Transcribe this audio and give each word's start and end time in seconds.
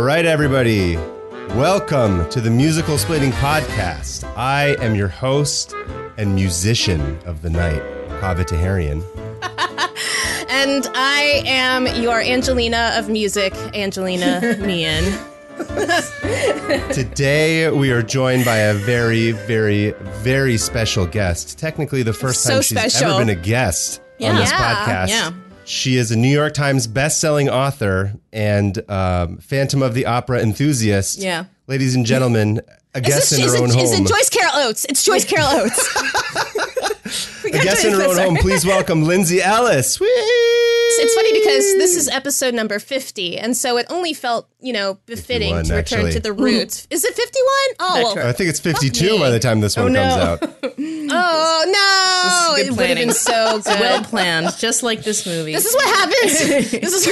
All 0.00 0.06
right, 0.06 0.24
everybody. 0.24 0.96
Welcome 1.50 2.26
to 2.30 2.40
the 2.40 2.48
Musicalsplaining 2.48 3.32
Podcast. 3.32 4.24
I 4.34 4.68
am 4.82 4.94
your 4.94 5.08
host 5.08 5.74
and 6.16 6.34
musician 6.34 7.18
of 7.26 7.42
the 7.42 7.50
night, 7.50 7.82
Kaveh 8.18 8.46
Taherian. 8.46 9.04
And 10.48 10.86
I 10.94 11.42
am 11.44 11.86
your 12.02 12.18
Angelina 12.22 12.92
of 12.94 13.10
music, 13.10 13.52
Angelina 13.74 14.40
Meehan. 14.60 15.04
Today, 16.94 17.68
we 17.70 17.92
are 17.92 18.02
joined 18.02 18.46
by 18.46 18.56
a 18.56 18.72
very, 18.72 19.32
very, 19.32 19.90
very 20.22 20.56
special 20.56 21.04
guest. 21.04 21.58
Technically, 21.58 22.02
the 22.02 22.14
first 22.14 22.42
So 22.42 22.54
time 22.54 22.62
she's 22.62 22.78
special. 22.78 23.10
ever 23.16 23.18
been 23.26 23.28
a 23.28 23.34
guest 23.38 24.00
on 24.22 24.34
this 24.36 24.50
Yeah, 24.50 24.74
podcast. 24.86 25.08
yeah. 25.08 25.30
She 25.70 25.96
is 25.96 26.10
a 26.10 26.16
New 26.16 26.28
York 26.28 26.52
Times 26.52 26.88
best-selling 26.88 27.48
author 27.48 28.14
and 28.32 28.76
um, 28.90 29.36
Phantom 29.36 29.82
of 29.82 29.94
the 29.94 30.04
Opera 30.04 30.40
enthusiast. 30.40 31.18
Yeah. 31.18 31.44
Ladies 31.68 31.94
and 31.94 32.04
gentlemen, 32.04 32.60
a 32.92 33.00
guest 33.00 33.32
in 33.32 33.40
her 33.42 33.56
own 33.56 33.70
it, 33.70 33.76
is 33.76 33.94
home. 33.94 34.04
it 34.04 34.08
Joyce 34.08 34.28
Carol 34.30 34.66
Oates? 34.66 34.84
It's 34.86 35.04
Joyce 35.04 35.24
Carol 35.24 35.46
Oates. 35.46 37.44
a 37.44 37.50
guest 37.50 37.84
in 37.84 37.92
her 37.92 38.02
own 38.02 38.16
home. 38.16 38.36
Please 38.38 38.66
welcome 38.66 39.04
Lindsay 39.04 39.40
Ellis. 39.40 40.00
Whee! 40.00 40.69
It's 41.00 41.14
funny 41.14 41.32
because 41.32 41.74
this 41.78 41.96
is 41.96 42.08
episode 42.08 42.54
number 42.54 42.78
50, 42.78 43.38
and 43.38 43.56
so 43.56 43.76
it 43.78 43.86
only 43.88 44.12
felt, 44.12 44.48
you 44.60 44.72
know, 44.72 44.98
befitting 45.06 45.54
to 45.54 45.58
return 45.58 45.78
actually. 45.78 46.12
to 46.12 46.20
the 46.20 46.32
roots. 46.32 46.86
Is 46.90 47.04
it 47.04 47.14
51? 47.14 47.46
Oh, 47.80 48.14
well, 48.14 48.28
I 48.28 48.32
think 48.32 48.50
it's 48.50 48.60
52 48.60 49.18
by 49.18 49.30
the 49.30 49.38
time 49.38 49.60
this 49.60 49.76
one 49.76 49.86
oh, 49.86 49.88
no. 49.88 50.00
comes 50.00 50.42
out. 50.42 50.54
oh 50.78 51.64
no! 51.66 52.56
This 52.56 52.66
It 52.66 52.70
is 52.70 52.76
good 52.76 52.78
would 52.78 52.88
have 52.88 52.98
been 52.98 53.14
so 53.14 53.60
good. 53.64 53.80
well 53.80 54.04
planned, 54.04 54.56
just 54.58 54.82
like 54.82 55.02
this 55.02 55.26
movie. 55.26 55.52
This 55.52 55.66
is 55.66 55.74
what 55.74 55.86
happens. 55.86 56.38
this 56.70 56.72
is 56.72 57.04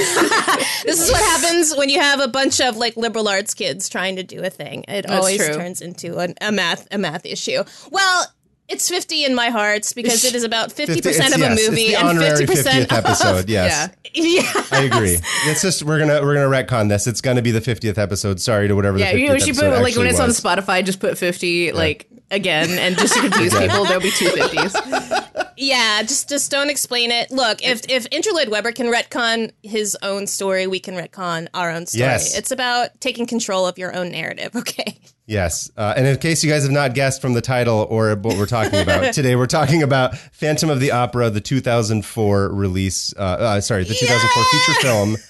this 0.83 1.01
is 1.01 1.11
what 1.11 1.21
happens 1.21 1.75
when 1.75 1.89
you 1.89 1.99
have 1.99 2.19
a 2.19 2.27
bunch 2.27 2.61
of 2.61 2.77
like 2.77 2.95
liberal 2.97 3.27
arts 3.27 3.53
kids 3.53 3.89
trying 3.89 4.15
to 4.17 4.23
do 4.23 4.43
a 4.43 4.49
thing. 4.49 4.85
It 4.87 5.09
always 5.09 5.37
true. 5.37 5.53
turns 5.53 5.81
into 5.81 6.17
an, 6.17 6.35
a 6.41 6.51
math 6.51 6.87
a 6.91 6.97
math 6.97 7.25
issue. 7.25 7.63
Well, 7.91 8.25
it's 8.69 8.87
fifty 8.87 9.25
in 9.25 9.35
my 9.35 9.49
heart 9.49 9.91
because 9.95 10.23
it 10.23 10.35
is 10.35 10.43
about 10.43 10.71
fifty 10.71 11.01
percent 11.01 11.33
of 11.33 11.41
a 11.41 11.55
yes, 11.55 11.69
movie 11.69 11.81
it's 11.81 11.91
the 11.91 11.95
and 11.97 12.07
honorary 12.07 12.45
fifty 12.45 12.55
percent 12.55 12.89
50th 12.89 12.97
episode. 12.97 13.49
Yes. 13.49 13.89
yeah. 14.13 14.23
Yeah. 14.23 14.63
I 14.71 14.83
agree. 14.83 15.17
It's 15.45 15.61
just 15.61 15.83
we're 15.83 15.99
gonna 15.99 16.21
we're 16.21 16.35
gonna 16.35 16.49
retcon 16.49 16.89
this. 16.89 17.07
It's 17.07 17.21
gonna 17.21 17.41
be 17.41 17.51
the 17.51 17.61
50th 17.61 17.97
episode. 17.97 18.39
Sorry 18.39 18.67
to 18.67 18.75
whatever. 18.75 18.97
Yeah, 18.97 19.11
the 19.11 19.17
50th 19.17 19.21
you 19.21 19.27
know, 19.27 19.37
she 19.37 19.53
put 19.53 19.81
like 19.81 19.95
when 19.95 20.07
it's 20.07 20.19
on. 20.19 20.29
Spotify, 20.29 20.83
just 20.85 20.99
put 20.99 21.17
fifty 21.17 21.71
like 21.71 22.07
again, 22.31 22.69
and 22.79 22.97
just 22.97 23.13
to 23.15 23.21
confuse 23.29 23.57
people, 23.57 23.85
there'll 23.85 24.01
be 24.01 24.11
two 24.11 24.29
fifties. 24.29 24.75
Yeah, 25.61 26.03
just 26.03 26.29
just 26.29 26.49
don't 26.49 26.69
explain 26.69 27.11
it. 27.11 27.31
Look, 27.31 27.61
if 27.61 27.81
if 27.89 28.07
Andrew 28.13 28.31
Lloyd 28.31 28.47
Webber 28.47 28.71
can 28.71 28.87
retcon 28.87 29.51
his 29.61 29.97
own 30.01 30.25
story, 30.25 30.67
we 30.67 30.79
can 30.79 30.95
retcon 30.95 31.49
our 31.53 31.69
own 31.69 31.85
story. 31.85 31.99
Yes. 31.99 32.37
It's 32.37 32.51
about 32.51 33.01
taking 33.01 33.25
control 33.25 33.67
of 33.67 33.77
your 33.77 33.93
own 33.93 34.09
narrative, 34.09 34.55
okay? 34.55 34.97
Yes, 35.25 35.69
uh, 35.75 35.93
and 35.97 36.07
in 36.07 36.17
case 36.17 36.45
you 36.45 36.49
guys 36.49 36.63
have 36.63 36.71
not 36.71 36.93
guessed 36.95 37.21
from 37.21 37.33
the 37.33 37.41
title 37.41 37.85
or 37.89 38.15
what 38.15 38.37
we're 38.37 38.45
talking 38.45 38.79
about 38.79 39.13
today, 39.13 39.35
we're 39.35 39.47
talking 39.47 39.83
about 39.83 40.17
Phantom 40.17 40.69
of 40.69 40.79
the 40.79 40.91
Opera, 40.91 41.29
the 41.29 41.41
2004 41.41 42.53
release. 42.53 43.13
Uh, 43.17 43.19
uh, 43.21 43.61
sorry, 43.61 43.83
the 43.83 43.93
2004 43.93 44.43
feature 44.43 44.81
film. 44.81 45.17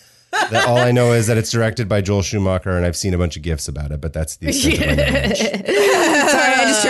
That 0.51 0.67
all 0.67 0.77
I 0.77 0.91
know 0.91 1.13
is 1.13 1.25
that 1.25 1.37
it's 1.37 1.49
directed 1.49 1.89
by 1.89 2.01
Joel 2.01 2.21
Schumacher, 2.21 2.77
and 2.77 2.85
I've 2.85 2.95
seen 2.95 3.15
a 3.15 3.17
bunch 3.17 3.35
of 3.35 3.41
gifs 3.41 3.67
about 3.67 3.89
it. 3.89 3.99
But 3.99 4.13
that's 4.13 4.35
the 4.35 4.49
extent 4.49 4.83
of 4.83 4.97
my 4.97 5.03
knowledge. 5.05 5.39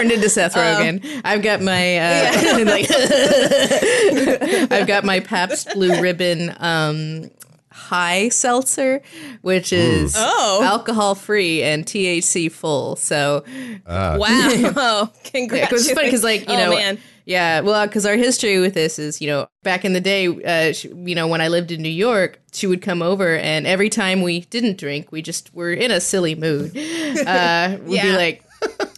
Sorry, 0.03 0.11
I 0.11 0.11
just 0.11 0.11
turned 0.11 0.11
into 0.11 0.29
Seth 0.29 0.53
Rogen. 0.55 1.21
I've 1.25 1.41
got 1.41 1.61
my 1.61 1.97
uh, 1.97 2.65
like, 2.65 2.87
I've 4.71 4.87
got 4.87 5.03
my 5.03 5.19
Pabst 5.19 5.73
Blue 5.73 5.99
Ribbon 6.01 6.55
um, 6.59 7.29
High 7.71 8.29
Seltzer, 8.29 9.01
which 9.41 9.71
is 9.73 10.13
Oh. 10.17 10.61
alcohol 10.63 11.15
free 11.15 11.63
and 11.63 11.85
THC 11.85 12.51
full. 12.51 12.95
So 12.95 13.43
Uh, 13.85 14.17
Wow. 14.19 15.09
It 15.13 15.31
Congratulations. 15.31 15.71
was 15.71 15.91
funny 15.91 16.07
because, 16.07 16.23
like, 16.23 16.41
you 16.41 16.55
oh, 16.55 16.57
know, 16.57 16.69
man. 16.71 16.97
yeah, 17.25 17.59
well, 17.61 17.85
because 17.87 18.05
our 18.05 18.15
history 18.15 18.59
with 18.59 18.73
this 18.73 18.97
is, 18.99 19.21
you 19.21 19.27
know, 19.27 19.47
back 19.63 19.85
in 19.85 19.93
the 19.93 20.01
day, 20.01 20.27
uh, 20.27 20.73
she, 20.73 20.89
you 20.89 21.15
know, 21.15 21.27
when 21.27 21.41
I 21.41 21.47
lived 21.47 21.71
in 21.71 21.81
New 21.81 21.89
York, 21.89 22.39
she 22.51 22.65
would 22.67 22.81
come 22.81 23.01
over, 23.01 23.35
and 23.37 23.67
every 23.67 23.89
time 23.89 24.21
we 24.23 24.41
didn't 24.41 24.77
drink, 24.77 25.11
we 25.11 25.21
just 25.21 25.53
were 25.53 25.71
in 25.71 25.91
a 25.91 26.01
silly 26.01 26.35
mood. 26.35 26.71
Uh, 27.25 27.77
we'd 27.83 28.01
be 28.01 28.11
like, 28.11 28.43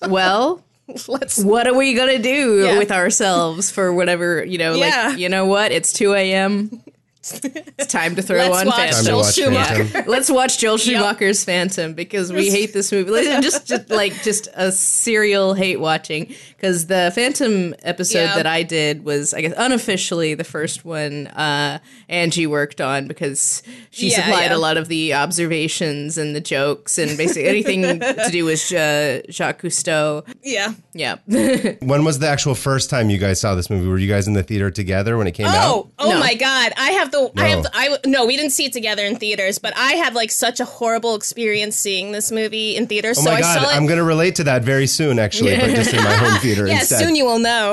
well. 0.07 0.63
Let's 1.07 1.43
What 1.43 1.67
are 1.67 1.73
we 1.75 1.93
gonna 1.93 2.19
do 2.19 2.63
Yeah. 2.65 2.77
with 2.77 2.91
ourselves 2.91 3.71
for 3.71 3.93
whatever 3.93 4.43
you 4.43 4.57
know? 4.57 4.75
Yeah. 4.75 5.09
Like 5.09 5.19
you 5.19 5.29
know 5.29 5.45
what? 5.45 5.71
It's 5.71 5.93
two 5.93 6.13
a.m. 6.13 6.81
It's 7.23 7.85
time 7.91 8.15
to 8.15 8.21
throw 8.23 8.37
Let's 8.37 8.57
on 8.61 8.65
watch 8.67 8.75
Phantom. 8.77 9.05
Joel 9.05 9.17
watch 9.19 9.35
Schumacher. 9.35 9.85
Phantom. 9.85 10.11
Let's 10.11 10.31
watch 10.31 10.57
Joel 10.57 10.77
Schumacher's 10.79 11.43
Phantom 11.43 11.93
because 11.93 12.33
we 12.33 12.49
hate 12.49 12.73
this 12.73 12.91
movie. 12.91 13.11
Like, 13.11 13.43
just, 13.43 13.67
just 13.67 13.89
like 13.91 14.13
just 14.23 14.47
a 14.55 14.71
serial 14.71 15.53
hate 15.53 15.79
watching. 15.79 16.33
Because 16.55 16.87
the 16.87 17.11
Phantom 17.13 17.75
episode 17.83 18.19
Yeah. 18.23 18.35
that 18.37 18.47
I 18.47 18.63
did 18.63 19.05
was, 19.05 19.33
I 19.35 19.41
guess, 19.41 19.53
unofficially 19.55 20.33
the 20.33 20.43
first 20.43 20.83
one 20.83 21.27
uh, 21.27 21.77
Angie 22.09 22.47
worked 22.47 22.81
on 22.81 23.07
because 23.07 23.61
she 23.91 24.09
Yeah, 24.09 24.17
supplied 24.23 24.49
yeah. 24.51 24.55
a 24.55 24.59
lot 24.59 24.77
of 24.77 24.87
the 24.87 25.13
observations 25.13 26.17
and 26.17 26.35
the 26.35 26.41
jokes 26.41 26.97
and 26.97 27.15
basically 27.17 27.45
anything 27.45 27.81
to 27.83 28.29
do 28.31 28.45
with 28.45 28.61
uh, 28.73 29.21
Jacques 29.31 29.61
Cousteau. 29.61 30.25
Yeah. 30.43 30.73
Yeah. 30.93 31.17
When 31.81 32.03
was 32.03 32.19
the 32.19 32.27
actual 32.27 32.55
first 32.55 32.89
time 32.89 33.09
you 33.09 33.17
guys 33.17 33.39
saw 33.41 33.53
this 33.55 33.69
movie? 33.69 33.87
Were 33.87 33.97
you 33.97 34.07
guys 34.07 34.27
in 34.27 34.33
the 34.33 34.43
theater 34.43 34.71
together 34.71 35.17
when 35.17 35.27
it 35.27 35.33
came 35.33 35.45
out? 35.47 35.55
Oh, 35.67 35.89
oh 35.99 36.09
No. 36.11 36.19
my 36.19 36.33
God! 36.35 36.71
I 36.77 36.91
have 36.91 37.10
the, 37.11 37.31
I 37.37 37.47
have, 37.49 37.57
No. 37.59 37.63
the, 37.63 37.71
I 37.73 37.97
no, 38.05 38.25
we 38.25 38.35
didn't 38.37 38.51
see 38.51 38.65
it 38.65 38.73
together 38.73 39.05
in 39.05 39.15
theaters, 39.15 39.57
but 39.59 39.73
I 39.77 39.93
had 39.93 40.13
like 40.15 40.31
such 40.31 40.59
a 40.59 40.65
horrible 40.65 41.15
experience 41.15 41.75
seeing 41.75 42.11
this 42.11 42.31
movie 42.31 42.75
in 42.75 42.87
theaters. 42.87 43.17
Oh 43.19 43.21
so 43.23 43.29
my 43.31 43.37
I 43.37 43.41
god, 43.41 43.61
saw 43.63 43.69
it. 43.69 43.75
I'm 43.75 43.85
going 43.85 43.97
to 43.99 44.03
relate 44.03 44.35
to 44.35 44.43
that 44.45 44.63
very 44.63 44.87
soon, 44.87 45.19
actually, 45.19 45.55
but 45.57 45.69
just 45.69 45.93
in 45.93 46.03
my 46.03 46.13
home 46.13 46.39
theater 46.41 46.67
yeah, 46.67 46.79
instead. 46.79 46.99
soon 46.99 47.15
you 47.15 47.25
will 47.25 47.39
know. 47.39 47.71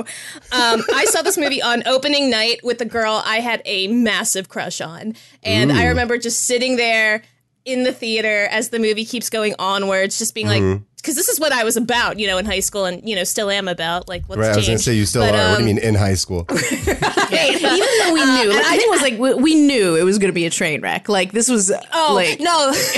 Um, 0.52 0.82
I 0.94 1.04
saw 1.10 1.22
this 1.22 1.36
movie 1.38 1.62
on 1.62 1.86
opening 1.86 2.30
night 2.30 2.60
with 2.62 2.80
a 2.80 2.84
girl 2.86 3.22
I 3.24 3.40
had 3.40 3.62
a 3.64 3.88
massive 3.88 4.48
crush 4.48 4.80
on, 4.80 5.14
and 5.42 5.70
I 5.72 5.86
remember 5.86 6.18
just 6.18 6.46
sitting 6.46 6.76
there 6.76 7.22
in 7.64 7.82
the 7.84 7.92
theater 7.92 8.46
as 8.50 8.70
the 8.70 8.78
movie 8.78 9.04
keeps 9.04 9.28
going 9.30 9.54
onwards, 9.58 10.18
just 10.18 10.34
being 10.34 10.46
Mm-hmm. 10.46 10.72
like, 10.72 10.82
because 10.98 11.14
this 11.14 11.28
is 11.28 11.40
what 11.40 11.52
I 11.52 11.64
was 11.64 11.76
about, 11.76 12.18
you 12.18 12.26
know, 12.26 12.38
in 12.38 12.44
high 12.44 12.60
school, 12.60 12.84
and 12.84 13.06
you 13.08 13.16
know, 13.16 13.24
still 13.24 13.50
am 13.50 13.68
about. 13.68 14.08
Like, 14.08 14.24
what's 14.28 14.40
right, 14.40 14.52
I 14.52 14.56
was 14.56 14.66
going 14.66 14.78
to 14.78 14.82
say 14.84 14.94
you 14.94 15.06
still 15.06 15.22
But, 15.22 15.34
are. 15.34 15.50
what 15.52 15.56
do 15.58 15.62
um, 15.62 15.68
you 15.68 15.74
mean 15.74 15.78
in 15.84 15.94
high 15.94 16.14
school? 16.14 16.46
even 16.50 16.60
though 16.80 18.12
we 18.14 18.24
knew, 18.24 18.52
like, 18.52 18.64
the 18.64 18.76
thing 18.76 18.90
was 18.90 19.00
like 19.02 19.18
we, 19.18 19.34
we 19.34 19.54
knew 19.54 19.96
it 19.96 20.02
was 20.02 20.18
going 20.18 20.28
to 20.28 20.34
be 20.34 20.46
a 20.46 20.50
train 20.50 20.80
wreck. 20.80 21.08
Like 21.08 21.32
this 21.32 21.48
was 21.48 21.72
Oh 21.92 22.12
like 22.14 22.40
no, 22.40 22.68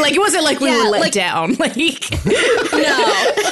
like 0.00 0.14
it 0.14 0.18
wasn't 0.20 0.44
like 0.44 0.60
we 0.60 0.68
Yeah, 0.68 0.84
were 0.84 0.90
let 0.90 1.00
like- 1.00 1.12
down. 1.12 1.54
Like 1.54 1.76
no 1.76 1.86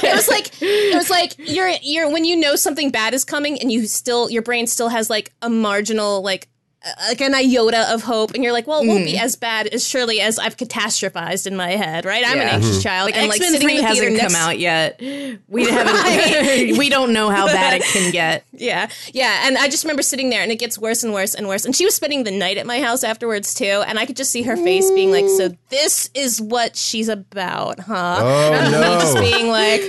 it 0.03 0.13
was 0.15 0.27
like 0.27 0.51
it 0.61 0.95
was 0.95 1.09
like 1.09 1.33
you're 1.37 1.69
you're 1.81 2.09
when 2.11 2.25
you 2.25 2.35
know 2.35 2.55
something 2.55 2.91
bad 2.91 3.13
is 3.13 3.23
coming 3.23 3.59
and 3.59 3.71
you 3.71 3.85
still 3.87 4.29
your 4.29 4.41
brain 4.41 4.67
still 4.67 4.89
has 4.89 5.09
like 5.09 5.31
a 5.41 5.49
marginal 5.49 6.21
like 6.21 6.47
uh, 6.47 6.52
like 7.07 7.21
an 7.21 7.33
iota 7.33 7.85
of 7.93 8.03
hope 8.03 8.33
and 8.33 8.43
you're 8.43 8.51
like 8.53 8.67
well 8.67 8.81
it 8.81 8.87
won't 8.87 9.05
be 9.05 9.13
mm. 9.13 9.21
as 9.21 9.35
bad 9.37 9.67
as 9.67 9.87
surely 9.87 10.19
as 10.19 10.37
i've 10.37 10.57
catastrophized 10.57 11.47
in 11.47 11.55
my 11.55 11.71
head 11.71 12.03
right 12.03 12.23
i'm 12.25 12.33
an 12.39 12.47
Yeah. 12.47 12.53
anxious 12.55 12.83
child 12.83 13.05
like 13.05 13.15
and 13.15 13.23
X 13.25 13.33
like 13.33 13.39
Men 13.41 13.51
sitting 13.53 13.69
in 13.69 13.75
Three 13.75 13.81
the 13.81 13.87
hasn't 13.87 14.13
next 14.17 14.33
come 14.33 14.41
out 14.49 14.59
yet. 14.59 14.99
We 15.47 15.63
haven't. 15.69 16.77
we 16.77 16.89
don't 16.89 17.13
know 17.13 17.29
how 17.29 17.45
bad 17.47 17.75
it 17.81 17.83
can 17.83 18.11
get. 18.19 18.43
yeah 18.51 18.89
yeah 19.13 19.47
and 19.47 19.57
i 19.57 19.67
just 19.69 19.83
remember 19.85 20.01
sitting 20.01 20.29
there 20.29 20.41
and 20.41 20.51
it 20.51 20.59
gets 20.59 20.77
worse 20.77 21.03
and 21.03 21.13
worse 21.13 21.33
and 21.35 21.47
worse 21.47 21.63
and 21.65 21.75
she 21.75 21.85
was 21.85 21.95
spending 21.95 22.23
the 22.25 22.31
night 22.31 22.57
at 22.57 22.65
my 22.65 22.81
house 22.81 23.03
afterwards 23.03 23.53
too 23.53 23.83
and 23.87 23.97
i 23.97 24.05
could 24.05 24.17
just 24.17 24.31
see 24.31 24.41
her 24.43 24.57
face 24.57 24.89
being 24.91 25.11
like 25.11 25.27
so 25.29 25.55
this 25.69 26.09
is 26.13 26.41
what 26.41 26.75
she's 26.75 27.07
about 27.09 27.79
huh 27.79 28.17
Oh, 28.19 28.53
and 28.53 28.71
me 28.73 28.79
no. 28.81 28.99
just 28.99 29.17
being 29.17 29.47
like 29.47 29.81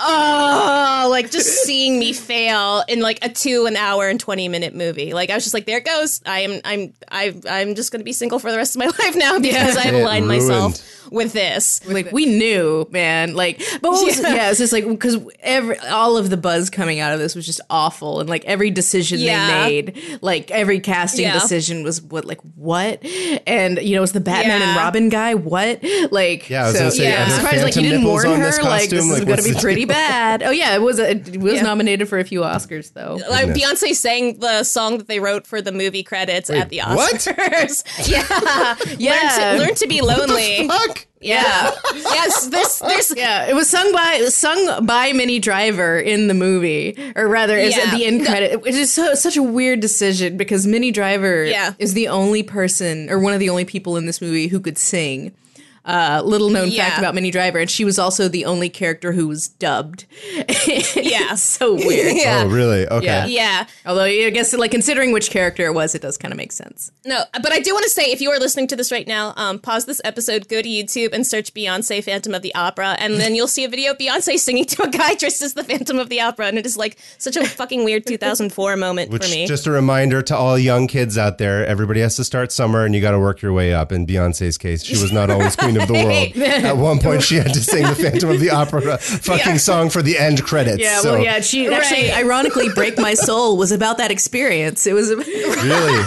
oh 0.00 1.08
like 1.10 1.30
just 1.30 1.64
seeing 1.64 1.98
me 1.98 2.12
fail 2.12 2.82
in 2.88 3.00
like 3.00 3.18
a 3.24 3.28
two 3.28 3.66
an 3.66 3.76
hour 3.76 4.08
and 4.08 4.20
20 4.20 4.48
minute 4.48 4.74
movie 4.74 5.12
like 5.12 5.30
i 5.30 5.34
was 5.34 5.44
just 5.44 5.54
like 5.54 5.66
there 5.66 5.78
it 5.78 5.84
goes 5.84 6.20
i 6.26 6.40
am 6.40 6.60
i'm 6.64 6.92
I, 7.10 7.34
i'm 7.50 7.74
just 7.74 7.92
gonna 7.92 8.04
be 8.04 8.12
single 8.12 8.38
for 8.38 8.50
the 8.50 8.56
rest 8.56 8.74
of 8.76 8.80
my 8.80 8.86
life 9.04 9.16
now 9.16 9.38
because 9.38 9.76
i've 9.76 9.94
aligned 9.94 10.26
ruined. 10.26 10.48
myself 10.48 10.94
with 11.10 11.32
this 11.32 11.80
Like 11.86 12.12
we 12.12 12.26
knew, 12.26 12.86
man. 12.90 13.34
Like, 13.34 13.62
but 13.80 13.92
what 13.92 14.04
was, 14.04 14.20
Yeah. 14.20 14.34
yeah. 14.34 14.50
it's 14.50 14.58
just 14.58 14.74
like 14.74 14.86
because 14.86 15.16
every 15.40 15.78
all 15.78 16.18
of 16.18 16.28
the 16.28 16.36
buzz 16.36 16.68
coming 16.68 17.00
out 17.00 17.14
of 17.14 17.18
this 17.18 17.34
was 17.34 17.46
just 17.46 17.62
awful, 17.70 18.20
and 18.20 18.28
like 18.28 18.44
every 18.44 18.70
decision 18.70 19.18
Yeah. 19.18 19.46
they 19.64 19.82
made, 19.82 20.18
like 20.20 20.50
every 20.50 20.80
casting 20.80 21.22
Yeah. 21.24 21.32
decision 21.32 21.82
was 21.82 22.02
what, 22.02 22.26
like 22.26 22.40
what, 22.56 23.02
and 23.46 23.78
you 23.78 23.96
know, 23.96 24.02
it's 24.02 24.12
the 24.12 24.20
Batman 24.20 24.60
and 24.60 24.76
Robin 24.76 25.08
guy. 25.08 25.32
What, 25.34 25.82
like, 26.10 26.50
Yeah, 26.50 26.64
I 26.64 26.66
was 26.66 26.74
so, 26.74 26.80
gonna 26.80 26.90
say, 26.90 27.16
are 27.16 27.24
I'm 27.24 27.30
surprised 27.30 27.62
like 27.64 27.76
you 27.76 27.82
didn't 27.84 28.04
warn 28.04 28.26
her. 28.26 28.30
like 28.32 28.40
this 28.42 28.58
costume? 28.58 28.98
is 28.98 29.18
Like, 29.20 29.28
gonna 29.28 29.42
be 29.42 29.54
pretty 29.58 29.84
bad. 29.88 30.42
Oh 30.42 30.50
yeah, 30.50 30.74
it 30.74 30.80
was. 30.82 30.98
A, 30.98 31.10
it 31.10 31.36
was 31.38 31.54
Yeah. 31.54 31.62
nominated 31.62 32.08
for 32.08 32.18
a 32.18 32.24
few 32.24 32.40
Oscars 32.40 32.92
though. 32.92 33.18
like 33.28 33.48
Beyonce 33.48 33.94
sang 33.94 34.38
the 34.38 34.62
song 34.64 34.98
that 34.98 35.08
they 35.08 35.18
wrote 35.20 35.46
for 35.46 35.60
the 35.60 35.72
movie 35.72 36.02
credits 36.02 36.48
at 36.50 36.68
the 36.68 36.78
Oscars. 36.78 36.96
what? 36.96 37.14
Oscars. 37.16 38.08
yeah, 38.08 38.76
Yeah. 38.98 39.38
Learn 39.58 39.58
to, 39.58 39.64
learn 39.66 39.74
to 39.74 39.86
be 39.88 40.00
lonely. 40.00 40.68
Fuck. 40.68 41.06
Yeah. 41.20 41.72
yes. 41.94 42.46
There's. 42.46 42.78
There's. 42.78 43.16
Yeah, 43.16 43.46
it 43.46 43.54
was 43.54 43.68
sung 43.68 43.92
by 43.92 44.24
sung 44.28 44.86
by 44.86 45.12
Minnie 45.12 45.40
Driver 45.40 45.98
in 45.98 46.28
the 46.28 46.34
movie, 46.34 46.96
or 47.16 47.26
rather, 47.26 47.58
is 47.58 47.76
Yeah. 47.76 47.84
at 47.84 47.96
the 47.96 48.04
end 48.06 48.24
credit. 48.24 48.62
Which 48.62 48.74
is 48.76 48.92
so, 48.92 49.14
such 49.14 49.36
a 49.36 49.42
weird 49.42 49.80
decision 49.80 50.36
because 50.36 50.64
Minnie 50.66 50.92
Driver 50.92 51.44
Yeah. 51.44 51.72
is 51.80 51.94
the 51.94 52.06
only 52.06 52.44
person 52.44 53.10
or 53.10 53.18
one 53.18 53.32
of 53.32 53.40
the 53.40 53.48
only 53.50 53.64
people 53.64 53.96
in 53.96 54.06
this 54.06 54.20
movie 54.20 54.46
who 54.46 54.60
could 54.60 54.78
sing. 54.78 55.32
Uh, 55.88 56.22
little 56.24 56.50
known 56.50 56.68
Yeah. 56.68 56.84
fact 56.86 56.98
about 56.98 57.14
Minnie 57.14 57.30
Driver, 57.30 57.58
and 57.58 57.70
she 57.70 57.84
was 57.84 57.98
also 57.98 58.28
the 58.28 58.44
only 58.44 58.68
character 58.68 59.12
who 59.12 59.26
was 59.26 59.48
dubbed. 59.48 60.04
Yeah. 60.96 61.34
so 61.34 61.74
weird. 61.74 62.14
Yeah. 62.18 62.42
Oh, 62.44 62.48
really? 62.48 62.86
Okay. 62.86 63.04
Yeah. 63.06 63.26
Yeah. 63.26 63.66
Although 63.86 64.02
I 64.04 64.30
guess 64.30 64.52
like 64.52 64.70
considering 64.70 65.12
which 65.12 65.30
character 65.30 65.64
it 65.66 65.72
was, 65.74 65.94
it 65.94 66.02
does 66.02 66.16
kind 66.18 66.32
of 66.32 66.36
make 66.38 66.52
sense. 66.52 66.90
No, 67.06 67.22
but 67.32 67.52
I 67.52 67.60
do 67.60 67.72
want 67.72 67.84
to 67.84 67.90
say 67.90 68.04
if 68.10 68.20
you 68.20 68.30
are 68.30 68.38
listening 68.38 68.66
to 68.68 68.76
this 68.76 68.90
right 68.92 69.06
now, 69.06 69.32
um, 69.36 69.58
pause 69.58 69.86
this 69.86 70.00
episode, 70.04 70.48
go 70.48 70.60
to 70.60 70.68
YouTube 70.68 71.12
and 71.12 71.26
search 71.26 71.54
Beyonce 71.54 72.02
Phantom 72.04 72.34
of 72.34 72.42
the 72.42 72.54
Opera, 72.54 72.96
and 72.98 73.14
then 73.14 73.34
you'll 73.34 73.46
see 73.48 73.64
a 73.64 73.68
video 73.68 73.92
of 73.92 73.98
Beyonce 73.98 74.38
singing 74.38 74.64
to 74.66 74.82
a 74.82 74.90
guy 74.90 75.14
dressed 75.14 75.40
as 75.42 75.54
the 75.54 75.64
Phantom 75.64 75.98
of 75.98 76.08
the 76.08 76.20
Opera, 76.20 76.46
and 76.46 76.58
it 76.58 76.66
is 76.66 76.76
like 76.76 76.98
such 77.18 77.36
a 77.36 77.44
fucking 77.46 77.84
weird 77.84 78.06
2004 78.06 78.76
moment 78.76 79.10
Which, 79.10 79.24
for 79.24 79.30
me. 79.30 79.46
just 79.46 79.66
a 79.66 79.70
reminder 79.70 80.20
to 80.22 80.36
all 80.36 80.58
young 80.58 80.86
kids 80.86 81.16
out 81.16 81.38
there, 81.38 81.64
everybody 81.64 82.00
has 82.00 82.16
to 82.16 82.24
start 82.24 82.52
somewhere 82.52 82.84
and 82.84 82.94
you 82.94 83.00
got 83.00 83.12
to 83.12 83.18
work 83.20 83.40
your 83.42 83.52
way 83.52 83.72
up. 83.72 83.92
In 83.92 84.06
Beyonce's 84.06 84.58
case, 84.58 84.82
she 84.82 85.00
was 85.00 85.12
not 85.12 85.30
always 85.30 85.56
queen 85.56 85.77
of 85.80 85.88
the 85.88 85.94
world. 85.94 86.36
At 86.64 86.76
one 86.76 86.98
point, 86.98 87.22
she 87.22 87.36
had 87.36 87.52
to 87.54 87.60
sing 87.60 87.84
the 87.86 87.94
Phantom 88.02 88.30
of 88.30 88.40
the 88.40 88.50
Opera 88.50 88.98
fucking 88.98 89.52
Yeah. 89.52 89.56
song 89.56 89.90
for 89.90 90.02
the 90.02 90.18
end 90.18 90.42
credits. 90.44 90.80
Yeah, 90.82 91.00
so, 91.00 91.12
well, 91.14 91.22
yeah. 91.22 91.40
She 91.40 91.66
actually, 91.68 92.08
Right. 92.10 92.18
ironically, 92.18 92.68
"Break 92.74 92.98
My 92.98 93.14
Soul" 93.14 93.56
was 93.56 93.72
about 93.72 93.98
that 93.98 94.10
experience. 94.10 94.86
It 94.86 94.92
was 94.94 95.10
Really? 95.14 96.04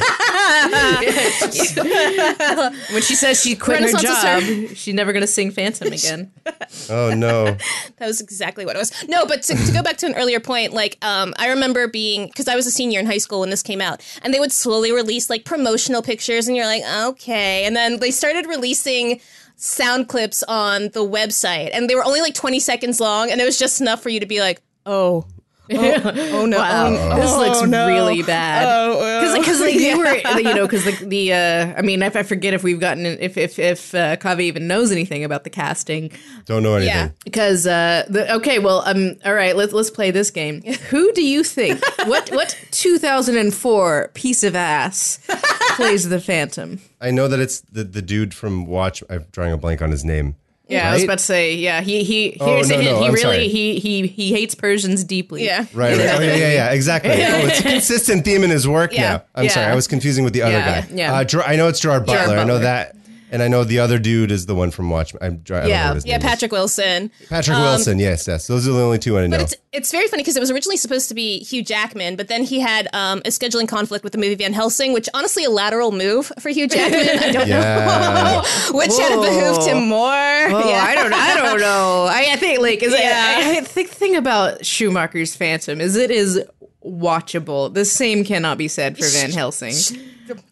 when 2.92 3.02
she 3.02 3.16
says 3.16 3.42
she 3.42 3.56
quit 3.56 3.82
her 3.82 3.98
job, 3.98 4.44
she's 4.76 4.94
never 4.94 5.12
going 5.14 5.22
to 5.22 5.28
sing 5.28 5.52
Phantom 5.52 5.92
again. 5.92 6.32
Oh, 6.90 7.14
no. 7.14 7.46
That 7.98 8.08
was 8.08 8.22
exactly 8.22 8.66
what 8.66 8.76
it 8.76 8.80
was. 8.80 8.92
No, 9.08 9.26
but 9.26 9.44
to, 9.44 9.56
to 9.56 9.72
go 9.72 9.82
back 9.84 9.98
to 9.98 10.06
an 10.06 10.16
earlier 10.16 10.40
point, 10.40 10.74
like 10.74 10.98
um, 11.04 11.34
I 11.38 11.50
remember 11.50 11.88
being 11.88 12.28
because 12.28 12.48
I 12.48 12.56
was 12.56 12.66
a 12.68 12.72
senior 12.72 13.00
in 13.00 13.06
high 13.06 13.18
school 13.18 13.42
when 13.42 13.50
this 13.50 13.64
came 13.64 13.82
out, 13.82 14.02
and 14.24 14.34
they 14.34 14.40
would 14.40 14.52
slowly 14.52 14.92
release 14.92 15.30
like 15.30 15.46
promotional 15.46 16.02
pictures, 16.02 16.48
and 16.48 16.56
you're 16.56 16.66
like, 16.66 16.84
okay, 17.06 17.66
and 17.66 17.76
then 17.76 18.00
they 18.00 18.12
started 18.12 18.46
releasing 18.48 19.20
sound 19.62 20.10
clips 20.10 20.44
on 20.48 20.90
the 20.90 21.08
website, 21.08 21.70
and 21.72 21.88
they 21.90 21.96
were 21.96 22.04
only 22.04 22.20
like 22.20 22.34
20 22.34 22.60
seconds 22.60 23.00
long, 23.00 23.30
and 23.32 23.40
it 23.40 23.46
was 23.46 23.60
just 23.60 23.80
enough 23.80 24.02
for 24.02 24.10
you 24.10 24.20
to 24.20 24.26
be 24.26 24.42
like, 24.42 24.62
oh. 24.86 25.26
Oh, 26.04 26.40
oh 26.42 26.46
no! 26.46 26.58
Wow, 26.58 26.88
Oh, 26.88 27.16
this 27.16 27.32
looks 27.36 27.62
no. 27.70 27.88
really 27.88 28.22
bad. 28.24 28.66
Oh, 28.68 29.38
because 29.38 29.60
like 29.60 29.76
they 29.78 29.96
were 30.36 30.40
you 30.40 30.54
know 30.54 30.66
because 30.68 30.84
the 30.86 31.06
the 31.06 31.34
uh, 31.34 31.74
I 31.78 31.82
mean 31.82 32.02
if 32.04 32.16
I 32.16 32.24
forget 32.24 32.54
if 32.54 32.64
we've 32.64 32.80
gotten 32.80 33.06
if 33.06 33.38
if 33.38 33.58
if 33.60 33.94
uh, 33.96 34.16
Kaveh 34.18 34.42
even 34.42 34.68
knows 34.68 34.92
anything 34.92 35.24
about 35.24 35.44
the 35.44 35.50
casting 35.50 36.12
Don't 36.46 36.64
know 36.64 36.76
anything. 36.76 36.94
Yeah. 36.96 37.10
because 37.24 37.66
uh 37.68 38.04
the, 38.10 38.34
okay 38.36 38.60
well 38.60 38.84
um 38.86 39.16
all 39.26 39.34
right 39.34 39.56
let's 39.56 39.74
let's 39.74 39.90
play 39.90 40.12
this 40.12 40.32
game 40.32 40.62
who 40.90 41.12
do 41.14 41.24
you 41.26 41.44
think 41.44 41.80
what 42.06 42.30
what 42.32 42.58
2004 42.72 44.12
piece 44.14 44.44
of 44.44 44.56
ass 44.56 45.20
plays 45.76 46.10
the 46.10 46.20
Phantom 46.20 46.80
I 47.00 47.12
know 47.12 47.28
that 47.28 47.40
it's 47.40 47.62
the, 47.62 47.84
the 47.84 48.02
dude 48.02 48.34
from 48.34 48.66
Watch. 48.68 49.04
I'm 49.10 49.26
drawing 49.32 49.52
a 49.54 49.58
blank 49.58 49.82
on 49.82 49.90
his 49.90 50.06
name. 50.06 50.36
Yeah 50.72 50.90
I 50.90 50.94
was 50.94 51.04
about 51.04 51.18
to 51.20 51.24
say 51.24 51.56
yeah 51.56 51.82
he 51.82 52.04
he 52.04 52.38
Oh, 52.40 52.56
here's 52.56 52.70
no, 52.70 52.76
a 52.76 52.82
hint 52.82 52.92
no, 52.92 53.00
he 53.02 53.06
I'm 53.08 53.12
really 53.14 53.22
sorry. 53.24 53.48
he 53.48 53.80
he 53.80 54.08
he 54.08 54.32
hates 54.34 54.56
Persians 54.56 55.04
deeply 55.04 55.46
yeah. 55.46 55.66
Right, 55.74 55.98
right. 55.98 56.00
Oh, 56.00 56.20
yeah, 56.20 56.36
yeah, 56.36 56.54
yeah, 56.54 56.72
exactly. 56.72 57.12
Oh, 57.22 57.46
it's 57.48 57.60
a 57.60 57.64
consistent 57.64 58.26
theme 58.26 58.44
in 58.44 58.50
his 58.50 58.68
work 58.68 58.94
Yeah. 58.94 59.02
now. 59.02 59.24
I'm 59.36 59.44
Yeah. 59.46 59.50
sorry, 59.52 59.66
I 59.68 59.76
was 59.76 59.88
confusing 59.88 60.24
with 60.24 60.34
the 60.34 60.42
other 60.44 60.54
Yeah, 60.54 60.82
guy. 60.82 60.88
yeah. 60.94 61.14
Uh, 61.14 61.24
Ger- 61.24 61.44
I 61.44 61.56
know 61.56 61.68
it's 61.68 61.80
Gerard 61.80 62.06
Butler. 62.06 62.38
I 62.38 62.44
know 62.44 62.60
that. 62.60 62.96
And 63.32 63.42
I 63.42 63.48
know 63.48 63.64
the 63.64 63.80
other 63.80 63.98
dude 63.98 64.30
is 64.30 64.46
the 64.46 64.54
one 64.56 64.72
from 64.72 64.90
Watch. 64.90 65.16
I'm, 65.22 65.38
dr- 65.38 65.60
I 65.60 65.62
don't 65.62 65.70
Yeah. 65.70 65.88
know 65.88 65.94
his 65.96 66.06
Yeah, 66.06 66.18
name 66.18 66.26
is. 66.26 66.30
Patrick 66.30 66.52
Wilson. 66.52 67.10
Patrick 67.30 67.58
Wilson, 67.58 67.98
yes, 67.98 68.28
yes. 68.28 68.46
Those 68.48 68.68
are 68.68 68.74
the 68.74 68.82
only 68.84 69.00
two 69.00 69.18
I 69.18 69.26
know. 69.28 69.38
But 69.38 69.44
it's 69.44 69.56
it's 69.72 69.92
very 69.92 70.08
funny 70.10 70.22
because 70.22 70.36
it 70.36 70.42
was 70.42 70.52
originally 70.52 70.76
supposed 70.76 71.08
to 71.08 71.16
be 71.16 71.40
Hugh 71.40 71.64
Jackman, 71.64 72.18
but 72.18 72.28
then 72.28 72.44
he 72.44 72.60
had 72.60 72.90
um, 72.94 73.20
a 73.20 73.30
scheduling 73.30 73.70
conflict 73.70 74.04
with 74.04 74.12
the 74.12 74.20
movie 74.20 74.36
Van 74.36 74.52
Helsing, 74.52 74.92
which 74.92 75.08
honestly 75.14 75.46
a 75.46 75.50
lateral 75.50 75.94
move 75.94 76.30
for 76.40 76.50
Hugh 76.50 76.68
Jackman. 76.68 77.20
I 77.20 77.32
don't 77.32 77.48
Yeah. 77.48 78.44
know 78.72 78.78
which 78.78 78.92
had 78.98 79.16
Whoa. 79.16 79.22
behooved 79.24 79.66
him 79.66 79.88
more. 79.88 80.10
Oh, 80.12 80.70
yeah. 80.70 80.84
I 80.84 80.94
don't, 80.96 81.14
I 81.14 81.36
don't 81.38 81.60
know. 81.70 82.08
I, 82.12 82.32
I 82.34 82.36
think 82.36 82.60
like, 82.60 82.84
is 82.84 82.92
Yeah. 82.94 83.24
I, 83.38 83.58
I 83.60 83.62
think 83.62 83.90
the 83.92 83.96
thing 83.96 84.16
about 84.18 84.66
Schumacher's 84.66 85.36
Phantom 85.36 85.80
is 85.80 85.96
it 85.96 86.12
is 86.12 86.44
watchable. 86.86 87.74
The 87.74 87.86
same 87.86 88.24
cannot 88.26 88.58
be 88.58 88.68
said 88.68 88.98
for 88.98 89.06
Van 89.08 89.32
Helsing. 89.32 89.74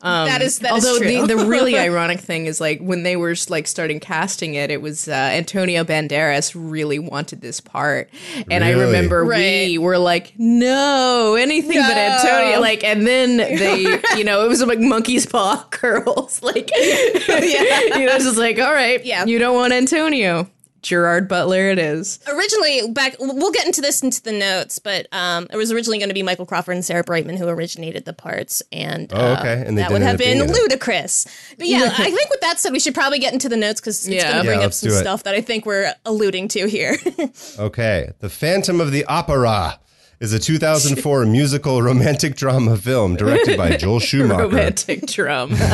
That 0.02 0.42
is 0.42 0.60
that 0.60 0.76
is 0.78 0.86
Although 0.86 1.00
true. 1.00 1.28
the, 1.28 1.36
the 1.36 1.46
really 1.46 1.78
ironic 1.88 2.20
thing 2.20 2.46
is 2.46 2.60
like 2.62 2.80
when 2.80 3.04
they 3.04 3.16
were 3.16 3.36
like 3.50 3.68
starting 3.68 4.00
casting 4.00 4.56
it, 4.56 4.72
it 4.72 4.82
was 4.82 5.08
uh, 5.08 5.12
Antonio 5.12 5.84
Banderas 5.84 6.54
really 6.56 7.00
wanted 7.00 7.42
this 7.42 7.60
part, 7.60 8.10
and 8.50 8.64
I 8.64 8.72
Really? 8.72 8.86
remember 8.86 9.26
we 9.26 9.78
were 9.78 9.98
like, 9.98 10.34
no, 10.38 11.36
anything 11.40 11.80
but 11.82 11.98
Antonio. 11.98 12.60
Like, 12.60 12.84
and 12.84 13.06
then 13.08 13.38
they, 13.38 13.82
you 14.18 14.24
know, 14.24 14.46
it 14.46 14.48
was 14.50 14.62
like 14.64 14.80
monkey's 14.80 15.26
paw 15.26 15.66
curls, 15.72 16.42
like, 16.42 16.70
you 16.76 18.06
know, 18.06 18.18
just 18.18 18.38
like, 18.38 18.60
all 18.60 18.74
right, 18.74 19.04
Yeah. 19.06 19.26
you 19.26 19.40
don't 19.40 19.56
want 19.56 19.74
Antonio. 19.74 20.50
Gerard 20.82 21.28
Butler, 21.28 21.70
it 21.70 21.80
is. 21.80 22.20
originally 22.28 22.92
back 22.92 23.16
we'll 23.20 23.52
get 23.52 23.66
into 23.66 23.82
this 23.82 24.02
into 24.04 24.22
the 24.24 24.32
notes 24.32 24.80
but 24.80 25.08
um 25.12 25.48
it 25.52 25.58
was 25.58 25.72
originally 25.72 25.98
going 25.98 26.10
to 26.10 26.14
be 26.14 26.24
michael 26.24 26.46
crawford 26.46 26.76
and 26.76 26.86
sarah 26.86 27.04
brightman 27.04 27.38
who 27.38 27.48
originated 27.48 28.06
the 28.06 28.14
parts 28.14 28.62
and 28.72 29.12
Oh, 29.14 29.34
uh, 29.34 29.38
okay. 29.40 29.64
And 29.66 29.78
they 29.78 29.82
that 29.82 29.92
would 29.92 30.02
have 30.02 30.12
end 30.12 30.16
up 30.16 30.20
being 30.20 30.38
been 30.40 30.50
in 30.50 30.56
it. 30.56 30.60
ludicrous 30.62 31.26
but 31.58 31.68
yeah 31.68 31.94
i 31.98 32.12
think 32.12 32.30
with 32.30 32.42
that 32.42 32.60
said 32.60 32.72
we 32.72 32.80
should 32.80 32.94
probably 32.96 33.20
get 33.20 33.34
into 33.34 33.50
the 33.50 33.58
notes 33.58 33.80
because 33.82 34.06
it's 34.08 34.16
Yeah. 34.16 34.32
going 34.32 34.44
to 34.44 34.48
bring 34.50 34.60
Yeah, 34.62 34.66
up 34.68 34.74
some 34.74 34.92
stuff 34.92 35.24
that 35.24 35.36
i 35.36 35.42
think 35.42 35.66
we're 35.66 35.94
alluding 36.06 36.48
to 36.50 36.68
here 36.68 36.98
Okay. 37.60 38.12
The 38.20 38.30
Phantom 38.30 38.80
of 38.82 38.92
the 38.92 39.06
Opera 39.06 39.80
is 40.20 40.34
a 40.34 40.40
2004 40.40 41.26
musical 41.26 41.82
romantic 41.82 42.36
drama 42.36 42.76
film 42.78 43.16
directed 43.16 43.58
by 43.58 43.78
Joel 43.78 44.00
Schumacher. 44.02 44.44
Romantic 44.44 45.06
drama. 45.08 45.56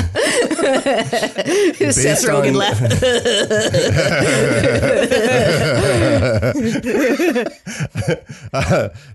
Seth 1.92 2.26
Rogen 2.26 2.50
on- 2.50 2.54
left. 2.54 3.02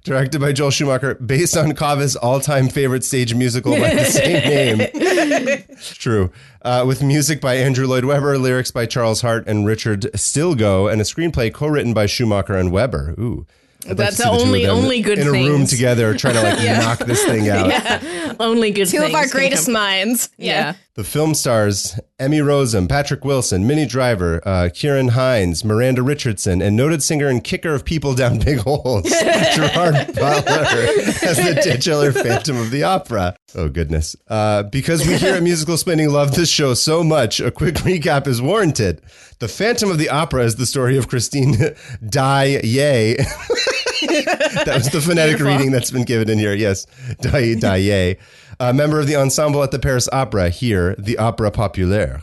directed 0.04 0.40
by 0.40 0.52
Joel 0.52 0.70
Schumacher, 0.70 1.14
based 1.14 1.56
on 1.56 1.72
Kaveh's 1.72 2.16
all-time 2.16 2.68
favorite 2.68 3.04
stage 3.04 3.34
musical 3.34 3.72
by 3.78 3.94
the 3.94 4.04
same 4.04 4.78
name. 4.78 5.62
True. 5.80 6.30
Uh, 6.62 6.84
with 6.86 7.02
music 7.02 7.40
by 7.40 7.54
Andrew 7.56 7.86
Lloyd 7.86 8.04
Webber, 8.04 8.36
lyrics 8.38 8.70
by 8.70 8.86
Charles 8.86 9.20
Hart 9.22 9.46
and 9.46 9.66
Richard 9.66 10.02
Stilgoe, 10.14 10.90
and 10.90 11.00
a 11.00 11.04
screenplay 11.04 11.52
co-written 11.52 11.94
by 11.94 12.06
Schumacher 12.06 12.54
and 12.56 12.70
Webber. 12.72 13.14
Ooh. 13.18 13.46
I'd 13.88 13.96
That's 13.96 14.16
to 14.18 14.22
see 14.22 14.28
the 14.28 14.30
only- 14.44 14.66
only 14.66 15.00
good 15.00 15.18
thing. 15.18 15.28
in 15.28 15.34
a 15.34 15.50
room 15.50 15.66
together 15.66 16.14
trying 16.14 16.34
to 16.34 16.42
like 16.42 16.58
knock 16.64 16.98
this 17.00 17.24
thing 17.24 17.48
out. 17.48 18.02
Only 18.40 18.70
good 18.70 18.88
two 18.88 19.02
of 19.02 19.14
our 19.14 19.26
greatest 19.28 19.66
come- 19.66 19.74
minds 19.74 20.28
Yeah. 20.36 20.74
The 20.94 21.04
film 21.04 21.34
stars 21.34 21.98
Emmy 22.20 22.38
Rossum, 22.40 22.86
Patrick 22.86 23.24
Wilson, 23.24 23.66
Minnie 23.66 23.86
Driver, 23.86 24.42
uh, 24.46 24.68
Ciarán 24.70 25.10
Hinds, 25.10 25.64
Miranda 25.64 26.02
Richardson, 26.02 26.60
and 26.60 26.76
noted 26.76 27.02
singer 27.02 27.28
and 27.28 27.42
kicker 27.42 27.74
of 27.74 27.82
people 27.82 28.14
down 28.14 28.38
big 28.38 28.58
holes, 28.58 29.04
Gerard 29.54 30.14
Butler, 30.14 30.76
as 31.22 31.38
the 31.38 31.58
titular 31.64 32.12
Phantom 32.12 32.58
of 32.58 32.70
the 32.70 32.82
Opera. 32.82 33.34
Oh, 33.54 33.70
goodness. 33.70 34.16
Uh, 34.28 34.64
because 34.64 35.06
we 35.06 35.16
here 35.16 35.34
at 35.34 35.42
Musicalsplaining 35.42 36.12
love 36.12 36.34
this 36.34 36.50
show 36.50 36.74
so 36.74 37.02
much, 37.02 37.40
a 37.40 37.50
quick 37.50 37.74
recap 37.76 38.26
is 38.26 38.42
warranted. 38.42 39.00
The 39.38 39.48
Phantom 39.48 39.90
of 39.90 39.96
the 39.96 40.10
Opera 40.10 40.44
is 40.44 40.56
the 40.56 40.66
story 40.66 40.98
of 40.98 41.08
Christine 41.08 41.54
Daaye. 42.04 43.16
that 44.66 44.74
was 44.74 44.90
the 44.90 45.00
phonetic 45.00 45.40
reading 45.40 45.70
that's 45.70 45.90
been 45.90 46.04
given 46.04 46.28
in 46.28 46.38
here. 46.38 46.52
Yes, 46.52 46.84
Daaye 47.22 47.56
Daaye, 47.58 48.18
a 48.60 48.74
member 48.74 49.00
of 49.00 49.06
the 49.06 49.16
ensemble 49.16 49.62
at 49.62 49.70
the 49.70 49.78
Paris 49.78 50.06
Opera, 50.12 50.50
here, 50.50 50.94
the 50.98 51.16
Opera 51.16 51.50
Populaire, 51.50 52.22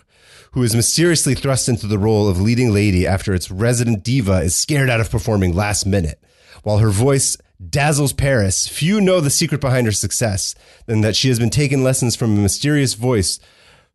who 0.52 0.62
is 0.62 0.76
mysteriously 0.76 1.34
thrust 1.34 1.68
into 1.68 1.88
the 1.88 1.98
role 1.98 2.30
of 2.30 2.40
leading 2.40 2.72
lady 2.72 3.08
after 3.08 3.34
its 3.34 3.50
resident 3.50 4.04
diva 4.04 4.42
is 4.42 4.56
scared 4.56 4.90
out 4.90 5.02
of 5.02 5.10
performing 5.10 5.56
last 5.56 5.88
minute. 5.88 6.24
While 6.62 6.78
her 6.78 6.92
voice 6.92 7.38
dazzles 7.68 8.14
Paris, 8.14 8.68
few 8.68 9.02
know 9.02 9.20
the 9.20 9.32
secret 9.32 9.60
behind 9.60 9.88
her 9.88 9.92
success, 9.92 10.54
than 10.86 11.02
that 11.02 11.16
she 11.16 11.28
has 11.30 11.40
been 11.40 11.50
taking 11.50 11.84
lessons 11.84 12.16
from 12.16 12.38
a 12.38 12.42
mysterious 12.42 12.94
voice 12.94 13.40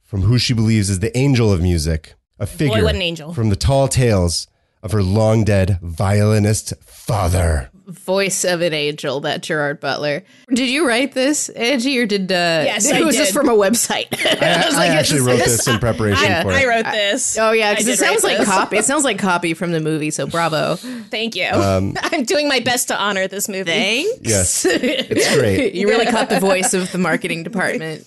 from 0.02 0.22
who 0.22 0.36
she 0.36 0.52
believes 0.52 0.90
is 0.90 0.98
the 0.98 1.16
angel 1.16 1.52
of 1.52 1.62
music, 1.62 2.14
a 2.40 2.46
figure 2.46 2.82
what 2.82 2.96
an 2.96 3.02
angel. 3.02 3.32
from 3.32 3.50
the 3.50 3.56
tall 3.56 3.86
tales 3.86 4.48
of 4.82 4.90
her 4.90 5.02
long 5.02 5.44
dead 5.44 5.78
violinist 5.80 6.74
father. 6.82 7.70
Voice 7.92 8.44
of 8.44 8.60
an 8.62 8.72
angel, 8.72 9.20
that 9.20 9.42
Gerard 9.42 9.78
Butler. 9.80 10.22
Did 10.52 10.68
you 10.68 10.86
write 10.86 11.12
this, 11.12 11.48
Angie, 11.50 11.98
or 11.98 12.06
did 12.06 12.30
uh 12.32 12.34
Yes, 12.64 12.86
it 12.90 12.96
I 12.96 13.02
was 13.04 13.14
did. 13.16 13.22
just 13.22 13.32
from 13.34 13.48
a 13.48 13.52
website? 13.54 14.06
I, 14.42 14.64
was 14.66 14.74
I 14.74 14.78
like, 14.88 14.90
actually 14.90 15.20
wrote 15.20 15.36
this- 15.38 15.58
this 15.58 15.68
in 15.68 15.78
preparation 15.78 16.24
I, 16.32 16.42
for 16.42 16.50
I 16.50 16.60
it. 16.62 16.66
wrote 16.66 16.84
this 16.92 17.36
Oh 17.38 17.52
yeah, 17.52 17.72
because 17.72 17.88
it 17.88 17.98
sounds 17.98 18.24
like 18.24 18.38
this. 18.38 18.48
copy. 18.48 18.76
It 18.78 18.84
sounds 18.84 19.04
like 19.04 19.18
copy 19.18 19.54
from 19.54 19.72
the 19.72 19.80
movie. 19.80 20.10
So 20.10 20.26
bravo. 20.26 20.76
thank 20.76 21.36
you 21.36 21.46
Um, 21.48 21.94
i'm 22.02 22.24
doing 22.24 22.48
my 22.48 22.60
best 22.60 22.88
to 22.88 22.98
honor 22.98 23.28
this 23.28 23.48
movie 23.48 23.70
Thanks. 23.70 24.18
Yes, 24.22 24.64
it's 24.64 25.34
great. 25.36 25.74
you 25.74 25.88
really 25.88 26.06
caught 26.06 26.28
the 26.30 26.40
voice 26.40 26.74
of 26.74 26.90
the 26.92 26.98
marketing 26.98 27.42
department. 27.42 28.06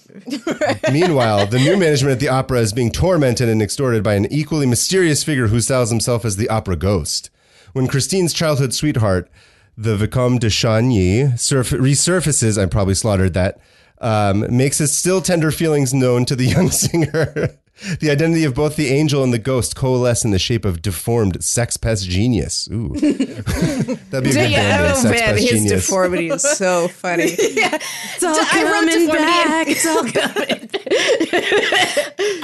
Meanwhile, 0.91 1.47
the 1.47 1.59
new 1.59 1.77
management 1.77 2.13
at 2.13 2.19
the 2.19 2.29
opera 2.29 2.59
is 2.59 2.73
being 2.73 2.91
tormented 2.91 3.49
and 3.49 3.61
extorted 3.61 4.03
by 4.03 4.15
an 4.15 4.25
equally 4.31 4.65
mysterious 4.65 5.23
figure 5.23 5.47
who 5.47 5.61
styles 5.61 5.89
himself 5.89 6.25
as 6.25 6.35
the 6.37 6.49
opera 6.49 6.75
ghost. 6.75 7.29
When 7.73 7.87
Christine's 7.87 8.33
childhood 8.33 8.73
sweetheart, 8.73 9.29
the 9.77 9.95
Vicomte 9.95 10.41
de 10.41 10.47
Chagny, 10.47 11.37
surf- 11.39 11.71
resurfaces, 11.71 12.61
I 12.61 12.65
probably 12.65 12.95
slaughtered 12.95 13.33
that, 13.33 13.59
um, 13.99 14.45
makes 14.55 14.77
his 14.77 14.95
still 14.95 15.21
tender 15.21 15.51
feelings 15.51 15.93
known 15.93 16.25
to 16.25 16.35
the 16.35 16.45
young 16.55 16.71
singer. 16.71 17.57
The 17.99 18.09
identity 18.09 18.45
of 18.45 18.53
both 18.55 18.77
the 18.77 18.87
angel 18.87 19.21
and 19.23 19.33
the 19.33 19.37
ghost 19.37 19.75
coalesce 19.75 20.23
in 20.23 20.31
the 20.31 20.39
shape 20.39 20.63
of 20.63 20.81
deformed 20.81 21.43
sex 21.43 21.75
pest 21.75 22.07
genius. 22.09 22.69
Ooh. 22.71 22.89
That'd 22.95 23.05
be 23.05 23.09
a 23.09 24.21
good 24.21 24.33
band 24.33 24.51
yeah, 24.51 24.77
name, 24.77 24.91
oh 24.91 24.95
sex 24.95 25.03
man, 25.03 25.19
pest 25.35 25.39
his 25.41 25.49
genius. 25.49 25.85
deformity 25.87 26.29
is 26.29 26.41
so 26.41 26.87
funny. 26.89 27.23
yeah. 27.25 27.77
It's 28.15 28.23
all 28.23 28.35
I 28.37 28.63
wrote 28.63 28.71
coming 28.71 29.07
deformity 29.07 29.25
back. 29.25 29.67
It's 29.67 29.85
all 29.85 30.03
coming. 30.11 30.69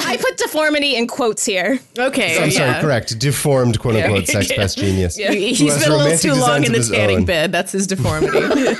I 0.03 0.17
put 0.19 0.37
deformity 0.37 0.95
in 0.97 1.07
quotes 1.07 1.45
here. 1.45 1.79
Okay, 1.97 2.35
So, 2.35 2.43
I'm 2.43 2.51
sorry, 2.51 2.81
correct. 2.81 3.17
Deformed, 3.17 3.79
quote 3.79 3.95
unquote, 3.95 4.27
sex 4.27 4.51
pest 4.51 4.77
genius. 4.77 5.15
He's 5.15 5.59
been 5.59 5.91
a 5.91 5.95
little 5.97 6.17
too 6.17 6.33
long 6.33 6.65
in 6.65 6.73
the 6.73 6.79
his 6.79 6.89
tanning 6.89 7.19
own. 7.19 7.25
bed. 7.25 7.51
That's 7.53 7.71
his 7.71 7.87
deformity. 7.87 8.75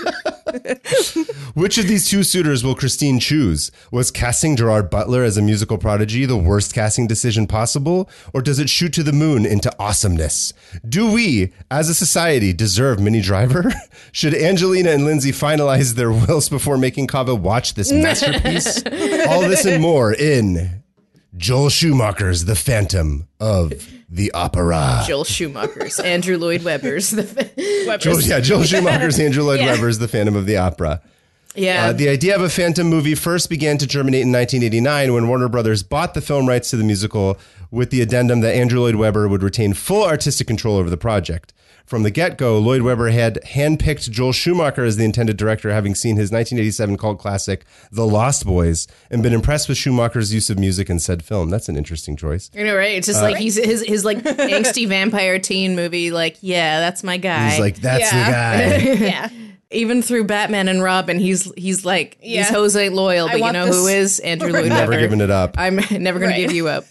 Which 1.53 1.77
of 1.77 1.88
these 1.88 2.10
two 2.10 2.24
suitors 2.24 2.63
will 2.63 2.75
Christine 2.75 3.20
choose? 3.20 3.72
Was 3.91 4.12
casting 4.12 4.55
Gerard 4.55 4.89
Butler 4.89 5.24
as 5.24 5.38
a 5.38 5.41
musical 5.41 5.77
prodigy 5.77 6.25
the 6.25 6.38
worst 6.41 6.74
casting 6.74 7.07
decision 7.07 7.48
possible? 7.48 8.10
Or 8.33 8.41
does 8.41 8.60
it 8.60 8.69
shoot 8.69 8.93
to 8.93 9.03
the 9.03 9.13
moon 9.13 9.45
into 9.45 9.74
awesomeness? 9.79 10.53
Do 10.88 11.12
we, 11.12 11.53
as 11.69 11.89
a 11.89 11.93
society, 11.93 12.53
deserve 12.53 13.00
Minnie 13.00 13.21
Driver? 13.21 13.71
Should 14.12 14.33
Angelina 14.36 14.91
and 14.91 15.05
Lindsay 15.05 15.31
finalize 15.31 15.93
their 15.95 16.12
wills 16.12 16.50
before 16.50 16.77
making 16.77 17.07
Kaveh 17.07 17.39
watch 17.39 17.74
this 17.75 17.91
masterpiece? 17.93 18.77
All 19.27 19.41
this 19.41 19.65
and 19.65 19.81
more 19.81 20.13
in 20.13 20.83
Joel 21.38 21.69
Schumacher's 21.69 22.45
The 22.45 22.55
Phantom 22.55 23.27
of 23.39 23.71
the 24.10 24.31
Opera. 24.33 25.03
Joel 25.07 25.24
Schumacher's, 25.24 25.98
Andrew 26.01 26.38
Lloyd 26.38 26.63
Webber's. 26.63 27.12
The, 27.12 27.98
Joel, 28.01 28.21
yeah, 28.21 28.41
Joel 28.41 28.63
Schumacher's 28.63 29.17
Andrew 29.21 29.43
Lloyd 29.43 29.62
Yeah. 29.62 29.67
Webber's 29.74 30.00
The 30.00 30.10
Phantom 30.10 30.36
of 30.36 30.45
the 30.45 30.57
Opera. 30.57 31.01
Yeah. 31.55 31.88
Uh, 31.88 31.93
the 31.93 32.10
idea 32.10 32.36
of 32.36 32.41
a 32.41 32.50
Phantom 32.50 32.88
movie 32.88 33.15
first 33.15 33.50
began 33.50 33.77
to 33.77 33.88
germinate 33.88 34.22
in 34.22 34.31
1989 34.31 35.13
when 35.13 35.27
Warner 35.27 35.50
Brothers 35.50 35.84
bought 35.84 36.13
the 36.13 36.22
film 36.22 36.48
rights 36.48 36.70
to 36.72 36.77
the 36.77 36.84
musical 36.84 37.38
with 37.70 37.89
the 37.89 38.01
addendum 38.01 38.41
that 38.41 38.55
Andrew 38.55 38.79
Lloyd 38.81 38.96
Webber 38.96 39.27
would 39.27 39.43
retain 39.43 39.74
full 39.74 40.03
artistic 40.05 40.48
control 40.48 40.77
over 40.77 40.89
the 40.89 40.98
project. 40.98 41.53
From 41.86 42.03
the 42.03 42.12
get 42.12 42.38
go, 42.38 42.58
Lloyd 42.58 42.84
Webber 42.84 43.10
had 43.10 43.39
handpicked 43.48 44.10
Joel 44.12 44.31
Schumacher 44.31 44.86
as 44.86 44.96
the 44.96 45.03
intended 45.03 45.36
director, 45.36 45.72
having 45.74 45.93
seen 45.93 46.15
his 46.15 46.31
1987 46.31 46.96
cult 46.98 47.20
classic, 47.20 47.65
The 47.91 48.05
Lost 48.05 48.46
Boys, 48.46 48.88
and 49.10 49.22
been 49.22 49.34
impressed 49.34 49.67
with 49.67 49.77
Schumacher's 49.77 50.34
use 50.34 50.50
of 50.50 50.58
music 50.58 50.89
in 50.89 51.00
said 51.00 51.22
film. 51.22 51.50
That's 51.50 51.67
an 51.67 51.75
interesting 51.75 52.15
choice. 52.15 52.50
you 52.53 52.63
know, 52.63 52.77
right? 52.77 52.96
It's 52.96 53.08
just 53.08 53.22
like 53.22 53.36
he's 53.36 53.55
his 53.55 53.81
his 53.86 54.05
like 54.05 54.20
angsty 54.20 54.88
vampire 54.88 55.38
teen 55.39 55.75
movie. 55.75 56.12
Like, 56.12 56.38
yeah, 56.39 56.79
that's 56.79 57.03
my 57.03 57.17
guy. 57.17 57.50
He's 57.50 57.60
like, 57.60 57.75
that's 57.77 58.13
Yeah. 58.13 58.77
the 58.77 58.86
guy. 58.96 59.05
Yeah. 59.05 59.29
Even 59.71 60.01
through 60.01 60.25
Batman 60.25 60.67
and 60.67 60.83
Robin, 60.83 61.17
he's 61.19 61.51
he's 61.55 61.85
like 61.85 62.17
Yeah. 62.21 62.41
these 62.43 62.49
hoes 62.49 62.75
ain't 62.75 62.93
loyal, 62.93 63.27
but 63.29 63.39
you 63.39 63.51
know 63.51 63.65
this- 63.67 63.75
who 63.75 63.87
is 63.87 64.19
Andrew 64.19 64.51
Lloyd 64.53 64.67
Never 64.69 64.91
Webber. 64.91 65.01
giving 65.01 65.21
it 65.21 65.31
up. 65.31 65.55
I'm 65.57 65.75
never 65.91 66.19
going 66.19 66.31
Right. 66.31 66.35
to 66.37 66.41
give 66.41 66.51
you 66.51 66.67
up. 66.67 66.85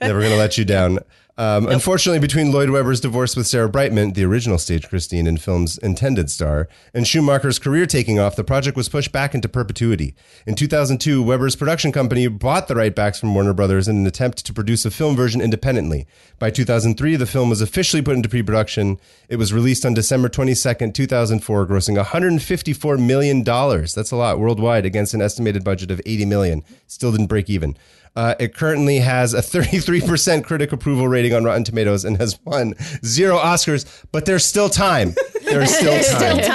Never 0.00 0.20
going 0.20 0.30
to 0.32 0.36
let 0.38 0.56
you 0.56 0.64
down. 0.64 1.00
Um, 1.36 1.66
Unfortunately, 1.66 2.20
between 2.20 2.52
Lloyd 2.52 2.70
Webber's 2.70 3.00
divorce 3.00 3.34
with 3.34 3.48
Sarah 3.48 3.68
Brightman, 3.68 4.12
the 4.12 4.24
original 4.24 4.56
stage 4.56 4.88
Christine 4.88 5.26
and 5.26 5.40
film's 5.42 5.78
intended 5.78 6.30
star, 6.30 6.68
and 6.92 7.08
Schumacher's 7.08 7.58
career 7.58 7.86
taking 7.86 8.20
off, 8.20 8.36
the 8.36 8.44
project 8.44 8.76
was 8.76 8.88
pushed 8.88 9.10
back 9.10 9.34
into 9.34 9.48
perpetuity. 9.48 10.14
In 10.46 10.54
2002, 10.54 11.20
Webber's 11.24 11.56
production 11.56 11.90
company 11.90 12.28
bought 12.28 12.68
the 12.68 12.76
right 12.76 12.94
backs 12.94 13.18
from 13.18 13.34
Warner 13.34 13.52
Brothers 13.52 13.88
in 13.88 13.96
an 13.96 14.06
attempt 14.06 14.46
to 14.46 14.52
produce 14.52 14.84
a 14.84 14.92
film 14.92 15.16
version 15.16 15.40
independently. 15.40 16.06
By 16.38 16.50
2003, 16.50 17.16
the 17.16 17.26
film 17.26 17.50
was 17.50 17.60
officially 17.60 18.00
put 18.02 18.14
into 18.14 18.28
pre-production. 18.28 19.00
It 19.28 19.36
was 19.36 19.52
released 19.52 19.84
on 19.84 19.92
December 19.92 20.28
22nd, 20.28 20.94
2004, 20.94 21.66
grossing 21.66 21.96
154 21.96 22.96
million 22.98 23.42
dollars. 23.42 23.92
That's 23.92 24.12
a 24.12 24.16
lot 24.16 24.38
worldwide 24.38 24.86
against 24.86 25.14
an 25.14 25.22
estimated 25.22 25.64
budget 25.64 25.90
of 25.90 26.00
80 26.06 26.26
million. 26.26 26.62
Still 26.86 27.10
didn't 27.10 27.26
break 27.26 27.50
even. 27.50 27.76
Uh, 28.16 28.34
it 28.38 28.54
currently 28.54 28.98
has 28.98 29.34
a 29.34 29.38
33% 29.40 30.44
critic 30.44 30.70
approval 30.72 31.08
rating 31.08 31.34
on 31.34 31.42
Rotten 31.44 31.64
Tomatoes 31.64 32.04
and 32.04 32.16
has 32.18 32.38
won 32.44 32.74
zero 33.04 33.36
Oscars, 33.38 33.84
but 34.12 34.24
there's 34.24 34.44
still 34.44 34.68
time. 34.68 35.14
There's 35.44 35.74
still 35.74 35.90
There's 35.92 36.08
time. 36.08 36.38
still 36.40 36.48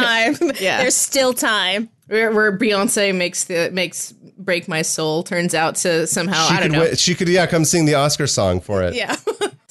time. 0.47 0.51
Yeah. 0.61 0.81
There's 0.81 0.95
still 0.95 1.33
time. 1.33 1.89
Where, 2.07 2.31
where 2.31 2.57
Beyonce 2.57 3.13
makes 3.15 3.43
the 3.43 3.69
makes 3.71 4.13
"Break 4.37 4.67
My 4.67 4.81
Soul" 4.81 5.21
turns 5.21 5.53
out 5.53 5.75
to 5.75 6.07
somehow 6.07 6.47
She 6.47 6.55
I 6.55 6.59
don't 6.59 6.63
could, 6.69 6.71
know. 6.71 6.79
wi- 6.79 6.95
she 6.95 7.13
could, 7.13 7.29
yeah, 7.29 7.45
come 7.45 7.65
sing 7.65 7.85
the 7.85 7.93
Oscar 7.95 8.25
song 8.25 8.61
for 8.61 8.81
it. 8.81 8.95
Yeah. 8.95 9.15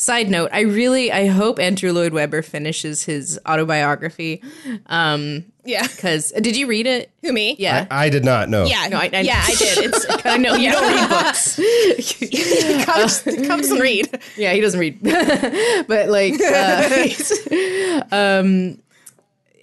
Side 0.01 0.31
note: 0.31 0.51
I 0.53 0.61
really 0.61 1.11
I 1.11 1.27
hope 1.27 1.59
Andrew 1.59 1.93
Lloyd 1.93 2.13
Webber 2.13 2.41
finishes 2.43 3.03
his 3.03 3.39
autobiography. 3.47 4.41
Um, 4.87 5.45
Yeah. 5.65 5.87
because 5.89 6.31
did 6.41 6.57
you 6.57 6.69
read 6.69 6.87
it? 6.87 7.11
Who 7.23 7.33
me? 7.33 7.57
Yeah. 7.59 7.87
I 7.91 8.09
did 8.09 8.25
not 8.25 8.49
know. 8.49 8.65
Yeah. 8.65 8.87
No, 8.89 8.97
I- 8.99 9.11
I- 9.13 9.21
yeah, 9.23 9.43
I 9.45 9.55
did. 9.57 9.79
It's 9.93 10.07
I 10.25 10.37
know 10.37 10.55
you 10.55 10.71
don't 10.71 10.89
read 10.89 11.09
books. 11.11 12.85
comes, 12.87 13.47
comes 13.49 13.71
and 13.73 13.81
read. 13.81 14.09
Yeah, 14.37 14.53
he 14.53 14.61
doesn't 14.61 14.79
read. 14.79 15.03
but 15.03 16.09
like, 16.09 16.41
uh, 16.41 18.05
um, 18.13 18.79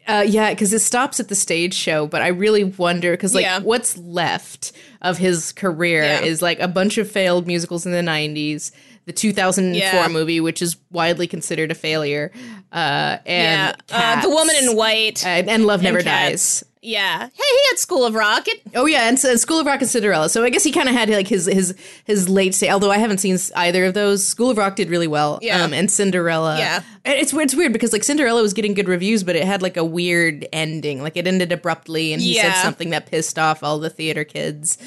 uh, 0.07 0.23
yeah, 0.27 0.49
because 0.51 0.73
it 0.73 0.79
stops 0.79 1.19
at 1.19 1.29
the 1.29 1.35
stage 1.35 1.73
show. 1.73 2.07
But 2.07 2.21
I 2.21 2.27
really 2.27 2.63
wonder 2.65 3.11
because 3.11 3.33
like, 3.33 3.43
Yeah. 3.43 3.59
what's 3.59 3.97
left 3.97 4.71
of 5.01 5.17
his 5.17 5.51
career 5.53 6.03
Yeah. 6.03 6.21
is 6.21 6.41
like 6.41 6.59
a 6.59 6.67
bunch 6.67 6.97
of 6.97 7.09
failed 7.09 7.47
musicals 7.47 7.85
in 7.85 7.91
the 7.91 8.01
'90s. 8.01 8.71
The 9.05 9.13
2004 9.13 9.73
Yeah. 9.79 10.07
movie, 10.07 10.39
which 10.39 10.61
is 10.61 10.77
widely 10.91 11.27
considered 11.27 11.71
a 11.71 11.75
failure, 11.75 12.31
uh, 12.71 13.17
and 13.25 13.75
Yeah. 13.89 14.17
Uh, 14.17 14.21
the 14.21 14.29
woman 14.29 14.55
in 14.61 14.75
white. 14.75 15.25
and, 15.25 15.47
and 15.49 15.65
Love 15.65 15.81
Never 15.83 16.01
Cats. 16.01 16.61
Dies. 16.61 16.63
Yeah. 16.85 17.29
Hey, 17.33 17.43
he 17.43 17.59
had 17.69 17.77
School 17.79 18.05
of 18.05 18.13
Rock. 18.13 18.47
It, 18.47 18.61
Oh 18.75 18.85
yeah, 18.85 19.07
and, 19.07 19.19
so 19.19 19.35
School 19.35 19.59
of 19.59 19.65
Rock 19.65 19.81
and 19.81 19.89
Cinderella. 19.89 20.29
So 20.29 20.43
I 20.43 20.49
guess 20.49 20.63
he 20.63 20.71
kind 20.71 20.87
of 20.87 20.95
had 20.95 21.09
like 21.09 21.27
his 21.27 21.45
his 21.45 21.75
his 22.05 22.29
late 22.29 22.53
stage. 22.53 22.69
Although 22.69 22.91
I 22.91 22.97
haven't 22.97 23.19
seen 23.19 23.37
either 23.55 23.85
of 23.85 23.93
those. 23.93 24.25
School 24.25 24.49
of 24.49 24.57
Rock 24.57 24.75
did 24.75 24.89
really 24.89 25.07
well. 25.07 25.39
Yeah. 25.41 25.63
Um, 25.63 25.73
and 25.73 25.91
Cinderella. 25.91 26.57
Yeah. 26.57 26.83
And 27.03 27.19
It's 27.19 27.33
it's 27.33 27.55
weird 27.55 27.73
because 27.73 27.93
like 27.93 28.03
Cinderella 28.03 28.41
was 28.41 28.53
getting 28.53 28.73
good 28.73 28.87
reviews, 28.87 29.23
but 29.23 29.35
it 29.35 29.43
had 29.43 29.61
like 29.61 29.77
a 29.77 29.85
weird 29.85 30.47
ending. 30.53 31.01
Like 31.01 31.17
it 31.17 31.27
ended 31.27 31.51
abruptly, 31.51 32.13
and 32.13 32.21
he 32.21 32.35
said 32.35 32.61
something 32.61 32.91
that 32.91 33.07
pissed 33.07 33.37
off 33.39 33.63
all 33.63 33.79
the 33.79 33.89
theater 33.89 34.23
kids. 34.23 34.77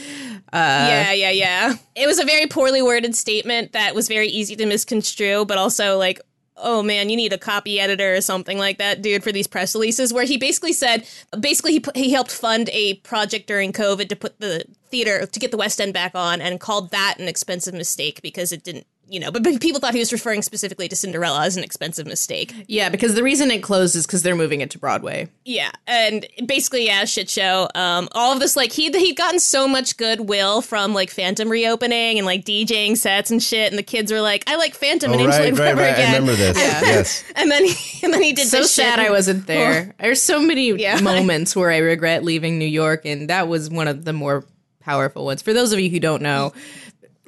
yeah, 0.52 1.12
yeah, 1.12 1.30
yeah. 1.30 1.74
It 1.94 2.06
was 2.06 2.18
a 2.18 2.24
very 2.24 2.46
poorly 2.46 2.82
worded 2.82 3.14
statement 3.14 3.72
that 3.72 3.94
was 3.94 4.08
very 4.08 4.28
easy 4.28 4.56
to 4.56 4.66
misconstrue, 4.66 5.44
but 5.44 5.58
also 5.58 5.98
like, 5.98 6.20
oh 6.60 6.82
man, 6.82 7.10
you 7.10 7.16
need 7.16 7.32
a 7.32 7.38
copy 7.38 7.80
editor 7.80 8.14
or 8.14 8.20
something 8.20 8.58
like 8.58 8.78
that, 8.78 9.02
dude, 9.02 9.22
for 9.22 9.32
these 9.32 9.46
press 9.46 9.74
releases. 9.74 10.12
Where 10.12 10.24
he 10.24 10.36
basically 10.36 10.72
said, 10.72 11.06
basically 11.38 11.72
he 11.72 11.80
put, 11.80 11.96
he 11.96 12.12
helped 12.12 12.30
fund 12.30 12.68
a 12.72 12.94
project 12.94 13.46
during 13.46 13.72
COVID 13.72 14.08
to 14.08 14.16
put 14.16 14.40
the 14.40 14.64
theater 14.90 15.26
to 15.26 15.40
get 15.40 15.50
the 15.50 15.56
West 15.56 15.80
End 15.80 15.94
back 15.94 16.14
on, 16.14 16.40
and 16.40 16.60
called 16.60 16.90
that 16.90 17.16
an 17.18 17.28
expensive 17.28 17.74
mistake 17.74 18.20
because 18.22 18.52
it 18.52 18.64
didn't. 18.64 18.86
You 19.10 19.20
know, 19.20 19.30
but, 19.30 19.42
but 19.42 19.60
people 19.60 19.80
thought 19.80 19.94
he 19.94 20.00
was 20.00 20.12
referring 20.12 20.42
specifically 20.42 20.88
to 20.88 20.94
Cinderella 20.96 21.44
as 21.44 21.56
an 21.56 21.64
expensive 21.64 22.06
mistake. 22.06 22.52
Yeah, 22.66 22.88
because 22.90 23.14
the 23.14 23.22
reason 23.22 23.50
it 23.50 23.62
closed 23.62 23.96
is 23.96 24.06
because 24.06 24.22
they're 24.22 24.36
moving 24.36 24.60
it 24.60 24.70
to 24.72 24.78
Broadway. 24.78 25.28
Yeah, 25.44 25.70
and 25.86 26.26
basically, 26.46 26.86
yeah, 26.86 27.04
shit 27.06 27.30
show. 27.30 27.68
Um, 27.74 28.08
all 28.12 28.32
of 28.32 28.40
this, 28.40 28.54
like 28.56 28.72
he 28.72 28.90
he'd 28.90 29.16
gotten 29.16 29.40
so 29.40 29.66
much 29.66 29.96
goodwill 29.96 30.60
from 30.60 30.92
like 30.92 31.10
Phantom 31.10 31.48
reopening 31.48 32.18
and 32.18 32.26
like 32.26 32.44
DJing 32.44 32.96
sets 32.96 33.30
and 33.30 33.42
shit, 33.42 33.72
and 33.72 33.78
the 33.78 33.82
kids 33.82 34.12
were 34.12 34.20
like, 34.20 34.44
"I 34.46 34.56
like 34.56 34.74
Phantom 34.74 35.10
Oh, 35.10 35.14
and 35.14 35.26
right, 35.26 35.40
Angela 35.40 35.64
right, 35.64 35.74
Weber 35.76 35.80
right. 35.80 35.90
I 35.90 35.94
again." 35.94 36.12
remember 36.12 36.34
this. 36.36 36.56
Yes. 36.88 37.24
And 37.36 37.50
then 37.50 37.64
he, 37.64 38.04
and 38.04 38.12
then 38.12 38.22
he 38.22 38.32
did 38.32 38.48
So 38.48 38.58
this 38.58 38.74
sad 38.74 38.98
shit. 38.98 39.06
I 39.06 39.10
wasn't 39.10 39.46
there. 39.46 39.94
There's 40.00 40.22
so 40.22 40.40
many 40.40 40.68
Yeah. 40.78 41.00
moments 41.00 41.56
where 41.56 41.70
I 41.70 41.78
regret 41.78 42.24
leaving 42.24 42.58
New 42.58 42.66
York, 42.66 43.04
and 43.04 43.30
that 43.30 43.48
was 43.48 43.70
one 43.70 43.88
of 43.88 44.04
the 44.04 44.12
more 44.12 44.44
powerful 44.80 45.24
ones. 45.26 45.42
For 45.42 45.52
those 45.52 45.72
of 45.72 45.80
you 45.80 45.90
who 45.90 46.00
don't 46.00 46.22
know, 46.22 46.52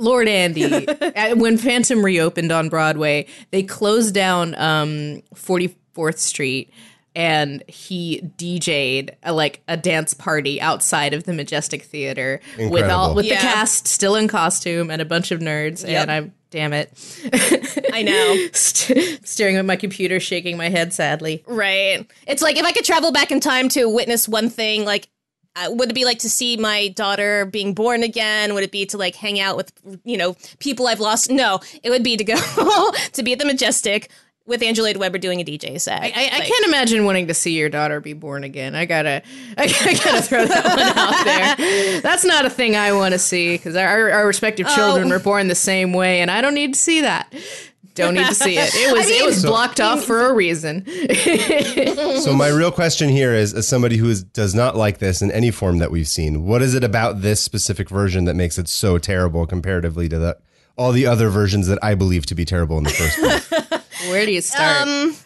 Lord 0.00 0.26
Andy, 0.28 0.64
at- 0.88 1.36
when 1.38 1.56
Phantom 1.58 2.04
reopened 2.04 2.50
on 2.50 2.68
Broadway, 2.68 3.26
they 3.50 3.62
closed 3.62 4.14
down 4.14 4.54
um, 4.56 5.22
44th 5.34 6.18
Street. 6.18 6.72
And 7.16 7.64
he 7.66 8.20
DJ'd 8.38 9.16
a, 9.24 9.32
like 9.32 9.62
a 9.66 9.76
dance 9.76 10.14
party 10.14 10.60
outside 10.60 11.12
of 11.12 11.24
the 11.24 11.32
Majestic 11.32 11.82
Theater 11.82 12.40
with 12.56 12.88
all 12.88 13.16
with 13.16 13.26
Yeah. 13.26 13.34
the 13.34 13.40
cast 13.40 13.88
still 13.88 14.14
in 14.14 14.28
costume 14.28 14.92
and 14.92 15.02
a 15.02 15.04
bunch 15.04 15.32
of 15.32 15.40
nerds. 15.40 15.82
Yep. 15.82 16.02
And 16.02 16.10
I'm 16.12 16.34
damn 16.50 16.72
it, 16.72 16.92
I 17.92 18.02
know, 18.02 18.46
St- 18.52 19.26
staring 19.26 19.56
at 19.56 19.64
my 19.64 19.74
computer, 19.74 20.20
shaking 20.20 20.56
my 20.56 20.68
head 20.68 20.92
sadly. 20.94 21.42
right? 21.48 22.08
It's 22.28 22.42
like 22.42 22.56
if 22.56 22.64
I 22.64 22.70
could 22.70 22.84
travel 22.84 23.10
back 23.10 23.32
in 23.32 23.40
time 23.40 23.68
to 23.70 23.88
witness 23.88 24.28
one 24.28 24.48
thing, 24.48 24.84
like. 24.84 25.08
Uh, 25.60 25.70
would 25.72 25.90
it 25.90 25.94
be 25.94 26.04
like 26.04 26.18
to 26.20 26.30
see 26.30 26.56
my 26.56 26.88
daughter 26.88 27.44
being 27.46 27.74
born 27.74 28.02
again? 28.02 28.54
Would 28.54 28.64
it 28.64 28.72
be 28.72 28.86
to 28.86 28.96
like 28.98 29.14
hang 29.14 29.38
out 29.40 29.56
with 29.56 29.72
you 30.04 30.16
know 30.16 30.36
people 30.58 30.86
I've 30.86 31.00
lost? 31.00 31.30
No, 31.30 31.60
it 31.82 31.90
would 31.90 32.02
be 32.02 32.16
to 32.16 32.24
go 32.24 32.36
to 33.12 33.22
be 33.22 33.32
at 33.32 33.38
the 33.38 33.44
Majestic 33.44 34.10
with 34.46 34.62
Andrew 34.64 34.82
Lloyd 34.82 34.96
Webber 34.96 35.18
doing 35.18 35.40
a 35.40 35.44
DJ 35.44 35.80
set. 35.80 36.02
I, 36.02 36.06
I 36.08 36.40
can't 36.40 36.66
imagine 36.66 37.04
wanting 37.04 37.28
to 37.28 37.34
see 37.34 37.56
your 37.56 37.68
daughter 37.68 38.00
be 38.00 38.14
born 38.14 38.42
again. 38.42 38.74
I 38.74 38.84
gotta, 38.84 39.22
I, 39.56 39.66
gotta 40.02 40.22
throw 40.22 40.44
that 40.44 40.64
one 40.64 40.78
out 40.98 41.56
there. 41.58 42.00
That's 42.00 42.24
not 42.24 42.44
a 42.44 42.50
thing 42.50 42.74
I 42.74 42.92
want 42.92 43.12
to 43.12 43.18
see 43.18 43.54
because 43.54 43.76
our, 43.76 44.10
our 44.10 44.26
respective 44.26 44.66
children 44.68 45.06
Oh. 45.06 45.10
were 45.10 45.20
born 45.20 45.46
the 45.46 45.54
same 45.54 45.92
way, 45.92 46.20
and 46.20 46.32
I 46.32 46.40
don't 46.40 46.54
need 46.54 46.74
to 46.74 46.80
see 46.80 47.02
that. 47.02 47.32
Don't 48.00 48.14
need 48.14 48.26
to 48.26 48.34
see 48.34 48.56
it. 48.58 48.70
It 48.74 48.92
was 48.92 49.08
it 49.08 49.24
was 49.24 49.44
blocked 49.44 49.80
off 49.80 50.04
for 50.04 50.26
a 50.26 50.34
reason. 50.34 50.86
So 52.20 52.34
my 52.34 52.48
real 52.48 52.70
question 52.70 53.08
here 53.08 53.34
is, 53.34 53.54
as 53.54 53.66
somebody 53.66 53.96
who 53.96 54.08
is, 54.10 54.22
does 54.22 54.54
not 54.54 54.76
like 54.76 54.98
this 54.98 55.22
in 55.22 55.30
any 55.30 55.50
form 55.50 55.78
that 55.78 55.90
we've 55.90 56.08
seen, 56.08 56.44
what 56.44 56.60
is 56.60 56.74
it 56.74 56.84
about 56.84 57.22
this 57.22 57.40
specific 57.40 57.88
version 57.88 58.24
that 58.24 58.34
makes 58.34 58.58
it 58.58 58.68
so 58.68 58.98
terrible 58.98 59.46
comparatively 59.46 60.08
to 60.08 60.18
the 60.18 60.36
all 60.80 60.92
the 60.92 61.06
other 61.06 61.28
versions 61.28 61.66
that 61.66 61.78
I 61.82 61.94
believe 61.94 62.24
to 62.26 62.34
be 62.34 62.46
terrible 62.46 62.78
in 62.78 62.84
the 62.84 62.90
first 62.90 63.18
place. 63.18 63.82
Where 64.10 64.24
do 64.24 64.32
you 64.32 64.40
start? 64.40 64.88
Um, 64.88 65.16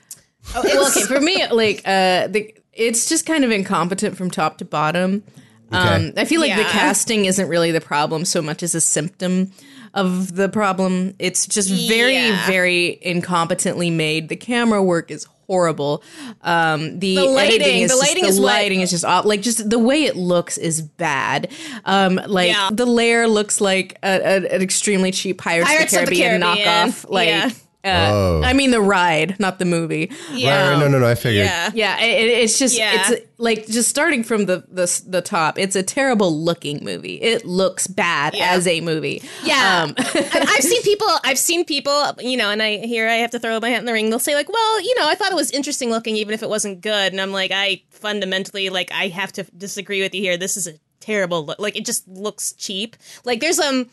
well, 0.53 0.89
okay, 0.89 1.03
for 1.03 1.21
me, 1.21 1.47
like 1.49 1.79
uh, 1.85 2.27
the 2.27 2.55
it's 2.73 3.09
just 3.09 3.25
kind 3.25 3.45
of 3.45 3.53
incompetent 3.53 4.17
from 4.17 4.33
top 4.33 4.59
to 4.59 4.65
bottom. 4.65 5.23
Um, 5.71 6.13
I 6.17 6.25
feel 6.25 6.41
like 6.41 6.57
the 6.57 6.65
casting 6.65 7.25
isn't 7.25 7.49
really 7.49 7.71
the 7.73 7.81
problem 7.81 8.25
so 8.25 8.43
much 8.43 8.63
as 8.63 8.75
a 8.75 8.81
symptom 8.81 9.53
of 9.95 10.35
the 10.35 10.49
problem. 10.49 11.15
It's 11.19 11.47
just 11.47 11.71
very, 11.89 12.15
Yeah. 12.15 12.47
very 12.47 12.99
incompetently 13.05 13.91
made. 13.93 14.29
The 14.29 14.37
camera 14.37 14.83
work 14.83 15.11
is 15.11 15.27
horrible. 15.47 16.03
Um, 16.43 16.99
the, 17.01 17.17
The 17.17 17.25
lighting- 17.25 17.61
editing 17.61 17.83
is 17.83 17.91
the 17.91 17.97
just- 17.97 18.03
lighting 18.09 18.23
the 18.25 18.29
is 18.31 18.41
what- 18.41 18.47
lighting 18.55 18.81
is 18.81 18.91
just 18.91 19.05
off. 19.05 19.25
Like 19.25 19.41
just 19.43 19.69
the 19.69 19.79
way 19.79 20.05
it 20.05 20.17
looks 20.17 20.57
is 20.59 20.81
bad. 20.83 21.49
Um, 21.85 22.21
like 22.27 22.49
Yeah. 22.51 22.71
the 22.73 22.87
layer 22.87 23.29
looks 23.29 23.61
like 23.61 23.97
a, 24.03 24.09
a, 24.09 24.55
an 24.55 24.63
extremely 24.63 25.11
cheap 25.13 25.39
Pirates, 25.39 25.69
Pirates 25.69 25.93
of 25.93 26.03
of 26.05 26.09
the 26.09 26.15
the 26.17 26.21
Caribbean, 26.23 26.41
Caribbean. 26.43 26.67
knockoff. 26.91 27.07
Like. 27.11 27.29
Yeah. 27.29 27.51
Uh, 27.85 28.11
Oh. 28.13 28.41
I 28.43 28.53
mean 28.55 28.71
the 28.71 28.81
ride, 28.81 29.39
not 29.39 29.59
the 29.59 29.65
movie. 29.65 30.11
yeah. 30.33 30.71
Right, 30.71 30.79
no, 30.79 30.89
no, 30.89 30.99
no. 30.99 31.07
I 31.07 31.15
figured. 31.15 31.45
Yeah. 31.47 31.71
Yeah, 31.75 32.01
it, 32.01 32.25
it- 32.25 32.39
it's 32.45 32.59
just 32.59 32.77
Yeah. 32.79 33.11
it's 33.13 33.27
like 33.39 33.67
just 33.67 33.89
starting 33.91 34.23
from 34.25 34.47
the, 34.47 34.65
the 34.71 35.03
the 35.07 35.21
top. 35.21 35.59
It's 35.59 35.77
a 35.77 35.83
terrible 35.83 36.35
looking 36.35 36.83
movie. 36.85 37.17
It 37.21 37.45
looks 37.45 37.87
bad 37.87 38.35
Yeah. 38.35 38.53
as 38.53 38.67
a 38.67 38.81
movie. 38.81 39.23
Yeah, 39.45 39.83
Um, 39.85 39.95
And 40.15 40.45
I've 40.49 40.63
seen 40.63 40.83
people. 40.83 41.09
I've 41.25 41.39
seen 41.39 41.65
people. 41.65 42.13
You 42.21 42.37
know, 42.37 42.51
and 42.51 42.63
I 42.63 42.79
here 42.79 43.09
I 43.09 43.17
have 43.17 43.31
to 43.33 43.39
throw 43.39 43.59
my 43.61 43.69
hat 43.69 43.81
in 43.81 43.85
the 43.87 43.93
ring. 43.93 44.09
They'll 44.11 44.19
say 44.19 44.35
like, 44.35 44.49
"Well, 44.49 44.81
you 44.81 44.95
know, 44.99 45.07
I 45.09 45.15
thought 45.15 45.31
it 45.33 45.37
was 45.37 45.51
interesting 45.51 45.91
looking, 45.91 46.17
even 46.17 46.33
if 46.33 46.43
it 46.43 46.49
wasn't 46.49 46.81
good." 46.81 47.13
And 47.13 47.21
I'm 47.21 47.33
like, 47.33 47.51
I 47.53 47.83
fundamentally 47.91 48.71
like 48.71 48.91
I 48.93 49.09
have 49.09 49.33
to 49.33 49.45
disagree 49.57 50.01
with 50.01 50.15
you 50.15 50.23
here. 50.23 50.37
This 50.37 50.57
is 50.57 50.67
a 50.67 50.75
terrible 51.01 51.45
look. 51.45 51.59
Like 51.59 51.77
it 51.77 51.85
just 51.85 52.07
looks 52.09 52.53
cheap. 52.55 52.97
Like 53.25 53.41
there's 53.41 53.59
um 53.59 53.91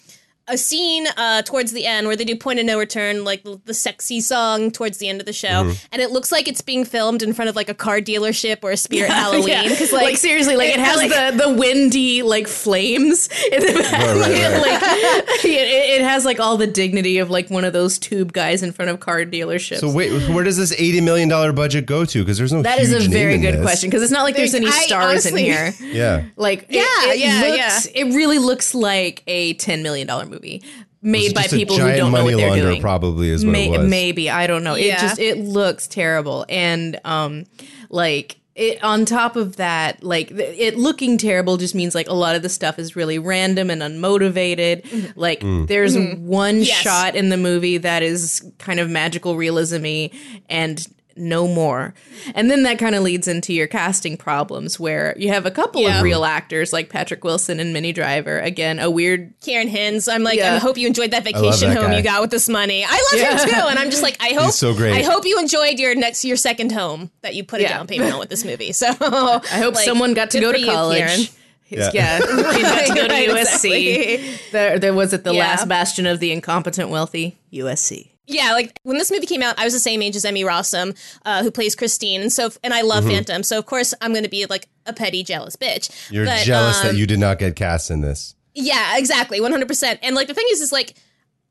a 0.47 0.57
scene 0.57 1.05
uh 1.17 1.41
towards 1.43 1.71
the 1.71 1.85
end 1.85 2.07
where 2.07 2.15
they 2.15 2.25
do 2.25 2.35
point 2.35 2.59
of 2.59 2.65
no 2.65 2.77
return 2.79 3.23
like 3.23 3.43
the, 3.43 3.59
the 3.65 3.73
sexy 3.73 4.19
song 4.19 4.71
towards 4.71 4.97
the 4.97 5.07
end 5.07 5.19
of 5.19 5.25
the 5.25 5.31
show 5.33 5.71
and 5.91 6.01
it 6.01 6.11
looks 6.11 6.31
like 6.31 6.47
it's 6.47 6.61
being 6.61 6.83
filmed 6.83 7.21
in 7.21 7.31
front 7.31 7.47
of 7.47 7.55
like 7.55 7.69
a 7.69 7.73
car 7.73 7.99
dealership 7.99 8.57
or 8.63 8.71
a 8.71 8.77
spirit 8.77 9.09
halloween 9.11 9.69
because 9.69 9.91
like, 9.93 10.03
like, 10.03 10.17
seriously, 10.17 10.55
like 10.57 10.69
it, 10.73 10.79
has 10.79 10.97
like- 10.97 11.09
the 11.11 11.43
the 11.45 11.53
windy 11.53 12.21
like 12.23 12.47
flames 12.47 13.27
in 13.51 13.59
the 13.61 13.73
back. 13.81 13.91
Right, 13.91 14.17
right, 14.17 14.51
right. 14.53 15.27
like 15.27 15.45
it, 15.45 15.99
it 15.99 16.01
has 16.01 16.25
like 16.25 16.39
all 16.39 16.57
the 16.57 16.67
dignity 16.67 17.19
of 17.19 17.29
like 17.29 17.49
one 17.49 17.63
of 17.63 17.73
those 17.73 17.97
tube 17.99 18.33
guys 18.33 18.63
in 18.63 18.71
front 18.71 18.89
of 18.91 18.99
car 18.99 19.23
dealerships. 19.25 19.79
So 19.79 19.91
wait, 19.93 20.11
where 20.29 20.43
does 20.43 20.57
this 20.57 20.73
eighty 20.73 21.01
million 21.01 21.29
dollar 21.29 21.53
budget 21.53 21.85
go 21.85 22.05
to? 22.05 22.19
Because 22.19 22.37
there's 22.37 22.51
no. 22.53 22.61
that 22.63 22.79
is 22.79 22.91
a 22.93 22.97
huge 22.99 23.09
name 23.09 23.11
very 23.11 23.37
good 23.37 23.55
this. 23.55 23.61
question 23.61 23.89
because 23.89 24.01
it's 24.03 24.11
not 24.11 24.23
like 24.23 24.35
there's 24.35 24.53
Like, 24.53 24.63
any 24.63 24.71
stars 24.71 25.03
honestly- 25.25 25.47
in 25.47 25.53
here. 25.53 25.73
Yeah. 25.81 26.25
Like 26.35 26.67
Yeah, 26.69 26.81
it, 26.81 27.15
it 27.15 27.19
yeah, 27.19 27.65
looks, 27.65 27.85
It 27.93 28.03
really 28.15 28.39
looks 28.39 28.73
like 28.73 29.23
a 29.27 29.53
ten 29.53 29.83
million 29.83 30.07
dollar 30.07 30.25
movie 30.31 30.63
made 31.01 31.35
by 31.35 31.43
people 31.43 31.77
who 31.77 31.87
don't 31.87 31.97
know 31.97 32.09
money 32.09 32.23
what 32.33 32.37
they're 32.37 32.49
launder 32.49 32.63
doing. 32.63 32.81
Probably 32.81 33.29
is 33.29 33.45
what 33.45 33.51
May- 33.51 33.67
it 33.67 33.79
was. 33.79 33.89
Maybe 33.89 34.29
I 34.29 34.47
don't 34.47 34.63
know. 34.63 34.75
It 34.75 34.97
just 34.97 35.19
it 35.19 35.37
looks 35.37 35.87
terrible, 35.87 36.45
and 36.49 36.99
um, 37.03 37.45
like 37.89 38.37
it 38.55 38.83
on 38.83 39.05
top 39.05 39.35
of 39.35 39.55
that, 39.57 40.03
like 40.03 40.29
it 40.31 40.77
looking 40.77 41.17
terrible 41.17 41.57
just 41.57 41.73
means 41.73 41.95
like 41.95 42.09
a 42.09 42.13
lot 42.13 42.35
of 42.35 42.41
the 42.41 42.49
stuff 42.49 42.77
is 42.77 42.95
really 42.95 43.17
random 43.17 43.69
and 43.69 43.81
unmotivated. 43.81 44.83
Mm-hmm. 44.83 45.19
Like 45.19 45.39
mm. 45.39 45.67
there's 45.67 45.95
mm-hmm. 45.95 46.27
one 46.27 46.59
Yes. 46.59 46.77
shot 46.77 47.15
in 47.15 47.29
the 47.29 47.37
movie 47.37 47.77
that 47.77 48.03
is 48.03 48.45
kind 48.57 48.79
of 48.79 48.89
magical 48.89 49.37
realism-y 49.37 50.11
and 50.49 50.85
no 51.21 51.47
more. 51.47 51.93
And 52.35 52.49
then 52.51 52.63
that 52.63 52.79
kind 52.79 52.95
of 52.95 53.03
leads 53.03 53.27
into 53.27 53.53
your 53.53 53.67
casting 53.67 54.17
problems 54.17 54.79
where 54.79 55.15
you 55.17 55.29
have 55.29 55.45
a 55.45 55.51
couple 55.51 55.81
Yeah. 55.83 55.97
of 55.99 56.03
real 56.03 56.25
actors 56.25 56.73
like 56.73 56.89
Patrick 56.89 57.23
Wilson 57.23 57.59
and 57.59 57.71
Minnie 57.71 57.93
Driver. 57.93 58.39
Again, 58.39 58.79
a 58.79 58.89
weird 58.89 59.39
Ciarán 59.41 59.69
Hinds. 59.69 60.07
I'm 60.07 60.23
like, 60.23 60.39
Yeah. 60.39 60.55
I 60.55 60.57
hope 60.57 60.77
you 60.77 60.87
enjoyed 60.87 61.11
that 61.11 61.23
vacation 61.23 61.69
that 61.69 61.77
home 61.77 61.91
guy. 61.91 61.97
you 61.97 62.03
got 62.03 62.21
with 62.21 62.31
this 62.31 62.49
money. 62.49 62.83
I 62.85 63.03
love 63.13 63.39
him 63.41 63.49
too, 63.49 63.67
and 63.67 63.79
I'm 63.79 63.89
just 63.91 64.03
like, 64.03 64.17
I 64.19 64.29
hope 64.33 64.51
so 64.51 64.73
great. 64.73 64.93
I 64.93 65.03
hope 65.03 65.25
you 65.25 65.39
enjoyed 65.39 65.79
your 65.79 65.95
next 65.95 66.25
your 66.25 66.37
second 66.37 66.71
home 66.71 67.11
that 67.21 67.35
you 67.35 67.43
put 67.43 67.59
a 67.59 67.63
Yeah. 67.63 67.77
down 67.77 67.87
payment 67.87 68.11
on 68.13 68.19
with 68.19 68.29
this 68.29 68.43
movie. 68.43 68.71
So 68.73 68.87
I 68.89 69.39
hope 69.59 69.75
like, 69.75 69.85
someone 69.85 70.13
got 70.13 70.31
to 70.31 70.39
go 70.41 70.51
to 70.51 70.65
college. 70.65 71.01
Ciarán. 71.03 71.31
Yeah, 71.69 71.89
Yeah. 71.93 72.17
he 72.53 72.61
got 72.63 72.85
to 72.87 72.93
go 72.93 73.07
to 73.07 73.13
Right, 73.13 73.29
USC. 73.29 73.71
exactly. 74.13 74.39
There, 74.51 74.79
there 74.79 74.93
was 74.93 75.13
it 75.13 75.23
the 75.23 75.33
Yeah. 75.33 75.39
last 75.39 75.67
bastion 75.69 76.05
of 76.05 76.19
the 76.19 76.31
incompetent 76.33 76.89
wealthy. 76.89 77.37
USC. 77.53 78.10
Yeah, 78.33 78.53
like 78.53 78.79
when 78.83 78.97
this 78.97 79.11
movie 79.11 79.25
came 79.25 79.41
out, 79.43 79.57
I 79.59 79.63
was 79.65 79.73
the 79.73 79.79
same 79.79 80.01
age 80.01 80.15
as 80.15 80.25
Emmy 80.25 80.43
Rossum, 80.43 80.97
uh, 81.25 81.43
who 81.43 81.51
plays 81.51 81.75
Christine, 81.75 82.21
and 82.21 82.31
so 82.31 82.49
and 82.63 82.73
I 82.73 82.81
love 82.81 83.05
Phantom, 83.05 83.43
so 83.43 83.57
of 83.59 83.65
course 83.65 83.93
I'm 84.01 84.11
going 84.11 84.23
to 84.23 84.29
be 84.29 84.45
like 84.45 84.67
a 84.85 84.93
petty, 84.93 85.23
jealous 85.23 85.55
bitch. 85.55 85.89
Mm-hmm. 85.91 86.13
You're 86.13 86.25
But, 86.25 86.43
jealous 86.45 86.79
that 86.81 86.91
um, 86.91 86.95
you 86.97 87.05
did 87.05 87.19
not 87.19 87.39
get 87.39 87.55
cast 87.55 87.91
in 87.91 88.01
this. 88.01 88.35
Yeah, 88.55 88.97
exactly, 88.97 89.39
one 89.41 89.51
hundred 89.51 89.67
percent. 89.67 89.99
And 90.03 90.15
like 90.15 90.27
the 90.27 90.33
thing 90.33 90.45
is, 90.51 90.61
is 90.61 90.71
like 90.71 90.95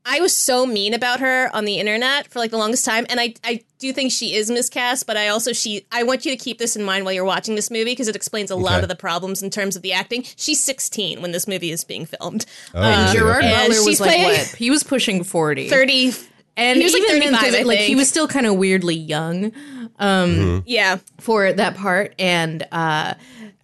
I 0.03 0.19
was 0.19 0.35
so 0.35 0.65
mean 0.65 0.95
about 0.95 1.19
her 1.19 1.49
on 1.55 1.65
the 1.65 1.75
internet 1.79 2.27
for 2.27 2.39
like 2.39 2.49
the 2.51 2.57
longest 2.57 2.83
time, 2.85 3.05
and 3.09 3.19
I 3.19 3.35
I 3.43 3.61
do 3.79 3.93
think 3.93 4.11
she 4.11 4.33
is 4.35 4.49
miscast, 4.49 5.05
but 5.07 5.15
I 5.17 5.27
also 5.27 5.53
she 5.53 5.85
I 5.91 6.03
want 6.03 6.25
you 6.25 6.31
to 6.31 6.37
keep 6.37 6.57
this 6.57 6.75
in 6.75 6.83
mind 6.83 7.05
while 7.05 7.13
you're 7.13 7.25
watching 7.25 7.53
this 7.55 7.69
movie 7.69 7.91
because 7.91 8.07
it 8.07 8.15
explains 8.15 8.49
a 8.51 8.55
lot 8.55 8.81
of 8.83 8.89
the 8.89 8.95
problems 8.95 9.41
in 9.43 9.49
terms 9.51 9.75
of 9.75 9.81
the 9.83 9.93
acting. 9.93 10.23
She's 10.35 10.63
16 10.63 11.21
when 11.21 11.31
this 11.31 11.47
movie 11.47 11.71
is 11.71 11.83
being 11.83 12.05
filmed. 12.07 12.45
Oh, 12.73 12.81
And 12.81 13.01
really? 13.05 13.17
Gerard 13.19 13.43
and 13.45 13.53
Butler 13.53 13.75
was 13.75 13.85
she's 13.85 13.99
like 14.01 14.09
playing- 14.09 14.39
what? 14.39 14.47
He 14.55 14.69
was 14.71 14.83
pushing 14.83 15.23
forty. 15.23 15.69
30. 15.69 16.13
And 16.57 16.77
he 16.77 16.83
was, 16.83 16.93
like, 16.93 17.01
even 17.03 17.19
then, 17.19 17.33
35, 17.35 17.53
'cause, 17.59 17.65
like 17.65 17.79
he 17.79 17.95
was 17.95 18.07
still 18.09 18.27
kind 18.27 18.45
of 18.45 18.55
weirdly 18.55 18.95
young 18.95 19.51
um 19.99 20.63
Yeah. 20.65 20.97
for 21.19 21.51
that 21.53 21.75
part. 21.75 22.13
And 22.19 22.63
uh, 22.71 23.13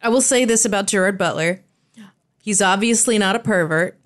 I 0.04 0.10
will 0.10 0.22
say 0.22 0.46
this 0.46 0.66
about 0.66 0.88
Gerard 0.88 1.18
Butler: 1.18 1.62
he's 2.42 2.62
obviously 2.62 3.18
not 3.18 3.36
a 3.36 3.40
pervert. 3.40 3.98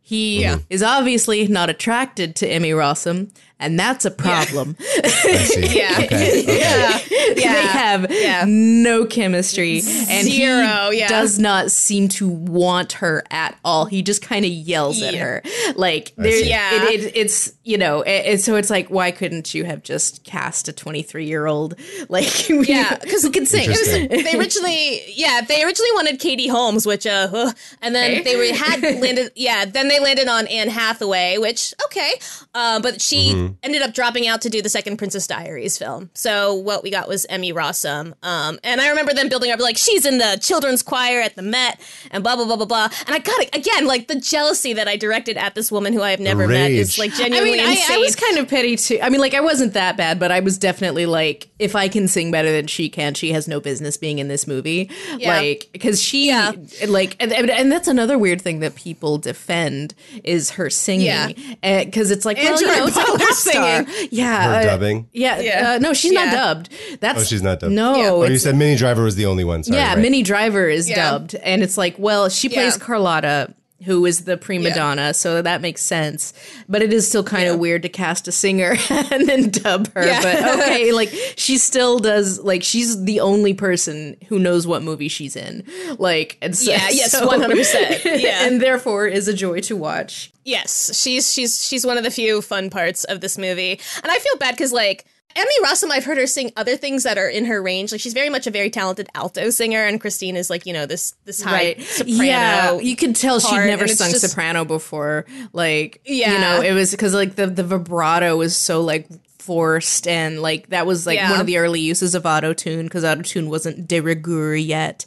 He 0.00 0.48
is 0.70 0.82
obviously 0.82 1.46
not 1.48 1.68
attracted 1.68 2.34
to 2.36 2.48
Emmy 2.48 2.70
Rossum, 2.70 3.30
and 3.60 3.78
that's 3.78 4.04
a 4.04 4.10
problem. 4.10 4.76
I 5.04 5.08
see. 5.08 5.58
Yeah. 5.78 5.94
Okay. 6.04 6.42
okay. 6.42 6.58
Yeah. 6.58 6.98
they 7.34 7.42
have 7.66 8.06
Yeah. 8.10 8.44
no 8.46 9.04
chemistry 9.06 9.78
and 10.08 10.26
Zero, 10.26 10.90
he 10.90 10.98
yeah. 11.00 11.08
does 11.08 11.38
not 11.38 11.70
seem 11.70 12.08
to 12.10 12.28
want 12.28 12.92
her 12.94 13.22
at 13.30 13.56
all 13.64 13.84
he 13.86 14.02
just 14.02 14.22
kind 14.22 14.44
of 14.44 14.50
yells 14.50 15.00
at 15.02 15.14
her 15.14 15.42
like 15.76 16.14
there. 16.16 16.42
Yeah. 16.44 16.84
it, 16.84 17.00
it, 17.04 17.16
it's 17.16 17.52
you 17.64 17.76
know 17.78 18.02
it, 18.02 18.10
it- 18.26 18.40
so 18.40 18.54
it's 18.56 18.70
like 18.70 18.88
why 18.88 19.10
couldn't 19.10 19.52
you 19.54 19.64
have 19.64 19.82
just 19.82 20.24
cast 20.24 20.68
a 20.68 20.72
23 20.72 21.26
year 21.26 21.46
old 21.46 21.74
like 22.08 22.48
Yeah, 22.48 22.96
because 23.00 23.22
who 23.22 23.30
can 23.30 23.46
sing 23.46 23.64
Interesting. 23.64 24.08
they 24.08 24.38
originally 24.38 25.02
yeah 25.14 25.40
they 25.42 25.62
originally 25.64 25.92
wanted 25.94 26.18
katie 26.20 26.48
holmes 26.48 26.86
which 26.86 27.06
uh 27.06 27.52
and 27.82 27.94
then 27.94 28.12
Okay. 28.12 28.22
they 28.22 28.36
were 28.36 28.54
had 28.56 28.80
landed 29.00 29.32
yeah 29.36 29.64
then 29.64 29.88
they 29.88 30.00
landed 30.00 30.28
on 30.28 30.46
anne 30.46 30.68
hathaway 30.68 31.36
which 31.38 31.74
okay 31.86 32.12
uh, 32.54 32.80
but 32.80 33.00
she 33.00 33.18
Mm-hmm. 33.32 33.47
Ended 33.62 33.82
up 33.82 33.94
dropping 33.94 34.26
out 34.26 34.40
to 34.42 34.48
do 34.50 34.62
the 34.62 34.68
second 34.68 34.96
princess 34.96 35.26
diaries 35.26 35.76
film 35.78 36.10
so 36.14 36.54
what 36.54 36.82
we 36.82 36.90
got 36.90 37.08
was 37.08 37.26
emmy 37.26 37.52
rossum 37.52 38.14
um 38.22 38.58
and 38.64 38.80
i 38.80 38.88
remember 38.88 39.12
them 39.12 39.28
building 39.28 39.50
up 39.50 39.60
like 39.60 39.76
she's 39.76 40.04
in 40.06 40.18
the 40.18 40.38
children's 40.42 40.82
choir 40.82 41.20
at 41.20 41.34
the 41.36 41.42
met 41.42 41.80
and 42.10 42.22
blah 42.22 42.36
blah 42.36 42.44
blah 42.44 42.56
blah 42.56 42.66
blah 42.66 42.88
and 43.06 43.14
i 43.14 43.18
got 43.18 43.38
it 43.40 43.54
again 43.54 43.86
like 43.86 44.08
the 44.08 44.18
jealousy 44.20 44.72
that 44.72 44.88
i 44.88 44.96
directed 44.96 45.36
at 45.36 45.54
this 45.54 45.70
woman 45.72 45.92
who 45.92 46.02
i 46.02 46.10
have 46.10 46.20
never 46.20 46.46
met 46.48 46.70
is 46.70 46.98
rage. 46.98 46.98
like 46.98 47.20
I 47.20 47.24
genuinely 47.24 47.58
mean, 47.58 47.66
I, 47.66 47.70
insane 47.72 47.96
I 47.96 47.98
was 47.98 48.16
kind 48.16 48.38
of 48.38 48.48
petty 48.48 48.76
too. 48.76 48.98
I 49.02 49.10
mean, 49.10 49.20
like, 49.20 49.34
I 49.34 49.40
wasn't 49.40 49.72
that 49.74 49.96
bad, 49.96 50.18
but 50.18 50.30
I 50.30 50.40
was 50.40 50.58
definitely 50.58 51.06
like, 51.06 51.48
if 51.58 51.74
I 51.74 51.88
can 51.88 52.06
sing 52.08 52.30
better 52.30 52.50
than 52.50 52.66
she 52.66 52.88
can, 52.88 53.14
she 53.14 53.32
has 53.32 53.48
no 53.48 53.60
business 53.60 53.96
being 53.96 54.18
in 54.18 54.28
this 54.28 54.46
movie. 54.46 54.90
Yeah. 55.16 55.36
Like, 55.36 55.68
because 55.72 56.00
she, 56.02 56.28
Yeah. 56.28 56.52
like, 56.86 57.16
and, 57.20 57.32
and 57.32 57.50
and 57.50 57.72
that's 57.72 57.88
another 57.88 58.18
weird 58.18 58.40
thing 58.40 58.60
that 58.60 58.74
people 58.74 59.18
defend 59.18 59.94
is 60.24 60.50
her 60.50 60.70
singing. 60.70 61.06
Yeah. 61.06 61.84
Because 61.84 62.10
it's 62.10 62.24
like, 62.24 62.36
well, 62.36 62.60
you 62.60 62.66
know, 62.66 62.86
it's 62.86 62.96
like 62.96 63.20
a 63.46 63.50
Butler 63.52 63.62
pop 63.62 63.84
star. 63.84 63.94
singing. 63.94 64.08
Yeah. 64.12 64.44
Her 64.44 64.54
uh, 64.60 64.64
dubbing? 64.64 65.08
Yeah. 65.12 65.40
Yeah. 65.40 65.70
Uh, 65.74 65.78
no, 65.78 65.92
she's 65.92 66.12
not 66.12 66.26
Yeah. 66.26 66.34
dubbed. 66.34 66.68
That's 67.00 67.20
Oh, 67.20 67.24
she's 67.24 67.42
not 67.42 67.60
dubbed. 67.60 67.72
No. 67.74 67.94
Yeah. 67.96 68.10
Oh, 68.10 68.18
you 68.20 68.24
it's- 68.24 68.42
said 68.42 68.56
Minnie 68.56 68.76
Driver 68.76 69.02
was 69.04 69.16
the 69.16 69.26
only 69.26 69.44
one. 69.44 69.62
Sorry, 69.62 69.78
yeah, 69.78 69.88
right. 69.94 69.98
Minnie 69.98 70.22
Driver 70.22 70.68
is 70.68 70.88
Yeah. 70.88 70.96
dubbed, 71.10 71.34
and 71.36 71.62
it's 71.62 71.76
like, 71.78 71.94
well, 71.98 72.28
she 72.28 72.48
plays 72.48 72.76
Yeah. 72.78 72.84
Carlotta, 72.84 73.54
who 73.84 74.04
is 74.06 74.24
the 74.24 74.36
prima 74.36 74.70
Yeah. 74.70 74.74
donna, 74.74 75.14
so 75.14 75.40
that 75.40 75.60
makes 75.60 75.82
sense. 75.82 76.32
But 76.68 76.82
it 76.82 76.92
is 76.92 77.06
still 77.08 77.22
kind 77.22 77.48
of 77.48 77.58
weird 77.60 77.82
to 77.82 77.88
cast 77.88 78.26
a 78.26 78.32
singer 78.32 78.76
and 78.90 79.28
then 79.28 79.50
dub 79.50 79.92
her. 79.94 80.04
Yeah. 80.04 80.22
But 80.22 80.58
okay, 80.60 80.90
like 80.92 81.10
she 81.36 81.58
still 81.58 81.98
does. 81.98 82.40
Like 82.40 82.62
she's 82.64 83.04
the 83.04 83.20
only 83.20 83.54
person 83.54 84.16
who 84.28 84.38
knows 84.38 84.66
what 84.66 84.82
movie 84.82 85.08
she's 85.08 85.36
in. 85.36 85.64
Like, 85.98 86.38
and 86.42 86.56
so, 86.56 86.70
Yeah, 86.72 86.88
yes, 86.90 87.12
so- 87.12 87.28
100%, 87.28 88.04
yeah. 88.20 88.46
and 88.46 88.60
therefore 88.60 89.06
is 89.06 89.28
a 89.28 89.34
joy 89.34 89.60
to 89.60 89.76
watch. 89.76 90.32
Yes, 90.44 90.98
she's 90.98 91.32
she's 91.32 91.62
she's 91.64 91.84
one 91.86 91.98
of 91.98 92.04
the 92.04 92.10
few 92.10 92.40
fun 92.42 92.70
parts 92.70 93.04
of 93.04 93.20
this 93.20 93.36
movie, 93.38 93.78
and 94.02 94.10
I 94.10 94.18
feel 94.18 94.36
bad 94.38 94.52
because 94.54 94.72
like 94.72 95.04
Emmy 95.36 95.52
Rossum, 95.62 95.90
I've 95.90 96.04
heard 96.04 96.18
her 96.18 96.26
sing 96.26 96.50
other 96.56 96.76
things 96.76 97.04
that 97.04 97.16
are 97.18 97.28
in 97.28 97.44
her 97.44 97.62
range. 97.62 97.92
Like 97.92 98.00
she's 98.00 98.14
very 98.14 98.30
much 98.30 98.46
a 98.46 98.50
very 98.50 98.70
talented 98.70 99.08
alto 99.14 99.50
singer, 99.50 99.84
and 99.84 100.00
Christine 100.00 100.36
is 100.36 100.50
like 100.50 100.66
you 100.66 100.72
know 100.72 100.86
this 100.86 101.14
this 101.24 101.42
high 101.42 101.74
soprano. 101.80 102.22
Yeah, 102.24 102.78
you 102.78 102.96
could 102.96 103.14
tell 103.14 103.38
she'd 103.38 103.54
never 103.56 103.86
sung 103.86 104.10
just- 104.10 104.28
soprano 104.28 104.64
before. 104.64 105.26
Like, 105.52 106.00
yeah. 106.04 106.32
you 106.32 106.38
know, 106.40 106.60
it 106.68 106.72
was 106.72 106.90
because 106.90 107.14
like 107.14 107.36
the 107.36 107.46
the 107.46 107.62
vibrato 107.62 108.36
was 108.36 108.56
so 108.56 108.80
like 108.82 109.06
forced 109.38 110.06
and 110.06 110.42
like 110.42 110.68
that 110.70 110.86
was 110.86 111.06
like 111.06 111.16
Yeah. 111.16 111.30
one 111.30 111.40
of 111.40 111.46
the 111.46 111.56
early 111.58 111.80
uses 111.80 112.14
of 112.14 112.26
auto 112.26 112.52
tune 112.52 112.84
because 112.84 113.04
auto 113.04 113.22
tune 113.22 113.48
wasn't 113.48 113.86
de 113.88 114.00
rigueur 114.00 114.54
yet. 114.56 115.06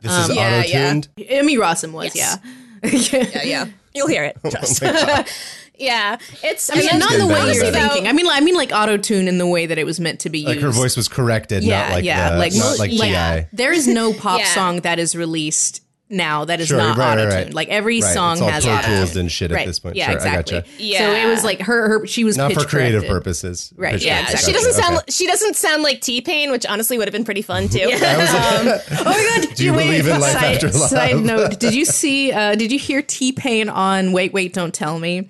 This 0.00 0.12
is 0.12 0.30
um, 0.30 0.36
yeah, 0.36 0.62
yeah. 0.64 0.86
auto-tuned. 0.88 1.08
Emmy 1.28 1.56
Rossum 1.56 1.92
was, 1.92 2.14
Yes. 2.14 2.38
yeah. 2.82 2.90
yeah, 3.34 3.42
yeah. 3.42 3.66
You'll 3.94 4.08
hear 4.08 4.24
it. 4.24 4.36
Oh 4.44 4.50
Trust. 4.50 4.82
Yeah, 5.76 6.18
it's. 6.42 6.70
I 6.70 6.76
mean, 6.76 6.88
and 6.90 7.00
not 7.00 7.10
getting 7.10 7.26
the 7.26 7.34
way 7.34 7.52
you're 7.52 7.72
thinking. 7.72 8.06
I 8.06 8.12
mean, 8.12 8.26
I 8.28 8.40
mean, 8.40 8.54
like 8.54 8.72
auto 8.72 8.96
tune 8.96 9.26
in 9.26 9.38
the 9.38 9.46
way 9.46 9.66
that 9.66 9.76
it 9.76 9.84
was 9.84 9.98
meant 9.98 10.20
to 10.20 10.30
be 10.30 10.38
used. 10.38 10.48
Like 10.48 10.60
her 10.60 10.70
voice 10.70 10.96
was 10.96 11.08
corrected, 11.08 11.64
yeah, 11.64 11.82
not 11.82 11.90
like 11.92 12.04
yeah, 12.04 12.30
the, 12.30 12.38
like 12.38 12.52
not 12.54 12.78
like 12.78 12.92
like, 12.92 13.42
TI. 13.42 13.48
There 13.52 13.72
is 13.72 13.88
no 13.88 14.12
pop 14.12 14.38
Yeah. 14.38 14.46
song 14.46 14.80
that 14.82 14.98
is 14.98 15.16
released 15.16 15.83
now 16.10 16.44
that 16.44 16.60
is 16.60 16.68
Sure, 16.68 16.78
not 16.78 16.96
right, 16.98 17.06
right, 17.06 17.12
auto 17.18 17.22
tuned. 17.30 17.34
right. 17.46 17.54
Like 17.54 17.68
every 17.68 18.00
Right, 18.00 18.14
song 18.14 18.32
it's 18.34 18.42
all 18.42 18.48
has 18.48 18.64
Pro 18.64 18.74
auto 18.74 18.86
Tools 18.88 19.16
and 19.16 19.32
shit 19.32 19.50
at 19.52 19.66
this 19.66 19.78
point. 19.80 19.96
Yeah, 19.96 20.04
Sure, 20.04 20.12
I 20.12 20.14
exactly. 20.16 20.60
gotcha. 20.60 20.98
So 20.98 21.12
it 21.12 21.26
was 21.26 21.44
like 21.44 21.60
her, 21.62 21.88
her 22.00 22.06
she 22.06 22.24
was 22.24 22.36
Not 22.36 22.52
for 22.52 22.64
creative 22.64 23.02
corrected. 23.02 23.10
purposes. 23.10 23.72
Right, 23.76 23.94
Pitch 23.94 24.04
yeah, 24.04 24.24
corrected. 24.26 24.40
She 24.40 24.52
doesn't 24.52 24.72
sound. 24.74 24.96
Okay. 24.98 25.04
She 25.10 25.26
doesn't 25.26 25.56
sound 25.56 25.82
like 25.82 26.00
T 26.00 26.20
Pain, 26.20 26.50
which 26.50 26.66
honestly 26.66 26.98
would 26.98 27.08
have 27.08 27.12
been 27.12 27.24
pretty 27.24 27.42
fun 27.42 27.68
too. 27.68 27.80
Oh 27.94 29.04
my 29.04 29.40
god! 29.46 29.54
Do 29.56 29.64
you 29.64 29.72
believe 29.72 30.06
in 30.06 30.20
life 30.20 30.32
side, 30.32 30.54
after 30.54 30.66
love? 30.70 30.90
Side 30.90 31.16
note: 31.16 31.58
Did 31.60 31.74
you 31.74 31.84
see? 31.86 32.32
Uh, 32.32 32.54
did 32.54 32.70
you 32.72 32.78
hear 32.78 33.02
T 33.02 33.32
Pain 33.32 33.68
on 33.68 34.12
Wait 34.12 34.32
Wait 34.32 34.52
Don't 34.52 34.72
Tell 34.74 34.98
Me? 34.98 35.28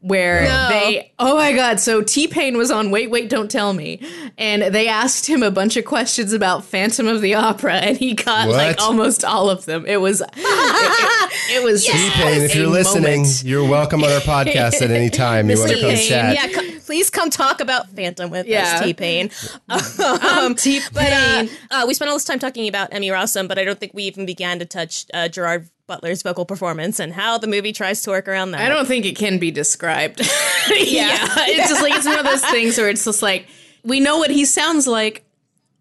Where 0.00 0.44
No. 0.44 0.68
they? 0.70 1.12
Oh 1.18 1.36
my 1.36 1.52
god! 1.52 1.80
So 1.80 2.02
T 2.02 2.26
Pain 2.28 2.56
was 2.56 2.70
on 2.70 2.90
Wait 2.90 3.10
Wait 3.10 3.28
Don't 3.28 3.50
Tell 3.50 3.72
Me, 3.72 4.00
and 4.38 4.62
they 4.74 4.88
asked 4.88 5.26
him 5.26 5.42
a 5.42 5.50
bunch 5.50 5.76
of 5.76 5.84
questions 5.84 6.32
about 6.32 6.64
Phantom 6.64 7.06
of 7.06 7.20
the 7.22 7.34
Opera, 7.34 7.74
and 7.74 7.96
he 7.96 8.14
got 8.14 8.48
What? 8.48 8.56
like 8.56 8.80
almost 8.80 9.24
all 9.24 9.50
of 9.50 9.64
them. 9.64 9.84
It 9.86 10.00
was. 10.00 10.11
It, 10.34 10.38
it- 10.38 11.32
it 11.54 11.64
was. 11.64 11.84
T-Pain, 11.84 12.42
if 12.42 12.54
you're 12.54 12.66
listening, 12.66 13.22
moment. 13.22 13.42
you're 13.44 13.68
welcome 13.68 14.02
on 14.04 14.10
our 14.10 14.20
podcast 14.20 14.80
at 14.82 14.90
any 14.90 15.10
time. 15.10 15.48
You 15.50 15.58
want 15.58 15.70
to 15.72 15.80
come 15.80 15.96
chat. 15.96 16.34
Yeah, 16.34 16.48
co- 16.48 16.78
please 16.80 17.10
come 17.10 17.30
talk 17.30 17.60
about 17.60 17.88
Phantom 17.90 18.30
with 18.30 18.46
Yeah. 18.46 18.76
us, 18.76 18.80
T 18.82 18.94
Pain. 18.94 19.30
Um, 19.68 20.54
T 20.54 20.80
But 20.92 21.12
uh, 21.12 21.46
Pain. 21.46 21.50
uh, 21.70 21.84
we 21.86 21.94
spent 21.94 22.10
all 22.10 22.16
this 22.16 22.24
time 22.24 22.38
talking 22.38 22.68
about 22.68 22.92
Emmy 22.92 23.08
Rossum, 23.08 23.48
but 23.48 23.58
I 23.58 23.64
don't 23.64 23.78
think 23.78 23.92
we 23.94 24.04
even 24.04 24.24
began 24.26 24.58
to 24.58 24.64
touch 24.64 25.06
uh, 25.14 25.28
Gerard 25.28 25.68
Butler's 25.86 26.22
vocal 26.22 26.44
performance 26.44 26.98
and 27.00 27.12
how 27.12 27.38
the 27.38 27.46
movie 27.46 27.72
tries 27.72 28.02
to 28.02 28.10
work 28.10 28.28
around 28.28 28.52
that. 28.52 28.60
I 28.60 28.68
don't 28.68 28.86
think 28.86 29.04
it 29.04 29.16
can 29.16 29.38
be 29.38 29.50
described. 29.50 30.20
yeah. 30.70 31.18
It's 31.48 31.68
just 31.70 31.82
like 31.82 31.94
it's 31.94 32.06
one 32.06 32.18
of 32.18 32.24
those 32.24 32.44
things 32.46 32.76
where 32.78 32.88
it's 32.88 33.04
just 33.04 33.22
like 33.22 33.46
we 33.84 34.00
know 34.00 34.18
what 34.18 34.30
he 34.30 34.44
sounds 34.44 34.86
like. 34.86 35.24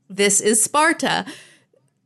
This 0.10 0.41
is 0.41 0.63
Sparta. 0.63 1.26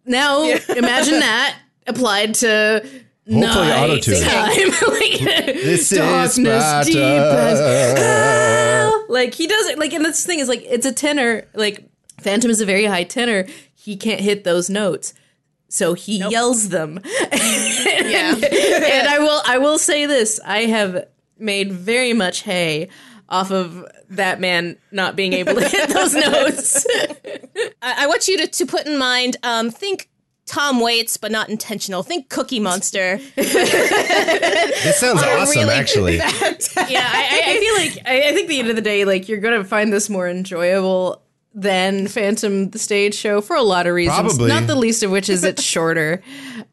Now 0.05 0.43
imagine 0.43 1.19
that 1.19 1.57
applied 1.87 2.33
to 2.35 2.81
Hopefully 3.27 3.41
night 3.41 3.89
auto-tune. 3.89 4.21
time. 4.23 4.69
like, 4.93 5.19
This 5.55 5.91
is 5.91 5.97
darkness 5.97 6.63
Sparta. 6.63 6.91
deep 6.91 6.97
as 6.99 7.97
hell. 7.97 9.05
Like 9.09 9.33
he 9.33 9.47
does 9.47 9.67
it 9.67 9.79
like 9.79 9.93
and 9.93 10.03
this 10.05 10.25
thing 10.25 10.39
is 10.39 10.47
like 10.47 10.63
it's 10.63 10.85
a 10.85 10.91
tenor, 10.91 11.45
like 11.53 11.89
Phantom 12.19 12.49
is 12.51 12.61
a 12.61 12.65
very 12.65 12.85
high 12.85 13.03
tenor. 13.03 13.45
He 13.73 13.95
can't 13.95 14.19
hit 14.21 14.43
those 14.43 14.69
notes. 14.69 15.13
So 15.69 15.93
he 15.93 16.17
yells 16.17 16.69
them. 16.69 16.99
Yeah. 17.31 18.35
and 18.35 19.07
I 19.07 19.17
will 19.19 19.41
I 19.45 19.57
will 19.57 19.77
say 19.79 20.05
this: 20.05 20.39
I 20.45 20.61
have 20.65 21.07
made 21.37 21.71
very 21.71 22.13
much 22.13 22.41
hay 22.43 22.89
off 23.27 23.51
of 23.51 23.85
that 24.09 24.39
man 24.39 24.77
not 24.91 25.15
being 25.15 25.33
able 25.33 25.55
to 25.55 25.67
hit 25.67 25.89
those 25.89 26.13
notes. 26.25 26.85
I, 27.81 28.03
I 28.03 28.07
want 28.07 28.27
you 28.27 28.37
to, 28.39 28.47
to 28.47 28.65
put 28.67 28.85
in 28.85 28.97
mind, 28.97 29.37
um, 29.43 29.71
think 29.71 30.07
Tom 30.45 30.79
Waits, 30.79 31.17
but 31.17 31.31
not 31.31 31.49
intentional. 31.49 32.03
Think 32.03 32.29
Cookie 32.29 32.59
Monster. 32.59 33.19
This 33.35 34.99
sounds 34.99 35.21
awesome, 35.23 35.61
really 35.61 35.73
actually. 35.73 36.15
yeah, 36.17 36.29
I, 36.31 37.29
I, 37.31 37.41
I 37.47 37.59
feel 37.59 37.75
like 37.75 38.07
I, 38.07 38.29
I 38.29 38.33
think 38.33 38.47
the 38.47 38.59
end 38.59 38.69
of 38.69 38.75
the 38.75 38.81
day, 38.81 39.05
like 39.05 39.27
you're 39.27 39.39
gonna 39.39 39.63
find 39.63 39.91
this 39.91 40.09
more 40.09 40.27
enjoyable 40.29 41.21
than 41.53 42.07
Phantom 42.07 42.69
the 42.69 42.77
stage 42.79 43.15
show 43.15 43.41
for 43.41 43.55
a 43.55 43.61
lot 43.61 43.87
of 43.87 43.95
reasons. 43.95 44.19
Probably. 44.19 44.49
Not 44.49 44.67
the 44.67 44.75
least 44.75 45.01
of 45.03 45.11
which 45.11 45.29
is 45.29 45.43
it's 45.43 45.63
shorter. 45.63 46.21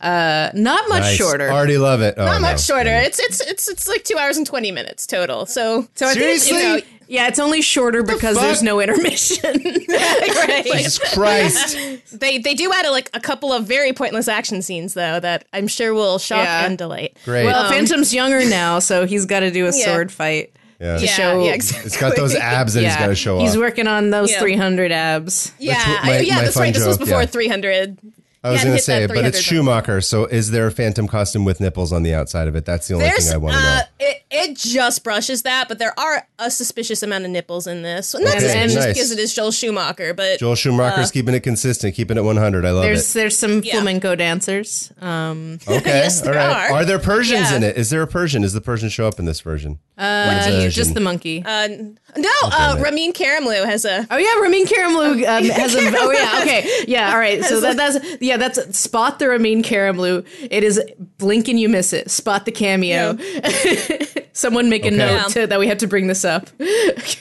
Uh, 0.00 0.50
not 0.54 0.88
much 0.88 1.02
Nice. 1.02 1.16
shorter. 1.16 1.50
Already 1.50 1.78
love 1.78 2.00
it. 2.02 2.14
Oh, 2.18 2.24
Not 2.24 2.42
no. 2.42 2.48
much 2.48 2.64
shorter. 2.64 2.90
It's 2.90 3.18
it's 3.20 3.40
it's 3.40 3.68
it's 3.68 3.88
like 3.88 4.04
two 4.04 4.18
hours 4.18 4.36
and 4.36 4.46
twenty 4.46 4.72
minutes 4.72 5.06
total. 5.06 5.46
So 5.46 5.86
so 5.94 6.06
I 6.06 6.14
think 6.14 6.24
it's, 6.36 6.50
you 6.50 6.58
Seriously? 6.58 6.80
know, 7.00 7.01
yeah, 7.12 7.28
it's 7.28 7.38
only 7.38 7.60
shorter 7.60 8.02
because 8.02 8.36
fuck? 8.36 8.44
there's 8.44 8.62
no 8.62 8.80
intermission. 8.80 9.44
right. 9.88 10.62
Jesus 10.64 10.98
Christ. 11.14 12.18
They 12.18 12.38
they 12.38 12.54
do 12.54 12.72
add 12.72 12.86
a, 12.86 12.90
like 12.90 13.10
a 13.12 13.20
couple 13.20 13.52
of 13.52 13.66
very 13.66 13.92
pointless 13.92 14.28
action 14.28 14.62
scenes 14.62 14.94
though 14.94 15.20
that 15.20 15.44
I'm 15.52 15.68
sure 15.68 15.92
will 15.92 16.18
shock 16.18 16.44
Yeah. 16.44 16.64
and 16.66 16.78
delight. 16.78 17.16
Great. 17.26 17.44
well, 17.44 17.66
um, 17.66 17.70
Phantom's 17.72 18.14
younger 18.14 18.48
now, 18.48 18.78
so 18.78 19.04
he's 19.04 19.26
got 19.26 19.40
to 19.40 19.50
do 19.50 19.66
a 19.66 19.76
Yeah. 19.76 19.84
sword 19.84 20.10
fight. 20.10 20.52
yeah. 20.80 20.98
Yeah, 20.98 21.06
show- 21.06 21.44
yeah, 21.44 21.52
exactly. 21.52 21.86
It's 21.88 22.00
got 22.00 22.16
those 22.16 22.34
abs 22.34 22.72
that 22.74 22.82
he's 22.84 22.96
got 22.96 23.08
to 23.08 23.14
show 23.14 23.38
he's 23.40 23.52
off. 23.56 23.58
working 23.58 23.86
on 23.86 24.08
those 24.10 24.30
Yeah. 24.32 24.40
300 24.40 24.90
abs. 24.90 25.52
Yeah, 25.58 25.74
what 25.76 26.04
my- 26.06 26.12
I- 26.14 26.20
yeah, 26.20 26.34
my 26.36 26.42
that's 26.42 26.54
fun 26.54 26.62
right. 26.62 26.74
This 26.74 26.86
was 26.86 26.96
before 26.98 27.20
yeah. 27.20 27.26
300. 27.26 27.98
I 28.44 28.50
was 28.50 28.62
going 28.64 28.76
to 28.76 28.82
say, 28.82 29.06
but 29.06 29.24
it's 29.24 29.38
Schumacher. 29.40 30.00
So 30.00 30.24
is 30.26 30.50
there 30.50 30.66
a 30.66 30.72
Phantom 30.72 31.06
costume 31.06 31.44
with 31.44 31.60
nipples 31.60 31.92
on 31.92 32.02
the 32.02 32.12
outside 32.14 32.48
of 32.48 32.56
it? 32.56 32.64
That's 32.64 32.88
the 32.88 32.94
only 32.94 33.06
There's 33.06 33.26
thing 33.26 33.34
I 33.34 33.36
want 33.36 33.54
to 33.54 33.60
uh, 33.60 33.62
know. 33.62 33.80
it, 34.00 34.22
it 34.32 34.56
just 34.56 35.04
brushes 35.04 35.42
that, 35.42 35.68
but 35.68 35.78
there 35.78 35.96
are 35.98 36.26
a 36.40 36.50
suspicious 36.50 37.02
amount 37.04 37.24
of 37.24 37.30
nipples 37.30 37.68
in 37.68 37.82
this. 37.82 38.14
And 38.14 38.26
that's 38.26 38.42
Okay, 38.42 38.62
just 38.64 38.74
nice. 38.74 38.94
because 38.94 39.10
it 39.12 39.18
is 39.20 39.32
Joel 39.32 39.52
Schumacher, 39.52 40.12
but 40.12 40.40
Joel 40.40 40.56
Schumacher's 40.56 41.10
uh, 41.10 41.12
keeping 41.12 41.34
it 41.34 41.40
consistent, 41.40 41.94
keeping 41.94 42.16
it 42.16 42.22
100. 42.22 42.64
I 42.64 42.70
love 42.72 42.82
There's 42.82 43.10
it. 43.10 43.14
there's 43.14 43.36
some 43.38 43.62
Yeah. 43.62 43.74
flamenco 43.74 44.16
dancers. 44.16 44.92
Um, 45.00 45.58
Okay, 45.68 45.82
Yes, 45.90 46.18
all 46.20 46.24
there 46.26 46.34
right. 46.34 46.70
are. 46.70 46.76
Are 46.78 46.84
there 46.84 46.98
Persians 46.98 47.50
Yeah. 47.50 47.56
in 47.58 47.62
it? 47.62 47.76
Is 47.76 47.90
there 47.90 48.02
a 48.02 48.06
Persian? 48.08 48.42
Does 48.42 48.52
the 48.54 48.60
Persian 48.60 48.88
show 48.88 49.06
up 49.06 49.18
in 49.20 49.24
this 49.24 49.40
version? 49.40 49.78
uh, 49.98 50.68
just 50.68 50.94
the 50.94 51.00
monkey. 51.00 51.44
uh, 51.46 51.68
no, 52.16 52.30
uh. 52.42 52.76
Ramin 52.80 53.12
Karimloo 53.12 53.64
has 53.66 53.84
a 53.84 54.06
Oh 54.10 54.16
yeah, 54.16 54.40
Ramin 54.40 54.66
Karimloo 54.66 55.26
um, 55.28 55.44
has 55.50 55.74
a. 55.74 55.78
Oh 55.96 56.10
yeah, 56.10 56.40
okay, 56.42 56.84
yeah, 56.88 57.12
all 57.12 57.18
right. 57.18 57.44
So 57.44 57.60
that, 57.60 57.76
that's 57.76 57.98
yeah, 58.20 58.31
that's 58.36 58.78
spot 58.78 59.18
the 59.18 59.28
Ramin 59.28 59.62
Karimloo. 59.62 60.26
It 60.50 60.64
is 60.64 60.80
blink 61.18 61.48
and 61.48 61.58
you 61.58 61.68
miss 61.68 61.92
it. 61.92 62.10
Spot 62.10 62.44
the 62.44 62.52
cameo. 62.52 63.16
Someone 64.32 64.70
make 64.70 64.84
a 64.86 64.90
note 64.90 65.28
to, 65.30 65.46
that 65.46 65.58
we 65.58 65.66
have 65.68 65.78
to 65.78 65.86
bring 65.86 66.06
this 66.06 66.24
up. 66.24 66.48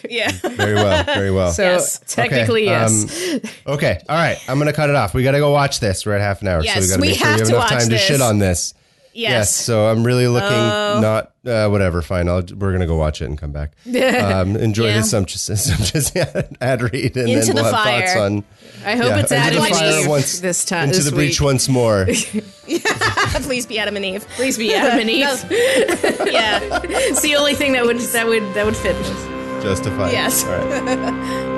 yeah. 0.10 0.32
Very 0.32 0.76
well, 0.76 1.04
very 1.04 1.32
well. 1.32 1.52
So 1.52 1.63
Yes. 1.63 2.00
technically, 2.08 2.63
Okay, 2.69 2.71
yes. 2.71 3.34
um, 3.34 3.74
okay, 3.74 4.00
all 4.08 4.15
right. 4.15 4.38
I'm 4.47 4.58
going 4.58 4.67
to 4.67 4.74
cut 4.74 4.89
it 4.89 4.95
off. 4.95 5.13
We 5.13 5.24
got 5.24 5.32
to 5.32 5.39
go 5.39 5.52
watch 5.52 5.80
this. 5.82 6.06
We're 6.06 6.13
at 6.13 6.21
half 6.21 6.41
an 6.41 6.47
hour, 6.47 6.62
so 6.62 6.65
Yes, 6.65 6.82
we 6.82 6.88
got 6.88 6.95
to 6.95 7.02
we 7.02 7.08
make 7.10 7.17
sure 7.17 7.28
we 7.28 7.32
have 7.32 7.39
have 7.39 7.47
to 7.50 7.54
enough 7.56 7.71
watch 7.71 7.80
time 7.82 7.89
to 7.89 7.97
shit 7.97 8.21
on 8.21 8.39
this. 8.39 8.74
Yes. 9.13 9.54
So 9.56 9.88
I'm 9.88 10.04
really 10.06 10.28
looking 10.28 10.50
not 11.02 11.34
uh, 11.45 11.67
whatever. 11.67 12.02
Fine. 12.02 12.30
I'll, 12.30 12.43
we're 12.56 12.71
gonna 12.71 12.88
go 12.88 12.95
watch 12.95 13.21
it 13.21 13.26
and 13.26 13.38
come 13.38 13.52
back. 13.52 13.74
Um, 13.86 14.56
enjoy 14.56 14.86
Yeah. 14.88 14.97
this 14.97 15.10
sumptuous, 15.12 15.41
sumptuous 15.65 16.12
ad 16.62 16.82
read, 16.82 17.17
and 17.17 17.30
Into 17.30 17.47
then 17.47 17.47
the 17.47 17.54
we'll 17.56 17.63
have 17.65 17.74
fire. 17.74 18.02
thoughts 18.08 18.15
on 18.17 18.43
I 18.86 18.95
hope 18.95 19.06
yeah, 19.08 19.19
it's 19.19 19.32
into 19.32 19.43
Adam 19.43 19.60
the 19.60 19.65
and 19.67 19.76
fire 19.76 20.00
Eve 20.02 20.08
once, 20.08 20.39
this 20.39 20.65
time. 20.65 20.86
into 20.86 20.97
this 20.97 21.06
the 21.10 21.12
breach 21.15 21.39
week. 21.41 21.45
once 21.45 21.69
more. 21.69 22.06
Please 22.06 23.65
be 23.65 23.78
Adam 23.80 23.95
and 23.95 24.06
Eve. 24.06 24.26
Please 24.30 24.58
be 24.58 24.74
Adam 24.74 25.00
and 25.00 25.10
Eve. 25.10 25.21
Yeah. 26.32 26.80
it's 26.84 27.21
the 27.21 27.36
only 27.36 27.54
thing 27.54 27.74
that 27.74 27.86
would 27.86 27.97
that 28.00 28.28
would 28.28 28.43
that 28.54 28.65
would 28.65 28.76
fit 28.78 28.95
this. 28.97 29.63
Justified. 29.63 30.13
Yes. 30.13 30.43
All 30.45 30.52
right. 30.58 31.52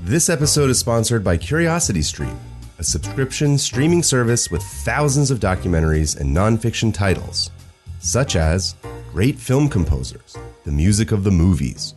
This 0.00 0.28
episode 0.28 0.70
is 0.70 0.78
sponsored 0.78 1.24
by 1.24 1.36
Curiosity 1.38 2.02
Stream, 2.02 2.38
a 2.84 2.86
subscription 2.86 3.56
streaming 3.56 4.02
service 4.02 4.50
with 4.50 4.62
thousands 4.62 5.30
of 5.30 5.40
documentaries 5.40 6.20
and 6.20 6.36
nonfiction 6.36 6.92
titles, 6.92 7.50
such 7.98 8.36
as 8.36 8.74
Great 9.10 9.38
Film 9.38 9.70
Composers, 9.70 10.36
The 10.64 10.70
Music 10.70 11.10
of 11.10 11.24
the 11.24 11.30
Movies. 11.30 11.94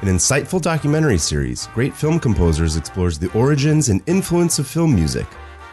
An 0.00 0.06
insightful 0.06 0.62
documentary 0.62 1.18
series, 1.18 1.66
Great 1.74 1.92
Film 1.92 2.20
Composers 2.20 2.76
explores 2.76 3.18
the 3.18 3.32
origins 3.32 3.88
and 3.88 4.00
influence 4.06 4.60
of 4.60 4.68
film 4.68 4.94
music 4.94 5.26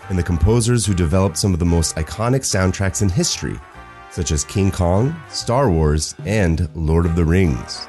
and 0.09 0.17
the 0.17 0.23
composers 0.23 0.83
who 0.83 0.95
developed 0.95 1.37
some 1.37 1.53
of 1.53 1.59
the 1.59 1.65
most 1.65 1.95
iconic 1.95 2.41
soundtracks 2.41 3.03
in 3.03 3.09
history, 3.09 3.59
such 4.09 4.31
as 4.31 4.43
King 4.45 4.71
Kong, 4.71 5.15
Star 5.29 5.69
Wars, 5.69 6.15
and 6.25 6.67
Lord 6.73 7.05
of 7.05 7.15
the 7.15 7.25
Rings. 7.25 7.87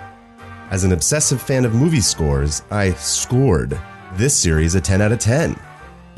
As 0.69 0.85
an 0.85 0.93
obsessive 0.93 1.41
fan 1.41 1.65
of 1.65 1.75
movie 1.75 2.03
scores, 2.03 2.61
I 2.71 2.93
scored 2.93 3.81
this 4.13 4.37
series 4.37 4.75
a 4.75 4.81
10 4.83 5.01
out 5.01 5.13
of 5.13 5.21
10. 5.21 5.59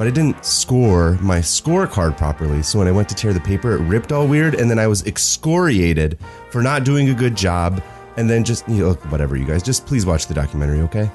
But 0.02 0.08
I 0.08 0.10
didn't 0.10 0.44
score 0.44 1.12
my 1.22 1.38
scorecard 1.38 2.16
properly, 2.16 2.60
so 2.64 2.80
when 2.80 2.88
I 2.88 2.90
went 2.90 3.08
to 3.10 3.14
tear 3.14 3.32
the 3.32 3.38
paper, 3.38 3.76
it 3.76 3.82
ripped 3.82 4.10
all 4.10 4.26
weird, 4.26 4.56
and 4.56 4.68
then 4.68 4.80
I 4.80 4.88
was 4.88 5.06
excoriated 5.06 6.18
for 6.50 6.60
not 6.60 6.82
doing 6.82 7.10
a 7.10 7.14
good 7.14 7.36
job. 7.36 7.80
And 8.16 8.28
then 8.28 8.42
just, 8.42 8.68
you 8.68 8.78
know, 8.78 8.94
whatever, 9.10 9.36
you 9.36 9.44
guys, 9.44 9.62
just 9.62 9.86
please 9.86 10.04
watch 10.04 10.26
the 10.26 10.34
documentary, 10.34 10.80
okay? 10.80 11.08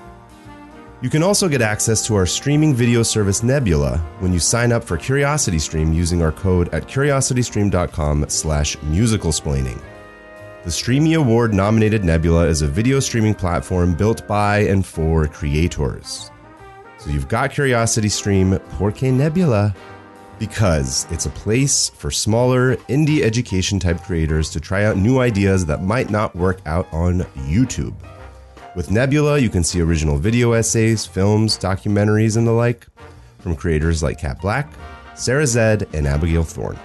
You 1.01 1.09
can 1.09 1.21
also 1.21 1.49
get 1.49 1.61
access 1.61 2.07
to 2.07 2.15
our 2.15 2.25
streaming 2.25 2.73
video 2.73 3.03
service 3.03 3.43
Nebula 3.43 3.97
when 4.19 4.31
you 4.31 4.39
sign 4.39 4.71
up 4.71 4.85
for 4.85 4.97
CuriosityStream 4.97 5.93
using 5.93 6.21
our 6.21 6.31
code 6.31 6.73
at 6.73 6.87
curiositystream.com 6.87 8.29
slash 8.29 8.77
musicalsplaining. 8.77 9.81
The 10.63 10.71
Streamy 10.71 11.15
Award 11.15 11.53
nominated 11.53 12.05
Nebula 12.05 12.45
is 12.47 12.61
a 12.61 12.67
video 12.67 13.01
streaming 13.01 13.35
platform 13.35 13.95
built 13.95 14.25
by 14.29 14.59
and 14.59 14.85
for 14.85 15.27
creators. 15.27 16.31
So 17.07 17.13
you've 17.13 17.29
got 17.29 17.51
Curiosity 17.51 18.09
Stream, 18.09 18.59
Porque 18.71 19.03
Nebula? 19.03 19.73
Because 20.39 21.07
it's 21.09 21.25
a 21.25 21.29
place 21.29 21.87
for 21.87 22.11
smaller, 22.11 22.75
indie 22.89 23.21
education 23.21 23.79
type 23.79 24.01
creators 24.01 24.49
to 24.49 24.59
try 24.59 24.83
out 24.83 24.97
new 24.97 25.19
ideas 25.19 25.65
that 25.67 25.81
might 25.81 26.09
not 26.09 26.35
work 26.35 26.59
out 26.65 26.85
on 26.91 27.21
YouTube. 27.47 27.95
With 28.75 28.91
Nebula, 28.91 29.37
you 29.37 29.49
can 29.49 29.63
see 29.63 29.79
original 29.79 30.17
video 30.17 30.51
essays, 30.51 31.05
films, 31.05 31.57
documentaries, 31.57 32.35
and 32.35 32.45
the 32.45 32.51
like 32.51 32.85
from 33.39 33.55
creators 33.55 34.03
like 34.03 34.19
Kat 34.19 34.41
Blaque, 34.41 34.73
Sarah 35.15 35.47
Z, 35.47 35.59
and 35.93 36.07
Abigail 36.07 36.43
Thorne. 36.43 36.77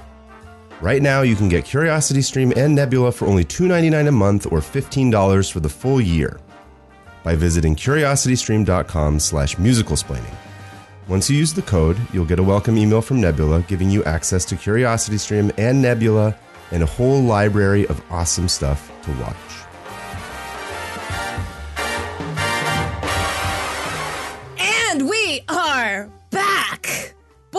Right 0.81 1.03
now, 1.03 1.23
you 1.23 1.35
can 1.35 1.49
get 1.49 1.65
Curiosity 1.65 2.23
Stream 2.23 2.53
and 2.55 2.77
Nebula 2.77 3.11
for 3.11 3.27
only 3.27 3.45
$2.99 3.45 4.07
a 4.07 4.13
month 4.13 4.47
or 4.53 4.61
$15 4.61 5.51
for 5.51 5.59
the 5.59 5.69
full 5.69 6.01
year 6.01 6.39
by 7.23 7.35
visiting 7.35 7.77
curiositystream.com 7.77 9.21
slash 9.21 9.57
musicalsplaining. 9.57 10.35
Once 11.09 11.29
you 11.29 11.37
use 11.37 11.53
the 11.53 11.63
code, 11.63 11.99
you'll 12.13 12.25
get 12.25 12.39
a 12.39 12.43
welcome 12.43 12.79
email 12.79 13.03
from 13.03 13.21
Nebula 13.21 13.63
giving 13.63 13.91
you 13.91 14.05
access 14.05 14.45
to 14.47 14.57
Curiosity 14.57 15.19
Stream 15.19 15.51
and 15.59 15.83
Nebula 15.83 16.37
and 16.71 16.83
a 16.83 16.87
whole 16.87 17.21
library 17.23 17.87
of 17.89 18.03
awesome 18.11 18.49
stuff 18.49 18.91
to 19.03 19.11
watch. 19.21 19.62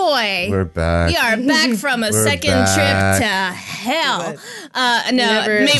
Boy. 0.07 0.47
We're 0.49 0.65
back. 0.65 1.09
We 1.09 1.15
are 1.15 1.37
back 1.37 1.71
from 1.77 2.03
a 2.03 2.09
We're 2.11 2.23
second 2.25 2.51
back. 2.51 3.17
trip 3.17 3.25
to 3.29 3.55
hell. 3.57 4.35
Uh, 4.73 5.03
no, 5.11 5.15
Never- 5.15 5.59
maybe, 5.61 5.79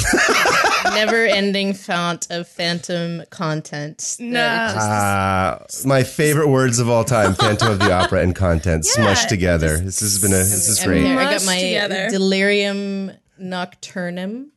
Never 0.96 1.26
ending 1.26 1.74
font 1.74 2.28
of 2.30 2.48
phantom 2.48 3.24
content. 3.32 4.16
no. 4.20 4.74
Ah, 4.80 5.60
my 5.86 6.04
favorite 6.04 6.48
words 6.48 6.80
of 6.80 6.90
all 6.90 7.04
time: 7.04 7.34
Phantom 7.34 7.70
of 7.72 7.80
the 7.80 7.92
Opera 7.92 8.22
and 8.22 8.34
content 8.34 8.84
smushed 8.98 9.28
together. 9.28 9.78
This 9.78 10.00
has 10.00 10.20
been 10.20 10.32
a. 10.32 10.38
This 10.38 10.70
is 10.70 10.82
great. 10.86 11.04
here. 11.04 11.20
I 11.20 11.26
got 11.32 11.46
my 11.46 11.60
together. 11.60 12.10
delirium 12.10 13.12
nocturnum. 13.38 14.52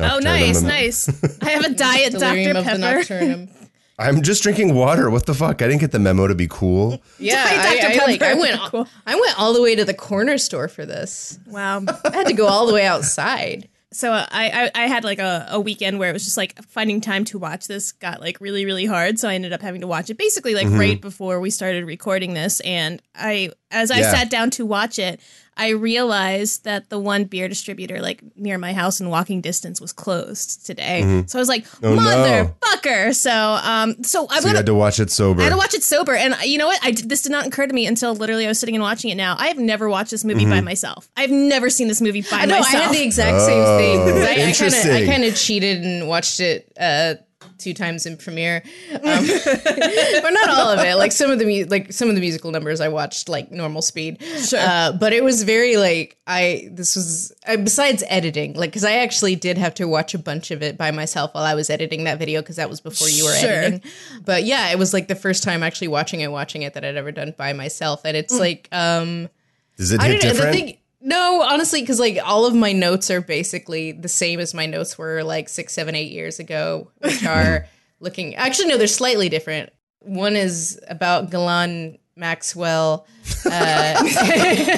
Oh, 0.00 0.18
nice, 0.18 0.60
nice. 0.62 1.08
I 1.40 1.50
have 1.50 1.64
a 1.66 1.74
diet 1.74 2.12
Delirium 2.12 2.54
Dr. 2.54 2.58
of 2.58 2.80
the 2.80 3.06
Pepper. 3.06 3.61
Nocturnum. 4.02 4.16
I'm 4.16 4.22
just 4.22 4.42
drinking 4.42 4.74
water. 4.74 5.10
What 5.10 5.26
the 5.26 5.34
fuck? 5.34 5.62
I 5.62 5.68
didn't 5.68 5.80
get 5.80 5.92
the 5.92 5.98
memo 5.98 6.26
to 6.26 6.34
be 6.34 6.48
cool. 6.48 7.02
Yeah, 7.18 7.44
Diet 7.44 7.84
I, 7.84 7.88
Dr. 7.88 8.02
I, 8.02 8.06
like, 8.06 8.22
I 8.22 8.34
went. 8.34 8.60
Cool. 8.60 8.88
I 9.06 9.14
went 9.14 9.38
all 9.38 9.52
the 9.52 9.62
way 9.62 9.74
to 9.74 9.84
the 9.84 9.94
corner 9.94 10.38
store 10.38 10.68
for 10.68 10.86
this. 10.86 11.38
Wow. 11.46 11.82
I 12.04 12.12
had 12.12 12.26
to 12.26 12.34
go 12.34 12.46
all 12.46 12.66
the 12.66 12.74
way 12.74 12.84
outside. 12.84 13.68
So 13.92 14.10
uh, 14.10 14.26
I, 14.30 14.70
I 14.74 14.84
I 14.84 14.86
had 14.86 15.04
like 15.04 15.18
a, 15.18 15.46
a 15.50 15.60
weekend 15.60 15.98
where 15.98 16.08
it 16.08 16.14
was 16.14 16.24
just 16.24 16.38
like 16.38 16.60
finding 16.64 17.00
time 17.00 17.24
to 17.26 17.38
watch 17.38 17.66
this 17.66 17.92
got 17.92 18.20
like 18.20 18.40
really 18.40 18.64
really 18.64 18.86
hard. 18.86 19.18
So 19.18 19.28
I 19.28 19.34
ended 19.34 19.52
up 19.52 19.60
having 19.60 19.82
to 19.82 19.86
watch 19.86 20.08
it 20.08 20.16
basically 20.16 20.54
like 20.54 20.68
right 20.68 21.00
before 21.00 21.40
we 21.40 21.50
started 21.50 21.84
recording 21.84 22.32
this. 22.32 22.60
And 22.60 23.02
I 23.14 23.50
as 23.72 23.90
I 23.90 24.00
Yeah. 24.00 24.10
sat 24.12 24.30
down 24.30 24.50
to 24.50 24.66
watch 24.66 24.98
it, 24.98 25.20
I 25.56 25.68
realized 25.70 26.64
that 26.64 26.88
the 26.88 26.98
one 26.98 27.24
beer 27.24 27.46
distributor 27.46 28.00
like 28.00 28.22
near 28.36 28.56
my 28.56 28.72
house 28.72 29.00
and 29.00 29.10
walking 29.10 29.40
distance 29.42 29.80
was 29.82 29.92
closed 29.92 30.64
today. 30.64 31.24
So 31.26 31.38
I 31.38 31.40
was 31.40 31.48
like, 31.48 31.66
Oh, 31.82 31.94
no. 31.94 32.00
motherfucker. 32.00 33.14
So 33.14 33.30
um 33.62 34.02
so 34.02 34.26
I'm 34.30 34.40
So 34.40 34.46
gonna 34.48 34.58
had 34.58 34.66
to 34.66 34.74
watch 34.74 34.98
it 34.98 35.10
sober. 35.10 35.40
I 35.42 35.44
had 35.44 35.50
to 35.50 35.56
watch 35.56 35.74
it 35.74 35.82
sober, 35.82 36.14
and 36.14 36.34
you 36.44 36.56
know 36.58 36.66
what? 36.66 36.78
I 36.82 36.92
this 36.92 37.22
did 37.22 37.32
not 37.32 37.46
occur 37.46 37.66
to 37.66 37.74
me 37.74 37.86
until 37.86 38.14
literally 38.14 38.46
I 38.46 38.48
was 38.48 38.58
sitting 38.58 38.74
and 38.74 38.82
watching 38.82 39.10
it. 39.10 39.14
Now 39.16 39.36
I 39.38 39.48
have 39.48 39.58
never 39.58 39.88
watched 39.90 40.10
this 40.10 40.24
movie 40.24 40.46
by 40.46 40.60
myself. 40.62 41.08
I've 41.16 41.30
never 41.30 41.68
seen 41.68 41.88
this 41.88 42.00
movie 42.00 42.22
by 42.22 42.38
I 42.38 42.44
know. 42.46 42.56
I 42.58 42.62
had 42.70 42.94
the 42.94 43.02
exact 43.02 43.40
same 43.42 43.64
thing. 43.78 44.00
I- 44.22 44.48
I 44.48 44.52
kind 44.52 44.74
of, 44.74 44.84
I 45.02 45.06
kind 45.06 45.24
of 45.24 45.36
cheated 45.36 45.82
and 45.84 46.08
watched 46.08 46.40
it 46.40 46.72
uh, 46.80 47.14
two 47.62 47.74
times 47.74 48.06
in 48.06 48.16
premiere, 48.16 48.62
um, 48.92 49.00
but 49.04 50.30
not 50.30 50.50
all 50.50 50.68
of 50.70 50.80
it. 50.80 50.96
Like 50.96 51.12
some 51.12 51.30
of 51.30 51.38
the 51.38 51.44
mu- 51.44 51.66
like 51.68 51.92
some 51.92 52.08
of 52.08 52.14
the 52.14 52.20
musical 52.20 52.50
numbers 52.50 52.80
I 52.80 52.88
watched 52.88 53.28
like 53.28 53.50
normal 53.50 53.82
speed. 53.82 54.22
Sure. 54.22 54.58
Uh, 54.60 54.92
but 54.92 55.12
it 55.12 55.22
was 55.24 55.42
very 55.42 55.76
like 55.76 56.16
I. 56.26 56.68
This 56.72 56.96
was 56.96 57.32
uh, 57.46 57.56
besides 57.56 58.02
editing, 58.08 58.54
like 58.54 58.70
because 58.70 58.84
I 58.84 58.94
actually 58.96 59.36
did 59.36 59.58
have 59.58 59.74
to 59.74 59.86
watch 59.86 60.14
a 60.14 60.18
bunch 60.18 60.50
of 60.50 60.62
it 60.62 60.76
by 60.76 60.90
myself 60.90 61.34
while 61.34 61.44
I 61.44 61.54
was 61.54 61.70
editing 61.70 62.04
that 62.04 62.18
video 62.18 62.40
because 62.40 62.56
that 62.56 62.68
was 62.68 62.80
before 62.80 63.08
you 63.08 63.24
were 63.24 63.34
Sure. 63.36 63.50
editing. 63.50 63.82
But 64.24 64.44
yeah, 64.44 64.70
it 64.70 64.78
was 64.78 64.92
like 64.92 65.08
the 65.08 65.14
first 65.14 65.42
time 65.42 65.62
actually 65.62 65.88
watching 65.88 66.20
it, 66.20 66.30
watching 66.30 66.62
it 66.62 66.74
that 66.74 66.84
I'd 66.84 66.96
ever 66.96 67.12
done 67.12 67.34
by 67.36 67.52
myself, 67.52 68.02
and 68.04 68.16
it's 68.16 68.38
like. 68.38 68.68
um 68.72 69.28
Does 69.76 69.92
it 69.92 70.00
I 70.00 70.08
hit 70.08 70.20
don't 70.20 70.22
know. 70.22 70.28
The 70.28 70.34
different? 70.50 70.56
thing, 70.56 70.78
no, 71.02 71.42
honestly, 71.42 71.80
because 71.80 72.00
like 72.00 72.18
all 72.24 72.46
of 72.46 72.54
my 72.54 72.72
notes 72.72 73.10
are 73.10 73.20
basically 73.20 73.92
the 73.92 74.08
same 74.08 74.40
as 74.40 74.54
my 74.54 74.66
notes 74.66 74.96
were 74.96 75.22
like 75.22 75.48
six, 75.48 75.72
seven, 75.72 75.94
eight 75.94 76.12
years 76.12 76.38
ago, 76.38 76.90
which 76.98 77.24
are 77.26 77.66
looking. 78.00 78.34
Actually, 78.36 78.68
no, 78.68 78.76
they're 78.76 78.86
slightly 78.86 79.28
different. 79.28 79.70
One 80.00 80.36
is 80.36 80.80
about 80.88 81.30
Ghislaine 81.30 81.98
Maxwell, 82.16 83.06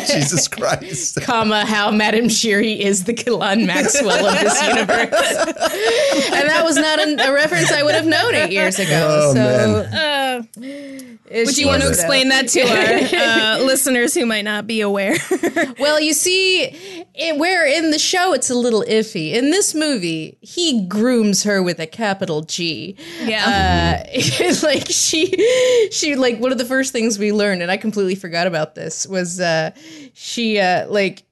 Jesus 0.06 0.48
Christ. 0.48 1.20
comma 1.22 1.64
how 1.64 1.90
Madame 1.90 2.24
Giry 2.24 2.78
is 2.78 3.04
the 3.04 3.14
Ghislaine 3.14 3.66
Maxwell 3.66 4.26
of 4.26 4.38
this 4.38 4.62
universe, 4.66 4.90
and 4.90 6.48
that 6.48 6.62
was 6.62 6.76
not 6.76 7.00
an, 7.00 7.20
a 7.20 7.32
reference 7.32 7.72
I 7.72 7.82
would 7.82 7.94
have 7.94 8.06
known 8.06 8.34
eight 8.34 8.52
years 8.52 8.78
ago. 8.78 9.08
Oh, 9.10 9.34
so, 9.34 9.38
man. 9.38 9.94
Uh, 9.94 10.42
would 11.30 11.56
you 11.56 11.66
want 11.66 11.82
to 11.82 11.88
explain 11.88 12.28
that 12.28 12.48
to 12.48 12.60
our 12.60 13.58
uh, 13.58 13.64
listeners 13.64 14.14
who 14.14 14.26
might 14.26 14.44
not 14.44 14.66
be 14.66 14.82
aware? 14.82 15.16
Well, 15.78 15.98
you 15.98 16.12
see, 16.12 16.64
it, 17.14 17.38
where 17.38 17.66
in 17.66 17.90
the 17.90 17.98
show 17.98 18.34
it's 18.34 18.50
a 18.50 18.54
little 18.54 18.84
iffy. 18.86 19.32
In 19.32 19.50
this 19.50 19.74
movie, 19.74 20.36
he 20.40 20.86
grooms 20.86 21.42
her 21.44 21.62
with 21.62 21.78
a 21.80 21.86
capital 21.86 22.42
G. 22.42 22.96
yeah. 23.22 24.04
Uh, 24.04 24.54
like 24.62 24.86
she, 24.88 25.88
she 25.90 26.14
like 26.14 26.38
one 26.40 26.52
of 26.52 26.58
the 26.58 26.64
first 26.64 26.92
things 26.92 27.18
we 27.18 27.32
learned, 27.32 27.62
and 27.62 27.70
I 27.70 27.78
completely 27.78 28.14
forgot 28.14 28.33
about 28.46 28.74
this 28.74 29.06
was 29.06 29.40
uh, 29.40 29.70
she 30.12 30.58
uh, 30.58 30.86
like 30.88 31.22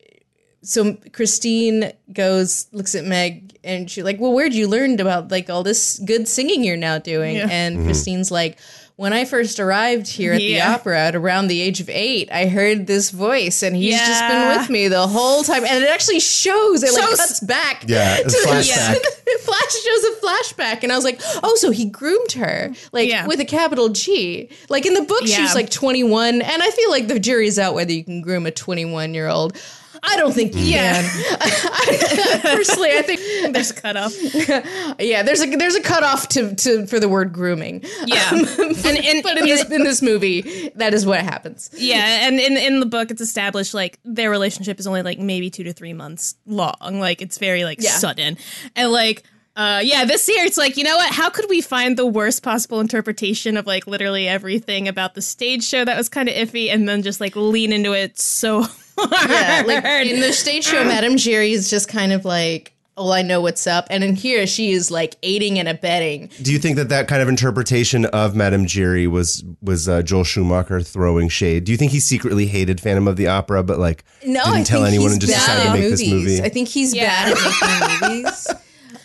so 0.62 0.95
Christine 1.12 1.93
goes 2.12 2.67
looks 2.73 2.95
at 2.95 3.05
Meg 3.05 3.59
and 3.65 3.91
she's 3.91 4.05
like, 4.05 4.21
well, 4.21 4.33
where'd 4.33 4.55
you 4.55 4.69
learn 4.69 4.99
about 5.01 5.31
like 5.31 5.51
all 5.51 5.62
this 5.62 5.99
good 5.99 6.29
singing 6.29 6.65
you're 6.65 6.77
now 6.77 6.99
doing? 6.99 7.37
Yeah. 7.37 7.49
And 7.51 7.85
Christine's 7.85 8.31
like. 8.31 8.59
When 9.03 9.12
I 9.12 9.25
first 9.25 9.59
arrived 9.59 10.07
here 10.07 10.33
at 10.33 10.41
Yeah. 10.41 10.65
the 10.69 10.75
opera 10.75 10.97
at 10.97 11.17
around 11.17 11.49
the 11.49 11.61
age 11.61 11.81
of 11.81 11.88
eight, 11.91 12.29
I 12.31 12.47
heard 12.47 12.87
this 12.87 13.11
voice, 13.11 13.61
and 13.65 13.75
he's 13.75 13.99
just 13.99 14.21
been 14.29 14.57
with 14.57 14.71
me 14.71 14.87
the 14.87 15.09
whole 15.09 15.43
time. 15.43 15.65
And 15.65 15.83
it 15.83 15.91
actually 15.91 16.21
shows. 16.21 16.85
It 16.85 16.93
like 16.93 17.03
cuts 17.17 17.41
back. 17.41 17.83
Yeah, 17.88 18.17
to 18.19 18.23
a 18.23 18.27
the- 18.27 18.37
flashback. 18.47 18.95
it 19.27 19.41
flash 19.41 19.73
shows 19.73 20.05
a 20.05 20.15
flashback, 20.25 20.85
and 20.85 20.93
I 20.93 20.95
was 20.95 21.03
like, 21.05 21.21
"Oh, 21.43 21.57
so 21.57 21.73
he 21.73 21.87
groomed 21.87 22.31
her, 22.33 22.71
like 22.93 23.09
Yeah. 23.09 23.27
with 23.27 23.41
a 23.41 23.45
capital 23.45 23.88
G. 23.88 24.49
Like 24.69 24.87
in 24.87 24.95
the 24.95 25.03
book, 25.03 25.27
she 25.27 25.33
Yeah. 25.33 25.43
was 25.43 25.57
like 25.57 25.69
21, 25.69 26.41
and 26.41 26.62
I 26.62 26.71
feel 26.71 26.91
like 26.91 27.09
the 27.09 27.19
jury's 27.19 27.59
out 27.59 27.75
whether 27.75 27.91
you 27.93 28.05
can 28.05 28.21
groom 28.23 28.47
a 28.47 28.53
21 28.53 29.15
year 29.15 29.27
old. 29.27 29.57
I 30.05 30.17
don't 30.17 30.33
think 30.33 30.55
you 30.55 30.62
Yeah. 30.62 31.01
can. 31.03 32.41
Personally, 32.41 32.91
I 32.93 33.03
think 33.03 33.21
There's 33.55 33.71
a 33.71 33.75
cutoff. 33.75 34.12
yeah, 35.01 35.23
there's 35.23 35.41
a 35.43 35.47
there's 35.57 35.75
a 35.77 35.81
cutoff 35.83 36.29
to 36.31 36.55
to 36.57 36.87
for 36.87 36.99
the 37.01 37.09
word 37.09 37.33
grooming. 37.33 37.85
Yeah. 38.07 38.31
and 38.33 38.45
and 38.87 39.23
But 39.23 39.38
in 39.38 39.45
this 39.47 39.71
in 39.71 39.85
this 39.85 40.03
movie, 40.03 40.71
that 40.77 40.93
is 40.95 41.07
what 41.07 41.21
happens. 41.21 41.71
yeah, 41.77 42.27
and 42.27 42.38
in 42.41 42.57
in 42.57 42.81
the 42.81 42.87
book, 42.87 43.11
it's 43.11 43.21
established 43.21 43.75
like 43.75 43.99
their 44.05 44.31
relationship 44.31 44.81
is 44.81 44.87
only 44.87 45.03
like 45.03 45.19
maybe 45.19 45.51
two 45.51 45.65
to 45.65 45.73
three 45.73 45.93
months 45.93 46.35
long. 46.47 46.75
Like 47.01 47.23
it's 47.23 47.38
very 47.38 47.65
like 47.65 47.81
Yeah. 47.81 47.91
sudden, 47.93 48.37
and 48.77 48.91
like. 48.91 49.23
Uh, 49.55 49.83
yeah, 49.85 50.07
this 50.07 50.27
year 50.31 50.47
it's 50.47 50.57
like, 50.57 50.79
you 50.79 50.83
know 50.83 50.97
what? 50.97 51.12
How 51.12 51.29
could 51.29 51.45
we 51.51 51.61
find 51.61 51.99
the 51.99 52.07
worst 52.07 52.43
possible 52.43 52.81
interpretation 52.81 53.59
of 53.59 53.67
like 53.67 53.87
literally 53.87 54.27
everything 54.27 54.88
about 54.88 55.15
the 55.15 55.21
stage 55.21 55.62
show 55.62 55.85
that 55.85 55.95
was 55.95 56.09
kind 56.09 56.31
of 56.31 56.35
iffy 56.35 56.73
and 56.73 56.88
then 56.88 57.03
just 57.03 57.21
like 57.21 57.37
lean 57.37 57.71
into 57.71 57.93
it 57.93 58.19
so? 58.19 58.65
Yeah, 58.98 59.62
like 59.66 59.85
in 60.07 60.20
the 60.20 60.33
stage 60.33 60.64
show, 60.64 60.85
Madame 60.85 61.16
Giry 61.16 61.52
is 61.52 61.70
just 61.70 61.88
kind 61.88 62.12
of 62.12 62.24
like, 62.24 62.72
"Oh, 62.96 63.11
I 63.11 63.22
know 63.22 63.40
what's 63.40 63.66
up," 63.66 63.87
and 63.90 64.05
in 64.05 64.14
here, 64.16 64.46
she 64.46 64.72
is 64.72 64.90
like 64.90 65.16
aiding 65.22 65.59
and 65.59 65.68
abetting. 65.68 66.31
Do 66.42 66.52
you 66.52 66.59
think 66.59 66.76
that 66.76 66.88
that 66.90 67.09
kind 67.09 67.22
of 67.22 67.28
interpretation 67.28 68.05
of 68.07 68.35
Madame 68.37 68.66
Giry 68.66 69.07
was 69.07 69.44
was 69.62 69.88
uh, 69.88 70.02
Joel 70.02 70.24
Schumacher 70.24 70.81
throwing 70.83 71.28
shade? 71.28 71.64
Do 71.64 71.72
you 71.72 71.78
think 71.78 71.92
he 71.92 72.00
secretly 72.00 72.46
hated 72.46 72.81
Phantom 72.81 73.09
of 73.09 73.16
the 73.16 73.28
Opera, 73.28 73.62
but 73.62 73.78
like 73.78 74.05
No, 74.24 74.44
didn't 74.44 74.55
I 74.61 74.62
tell 74.64 74.83
think 74.83 74.88
anyone 74.94 75.05
he's 75.09 75.12
and 75.12 75.20
just 75.20 75.33
bad 75.33 75.40
decided 75.40 75.62
to 75.62 75.68
at 75.68 75.72
make 75.81 75.90
this 75.90 76.07
movies. 76.09 76.24
movie? 76.38 76.42
I 76.42 76.48
think 76.48 76.68
he's 76.68 76.94
Yeah. 76.94 77.07
bad 77.07 77.33
at 77.37 78.00
making 78.00 78.09
movies. 78.24 78.48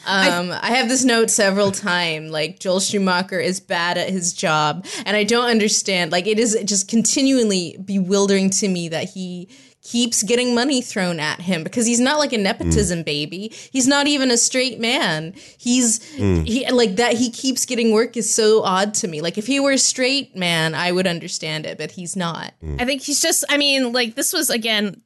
Um, 0.10 0.52
I 0.62 0.67
have 0.78 0.88
this 0.88 1.04
note 1.04 1.30
several 1.30 1.71
times. 1.71 2.32
Like 2.32 2.60
Joel 2.60 2.80
Schumacher 2.80 3.39
is 3.41 3.60
bad 3.60 3.97
at 3.97 4.10
his 4.10 4.32
job, 4.32 4.86
and 5.06 5.17
I 5.17 5.26
don't 5.26 5.50
understand. 5.50 6.13
Like 6.13 6.28
it 6.28 6.39
is 6.39 6.58
just 6.63 6.88
continually 6.88 7.76
bewildering 7.84 8.50
to 8.52 8.69
me 8.69 8.88
that 8.89 9.10
he 9.10 9.50
keeps 9.89 10.21
getting 10.21 10.54
money 10.54 10.82
thrown 10.82 11.17
at 11.17 11.39
him 11.39 11.63
because 11.63 11.86
he's 11.86 12.00
not 12.00 12.19
like 12.19 12.34
a 12.34 12.38
nepotism 12.38 13.04
baby. 13.04 13.54
He's 13.71 13.88
not 13.88 14.06
even 14.06 14.30
a 14.32 14.38
straight 14.38 14.82
man. 14.82 15.34
He's 15.58 16.04
he 16.43 16.69
like 16.69 16.97
that. 16.97 17.13
He 17.13 17.32
keeps 17.32 17.65
getting 17.65 17.93
work 17.93 18.17
is 18.17 18.34
so 18.34 18.63
odd 18.63 18.93
to 18.95 19.08
me. 19.08 19.21
Like 19.21 19.38
if 19.38 19.47
he 19.47 19.62
were 19.62 19.71
a 19.71 19.78
straight 19.78 20.36
man, 20.36 20.76
I 20.76 20.91
would 20.91 21.08
understand 21.08 21.65
it, 21.65 21.78
but 21.78 21.91
he's 21.91 22.17
not. 22.17 22.54
I 22.80 22.86
think 22.86 23.02
he's 23.02 23.21
just. 23.21 23.45
I 23.50 23.56
mean, 23.56 23.93
like 23.93 24.15
this 24.15 24.34
was 24.34 24.50
again 24.50 25.02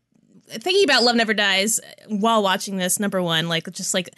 thinking 0.48 0.84
about 0.84 1.04
Love 1.04 1.16
Never 1.16 1.36
Dies 1.36 1.80
while 2.08 2.42
watching 2.42 2.78
this. 2.78 3.00
Number 3.00 3.22
one, 3.22 3.48
like 3.48 3.72
just 3.72 3.94
like 3.94 4.10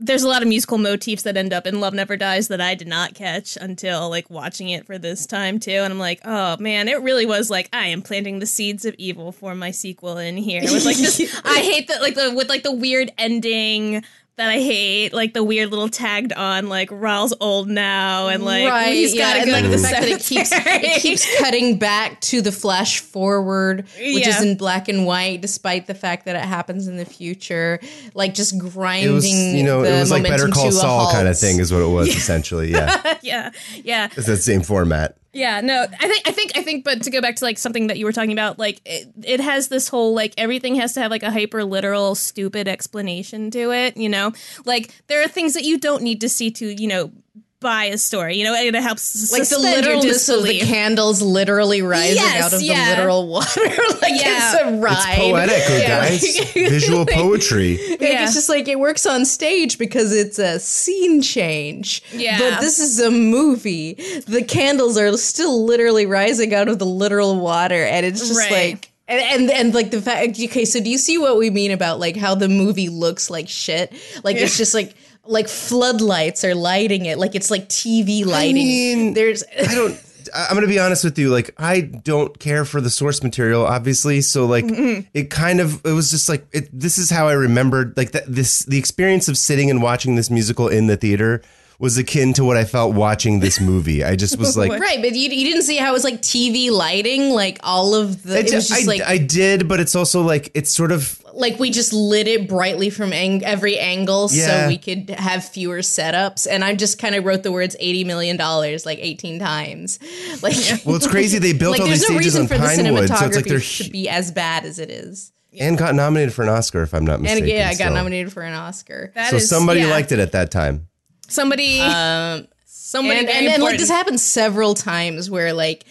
there's 0.00 0.22
a 0.22 0.28
lot 0.28 0.42
of 0.42 0.48
musical 0.48 0.78
motifs 0.78 1.24
that 1.24 1.36
end 1.36 1.52
up 1.52 1.66
in 1.66 1.80
Love 1.80 1.92
Never 1.92 2.16
Dies 2.16 2.48
that 2.48 2.60
I 2.60 2.74
did 2.74 2.86
not 2.86 3.14
catch 3.14 3.56
until 3.56 4.08
like 4.08 4.30
watching 4.30 4.68
it 4.68 4.86
for 4.86 4.96
this 4.96 5.26
time 5.26 5.58
too. 5.58 5.72
And 5.72 5.92
I'm 5.92 5.98
like, 5.98 6.20
oh 6.24 6.56
man, 6.58 6.88
it 6.88 7.02
really 7.02 7.26
was 7.26 7.50
like 7.50 7.68
I 7.72 7.86
am 7.86 8.02
planting 8.02 8.38
the 8.38 8.46
seeds 8.46 8.84
of 8.84 8.94
evil 8.96 9.32
for 9.32 9.54
my 9.54 9.72
sequel 9.72 10.18
in 10.18 10.36
here 10.36 10.62
with 10.62 10.84
like 10.84 10.96
this. 10.96 11.40
I 11.44 11.58
hate 11.60 11.88
that 11.88 12.00
like 12.00 12.14
the 12.14 12.32
with 12.32 12.48
like 12.48 12.62
the 12.62 12.72
weird 12.72 13.12
ending 13.18 14.04
that 14.38 14.48
I 14.48 14.60
hate, 14.60 15.12
like 15.12 15.34
the 15.34 15.42
weird 15.42 15.70
little 15.70 15.88
tagged 15.88 16.32
on, 16.32 16.68
like 16.68 16.90
Raoul's 16.92 17.34
old 17.40 17.68
now, 17.68 18.28
and 18.28 18.44
like 18.44 18.68
right, 18.68 18.94
he's 18.94 19.14
yeah, 19.14 19.32
gotta 19.32 19.40
and 19.40 19.46
go 19.48 19.52
like 19.52 19.64
to 19.64 19.70
the 19.70 19.78
fact 19.78 20.00
that 20.00 20.08
it 20.08 20.20
keeps 20.24 20.50
it 20.52 21.02
keeps 21.02 21.38
cutting 21.38 21.76
back 21.78 22.20
to 22.22 22.40
the 22.40 22.52
flash 22.52 23.00
forward, 23.00 23.84
which 23.98 24.26
is 24.26 24.40
in 24.40 24.56
black 24.56 24.88
and 24.88 25.04
white, 25.04 25.40
despite 25.40 25.88
the 25.88 25.94
fact 25.94 26.24
that 26.26 26.36
it 26.36 26.44
happens 26.44 26.86
in 26.86 26.96
the 26.96 27.04
future. 27.04 27.80
Like 28.14 28.32
just 28.34 28.58
grinding. 28.58 29.10
It 29.10 29.14
was, 29.14 29.28
you 29.28 29.64
know, 29.64 29.82
the 29.82 29.96
it 29.96 30.00
was 30.00 30.10
like 30.10 30.22
Better 30.22 30.48
Call 30.48 30.70
Saul 30.70 31.10
kind 31.12 31.26
of 31.26 31.36
thing, 31.38 31.58
is 31.58 31.72
what 31.72 31.82
it 31.82 31.88
was 31.92 32.08
essentially. 32.16 32.70
Yeah, 32.70 33.18
yeah, 33.22 33.50
yeah. 33.82 34.08
it's 34.16 34.26
the 34.26 34.36
same 34.36 34.62
format. 34.62 35.16
Yeah, 35.38 35.60
no, 35.60 35.82
I 35.82 36.08
think, 36.08 36.26
I 36.26 36.32
think, 36.32 36.52
I 36.56 36.62
think, 36.62 36.84
but 36.84 37.02
to 37.02 37.10
go 37.12 37.20
back 37.20 37.36
to 37.36 37.44
like 37.44 37.58
something 37.58 37.86
that 37.86 37.96
you 37.96 38.04
were 38.06 38.12
talking 38.12 38.32
about, 38.32 38.58
like 38.58 38.80
it, 38.84 39.06
it 39.22 39.38
has 39.38 39.68
this 39.68 39.86
whole 39.86 40.12
like 40.12 40.34
everything 40.36 40.74
has 40.74 40.94
to 40.94 41.00
have 41.00 41.12
like 41.12 41.22
a 41.22 41.30
hyper 41.30 41.62
literal, 41.62 42.16
stupid 42.16 42.66
explanation 42.66 43.48
to 43.52 43.70
it. 43.70 43.96
You 43.96 44.08
know, 44.08 44.32
like 44.64 44.92
there 45.06 45.22
are 45.22 45.28
things 45.28 45.54
that 45.54 45.62
you 45.62 45.78
don't 45.78 46.02
need 46.02 46.20
to 46.22 46.28
see 46.28 46.50
to, 46.50 46.66
you 46.66 46.88
know, 46.88 47.12
buy 47.60 47.86
a 47.86 47.98
story. 47.98 48.36
You 48.36 48.44
know, 48.44 48.54
and 48.54 48.74
it 48.76 48.82
helps 48.82 49.32
Like 49.32 49.40
the 49.40 49.44
suspend 49.46 49.84
your 49.84 49.96
literalness 49.96 50.28
of 50.28 50.44
the 50.44 50.60
candles 50.60 51.20
literally 51.22 51.82
rising 51.82 52.16
Yes, 52.16 52.44
out 52.44 52.52
of 52.52 52.62
yeah. 52.62 52.84
the 52.84 52.96
literal 52.96 53.28
water. 53.28 53.60
like 54.02 54.12
Yeah. 54.20 54.52
it's 54.54 54.62
a 54.62 54.76
ride. 54.78 54.96
It's 54.96 55.18
poetic, 55.18 55.62
Yeah. 55.68 56.08
guys. 56.08 56.50
Visual 56.54 57.06
poetry. 57.06 57.78
Like, 57.90 58.00
Yeah. 58.00 58.24
It's 58.24 58.34
just 58.34 58.48
like 58.48 58.68
it 58.68 58.78
works 58.78 59.06
on 59.06 59.24
stage 59.24 59.76
because 59.78 60.12
it's 60.14 60.38
a 60.38 60.60
scene 60.60 61.20
change. 61.22 62.02
Yeah. 62.12 62.38
But 62.38 62.60
this 62.60 62.78
is 62.78 63.00
a 63.00 63.10
movie. 63.10 63.94
The 64.26 64.42
candles 64.44 64.96
are 64.96 65.16
still 65.16 65.64
literally 65.64 66.06
rising 66.06 66.54
out 66.54 66.68
of 66.68 66.78
the 66.78 66.86
literal 66.86 67.40
water, 67.40 67.82
and 67.84 68.06
it's 68.06 68.20
just 68.26 68.38
Right. 68.38 68.72
like. 68.74 68.90
And, 69.10 69.22
and 69.22 69.50
and 69.50 69.74
like 69.74 69.90
the 69.90 70.02
fact 70.02 70.38
okay 70.38 70.66
so 70.66 70.80
do 70.80 70.90
you 70.90 70.98
see 70.98 71.16
what 71.16 71.38
we 71.38 71.48
mean 71.48 71.70
about 71.70 71.98
like 71.98 72.14
how 72.14 72.34
the 72.34 72.46
movie 72.46 72.90
looks 72.90 73.30
like 73.30 73.48
shit 73.48 73.90
like 74.22 74.36
it's 74.36 74.58
just 74.58 74.74
like 74.74 74.94
like 75.28 75.48
floodlights 75.48 76.42
are 76.42 76.54
lighting 76.54 77.06
it 77.06 77.18
like 77.18 77.34
it's 77.34 77.50
like 77.50 77.68
TV 77.68 78.24
lighting 78.24 78.56
I 78.56 78.64
mean, 78.64 79.14
there's 79.14 79.44
I 79.44 79.74
don't. 79.74 80.04
I'm 80.34 80.50
going 80.50 80.62
to 80.62 80.68
be 80.68 80.78
honest 80.78 81.04
with 81.04 81.18
you. 81.18 81.30
Like, 81.30 81.54
I 81.56 81.80
don't 81.80 82.38
care 82.38 82.66
for 82.66 82.82
the 82.82 82.90
source 82.90 83.22
material, 83.22 83.64
obviously. 83.64 84.20
So, 84.20 84.44
like, 84.44 84.66
it 84.68 85.30
kind 85.30 85.58
of 85.58 85.82
it 85.86 85.92
was 85.92 86.10
just 86.10 86.28
like 86.28 86.46
it, 86.52 86.68
this 86.70 86.98
is 86.98 87.08
how 87.08 87.28
I 87.28 87.32
remembered 87.32 87.96
like 87.96 88.12
that. 88.12 88.24
This 88.26 88.64
the 88.64 88.78
experience 88.78 89.28
of 89.28 89.38
sitting 89.38 89.70
and 89.70 89.82
watching 89.82 90.16
this 90.16 90.30
musical 90.30 90.68
in 90.68 90.86
the 90.86 90.98
theater 90.98 91.42
was 91.80 91.96
akin 91.96 92.32
to 92.34 92.44
what 92.44 92.56
I 92.56 92.64
felt 92.64 92.94
watching 92.94 93.40
this 93.40 93.60
movie. 93.60 94.02
I 94.02 94.16
just 94.16 94.36
was 94.38 94.56
like, 94.62 94.70
right 94.72 95.00
but 95.00 95.14
you, 95.14 95.30
you 95.30 95.44
didn't 95.44 95.62
see 95.62 95.76
how 95.76 95.90
it 95.90 95.92
was 95.92 96.04
like 96.04 96.20
TV 96.22 96.70
lighting 96.70 97.30
like 97.30 97.58
all 97.62 97.94
of 97.94 98.22
the 98.24 98.36
I, 98.36 98.38
it 98.40 98.44
was 98.52 98.70
I, 98.72 98.76
just 98.76 98.86
like 98.88 99.02
I 99.02 99.18
did, 99.18 99.68
but 99.68 99.78
it's 99.80 99.94
also 99.94 100.22
like 100.22 100.50
it's 100.54 100.70
sort 100.72 100.90
of 100.92 101.22
like 101.34 101.60
we 101.60 101.70
just 101.70 101.92
lit 101.92 102.26
it 102.26 102.48
brightly 102.48 102.90
from 102.90 103.12
ang- 103.12 103.44
every 103.44 103.78
angle 103.78 104.28
Yeah. 104.32 104.62
so 104.64 104.68
we 104.68 104.76
could 104.76 105.10
have 105.10 105.44
fewer 105.44 105.78
setups 105.78 106.48
and 106.50 106.64
i 106.64 106.74
just 106.74 106.98
kind 106.98 107.14
of 107.14 107.24
wrote 107.24 107.44
the 107.44 107.52
words 107.52 107.76
80 107.78 108.02
million 108.04 108.36
dollars 108.36 108.84
like 108.84 108.98
18 109.00 109.38
times 109.38 110.00
like 110.42 110.56
well, 110.84 110.96
it's 110.96 111.06
crazy. 111.06 111.38
They 111.38 111.52
built 111.52 111.72
like 111.72 111.82
all 111.82 111.86
these 111.86 112.00
there's 112.00 112.10
no 112.10 112.16
stages 112.16 112.24
reason 112.34 112.42
on 112.42 112.48
for 112.48 112.54
the 112.54 112.60
Pinewood, 112.82 113.08
so 113.08 113.14
it's 113.26 113.36
like 113.36 113.44
they're 113.44 113.58
cinematography 113.58 113.84
to 113.84 113.90
be 113.90 114.08
as 114.08 114.32
bad 114.32 114.64
as 114.64 114.80
it 114.80 114.90
is 114.90 115.30
and 115.60 115.78
got 115.78 115.94
nominated 115.94 116.34
for 116.34 116.42
an 116.42 116.48
Oscar, 116.48 116.82
if 116.82 116.92
I'm 116.92 117.04
not 117.04 117.14
and 117.14 117.22
mistaken. 117.22 117.48
yeah 117.50 117.66
i 117.66 117.70
got 117.70 117.74
still. 117.76 117.94
nominated 117.94 118.32
for 118.32 118.42
an 118.42 118.54
oscar 118.54 119.12
That 119.14 119.30
So 119.30 119.36
is- 119.36 119.48
somebody 119.48 119.80
yeah. 119.80 119.90
liked 119.90 120.10
it 120.10 120.18
at 120.18 120.32
that 120.32 120.50
time. 120.50 120.87
Somebody, 121.28 121.80
um 121.80 122.46
somebody, 122.66 123.18
and, 123.20 123.26
very 123.28 123.38
and, 123.46 123.54
and 123.54 123.62
like 123.62 123.78
this 123.78 123.90
happens 123.90 124.22
several 124.24 124.74
times 124.74 125.30
where 125.30 125.52
like 125.52 125.84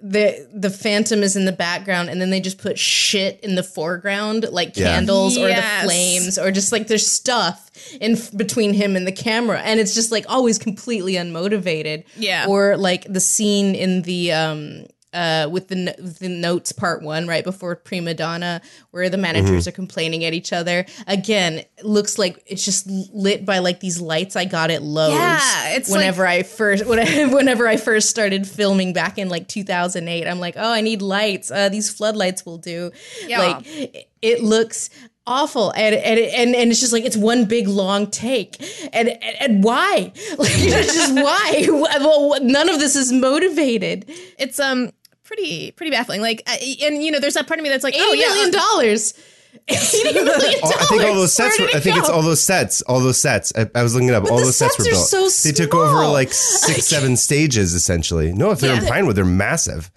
the 0.00 0.48
the 0.54 0.70
phantom 0.70 1.24
is 1.24 1.34
in 1.34 1.44
the 1.44 1.50
background 1.52 2.08
and 2.08 2.20
then 2.20 2.30
they 2.30 2.38
just 2.40 2.58
put 2.58 2.78
shit 2.78 3.40
in 3.40 3.56
the 3.56 3.64
foreground 3.64 4.46
like 4.52 4.76
Yeah. 4.76 4.94
candles 4.94 5.36
or 5.36 5.48
the 5.48 5.62
flames 5.82 6.38
or 6.38 6.52
just 6.52 6.70
like 6.70 6.86
there's 6.86 7.04
stuff 7.10 7.68
in 8.00 8.12
f- 8.12 8.30
between 8.36 8.74
him 8.74 8.94
and 8.94 9.08
the 9.08 9.12
camera 9.12 9.60
and 9.60 9.80
it's 9.80 9.94
just 9.96 10.12
like 10.12 10.24
always 10.28 10.56
completely 10.56 11.14
unmotivated 11.14 12.04
Yeah. 12.16 12.46
or 12.48 12.76
like 12.76 13.12
the 13.12 13.18
scene 13.18 13.74
in 13.74 14.02
the 14.02 14.32
um 14.32 14.86
uh, 15.12 15.48
with 15.50 15.68
the 15.68 15.94
with 15.98 16.18
the 16.18 16.28
notes 16.28 16.70
part 16.72 17.02
one 17.02 17.26
right 17.26 17.44
before 17.44 17.74
prima 17.76 18.12
donna 18.14 18.60
where 18.90 19.08
the 19.08 19.16
managers 19.16 19.48
Mm-hmm. 19.64 19.68
are 19.68 19.72
complaining 19.72 20.24
at 20.24 20.34
each 20.34 20.52
other 20.52 20.84
again 21.06 21.58
it 21.78 21.84
looks 21.84 22.18
like 22.18 22.42
it's 22.46 22.64
just 22.64 22.86
lit 23.14 23.46
by 23.46 23.58
like 23.60 23.80
these 23.80 24.00
lights 24.00 24.36
i 24.36 24.44
got 24.44 24.70
at 24.70 24.82
lowe's 24.82 25.14
Yeah, 25.14 25.70
it's 25.76 25.88
like- 25.90 25.98
whenever 26.00 26.26
I 26.26 26.42
first 26.42 26.84
when 26.90 26.98
I, 26.98 27.24
whenever 27.24 27.66
I 27.66 27.76
first 27.78 28.10
started 28.10 28.46
filming 28.46 28.92
back 28.92 29.16
in 29.18 29.28
like 29.28 29.48
2008, 29.48 30.26
I'm 30.26 30.40
like, 30.40 30.54
oh, 30.56 30.72
I 30.72 30.80
need 30.82 31.00
lights. 31.02 31.50
Uh, 31.50 31.68
these 31.68 31.90
floodlights 31.90 32.44
will 32.44 32.58
do. 32.58 32.90
Yeah. 33.26 33.38
Like 33.38 33.66
it, 33.66 34.10
it 34.22 34.42
looks 34.42 34.90
awful, 35.26 35.70
and 35.72 35.94
and 35.94 36.18
and 36.18 36.54
and 36.54 36.70
it's 36.70 36.80
just 36.80 36.92
like 36.92 37.04
it's 37.04 37.16
one 37.16 37.44
big 37.44 37.68
long 37.68 38.06
take, 38.10 38.56
and 38.92 39.08
and, 39.08 39.36
and 39.40 39.64
why? 39.64 40.12
Like 40.38 40.52
it's 40.54 40.94
just 40.94 41.14
why? 41.14 41.66
Well, 42.00 42.38
none 42.42 42.68
of 42.68 42.78
this 42.78 42.96
is 42.96 43.12
motivated. 43.12 44.04
it's 44.38 44.58
um 44.58 44.90
pretty 45.28 45.70
pretty 45.72 45.90
baffling. 45.90 46.20
Like, 46.22 46.42
I, 46.46 46.76
and 46.82 47.04
you 47.04 47.12
know, 47.12 47.20
there's 47.20 47.34
that 47.34 47.46
part 47.46 47.60
of 47.60 47.62
me 47.62 47.68
that's 47.68 47.84
like, 47.84 47.94
Eighty 47.94 48.04
oh 48.04 48.12
million 48.16 48.52
yeah, 48.52 48.58
dollars. 48.58 49.14
Eighty 49.68 50.12
million 50.14 50.60
All- 50.62 50.72
I 50.72 50.84
think 50.86 51.02
all 51.04 51.14
those 51.14 51.32
sets. 51.32 51.60
Were, 51.60 51.68
I 51.74 51.80
think 51.80 51.96
it's 51.96 52.08
all 52.08 52.22
those 52.22 52.42
sets. 52.42 52.82
All 52.82 53.00
those 53.00 53.20
sets. 53.20 53.52
I, 53.56 53.70
I 53.74 53.82
was 53.82 53.94
looking 53.94 54.08
it 54.08 54.14
up. 54.14 54.24
all 54.30 54.38
the 54.38 54.44
those 54.44 54.56
sets, 54.56 54.76
sets 54.76 54.88
were 54.88 54.92
are 54.94 54.96
built. 55.20 55.30
so 55.32 55.48
they 55.48 55.54
took 55.54 55.74
over 55.74 56.06
like 56.06 56.32
six, 56.32 56.86
seven 56.86 57.16
stages 57.16 57.74
essentially. 57.74 58.32
No, 58.32 58.50
if 58.50 58.60
they're 58.60 58.74
in 58.76 58.82
Yeah. 58.84 58.90
Pinewood, 58.90 59.16
they're 59.16 59.24
massive. 59.24 59.90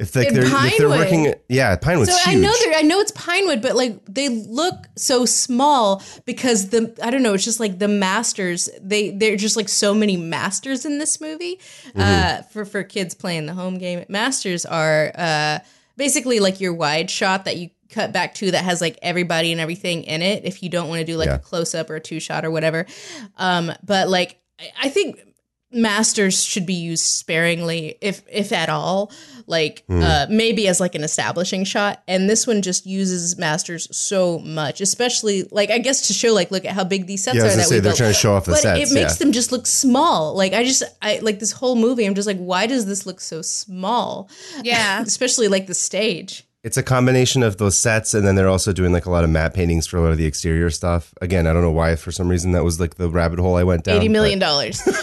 If 0.00 0.16
like 0.16 0.28
In 0.28 0.34
they're 0.34 0.44
if 0.44 0.50
they're 0.50 0.88
Pinewood? 0.88 0.98
working, 0.98 1.34
yeah, 1.48 1.76
Pinewood's 1.76 2.10
So 2.10 2.16
huge. 2.30 2.36
I 2.36 2.40
know 2.40 2.52
they're 2.64 2.74
I 2.78 2.82
know 2.82 3.00
it's 3.00 3.12
Pinewood, 3.12 3.60
but 3.60 3.76
like 3.76 4.02
they 4.06 4.28
look 4.30 4.86
so 4.96 5.26
small 5.26 6.02
because 6.24 6.70
the 6.70 6.96
I 7.02 7.10
don't 7.10 7.22
know, 7.22 7.34
it's 7.34 7.44
just 7.44 7.60
like 7.60 7.78
the 7.78 7.86
masters. 7.88 8.70
They 8.80 9.10
they're 9.10 9.36
just 9.36 9.56
like 9.56 9.68
so 9.68 9.92
many 9.92 10.16
masters 10.16 10.84
in 10.86 10.98
this 10.98 11.20
movie. 11.20 11.60
Mm-hmm. 11.88 12.00
Uh, 12.00 12.42
for 12.44 12.64
for 12.64 12.82
kids 12.82 13.12
playing 13.14 13.44
the 13.46 13.52
home 13.54 13.76
game, 13.78 14.04
masters 14.08 14.64
are 14.64 15.12
uh, 15.14 15.58
basically 15.96 16.40
like 16.40 16.60
your 16.60 16.72
wide 16.72 17.10
shot 17.10 17.44
that 17.44 17.58
you 17.58 17.68
cut 17.90 18.12
back 18.12 18.34
to 18.36 18.52
that 18.52 18.64
has 18.64 18.80
like 18.80 18.98
everybody 19.02 19.52
and 19.52 19.60
everything 19.60 20.04
in 20.04 20.22
it. 20.22 20.44
If 20.46 20.62
you 20.62 20.70
don't 20.70 20.88
want 20.88 21.00
to 21.00 21.04
do 21.04 21.16
like 21.18 21.28
Yeah. 21.28 21.34
a 21.34 21.38
close 21.38 21.74
up 21.74 21.90
or 21.90 21.96
a 21.96 22.00
two 22.00 22.20
shot 22.20 22.44
or 22.44 22.50
whatever, 22.50 22.86
um, 23.36 23.70
but 23.84 24.08
like 24.08 24.40
I- 24.58 24.70
I 24.84 24.88
think 24.88 25.20
masters 25.72 26.42
should 26.42 26.66
be 26.66 26.74
used 26.74 27.04
sparingly 27.04 27.96
if 28.00 28.22
if 28.30 28.50
at 28.52 28.68
all 28.68 29.12
like 29.46 29.84
Hmm. 29.86 30.02
uh 30.02 30.26
maybe 30.28 30.66
as 30.66 30.80
like 30.80 30.94
an 30.96 31.04
establishing 31.04 31.64
shot 31.64 32.02
and 32.08 32.28
this 32.28 32.46
one 32.46 32.60
just 32.62 32.86
uses 32.86 33.38
masters 33.38 33.86
so 33.96 34.40
much 34.40 34.80
especially 34.80 35.44
like 35.52 35.70
i 35.70 35.78
guess 35.78 36.08
to 36.08 36.12
show 36.12 36.32
like 36.34 36.50
look 36.50 36.64
at 36.64 36.72
how 36.72 36.82
big 36.84 37.06
these 37.06 37.22
sets 37.22 37.36
Yeah, 37.36 37.42
are 37.42 37.44
gonna 37.46 37.56
that 37.58 37.68
say, 37.68 37.74
we 37.76 37.80
they're 37.80 37.90
built. 37.90 37.98
trying 37.98 38.12
to 38.12 38.18
show 38.18 38.34
off 38.34 38.44
the 38.46 38.52
but 38.52 38.60
sets, 38.60 38.90
it 38.90 38.94
makes 38.94 39.12
yeah. 39.14 39.24
them 39.24 39.32
just 39.32 39.52
look 39.52 39.66
small 39.66 40.34
like 40.34 40.52
i 40.54 40.64
just 40.64 40.82
i 41.02 41.18
like 41.22 41.38
this 41.38 41.52
whole 41.52 41.76
movie 41.76 42.04
i'm 42.04 42.14
just 42.16 42.26
like 42.26 42.38
why 42.38 42.66
does 42.66 42.86
this 42.86 43.06
look 43.06 43.20
so 43.20 43.40
small 43.42 44.28
yeah. 44.64 45.02
especially 45.06 45.46
like 45.48 45.66
the 45.68 45.74
stage 45.74 46.44
It's 46.62 46.76
a 46.76 46.82
combination 46.82 47.42
of 47.42 47.56
those 47.56 47.78
sets, 47.78 48.12
and 48.12 48.26
then 48.26 48.34
they're 48.34 48.48
also 48.48 48.74
doing 48.74 48.92
like 48.92 49.06
a 49.06 49.10
lot 49.10 49.24
of 49.24 49.30
matte 49.30 49.54
paintings 49.54 49.86
for 49.86 49.96
a 49.96 50.02
lot 50.02 50.10
of 50.10 50.18
the 50.18 50.26
exterior 50.26 50.68
stuff. 50.68 51.14
Again, 51.22 51.46
I 51.46 51.54
don't 51.54 51.62
know 51.62 51.70
why. 51.70 51.96
For 51.96 52.12
some 52.12 52.28
reason, 52.28 52.52
that 52.52 52.64
was 52.64 52.78
like 52.78 52.96
the 52.96 53.08
rabbit 53.08 53.38
hole 53.38 53.56
I 53.56 53.64
went 53.64 53.84
down. 53.84 53.96
Eighty 53.96 54.10
million 54.10 54.38
dollars. 54.38 54.86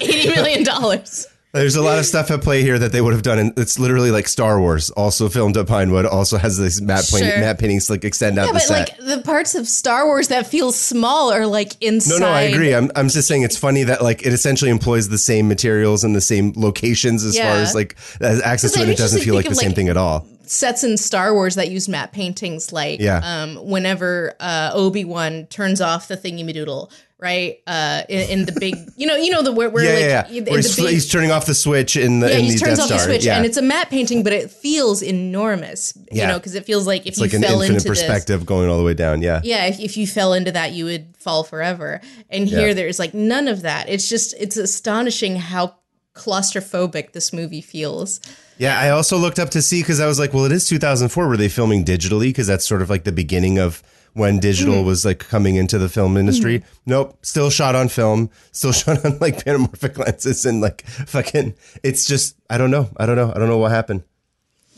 Eighty 0.00 0.28
million 0.28 0.64
dollars. 0.64 1.26
There's 1.52 1.76
a 1.76 1.82
lot 1.82 1.98
of 1.98 2.04
stuff 2.04 2.30
at 2.30 2.42
play 2.42 2.62
here 2.62 2.78
that 2.78 2.92
they 2.92 3.00
would 3.00 3.14
have 3.14 3.22
done, 3.22 3.38
and 3.38 3.58
it's 3.58 3.78
literally 3.78 4.10
like 4.10 4.28
Star 4.28 4.60
Wars, 4.60 4.90
also 4.90 5.28
filmed 5.30 5.56
at 5.56 5.66
Pinewood, 5.66 6.04
also 6.04 6.36
has 6.36 6.58
this 6.58 6.82
matte, 6.82 7.08
paint, 7.10 7.24
matte 7.24 7.58
paintings 7.58 7.88
like 7.88 8.04
extend 8.04 8.38
out 8.38 8.46
yeah 8.46 8.48
the 8.48 8.52
but 8.54 8.62
set. 8.62 8.98
like 9.00 9.06
the 9.06 9.22
parts 9.22 9.54
of 9.54 9.66
star 9.66 10.06
wars 10.06 10.28
that 10.28 10.46
feel 10.46 10.70
small 10.70 11.32
are 11.32 11.46
like 11.46 11.72
inside 11.82 12.20
No, 12.20 12.26
no, 12.26 12.28
I 12.30 12.42
agree. 12.42 12.74
I'm, 12.74 12.90
I'm 12.94 13.08
just 13.08 13.26
saying 13.26 13.42
it's 13.42 13.56
funny 13.56 13.84
that 13.84 14.02
like 14.02 14.26
it 14.26 14.34
essentially 14.34 14.70
employs 14.70 15.08
the 15.08 15.18
same 15.18 15.48
materials 15.48 16.04
and 16.04 16.14
the 16.14 16.20
same 16.20 16.52
locations 16.56 17.24
as 17.24 17.38
far 17.38 17.56
as 17.56 17.74
like 17.74 17.96
as 18.20 18.42
access 18.42 18.72
to 18.72 18.82
it. 18.82 18.88
It 18.90 18.98
doesn't 18.98 19.22
feel 19.22 19.34
like 19.34 19.46
the 19.46 19.52
of, 19.52 19.56
same 19.56 19.68
like, 19.68 19.76
thing 19.76 19.88
at 19.88 19.96
all. 19.96 20.26
Sets 20.46 20.84
in 20.84 20.96
Star 20.96 21.34
Wars 21.34 21.54
that 21.56 21.70
use 21.70 21.88
matte 21.88 22.12
paintings, 22.12 22.72
like 22.72 23.00
Yeah. 23.00 23.20
um, 23.22 23.56
whenever 23.56 24.34
uh, 24.40 24.70
Obi 24.74 25.04
Wan 25.04 25.46
turns 25.46 25.80
off 25.80 26.08
the 26.08 26.16
thingy 26.16 26.44
madoodle, 26.44 26.90
right? 27.18 27.58
Uh, 27.66 28.02
in, 28.08 28.40
in 28.40 28.44
the 28.46 28.52
big, 28.60 28.76
you 28.96 29.06
know, 29.06 29.16
you 29.16 29.30
know 29.30 29.42
the 29.42 29.52
where, 29.52 29.70
where 29.70 29.84
Yeah, 29.84 29.90
like 29.92 30.00
yeah, 30.00 30.26
yeah. 30.34 30.38
in 30.38 30.44
Where 30.44 30.62
the 30.62 30.68
he's, 30.68 30.76
big- 30.76 30.88
he's 30.90 31.10
turning 31.10 31.30
off 31.30 31.46
the 31.46 31.54
switch 31.54 31.96
in 31.96 32.20
the 32.20 32.28
yeah, 32.28 32.36
in 32.38 32.44
he 32.44 32.50
turns 32.56 32.78
Death 32.78 32.80
off 32.80 32.88
the 32.90 32.98
switch, 32.98 33.24
yeah. 33.24 33.36
and 33.36 33.46
it's 33.46 33.56
a 33.56 33.62
matte 33.62 33.88
painting, 33.90 34.22
but 34.22 34.32
it 34.32 34.50
feels 34.50 35.02
enormous, 35.02 35.96
you 36.12 36.26
know, 36.26 36.38
because 36.38 36.54
it 36.54 36.64
feels 36.64 36.86
like 36.86 37.02
if 37.02 37.08
It's 37.08 37.18
you 37.18 37.24
like 37.24 37.32
an 37.32 37.42
fell 37.42 37.60
infinite 37.62 37.78
into 37.78 37.88
this, 37.88 38.00
perspective 38.02 38.44
going 38.46 38.68
all 38.68 38.78
the 38.78 38.84
way 38.84 38.94
down. 38.94 39.22
Yeah. 39.22 39.40
yeah, 39.44 39.66
if, 39.66 39.80
if 39.80 39.96
you 39.96 40.06
fell 40.06 40.32
into 40.32 40.52
that, 40.52 40.72
you 40.72 40.84
would 40.84 41.16
fall 41.18 41.42
forever. 41.44 42.00
And 42.30 42.46
here, 42.48 42.68
Yeah. 42.68 42.74
there's 42.74 42.98
like 42.98 43.14
none 43.14 43.48
of 43.48 43.62
that. 43.62 43.88
It's 43.88 44.08
just, 44.08 44.34
it's 44.38 44.56
astonishing 44.56 45.36
how 45.36 45.74
claustrophobic 46.14 47.12
this 47.12 47.32
movie 47.32 47.60
feels. 47.60 48.20
Yeah, 48.58 48.78
I 48.78 48.90
also 48.90 49.18
looked 49.18 49.38
up 49.38 49.50
to 49.50 49.62
see 49.62 49.82
because 49.82 50.00
I 50.00 50.06
was 50.06 50.18
like, 50.18 50.32
well, 50.32 50.44
it 50.44 50.52
is 50.52 50.66
2004. 50.68 51.28
Were 51.28 51.36
they 51.36 51.48
filming 51.48 51.84
digitally? 51.84 52.28
Because 52.28 52.46
that's 52.46 52.66
sort 52.66 52.80
of 52.82 52.88
like 52.88 53.04
the 53.04 53.12
beginning 53.12 53.58
of 53.58 53.82
when 54.14 54.38
digital 54.40 54.76
Mm-hmm. 54.76 54.86
was 54.86 55.04
like 55.04 55.18
coming 55.18 55.56
into 55.56 55.76
the 55.76 55.90
film 55.90 56.16
industry. 56.16 56.64
Nope, 56.86 57.18
still 57.20 57.50
shot 57.50 57.74
on 57.74 57.88
film, 57.88 58.30
still 58.52 58.72
shot 58.80 59.04
on 59.04 59.18
like 59.18 59.44
panamorphic 59.44 59.98
lenses 59.98 60.46
and 60.46 60.62
like 60.62 60.86
fucking. 60.86 61.54
It's 61.82 62.06
just 62.06 62.34
I 62.48 62.56
don't 62.56 62.70
know, 62.70 62.88
I 62.96 63.04
don't 63.04 63.16
know, 63.16 63.30
I 63.34 63.38
don't 63.38 63.48
know 63.48 63.58
what 63.58 63.72
happened. 63.72 64.04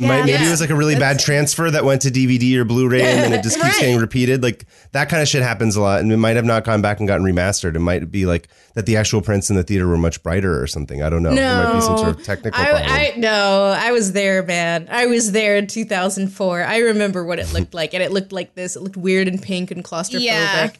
Might- 0.07 0.21
maybe 0.27 0.31
yeah. 0.33 0.47
it 0.47 0.51
was 0.51 0.61
like 0.61 0.71
a 0.71 0.75
really 0.77 0.95
bad 0.95 1.19
transfer 1.19 1.69
that 1.71 1.85
went 1.85 2.03
to 2.03 2.09
DVD 2.11 2.55
or 2.57 2.65
Blu-ray, 2.65 3.03
and 3.03 3.21
then 3.25 3.33
it 3.33 3.43
just 3.43 3.57
keeps 3.57 3.67
Right. 3.69 3.81
getting 3.81 3.99
repeated. 3.99 4.43
Like 4.45 4.65
that 4.93 5.09
kind 5.09 5.21
of 5.21 5.29
shit 5.29 5.43
happens 5.43 5.75
a 5.75 5.81
lot, 5.81 6.01
and 6.01 6.13
it 6.13 6.17
might 6.19 6.37
have 6.37 6.45
not 6.45 6.63
gone 6.65 6.81
back 6.83 7.01
and 7.01 7.09
gotten 7.09 7.25
remastered. 7.27 7.75
It 7.75 7.81
might 7.81 8.11
be 8.11 8.25
like 8.27 8.49
that 8.75 8.87
the 8.87 8.97
actual 8.97 9.21
prints 9.23 9.51
in 9.51 9.57
the 9.57 9.65
theater 9.65 9.89
were 9.89 9.97
much 9.99 10.23
brighter 10.23 10.61
or 10.63 10.67
something. 10.69 11.03
I 11.03 11.11
don't 11.11 11.23
know. 11.25 11.35
there 11.35 11.65
might 11.65 11.75
be 11.75 11.81
some 11.81 11.99
sort 11.99 12.11
of 12.11 12.23
technical 12.23 12.63
problem. 12.63 12.83
I, 12.89 13.13
I 13.13 13.19
no, 13.19 13.75
I 13.77 13.91
was 13.91 14.13
there, 14.13 14.45
man. 14.45 14.87
I 14.91 15.07
was 15.07 15.33
there 15.33 15.57
in 15.57 15.67
2004. 15.67 16.63
I 16.63 16.79
remember 16.79 17.25
what 17.25 17.39
it 17.41 17.53
looked 17.53 17.75
like, 17.81 17.93
and 17.93 18.03
it 18.03 18.13
looked 18.13 18.31
like 18.31 18.55
this. 18.55 18.77
It 18.77 18.83
looked 18.83 18.97
weird 18.97 19.27
and 19.27 19.43
pink 19.43 19.71
and 19.73 19.83
claustrophobic. 19.85 20.21
Yeah. 20.23 20.71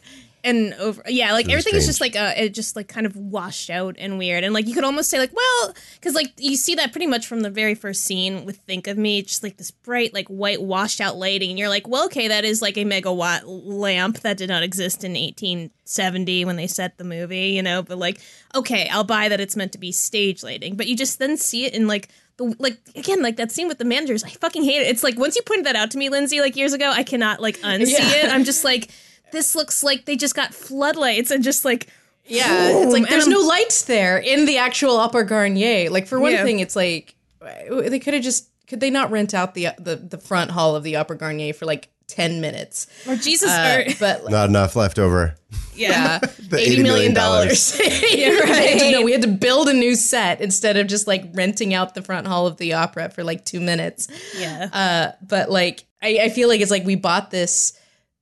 And 0.43 0.73
over, 0.75 1.01
yeah, 1.07 1.33
like 1.33 1.47
Really 1.47 1.53
everything 1.57 1.75
is 1.75 1.85
just 1.85 1.99
like 1.99 2.15
uh, 2.15 2.33
it 2.37 2.53
just 2.53 2.75
like 2.77 2.87
kind 2.87 3.05
of 3.05 3.15
washed 3.17 3.69
out 3.69 3.95
and 3.99 4.17
weird, 4.17 4.45
and 4.45 4.53
like 4.53 4.67
you 4.67 4.73
could 4.73 4.85
almost 4.85 5.09
say 5.09 5.19
like, 5.19 5.35
well, 5.35 5.73
because 5.95 6.15
like 6.15 6.31
you 6.37 6.55
see 6.55 6.75
that 6.75 6.91
pretty 6.93 7.07
much 7.07 7.27
from 7.27 7.41
the 7.41 7.49
very 7.49 7.75
first 7.75 8.05
scene 8.05 8.45
with 8.45 8.57
"Think 8.59 8.87
of 8.87 8.97
Me," 8.97 9.21
just 9.21 9.43
like 9.43 9.57
this 9.57 9.71
bright, 9.71 10.13
like 10.13 10.27
white, 10.29 10.61
washed 10.61 11.01
out 11.01 11.17
lighting, 11.17 11.49
and 11.49 11.59
you're 11.59 11.67
like, 11.67 11.87
well, 11.89 12.05
okay, 12.05 12.29
that 12.29 12.45
is 12.45 12.61
like 12.61 12.77
a 12.77 12.85
megawatt 12.85 13.41
lamp 13.45 14.19
that 14.21 14.37
did 14.37 14.47
not 14.47 14.63
exist 14.63 15.03
in 15.03 15.11
1870 15.13 16.45
when 16.45 16.55
they 16.55 16.67
set 16.67 16.97
the 16.97 17.03
movie, 17.03 17.47
you 17.49 17.61
know, 17.61 17.81
but 17.83 17.97
like, 17.97 18.21
okay, 18.55 18.87
I'll 18.89 19.03
buy 19.03 19.29
that 19.29 19.39
it's 19.39 19.55
meant 19.55 19.73
to 19.73 19.77
be 19.77 19.91
stage 19.91 20.43
lighting, 20.43 20.75
but 20.75 20.87
you 20.87 20.95
just 20.95 21.19
then 21.19 21.37
see 21.37 21.65
it 21.65 21.73
in 21.73 21.87
like 21.87 22.09
the 22.37 22.55
like 22.59 22.77
again 22.95 23.21
like 23.21 23.35
that 23.35 23.51
scene 23.51 23.67
with 23.67 23.77
the 23.79 23.83
managers 23.83 24.23
i 24.23 24.29
fucking 24.29 24.63
hate 24.63 24.81
it. 24.81 24.87
It's 24.87 25.03
like 25.03 25.19
once 25.19 25.35
you 25.35 25.41
pointed 25.41 25.65
that 25.65 25.75
out 25.75 25.91
to 25.91 25.97
me 25.97 26.07
lindsay 26.07 26.39
like 26.39 26.55
years 26.55 26.71
ago 26.71 26.89
i 26.89 27.03
cannot 27.03 27.41
like 27.41 27.57
unsee 27.57 27.89
Yeah. 27.99 28.27
it. 28.27 28.31
I'm 28.31 28.45
just 28.45 28.63
like 28.63 28.89
this 29.31 29.55
looks 29.55 29.83
like 29.83 30.05
they 30.05 30.15
just 30.15 30.35
got 30.35 30.53
floodlights 30.53 31.31
and 31.31 31.43
just 31.43 31.65
like 31.65 31.87
Yeah, 32.25 32.69
it's 32.81 32.93
like 32.93 33.09
there's 33.09 33.27
no 33.27 33.39
lights 33.39 33.83
there 33.83 34.17
in 34.17 34.45
the 34.45 34.57
actual 34.57 34.97
Opera 34.97 35.25
Garnier. 35.25 35.89
Like 35.89 36.07
for 36.07 36.19
one 36.19 36.31
Yeah. 36.33 36.43
thing, 36.43 36.59
it's 36.59 36.75
like 36.75 37.15
they 37.41 37.99
could 37.99 38.13
have 38.13 38.23
just 38.23 38.47
could 38.67 38.79
they 38.79 38.89
not 38.91 39.09
rent 39.11 39.33
out 39.33 39.53
the 39.55 39.69
the 39.79 39.95
the 39.95 40.17
front 40.17 40.51
hall 40.51 40.75
of 40.75 40.83
the 40.83 40.95
Opera 40.97 41.17
Garnier 41.17 41.53
for 41.53 41.65
like 41.65 41.89
ten 42.07 42.41
minutes? 42.41 42.87
or 43.07 43.15
jesus 43.15 43.49
Uh, 43.51 43.83
or, 43.87 43.93
but 43.99 44.23
like, 44.23 44.31
not 44.37 44.49
enough 44.49 44.75
left 44.75 44.97
over. 44.99 45.35
yeah 45.75 46.19
The 46.49 46.57
eighty 46.59 46.81
million 46.83 47.13
dollars. 47.13 47.79
Yeah, 48.11 48.39
right. 48.39 48.91
No, 48.91 49.01
we 49.03 49.11
had 49.11 49.21
to 49.21 49.27
build 49.27 49.69
a 49.69 49.73
new 49.73 49.95
set 49.95 50.41
instead 50.41 50.77
of 50.77 50.87
just 50.87 51.05
like 51.07 51.23
renting 51.33 51.73
out 51.73 51.93
the 51.95 52.01
front 52.01 52.25
hall 52.27 52.47
of 52.47 52.57
the 52.57 52.73
opera 52.73 53.09
for 53.09 53.23
like 53.23 53.45
two 53.45 53.59
minutes. 53.61 54.07
yeah 54.37 54.69
Uh, 54.73 55.11
but 55.25 55.49
like 55.51 55.85
I, 56.01 56.19
I 56.23 56.29
feel 56.29 56.47
like 56.47 56.61
it's 56.61 56.71
like 56.71 56.85
we 56.85 56.95
bought 56.95 57.29
this 57.31 57.73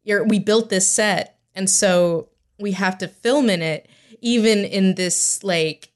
or 0.10 0.24
we 0.24 0.40
built 0.40 0.70
this 0.70 0.88
set 0.88 1.38
and 1.56 1.70
so 1.70 2.30
we 2.60 2.72
have 2.74 2.98
to 2.98 3.08
film 3.08 3.50
in 3.50 3.62
it 3.62 3.88
even 4.22 4.66
in 4.66 4.96
this 4.96 5.44
like 5.44 5.92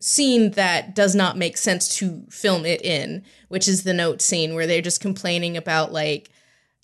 scene 0.00 0.50
that 0.52 0.94
does 0.94 1.14
not 1.14 1.36
make 1.38 1.56
sense 1.56 1.96
to 1.96 2.24
film 2.28 2.66
it 2.66 2.82
in 2.82 3.22
which 3.48 3.68
is 3.68 3.84
the 3.84 3.94
note 3.94 4.20
scene 4.20 4.54
where 4.54 4.66
they're 4.66 4.82
just 4.82 5.00
complaining 5.00 5.56
about 5.56 5.92
like 5.92 6.28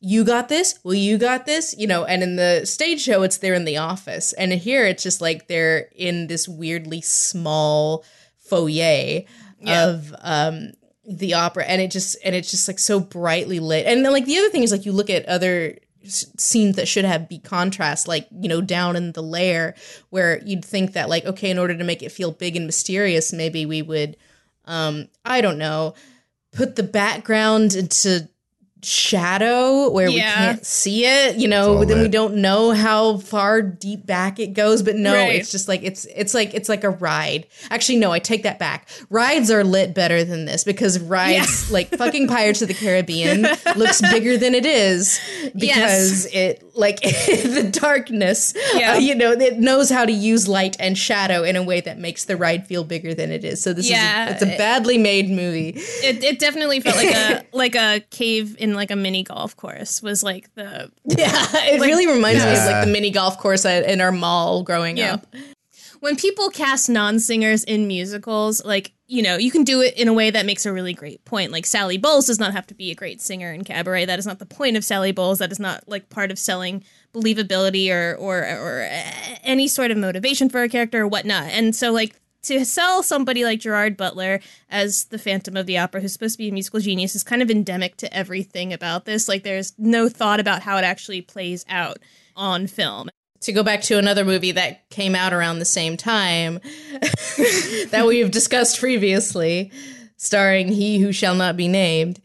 you 0.01 0.23
got 0.25 0.49
this? 0.49 0.79
Well 0.85 0.95
you 0.95 1.19
got 1.19 1.45
this? 1.45 1.75
You 1.77 1.89
know 1.89 2.05
and 2.05 2.23
in 2.23 2.37
the 2.37 2.64
stage 2.64 3.01
show 3.01 3.23
it's 3.25 3.39
they're 3.39 3.55
in 3.55 3.64
the 3.64 3.79
office 3.79 4.33
and 4.35 4.53
here 4.53 4.87
it's 4.87 5.03
just 5.03 5.21
like 5.21 5.49
they're 5.49 5.89
in 5.97 6.29
this 6.29 6.47
weirdly 6.49 7.01
small 7.01 8.05
foyer 8.39 9.23
Yeah. 9.61 9.87
of 9.89 10.14
um 10.21 10.71
the 11.05 11.35
opera 11.35 11.64
and 11.64 11.81
it 11.83 11.91
just 11.91 12.16
and 12.25 12.37
it's 12.37 12.51
just 12.53 12.69
like 12.69 12.79
so 12.79 13.01
brightly 13.01 13.59
lit. 13.59 13.87
And 13.87 14.05
then 14.05 14.12
like 14.12 14.27
the 14.27 14.39
other 14.39 14.51
thing 14.51 14.62
is 14.62 14.71
like 14.71 14.87
you 14.87 14.93
look 14.93 15.11
at 15.11 15.27
other 15.27 15.79
scenes 16.09 16.76
that 16.76 16.88
should 16.88 17.04
have 17.04 17.28
be 17.28 17.38
contrast 17.38 18.09
like 18.09 18.26
you 18.30 18.48
know 18.48 18.61
down 18.61 18.96
in 18.96 19.12
the 19.12 19.22
lair 19.22 19.74
where 20.11 20.42
you'd 20.44 20.64
think 20.64 20.92
that 20.92 21.09
like 21.09 21.24
okay 21.24 21.50
in 21.50 21.59
order 21.59 21.76
to 21.76 21.84
make 21.84 22.02
it 22.02 22.11
feel 22.11 22.32
big 22.32 22.56
and 22.56 22.66
mysterious 22.66 23.32
maybe 23.32 23.66
we 23.66 23.82
would 23.82 24.16
um 24.64 25.09
i 25.24 25.40
don't 25.40 25.59
know 25.59 25.94
put 26.52 26.76
the 26.76 26.82
background 26.82 27.74
into 27.74 28.28
shadow 28.83 29.91
where 29.91 30.09
we 30.09 30.20
can't 30.20 30.64
see 30.64 31.05
it 31.05 31.37
you 31.37 31.49
know 31.49 31.76
all 31.79 31.87
then 31.87 32.01
we 32.03 32.09
don't 32.09 32.35
know 32.37 32.70
how 32.72 33.18
far 33.18 33.61
deep 33.62 34.05
back 34.07 34.39
it 34.39 34.49
goes. 34.55 34.83
But 34.83 34.97
no 34.97 35.12
Right. 35.14 35.37
it's 35.37 35.51
just 35.51 35.68
like 35.68 35.83
it's 35.83 36.05
it's 36.14 36.35
like 36.35 36.55
it's 36.55 36.68
like 36.68 36.85
a 36.85 36.91
ride. 36.91 37.47
Actually 37.70 37.99
no 37.99 38.12
i 38.12 38.18
take 38.18 38.43
that 38.45 38.59
back. 38.59 38.89
Rides 39.11 39.51
are 39.51 39.64
lit 39.64 39.95
better 39.95 40.22
than 40.24 40.45
this 40.45 40.64
because 40.64 40.99
rides 41.01 41.70
like 41.70 41.89
fucking 41.91 42.29
pirates 42.29 42.62
of 42.62 42.68
the 42.68 42.74
caribbean 42.74 43.43
looks 43.76 44.01
bigger 44.01 44.37
than 44.37 44.55
it 44.55 44.66
is 44.66 45.20
because 45.57 46.26
it 46.33 46.62
like 46.76 47.01
the 47.01 47.68
darkness 47.72 48.55
Yeah. 48.74 48.93
uh, 48.95 48.99
you 48.99 49.14
know 49.14 49.33
it 49.33 49.59
knows 49.59 49.91
how 49.91 50.05
to 50.05 50.12
use 50.12 50.47
light 50.49 50.76
and 50.79 50.97
shadow 50.97 51.43
in 51.43 51.57
a 51.57 51.62
way 51.62 51.81
that 51.81 51.99
makes 51.99 52.24
the 52.26 52.37
ride 52.37 52.66
feel 52.66 52.85
bigger 52.85 53.14
than 53.14 53.31
it 53.33 53.45
is. 53.45 53.62
So 53.62 53.72
this 53.72 53.89
Yeah. 53.91 54.24
is 54.24 54.31
a, 54.31 54.35
it's 54.35 54.55
a 54.55 54.59
badly 54.59 54.99
made 54.99 55.31
movie. 55.31 55.70
It, 55.76 56.22
it 56.22 56.39
definitely 56.39 56.81
felt 56.81 56.97
like 56.97 57.14
a 57.14 57.45
like 57.57 57.74
a 57.74 58.01
cave 58.11 58.57
in 58.59 58.68
like 58.75 58.91
a 58.91 58.97
mini 58.97 59.23
golf 59.23 59.57
course 59.57 60.03
was 60.03 60.23
like 60.23 60.53
the 60.55 60.91
yeah 61.05 61.47
it 61.55 61.81
really 61.81 62.07
reminds 62.07 62.45
me 62.45 62.51
of 62.53 62.59
like 62.59 62.85
the 62.85 62.91
mini 62.91 63.11
golf 63.11 63.39
course 63.39 63.64
at, 63.64 63.89
in 63.89 64.01
our 64.01 64.12
mall 64.12 64.62
growing 64.62 64.97
Yeah. 64.97 65.14
up. 65.14 65.27
When 66.01 66.14
people 66.14 66.49
cast 66.51 66.89
non-singers 66.89 67.64
in 67.64 67.89
musicals 67.89 68.64
like 68.64 68.93
you 69.09 69.23
know 69.23 69.37
you 69.37 69.51
can 69.51 69.64
do 69.64 69.81
it 69.81 69.97
in 69.99 70.07
a 70.07 70.12
way 70.12 70.31
that 70.31 70.47
makes 70.47 70.64
a 70.66 70.73
really 70.73 70.93
great 70.93 71.25
point. 71.25 71.51
Like 71.51 71.66
sally 71.66 71.99
bowles 71.99 72.27
does 72.27 72.39
not 72.39 72.53
have 72.53 72.66
to 72.69 72.75
be 72.75 72.91
a 72.91 72.95
great 72.95 73.21
singer 73.21 73.53
in 73.53 73.64
cabaret. 73.64 74.05
That 74.05 74.19
is 74.19 74.27
not 74.27 74.39
the 74.39 74.47
point 74.47 74.77
of 74.77 74.85
sally 74.85 75.11
bowles. 75.12 75.39
That 75.39 75.51
is 75.51 75.59
not 75.59 75.83
like 75.89 76.09
part 76.09 76.31
of 76.31 76.39
selling 76.39 76.85
believability 77.12 77.91
or 77.91 78.14
or 78.16 78.39
or 78.41 78.83
uh, 78.85 79.37
any 79.43 79.66
sort 79.66 79.91
of 79.91 79.97
motivation 79.99 80.49
for 80.49 80.62
a 80.62 80.69
character 80.69 81.03
or 81.03 81.09
whatnot. 81.09 81.45
And 81.47 81.75
so 81.75 81.91
like 81.91 82.21
to 82.49 82.64
sell 82.64 83.03
somebody 83.03 83.44
like 83.44 83.61
Gerard 83.61 83.96
Butler 83.96 84.40
as 84.68 85.05
the 85.05 85.18
Phantom 85.18 85.57
of 85.57 85.66
the 85.66 85.78
Opera, 85.78 86.01
who's 86.01 86.12
supposed 86.12 86.34
to 86.34 86.38
be 86.38 86.49
a 86.49 86.53
musical 86.53 86.80
genius, 86.80 87.14
is 87.14 87.22
kind 87.22 87.42
of 87.42 87.51
endemic 87.51 87.96
to 87.99 88.12
everything 88.14 88.72
about 88.72 89.05
this. 89.05 89.28
Like, 89.28 89.42
there's 89.42 89.72
no 89.78 90.09
thought 90.09 90.40
about 90.40 90.62
how 90.62 90.76
it 90.78 90.84
actually 90.84 91.20
plays 91.22 91.64
out 91.68 91.99
on 92.36 92.66
film. 92.66 93.09
to 93.40 93.53
go 93.53 93.62
back 93.62 93.82
to 93.82 93.99
another 93.99 94.24
movie 94.24 94.53
that 94.53 94.88
came 94.90 95.14
out 95.14 95.32
around 95.32 95.59
the 95.59 95.64
same 95.64 95.96
time 95.96 96.55
that 97.90 98.05
we've 98.07 98.30
discussed 98.30 98.80
previously, 98.80 99.70
starring 100.16 100.68
He 100.68 100.99
Who 100.99 101.12
Shall 101.12 101.34
Not 101.34 101.57
Be 101.57 101.68
Named. 101.68 102.20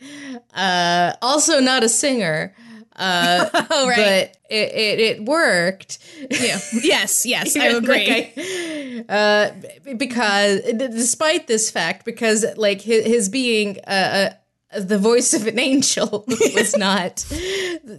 Uh, 0.54 1.14
also, 1.22 1.60
not 1.60 1.84
a 1.84 1.90
singer. 1.90 2.56
Uh, 2.96 3.50
Oh, 3.72 3.88
right. 3.88 3.98
But 3.98 4.38
it, 4.50 4.72
it, 4.74 5.00
it 5.00 5.26
worked. 5.26 5.98
yeah. 6.30 6.60
Yes. 6.82 7.26
Yes. 7.26 7.56
I 7.58 7.68
agree. 7.68 8.08
Like, 8.10 8.34
I- 8.38 9.06
uh, 9.10 9.52
because 9.98 10.62
despite 10.62 11.48
this 11.48 11.72
fact, 11.72 12.06
because 12.06 12.46
like 12.58 12.82
his, 12.82 13.06
his 13.06 13.30
being 13.30 13.80
uh, 13.88 14.34
the 14.78 14.98
voice 14.98 15.34
of 15.34 15.48
an 15.48 15.60
angel 15.72 16.26
was 16.28 16.76
not, 16.78 17.26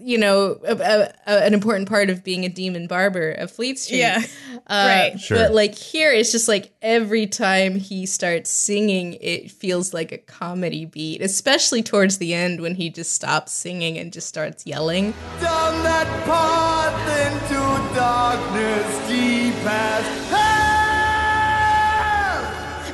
you 0.00 0.18
know, 0.18 0.58
a, 0.66 0.72
a, 0.76 1.12
a- 1.26 1.44
an 1.46 1.54
important 1.54 1.88
part 1.88 2.10
of 2.10 2.22
being 2.24 2.44
a 2.44 2.48
demon 2.48 2.86
barber 2.86 3.32
of 3.32 3.50
Fleet 3.50 3.78
Street. 3.78 3.98
Yeah. 3.98 4.22
Uh, 4.66 4.84
Right. 5.10 5.20
Sure. 5.20 5.36
But 5.36 5.52
like 5.54 5.74
here, 5.74 6.12
it's 6.12 6.32
just 6.32 6.48
like 6.48 6.72
every 6.82 7.26
time 7.26 7.74
he 7.76 8.06
starts 8.06 8.50
singing, 8.50 9.14
it 9.20 9.50
feels 9.50 9.92
like 9.94 10.12
a 10.12 10.18
comedy 10.18 10.84
beat, 10.84 11.20
especially 11.22 11.82
towards 11.82 12.18
the 12.18 12.34
end 12.34 12.60
when 12.60 12.74
he 12.74 12.90
just 12.90 13.12
stops 13.12 13.52
singing 13.52 13.98
and 13.98 14.12
just 14.12 14.26
starts 14.28 14.66
yelling. 14.66 15.12
down 15.40 15.82
that 15.82 16.06
path 16.24 16.94
into 17.26 17.94
darkness 17.94 19.08
deep 19.08 19.54
as 19.66 20.30
hell. 20.30 20.43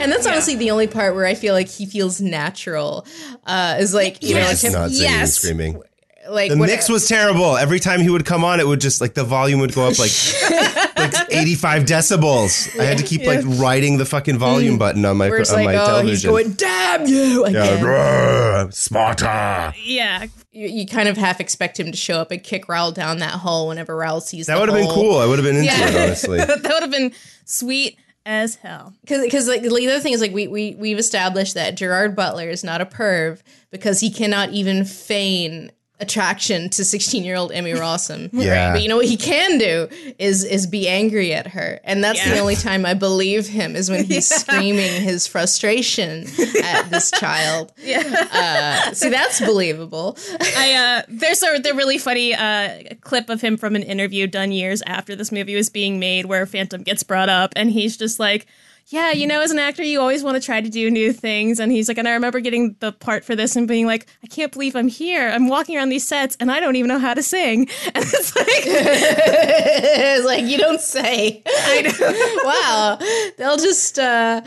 And 0.00 0.10
that's 0.10 0.26
honestly 0.26 0.56
the 0.56 0.70
only 0.70 0.86
part 0.86 1.14
where 1.14 1.26
I 1.26 1.34
feel 1.34 1.54
like 1.54 1.68
he 1.68 1.86
feels 1.86 2.20
natural. 2.20 3.06
Uh, 3.46 3.76
is 3.78 3.92
like 3.94 4.22
you 4.22 4.30
Yes. 4.34 4.62
know, 4.64 4.70
like, 4.70 4.78
Not 4.78 4.90
singing 4.90 5.06
and 5.10 5.20
Yes. 5.20 5.34
screaming. 5.34 5.82
like 6.28 6.50
The 6.50 6.56
when- 6.58 6.68
mix 6.68 6.88
was 6.88 7.08
terrible. 7.08 7.56
Every 7.56 7.80
time 7.80 8.00
he 8.00 8.10
would 8.10 8.24
come 8.24 8.44
on, 8.44 8.60
it 8.60 8.66
would 8.66 8.80
just 8.80 9.00
like 9.00 9.14
the 9.14 9.24
volume 9.24 9.58
would 9.60 9.74
go 9.74 9.86
up 9.88 9.98
like 9.98 10.10
like 10.96 11.14
85 11.30 11.84
decibels. 11.84 12.78
I 12.78 12.84
had 12.84 12.98
to 12.98 13.04
keep 13.04 13.24
like 13.24 13.40
riding 13.44 13.96
the 13.98 14.04
fucking 14.04 14.38
volume 14.38 14.78
button 14.78 15.04
on 15.04 15.16
my 15.16 15.28
where 15.28 15.38
it's 15.38 15.50
on 15.50 15.64
like, 15.64 15.74
my 15.74 15.82
oh, 15.82 15.86
television. 15.86 16.08
he's 16.08 16.24
going, 16.24 16.52
damn 16.52 17.06
you! 17.06 17.46
yeah, 17.48 17.64
Again. 17.64 17.84
"Rrr, 17.84 18.72
Sparta. 18.74 19.74
Yeah. 19.82 20.26
You, 20.52 20.68
you 20.68 20.86
kind 20.86 21.08
of 21.08 21.16
half 21.16 21.40
expect 21.40 21.78
him 21.80 21.90
to 21.90 21.96
show 21.96 22.20
up 22.20 22.30
and 22.30 22.42
kick 22.42 22.68
Raoul 22.68 22.92
down 22.92 23.18
that 23.18 23.32
hole 23.32 23.68
whenever 23.68 23.96
Raoul 23.96 24.20
sees 24.20 24.46
That 24.46 24.58
would 24.58 24.68
have 24.68 24.76
been 24.78 24.90
cool. 24.90 25.16
I 25.18 25.26
would 25.26 25.38
have 25.38 25.44
been 25.46 25.56
into 25.56 25.70
it, 25.72 25.96
honestly. 25.96 26.38
that 26.38 26.62
would 26.62 26.82
have 26.82 26.90
been 26.90 27.12
sweet 27.44 27.96
as 28.26 28.56
hell. 28.56 28.94
Because, 29.00 29.48
like 29.48 29.62
the 29.62 29.68
other 29.68 30.00
thing 30.00 30.12
is 30.12 30.20
like 30.20 30.32
we 30.32 30.46
we 30.46 30.74
we've 30.74 30.98
established 30.98 31.54
that 31.54 31.76
Gerard 31.76 32.14
Butler 32.14 32.48
is 32.48 32.64
not 32.64 32.80
a 32.80 32.86
perv 32.86 33.40
because 33.70 34.00
he 34.00 34.10
cannot 34.10 34.50
even 34.50 34.84
feign 34.84 35.72
attraction 36.00 36.68
to 36.70 36.84
16 36.84 37.24
year 37.24 37.36
old 37.36 37.52
Emmy 37.52 37.72
Rossum. 37.74 38.30
Yeah. 38.32 38.72
But 38.72 38.82
you 38.82 38.88
know 38.88 38.96
what 38.96 39.06
he 39.06 39.16
can 39.16 39.58
do 39.58 39.88
is 40.18 40.44
is 40.44 40.66
be 40.66 40.88
angry 40.88 41.32
at 41.32 41.48
her, 41.48 41.80
and 41.84 42.02
that's 42.02 42.22
the 42.24 42.38
only 42.38 42.56
time 42.56 42.84
I 42.86 42.94
believe 42.94 43.46
him 43.46 43.76
is 43.76 43.90
when 43.90 44.04
he's 44.04 44.28
screaming 44.34 45.02
his 45.02 45.26
frustration 45.26 46.26
at 46.62 46.90
this 46.90 47.10
child. 47.20 47.72
Yeah. 47.78 48.02
Uh, 48.32 48.92
see, 48.92 49.08
that's 49.10 49.40
believable. 49.40 50.16
I 50.56 50.74
uh 50.74 51.02
there's 51.08 51.42
a 51.42 51.58
the 51.58 51.74
really 51.74 51.98
funny 51.98 52.34
uh 52.34 52.82
clip 53.00 53.28
of 53.28 53.40
him 53.40 53.56
from 53.56 53.76
an 53.76 53.82
interview 53.82 54.26
done 54.26 54.52
years 54.52 54.82
after 54.86 55.14
this 55.16 55.30
movie 55.30 55.54
was 55.54 55.70
being 55.70 55.98
made 55.98 56.26
where 56.26 56.46
Phantom 56.46 56.82
gets 56.82 57.02
brought 57.02 57.28
up 57.28 57.52
and 57.56 57.70
he's 57.70 57.96
just 57.96 58.18
like 58.18 58.46
yeah, 58.90 59.12
you 59.12 59.26
know, 59.26 59.40
as 59.40 59.50
an 59.52 59.58
actor, 59.58 59.82
you 59.84 60.00
always 60.00 60.22
want 60.24 60.36
to 60.36 60.44
try 60.44 60.60
to 60.60 60.68
do 60.68 60.90
new 60.90 61.12
things. 61.12 61.60
And 61.60 61.70
he's 61.70 61.86
like, 61.88 61.96
and 61.96 62.08
I 62.08 62.12
remember 62.12 62.40
getting 62.40 62.74
the 62.80 62.90
part 62.92 63.24
for 63.24 63.36
this 63.36 63.54
and 63.56 63.66
being 63.68 63.86
like, 63.86 64.06
I 64.22 64.26
can't 64.26 64.52
believe 64.52 64.74
I'm 64.74 64.88
here. 64.88 65.28
I'm 65.28 65.46
walking 65.48 65.76
around 65.76 65.90
these 65.90 66.06
sets 66.06 66.36
and 66.40 66.50
I 66.50 66.58
don't 66.58 66.74
even 66.76 66.88
know 66.88 66.98
how 66.98 67.14
to 67.14 67.22
sing. 67.22 67.68
And 67.94 68.04
it's 68.04 68.34
like, 68.36 68.46
it's 68.66 70.26
like 70.26 70.44
you 70.44 70.58
don't 70.58 70.80
say. 70.80 71.42
wow, 72.44 72.98
they'll 73.38 73.56
just 73.56 73.98
uh, 73.98 74.40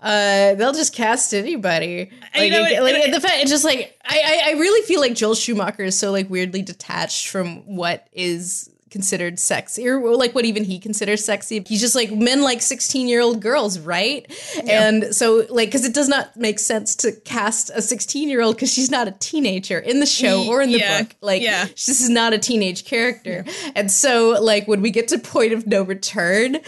uh, 0.00 0.54
they'll 0.54 0.72
just 0.72 0.94
cast 0.94 1.34
anybody. 1.34 2.10
Like, 2.34 2.52
know, 2.52 2.64
it- 2.64 2.72
it- 2.72 2.82
like 2.82 2.94
it- 2.94 3.12
the 3.12 3.20
fact, 3.20 3.34
it's 3.42 3.50
just 3.50 3.64
like 3.64 3.98
I, 4.04 4.20
I, 4.46 4.50
I 4.50 4.52
really 4.58 4.86
feel 4.86 5.00
like 5.00 5.14
Joel 5.14 5.34
Schumacher 5.34 5.82
is 5.84 5.98
so 5.98 6.10
like 6.12 6.30
weirdly 6.30 6.62
detached 6.62 7.28
from 7.28 7.56
what 7.66 8.06
is 8.12 8.70
considered 8.90 9.38
sexy 9.38 9.88
or 9.88 10.00
like 10.16 10.34
what 10.34 10.44
even 10.44 10.64
he 10.64 10.78
considers 10.78 11.24
sexy. 11.24 11.62
He's 11.66 11.80
just 11.80 11.94
like 11.94 12.10
men 12.12 12.42
like 12.42 12.60
16 12.60 13.08
year 13.08 13.20
old 13.20 13.40
girls, 13.40 13.78
right? 13.78 14.26
And 14.68 15.14
so 15.14 15.46
like 15.48 15.68
because 15.68 15.84
it 15.84 15.94
does 15.94 16.08
not 16.08 16.36
make 16.36 16.58
sense 16.58 16.94
to 16.96 17.12
cast 17.12 17.70
a 17.74 17.80
16 17.82 18.28
year 18.28 18.42
old 18.42 18.56
because 18.56 18.72
she's 18.72 18.90
not 18.90 19.08
a 19.08 19.12
teenager 19.12 19.78
in 19.78 20.00
the 20.00 20.06
show 20.06 20.46
or 20.48 20.60
in 20.60 20.72
the 20.72 20.78
Yeah. 20.78 21.02
book. 21.02 21.14
Like 21.20 21.42
Yeah. 21.42 21.64
this 21.66 21.88
is 22.00 22.08
not 22.10 22.32
a 22.32 22.38
teenage 22.38 22.84
character. 22.84 23.44
And 23.74 23.90
so 23.90 24.36
like 24.40 24.66
when 24.68 24.82
we 24.82 24.90
get 24.90 25.08
to 25.08 25.18
point 25.18 25.52
of 25.52 25.66
no 25.66 25.82
return, 25.82 26.56
it, 26.56 26.62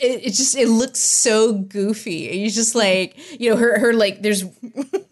it, 0.00 0.26
it 0.26 0.30
just 0.34 0.56
it 0.56 0.68
looks 0.68 1.00
so 1.00 1.52
goofy. 1.54 2.28
And 2.30 2.38
you 2.40 2.50
just 2.50 2.74
like, 2.74 3.16
you 3.40 3.50
know, 3.50 3.56
her 3.56 3.78
her 3.78 3.92
like 3.92 4.22
there's 4.22 4.44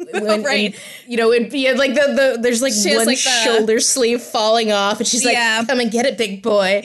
when, 0.23 0.43
Right. 0.43 0.75
and, 0.75 0.75
you 1.07 1.17
know, 1.17 1.33
it'd 1.33 1.51
be 1.51 1.73
like 1.75 1.95
the, 1.95 2.01
the 2.35 2.39
there's 2.41 2.63
like 2.63 2.73
She 2.73 2.95
one 2.97 3.07
like, 3.07 3.17
the- 3.23 3.31
shoulder 3.45 3.81
sleeve 3.81 4.23
falling 4.23 4.73
off, 4.73 4.99
and 4.99 5.07
she's 5.07 5.25
like, 5.25 5.35
Yeah. 5.35 5.65
"Come 5.67 5.81
and 5.81 5.91
get 5.91 6.07
it, 6.07 6.17
big 6.19 6.43
boy." 6.43 6.81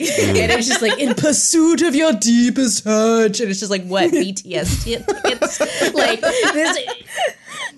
it's 0.52 0.66
just 0.68 0.82
like 0.82 0.98
in 0.98 1.14
pursuit 1.14 1.82
of 1.82 1.94
your 1.94 2.12
deepest 2.12 2.84
touch, 2.84 3.40
and 3.40 3.50
it's 3.50 3.60
just 3.60 3.70
like 3.70 3.84
what 3.86 4.10
BTS 4.10 4.84
tickets, 4.84 5.94
like 5.94 6.20
this. 6.20 6.78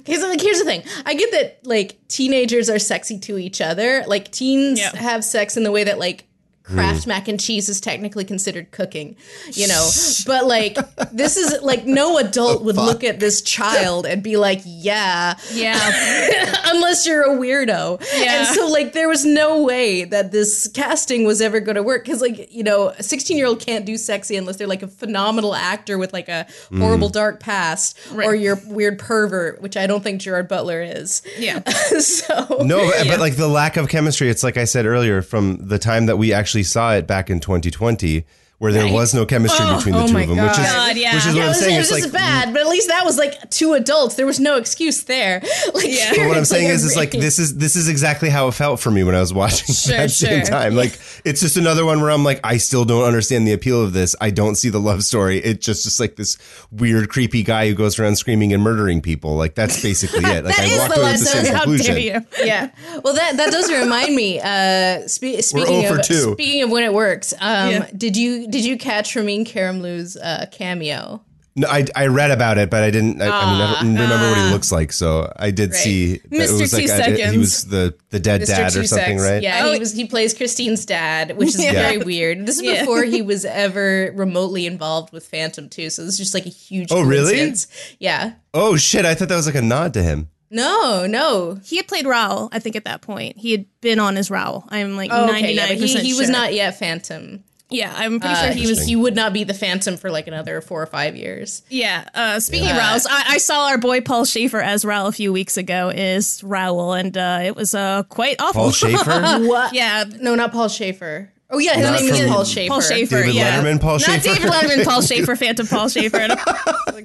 Here's 0.05 0.22
like 0.22 0.40
here's 0.40 0.59
the 0.59 0.64
thing. 0.64 0.82
I 1.05 1.14
get 1.14 1.30
that 1.32 1.59
like 1.66 1.97
teenagers 2.09 2.70
are 2.70 2.78
sexy 2.78 3.18
to 3.20 3.38
each 3.38 3.61
other. 3.61 4.05
Like 4.07 4.30
teens 4.30 4.78
Yeah. 4.80 4.97
have 4.97 5.24
sex 5.24 5.57
in 5.57 5.62
the 5.64 5.72
way 5.72 5.84
that 5.84 5.99
like 5.99 6.24
Kraft 6.66 7.04
hmm. 7.04 7.10
mac 7.10 7.28
and 7.28 7.38
cheese 7.38 7.68
is 7.68 7.80
technically 7.80 8.24
considered 8.24 8.70
cooking, 8.72 9.16
you 9.52 9.68
know. 9.68 9.88
but 10.26 10.46
like 10.46 10.76
this 11.12 11.36
is 11.36 11.62
like 11.62 11.86
no 11.86 12.06
oh, 12.16 12.18
adult 12.18 12.62
would 12.64 12.76
look 12.76 13.04
at 13.04 13.20
this 13.20 13.40
child 13.42 14.06
and 14.06 14.22
be 14.22 14.36
like, 14.36 14.60
"Yeah, 14.64 15.34
yeah. 15.52 15.76
unless 16.66 17.06
you're 17.06 17.22
a 17.22 17.36
weirdo. 17.36 18.00
Yeah. 18.16 18.38
And 18.38 18.48
so 18.48 18.66
like 18.68 18.92
there 18.92 19.08
was 19.08 19.24
no 19.24 19.62
way 19.62 20.04
that 20.04 20.32
this 20.32 20.68
casting 20.72 21.24
was 21.24 21.40
ever 21.40 21.60
going 21.60 21.76
to 21.76 21.82
work 21.82 22.04
cuz 22.04 22.20
like, 22.20 22.52
you 22.52 22.62
know, 22.62 22.88
a 22.88 23.02
16-year-old 23.02 23.60
can't 23.60 23.84
do 23.84 23.96
sexy 23.96 24.36
unless 24.36 24.56
they're 24.56 24.66
like 24.66 24.82
a 24.82 24.88
phenomenal 24.88 25.54
actor 25.54 25.98
with 25.98 26.12
like 26.12 26.28
a 26.28 26.46
hmm. 26.68 26.80
horrible 26.80 27.08
dark 27.08 27.40
past 27.40 27.98
or 28.14 28.34
you're 28.34 28.60
weird 28.66 28.98
pervert, 28.98 29.60
which 29.62 29.76
I 29.76 29.86
don't 29.86 30.02
think 30.02 30.20
Gerard 30.20 30.48
Butler 30.48 30.82
is. 30.82 31.22
Yeah. 31.38 31.62
so 32.00 32.62
No, 32.64 32.90
but, 32.90 33.06
but 33.08 33.20
like 33.20 33.36
the 33.36 33.48
lack 33.48 33.76
of 33.76 33.88
chemistry, 33.88 34.28
it's 34.28 34.42
like 34.42 34.56
I 34.56 34.64
said 34.64 34.86
earlier, 34.86 35.22
from 35.22 35.56
the 35.58 35.78
time 35.78 36.06
that 36.06 36.16
we 36.16 36.32
actually 36.32 36.55
saw 36.62 36.94
it 36.94 37.07
back 37.07 37.30
in 37.30 37.40
2020, 37.40 38.24
where 38.59 38.72
there 38.72 38.90
was 38.90 39.12
no 39.12 39.26
chemistry 39.26 39.64
between 39.66 39.94
the 39.94 40.02
oh 40.02 40.07
two 40.07 40.12
my 40.14 40.22
of 40.22 40.28
them, 40.30 40.38
which 40.38 40.50
is 40.52 40.57
God, 40.59 40.96
yeah. 40.96 41.14
which 41.14 41.26
is 41.26 41.34
Yeah, 41.34 41.40
what 41.42 41.48
I'm 41.48 41.54
saying. 41.54 41.76
it 41.76 41.80
It's 41.80 41.90
was 41.92 42.02
like 42.04 42.12
bad, 42.12 42.52
but 42.54 42.62
at 42.62 42.68
least 42.68 42.88
that 42.88 43.04
was 43.04 43.18
like 43.18 43.50
two 43.50 43.74
adults. 43.74 44.14
There 44.14 44.24
was 44.24 44.40
no 44.40 44.57
excuse 44.57 45.02
there. 45.04 45.42
Like, 45.74 45.84
Yeah. 45.88 46.12
But 46.16 46.28
what 46.28 46.36
I'm 46.38 46.44
saying 46.46 46.64
like 46.68 46.74
is, 46.74 46.84
a 46.84 46.86
is 46.86 46.96
like 46.96 47.11
this 47.11 47.38
is 47.38 47.59
this 47.59 47.76
is 47.76 47.88
exactly 47.88 48.30
how 48.30 48.48
it 48.48 48.52
felt 48.52 48.80
for 48.80 48.90
me 48.90 49.04
when 49.04 49.14
I 49.14 49.20
was 49.20 49.34
watching 49.34 49.74
Sure, 49.74 49.94
at 49.94 49.98
that 49.98 50.11
same 50.11 50.44
time. 50.44 50.74
Like 50.74 50.98
it's 51.24 51.40
just 51.42 51.57
another 51.59 51.84
one 51.84 52.00
where 52.00 52.11
I'm 52.11 52.24
like, 52.24 52.40
I 52.44 52.57
still 52.57 52.84
don't 52.86 53.04
understand 53.04 53.46
the 53.46 53.52
appeal 53.52 53.82
of 53.82 53.92
this. 53.92 54.16
I 54.22 54.30
don't 54.30 54.54
see 54.54 54.70
the 54.70 54.80
love 54.80 55.02
story. 55.04 55.38
It's 55.38 55.64
just 55.64 55.84
just 55.84 56.00
like 56.00 56.16
this 56.16 56.38
weird, 56.70 57.11
creepy 57.11 57.42
guy 57.42 57.68
who 57.68 57.74
goes 57.74 57.98
around 57.98 58.16
screaming 58.16 58.54
and 58.54 58.62
murdering 58.62 59.02
people. 59.02 59.34
Like 59.36 59.54
that's 59.54 59.82
basically 59.82 60.24
it. 60.24 60.44
Like 60.44 60.57
That 60.57 60.61
I 60.61 60.64
is 60.64 60.78
walked 60.78 60.94
the 60.94 61.00
away 61.02 61.12
with 61.12 61.20
the 61.20 61.24
lesson. 61.26 61.44
same 61.44 61.54
How 61.54 61.61
conclusion. 61.64 61.94
dare 61.94 61.98
you? 61.98 62.26
yeah. 62.46 62.70
Well, 63.04 63.14
that 63.14 63.36
that 63.36 63.50
does 63.52 63.70
remind 63.70 64.14
me. 64.16 64.40
Uh, 64.40 65.07
spe- 65.09 65.42
speaking 65.42 65.84
over 65.84 65.98
of 66.00 66.07
two. 66.07 66.32
speaking 66.32 66.62
of 66.62 66.70
when 66.70 66.84
it 66.84 66.94
works, 66.94 67.34
um, 67.38 67.70
Yeah. 67.70 67.90
did 67.94 68.16
you 68.16 68.45
did 68.51 68.64
you 68.64 68.76
catch 68.78 69.14
Ramin 69.16 69.44
Karimloo's 69.44 70.16
uh, 70.16 70.47
cameo? 70.53 71.22
No, 71.59 71.68
I, 71.68 71.86
I 71.97 72.09
read 72.09 72.30
about 72.30 72.59
it, 72.59 72.68
but 72.68 72.82
I 72.82 72.90
didn't. 72.90 73.22
I, 73.22 73.28
I 73.28 73.47
mean, 73.51 73.61
I 73.62 73.80
don't 73.80 73.94
remember 73.94 74.28
what 74.28 74.36
he 74.47 74.53
looks 74.53 74.70
like. 74.70 74.92
So 74.92 75.32
I 75.36 75.51
did 75.51 75.74
see 75.74 76.18
that 76.18 76.24
it 76.26 76.30
Mr. 76.51 76.61
was 76.61 76.72
like 76.74 76.84
Two 76.86 76.92
I 76.92 77.07
did- 77.16 77.30
he 77.32 77.38
was 77.38 77.64
the 77.64 77.94
the 78.11 78.20
dead 78.20 78.42
Mr. 78.42 78.47
dad 78.49 78.76
or 78.76 78.80
Two 78.82 78.86
something, 78.86 79.18
Sex. 79.18 79.30
right? 79.30 79.42
Yeah, 79.42 79.62
Oh, 79.64 79.72
he 79.72 79.78
was. 79.78 79.94
He 79.94 80.05
plays 80.05 80.34
Christine's 80.34 80.84
dad, 80.84 81.38
which 81.38 81.49
is 81.49 81.64
Yeah. 81.64 81.72
very 81.72 81.97
weird. 81.97 82.44
This 82.44 82.57
is 82.57 82.62
Yeah. 82.62 82.80
before 82.80 83.05
he 83.05 83.22
was 83.32 83.47
ever 83.47 84.12
remotely 84.14 84.66
involved 84.66 85.14
with 85.14 85.26
Phantom 85.26 85.70
too. 85.70 85.88
So 85.88 86.05
this 86.05 86.12
is 86.14 86.18
just 86.18 86.34
like 86.34 86.44
a 86.44 86.51
huge. 86.51 86.88
Oh, 86.90 87.03
really? 87.03 87.55
Yeah. 88.01 88.32
Oh 88.53 88.76
shit! 88.76 89.07
I 89.07 89.14
thought 89.14 89.28
that 89.30 89.36
was 89.36 89.47
like 89.47 89.55
a 89.55 89.62
nod 89.62 89.94
to 89.94 90.03
him. 90.03 90.28
No, 90.51 91.07
no. 91.07 91.59
He 91.64 91.76
had 91.78 91.88
played 91.88 92.05
Raoul, 92.07 92.51
I 92.53 92.59
think, 92.59 92.76
at 92.76 92.84
that 92.84 93.01
point. 93.01 93.38
He 93.38 93.51
had 93.53 93.64
been 93.80 93.99
on 93.99 94.18
as 94.18 94.30
Raoul. 94.30 94.64
I'm 94.68 94.94
like 94.94 95.11
Oh, 95.11 95.26
99% 95.26 95.38
okay, 95.38 95.53
yeah, 95.55 95.66
but 95.68 95.76
he, 95.78 95.99
he 96.12 96.14
was 96.14 96.28
not 96.28 96.53
yet 96.53 96.78
Phantom. 96.78 97.42
Yeah, 97.68 97.92
I'm 97.96 98.20
pretty 98.20 98.34
Uh, 98.34 98.42
sure 98.44 98.52
he, 98.52 98.60
he 98.62 98.66
was. 98.68 98.86
he 98.86 98.94
would 98.96 99.16
not 99.16 99.32
be 99.32 99.42
the 99.42 99.52
Phantom 99.54 99.96
for 99.96 100.10
like 100.10 100.28
another 100.28 100.60
four 100.60 100.80
or 100.80 100.86
five 100.86 101.16
years. 101.16 101.62
Yeah. 101.68 102.08
Uh, 102.14 102.38
speaking 102.38 102.68
Yeah. 102.68 102.94
of 102.96 103.04
Raoul, 103.04 103.16
I, 103.18 103.24
I 103.34 103.38
saw 103.38 103.66
our 103.66 103.78
boy 103.78 104.00
Paul 104.02 104.24
Schaefer 104.24 104.60
as 104.60 104.84
Raoul 104.84 105.08
a 105.08 105.12
few 105.12 105.32
weeks 105.32 105.56
ago. 105.56 105.88
Is 105.94 106.44
Raoul, 106.44 106.92
and 106.92 107.16
uh, 107.18 107.40
it 107.44 107.56
was 107.56 107.74
uh, 107.74 108.04
quite 108.04 108.36
awful. 108.40 108.62
Paul 108.62 108.70
Schaefer, 108.70 109.20
What? 109.40 109.74
yeah. 109.74 110.04
No, 110.20 110.34
not 110.36 110.52
Paul 110.52 110.68
Schaefer. 110.68 111.32
Oh 111.50 111.58
yeah, 111.58 111.74
his 111.74 111.84
Not 111.90 112.00
name 112.00 112.12
is 112.14 112.28
Paul 112.30 112.44
Schaefer. 112.44 112.70
Paul 112.72 112.80
Schaefer. 112.80 113.16
David 113.22 113.34
yeah. 113.36 113.62
Letterman, 113.62 113.80
Paul 113.80 113.98
Schaefer. 113.98 114.12
Not 114.12 114.22
David 114.36 114.50
Letterman, 114.50 114.84
Paul 114.84 115.00
Schaefer, 115.02 115.36
Phantom 115.36 115.66
Paul 115.66 115.88
Schaefer. 115.88 116.28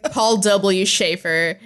Paul 0.12 0.38
W. 0.38 0.86
Schaefer, 0.86 1.60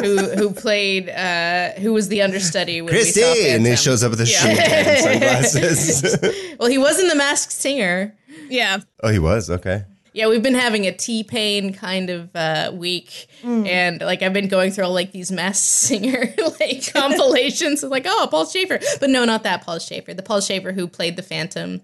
who 0.00 0.16
who 0.18 0.50
played 0.52 1.08
uh, 1.10 1.72
who 1.80 1.92
was 1.92 2.08
the 2.08 2.22
understudy 2.22 2.80
when 2.80 2.94
we 2.94 3.02
saw 3.04 3.20
Christy, 3.20 3.48
and 3.50 3.66
he 3.66 3.76
shows 3.76 4.02
up 4.02 4.10
with 4.10 4.20
his 4.20 4.30
shoe 4.30 4.48
and 4.48 4.98
sunglasses. 5.00 6.56
Well, 6.58 6.70
he 6.70 6.78
was 6.78 6.98
in 6.98 7.08
The 7.08 7.14
Masked 7.14 7.52
Singer. 7.52 8.14
Yeah. 8.48 8.78
oh, 9.02 9.08
he 9.10 9.18
was 9.18 9.50
okay. 9.50 9.84
Yeah, 10.12 10.28
we've 10.28 10.42
been 10.44 10.54
having 10.54 10.86
a 10.86 10.92
T 10.92 11.24
Pain 11.24 11.72
kind 11.72 12.08
of 12.08 12.30
uh, 12.36 12.70
week, 12.72 13.26
and 13.42 14.00
like 14.00 14.22
I've 14.22 14.32
been 14.32 14.46
going 14.46 14.70
through 14.70 14.84
all 14.84 14.92
like 14.92 15.10
these 15.10 15.32
Masked 15.32 15.64
Singer 15.66 16.32
like 16.60 16.92
compilations. 16.92 17.82
It's 17.82 17.90
like, 17.90 18.06
oh, 18.06 18.28
Paul 18.30 18.46
Schaefer, 18.46 18.78
but 19.00 19.10
no, 19.10 19.24
not 19.24 19.42
that 19.42 19.62
Paul 19.64 19.80
Schaefer. 19.80 20.14
The 20.14 20.22
Paul 20.22 20.40
Schaefer 20.40 20.70
who 20.72 20.86
played 20.86 21.16
the 21.16 21.22
Phantom 21.22 21.80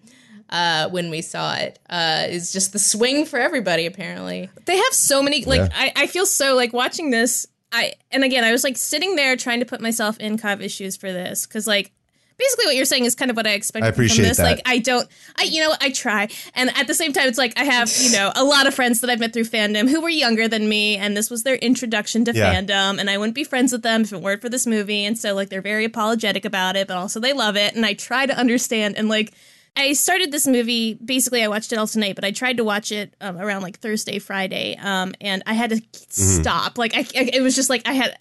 uh, 0.49 0.89
when 0.91 1.11
we 1.11 1.23
saw 1.23 1.55
it 1.57 1.81
uh, 1.91 2.27
is 2.29 2.53
just 2.53 2.73
the 2.73 2.79
swing 2.79 3.25
for 3.27 3.39
everybody. 3.41 3.85
Apparently, 3.87 4.49
They 4.65 4.77
have 4.77 4.93
so 4.93 5.23
many 5.23 5.45
like 5.45 5.63
Yeah. 5.63 5.69
I, 5.75 5.93
I 5.97 6.07
feel 6.07 6.27
so 6.27 6.55
like 6.55 6.73
watching 6.73 7.11
this 7.11 7.47
I 7.73 7.95
and 8.13 8.23
again 8.25 8.45
I 8.45 8.53
was 8.53 8.65
like 8.65 8.77
sitting 8.77 9.17
there 9.17 9.37
trying 9.37 9.61
to 9.61 9.67
put 9.67 9.81
myself 9.81 10.19
in 10.19 10.39
Kaveh's 10.39 10.73
shoes 10.73 10.97
for 10.97 11.13
this 11.13 11.47
because 11.47 11.67
like 11.67 11.93
basically 12.41 12.67
what 12.67 12.75
you're 12.75 12.85
saying 12.85 13.05
is 13.05 13.15
kind 13.15 13.31
of 13.31 13.37
what 13.37 13.47
I 13.47 13.51
expected 13.53 13.87
I 13.87 13.91
appreciate 13.91 14.17
from 14.17 14.25
this. 14.25 14.37
that. 14.39 14.43
Like 14.45 14.63
I 14.67 14.79
don't 14.79 15.09
I 15.37 15.45
you 15.45 15.63
know 15.63 15.75
I 15.81 15.91
try 15.91 16.29
and 16.55 16.77
at 16.77 16.87
the 16.89 16.95
same 16.95 17.13
time 17.13 17.29
it's 17.29 17.39
like 17.39 17.53
I 17.59 17.65
have 17.65 17.93
you 18.01 18.11
know 18.13 18.33
a 18.35 18.43
lot 18.43 18.67
of 18.67 18.75
friends 18.75 19.01
that 19.01 19.11
I've 19.11 19.21
met 19.21 19.33
through 19.33 19.45
fandom 19.45 19.89
who 19.89 20.01
were 20.01 20.09
younger 20.09 20.49
than 20.49 20.69
me 20.69 20.97
and 20.97 21.17
this 21.17 21.31
was 21.31 21.45
their 21.45 21.57
introduction 21.57 22.25
to 22.25 22.33
Yeah. 22.35 22.55
fandom 22.55 22.99
and 22.99 23.09
I 23.09 23.19
wouldn't 23.19 23.35
be 23.37 23.45
friends 23.45 23.71
with 23.73 23.83
them 23.83 24.03
if 24.03 24.13
it 24.13 24.21
weren't 24.21 24.41
for 24.41 24.49
this 24.49 24.67
movie 24.67 25.05
and 25.05 25.17
so 25.19 25.35
like 25.35 25.51
they're 25.51 25.61
very 25.63 25.85
apologetic 25.85 26.45
about 26.45 26.75
it 26.77 26.89
but 26.89 26.97
also 26.97 27.21
they 27.21 27.33
love 27.33 27.57
it 27.57 27.75
and 27.77 27.85
I 27.87 27.93
try 27.95 28.27
to 28.27 28.37
understand 28.37 28.97
and 28.97 29.09
like 29.09 29.33
I 29.77 29.93
started 29.93 30.33
this 30.33 30.49
movie. 30.49 30.95
Basically, 30.95 31.45
I 31.45 31.49
watched 31.49 31.73
it 31.73 31.77
all 31.79 31.87
tonight, 31.87 32.17
but 32.17 32.25
I 32.25 32.33
tried 32.33 32.57
to 32.57 32.65
watch 32.65 32.91
it 32.91 33.15
um, 33.21 33.39
around 33.39 33.63
like 33.63 33.79
Thursday, 33.79 34.19
Friday, 34.19 34.77
um, 34.83 35.15
and 35.21 35.45
I 35.47 35.53
had 35.55 35.71
to 35.71 35.81
stop. 36.09 36.77
Like, 36.77 36.93
I, 36.97 37.07
I, 37.17 37.31
it 37.35 37.41
was 37.41 37.55
just 37.55 37.71
like 37.71 37.87
I 37.87 37.93
had, 37.93 38.19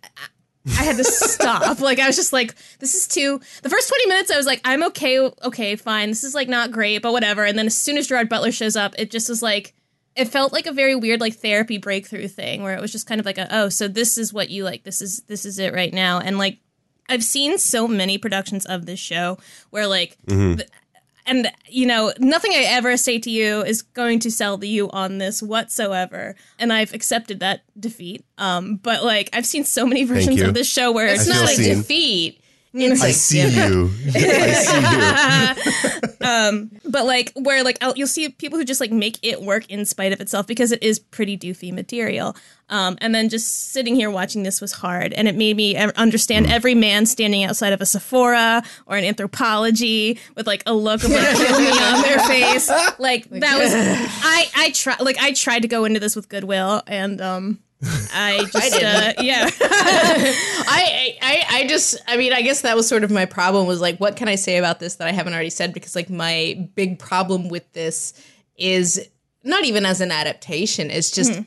I 0.68 0.84
had 0.84 0.98
to 0.98 1.04
stop. 1.04 1.80
Like, 1.80 2.00
I 2.00 2.08
was 2.08 2.16
just 2.16 2.34
like, 2.34 2.56
this 2.80 2.94
is 2.94 3.08
too. 3.08 3.40
The 3.64 3.70
first 3.70 3.88
twenty 3.88 4.08
minutes, 4.08 4.32
I 4.32 4.38
was 4.38 4.46
like, 4.46 4.62
I'm 4.66 4.84
okay, 4.84 5.20
okay, 5.20 5.76
fine. 5.76 6.10
This 6.10 6.24
is 6.24 6.36
like 6.36 6.50
not 6.50 6.72
great, 6.72 7.02
but 7.02 7.14
whatever. 7.14 7.46
And 7.46 7.58
then 7.58 7.68
as 7.68 7.78
soon 7.78 7.98
as 7.98 8.08
Gerard 8.08 8.30
Butler 8.30 8.52
shows 8.52 8.76
up, 8.76 8.96
it 8.98 9.12
just 9.12 9.30
was 9.30 9.42
like. 9.42 9.74
It 10.16 10.26
felt 10.28 10.52
like 10.52 10.66
a 10.66 10.74
very 10.74 10.96
weird 10.96 11.22
like 11.22 11.36
therapy 11.36 11.78
breakthrough 11.78 12.28
thing 12.28 12.62
where 12.62 12.76
it 12.76 12.82
was 12.82 12.92
just 12.92 13.08
kind 13.08 13.22
of 13.22 13.26
like 13.26 13.38
a 13.38 13.48
oh 13.56 13.70
so 13.70 13.88
this 13.88 14.18
is 14.18 14.34
what 14.34 14.50
you 14.50 14.66
like 14.66 14.84
this 14.84 15.02
is 15.02 15.22
this 15.28 15.46
is 15.46 15.60
it 15.60 15.72
right 15.72 15.94
now 15.94 16.20
and 16.20 16.38
like 16.38 16.58
I've 17.08 17.24
seen 17.24 17.58
so 17.58 17.88
many 17.88 18.18
productions 18.18 18.66
of 18.66 18.86
this 18.86 19.00
show 19.00 19.38
where 19.70 19.88
like 19.88 20.18
mm-hmm. 20.28 20.56
th- 20.56 20.70
and 21.30 21.52
you 21.68 21.86
know 21.86 22.12
nothing 22.20 22.52
i 22.52 22.64
ever 22.68 22.98
say 22.98 23.20
to 23.20 23.30
you 23.30 23.62
is 23.62 23.82
going 23.82 24.20
to 24.20 24.32
sell 24.32 24.64
you 24.64 24.90
on 24.92 25.20
this 25.20 25.42
whatsoever 25.42 26.36
and 26.58 26.74
i've 26.74 26.94
accepted 26.94 27.40
that 27.40 27.62
defeat 27.80 28.26
um 28.38 28.76
but 28.78 29.04
like 29.04 29.30
i've 29.34 29.46
seen 29.46 29.64
so 29.64 29.86
many 29.86 30.04
versions 30.04 30.42
of 30.42 30.54
this 30.54 30.70
show 30.70 30.92
where 30.92 31.08
it's 31.08 31.20
I 31.28 31.32
it's 31.32 31.42
not 31.42 31.50
a 31.52 31.56
seen. 31.56 31.78
defeat. 31.78 32.39
I 32.76 33.12
see 33.12 33.42
you. 33.42 33.90
I 34.14 34.54
see 34.54 36.04
you. 36.22 36.28
um, 36.28 36.70
but 36.86 37.06
like 37.06 37.32
where 37.36 37.64
like 37.64 37.78
I'll, 37.82 37.98
you'll 37.98 38.08
see 38.08 38.30
people 38.30 38.60
who 38.60 38.66
just 38.66 38.80
like 38.80 38.92
make 38.92 39.18
it 39.24 39.42
work 39.42 39.66
in 39.70 39.86
spite 39.86 40.14
of 40.14 40.22
itself 40.22 40.46
because 40.46 40.72
it 40.72 40.84
is 40.84 41.00
pretty 41.00 41.38
doofy 41.38 41.74
material. 41.74 42.36
Um, 42.72 43.00
and 43.02 43.16
then 43.16 43.30
just 43.30 43.72
sitting 43.72 43.96
here 43.96 44.12
watching 44.12 44.44
this 44.44 44.62
was 44.62 44.72
hard, 44.72 45.12
and 45.14 45.28
it 45.28 45.34
made 45.36 45.58
me 45.58 45.76
understand 45.76 46.46
every 46.52 46.76
man 46.76 47.08
standing 47.08 47.44
outside 47.44 47.74
of 47.74 47.82
a 47.82 47.86
Sephora 47.88 48.62
or 48.86 48.96
an 48.96 49.04
Anthropologie 49.12 50.20
with 50.36 50.46
like 50.46 50.62
a 50.68 50.74
look 50.74 51.04
of 51.04 51.10
like 51.10 51.36
kill 51.36 51.60
me 51.60 51.70
on 51.72 52.02
their 52.04 52.20
face. 52.20 52.70
Like 53.00 53.30
that 53.30 53.58
was 53.58 53.72
I 53.74 54.46
I 54.56 54.72
try 54.72 54.96
like 55.00 55.18
I 55.18 55.32
tried 55.32 55.62
to 55.62 55.68
go 55.68 55.86
into 55.86 56.00
this 56.00 56.16
with 56.16 56.30
goodwill, 56.30 56.84
and 56.86 57.20
um, 57.22 57.60
I 58.14 58.46
just 58.52 58.84
uh, 58.84 59.14
yeah. 59.22 59.50
I, 59.62 61.18
I 61.22 61.44
I 61.50 61.68
just 61.68 61.98
I 62.08 62.18
mean 62.18 62.34
I 62.34 62.42
guess 62.42 62.62
that 62.62 62.76
was 62.76 62.88
sort 62.88 63.04
of 63.06 63.12
my 63.12 63.26
problem 63.26 63.68
was 63.68 63.80
like 63.80 63.98
what 64.00 64.18
can 64.18 64.28
I 64.28 64.36
say 64.36 64.58
about 64.58 64.80
this 64.80 64.96
that 64.96 65.08
I 65.08 65.12
haven't 65.12 65.34
already 65.34 65.50
said? 65.50 65.74
Because 65.74 65.96
like 65.96 66.10
my 66.10 66.70
big 66.76 67.00
problem 67.00 67.48
with 67.48 67.72
this 67.72 68.14
is 68.58 69.10
not 69.44 69.64
even 69.64 69.86
as 69.86 70.02
an 70.02 70.12
adaptation 70.12 70.92
it's 70.92 71.12
just 71.12 71.40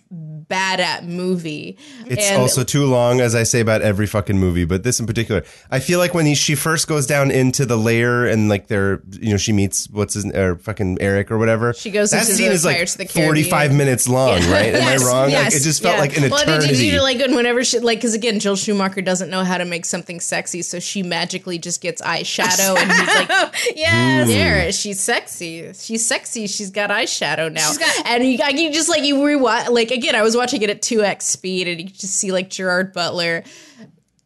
bad 0.49 0.81
at 0.81 1.05
movie 1.05 1.77
It's 2.07 2.29
And- 2.31 2.41
also 2.41 2.65
too 2.65 2.87
long, 2.87 3.21
as 3.21 3.35
I 3.35 3.43
say 3.45 3.61
about 3.61 3.83
every 3.83 4.07
fucking 4.07 4.39
movie, 4.39 4.65
but 4.65 4.83
this 4.83 5.01
in 5.01 5.07
particular. 5.07 5.43
I 5.71 5.79
feel 5.81 5.99
like 5.99 6.15
when 6.15 6.27
he, 6.27 6.35
she 6.35 6.55
first 6.55 6.89
goes 6.89 7.07
down 7.07 7.31
into 7.31 7.65
the 7.67 7.77
lair 7.77 8.27
and 8.27 8.49
like 8.49 8.67
they're, 8.69 9.01
you 9.21 9.31
know, 9.31 9.37
she 9.37 9.53
meets 9.53 9.89
what's 9.91 10.15
his, 10.15 10.25
or 10.27 10.57
fucking 10.57 10.99
Eric 11.01 11.31
or 11.31 11.39
whatever. 11.39 11.73
She 11.75 11.91
goes 11.91 12.11
That 12.11 12.23
into 12.23 12.35
scene 12.35 12.49
the 12.49 12.55
is 12.55 12.65
like 12.65 12.77
Pirates 12.77 12.95
the 12.97 13.07
forty-five 13.07 13.73
minutes 13.75 14.09
long, 14.09 14.41
right? 14.51 14.75
Am 14.75 14.83
Yes, 14.83 15.03
I 15.03 15.07
wrong? 15.07 15.31
yes, 15.31 15.45
like, 15.53 15.55
it 15.55 15.65
just 15.65 15.83
felt 15.83 15.95
Yeah. 15.97 16.01
like 16.01 16.17
an 16.17 16.31
well, 16.31 16.43
eternity. 16.43 16.69
did 16.75 16.79
you 16.81 17.03
like 17.03 17.21
and 17.21 17.35
whenever 17.35 17.63
she 17.65 17.79
like 17.79 17.99
because 17.99 18.15
again 18.15 18.39
Joel 18.41 18.57
Schumacher 18.57 19.03
doesn't 19.03 19.31
know 19.31 19.45
how 19.45 19.59
to 19.59 19.65
make 19.65 19.85
something 19.85 20.21
sexy 20.21 20.63
so 20.63 20.79
she 20.81 21.03
magically 21.03 21.59
just 21.59 21.81
gets 21.81 22.03
eyeshadow 22.03 22.77
and 22.77 22.91
he's 22.93 23.07
like 23.15 23.55
yes. 23.77 24.27
there 24.29 24.73
she's 24.73 25.01
sexy 25.01 25.73
she's 25.75 26.05
sexy 26.07 26.47
she's 26.47 26.71
got 26.71 26.91
eyeshadow 26.91 27.53
now 27.53 27.67
She's 27.69 27.79
got- 27.79 28.07
and 28.07 28.25
you, 28.25 28.39
like, 28.39 28.57
you 28.59 28.73
just 28.73 28.89
like 28.89 29.03
you 29.05 29.17
rewatch 29.17 29.69
like 29.71 29.91
again 29.91 30.15
I 30.15 30.23
was 30.23 30.32
watching 30.37 30.63
it 30.63 30.71
at 30.71 30.83
2x 30.83 31.23
speed 31.23 31.69
and 31.69 31.81
you 31.81 31.89
just 31.89 32.15
see 32.17 32.33
like 32.33 32.51
Gerard 32.51 32.93
Butler 32.93 33.45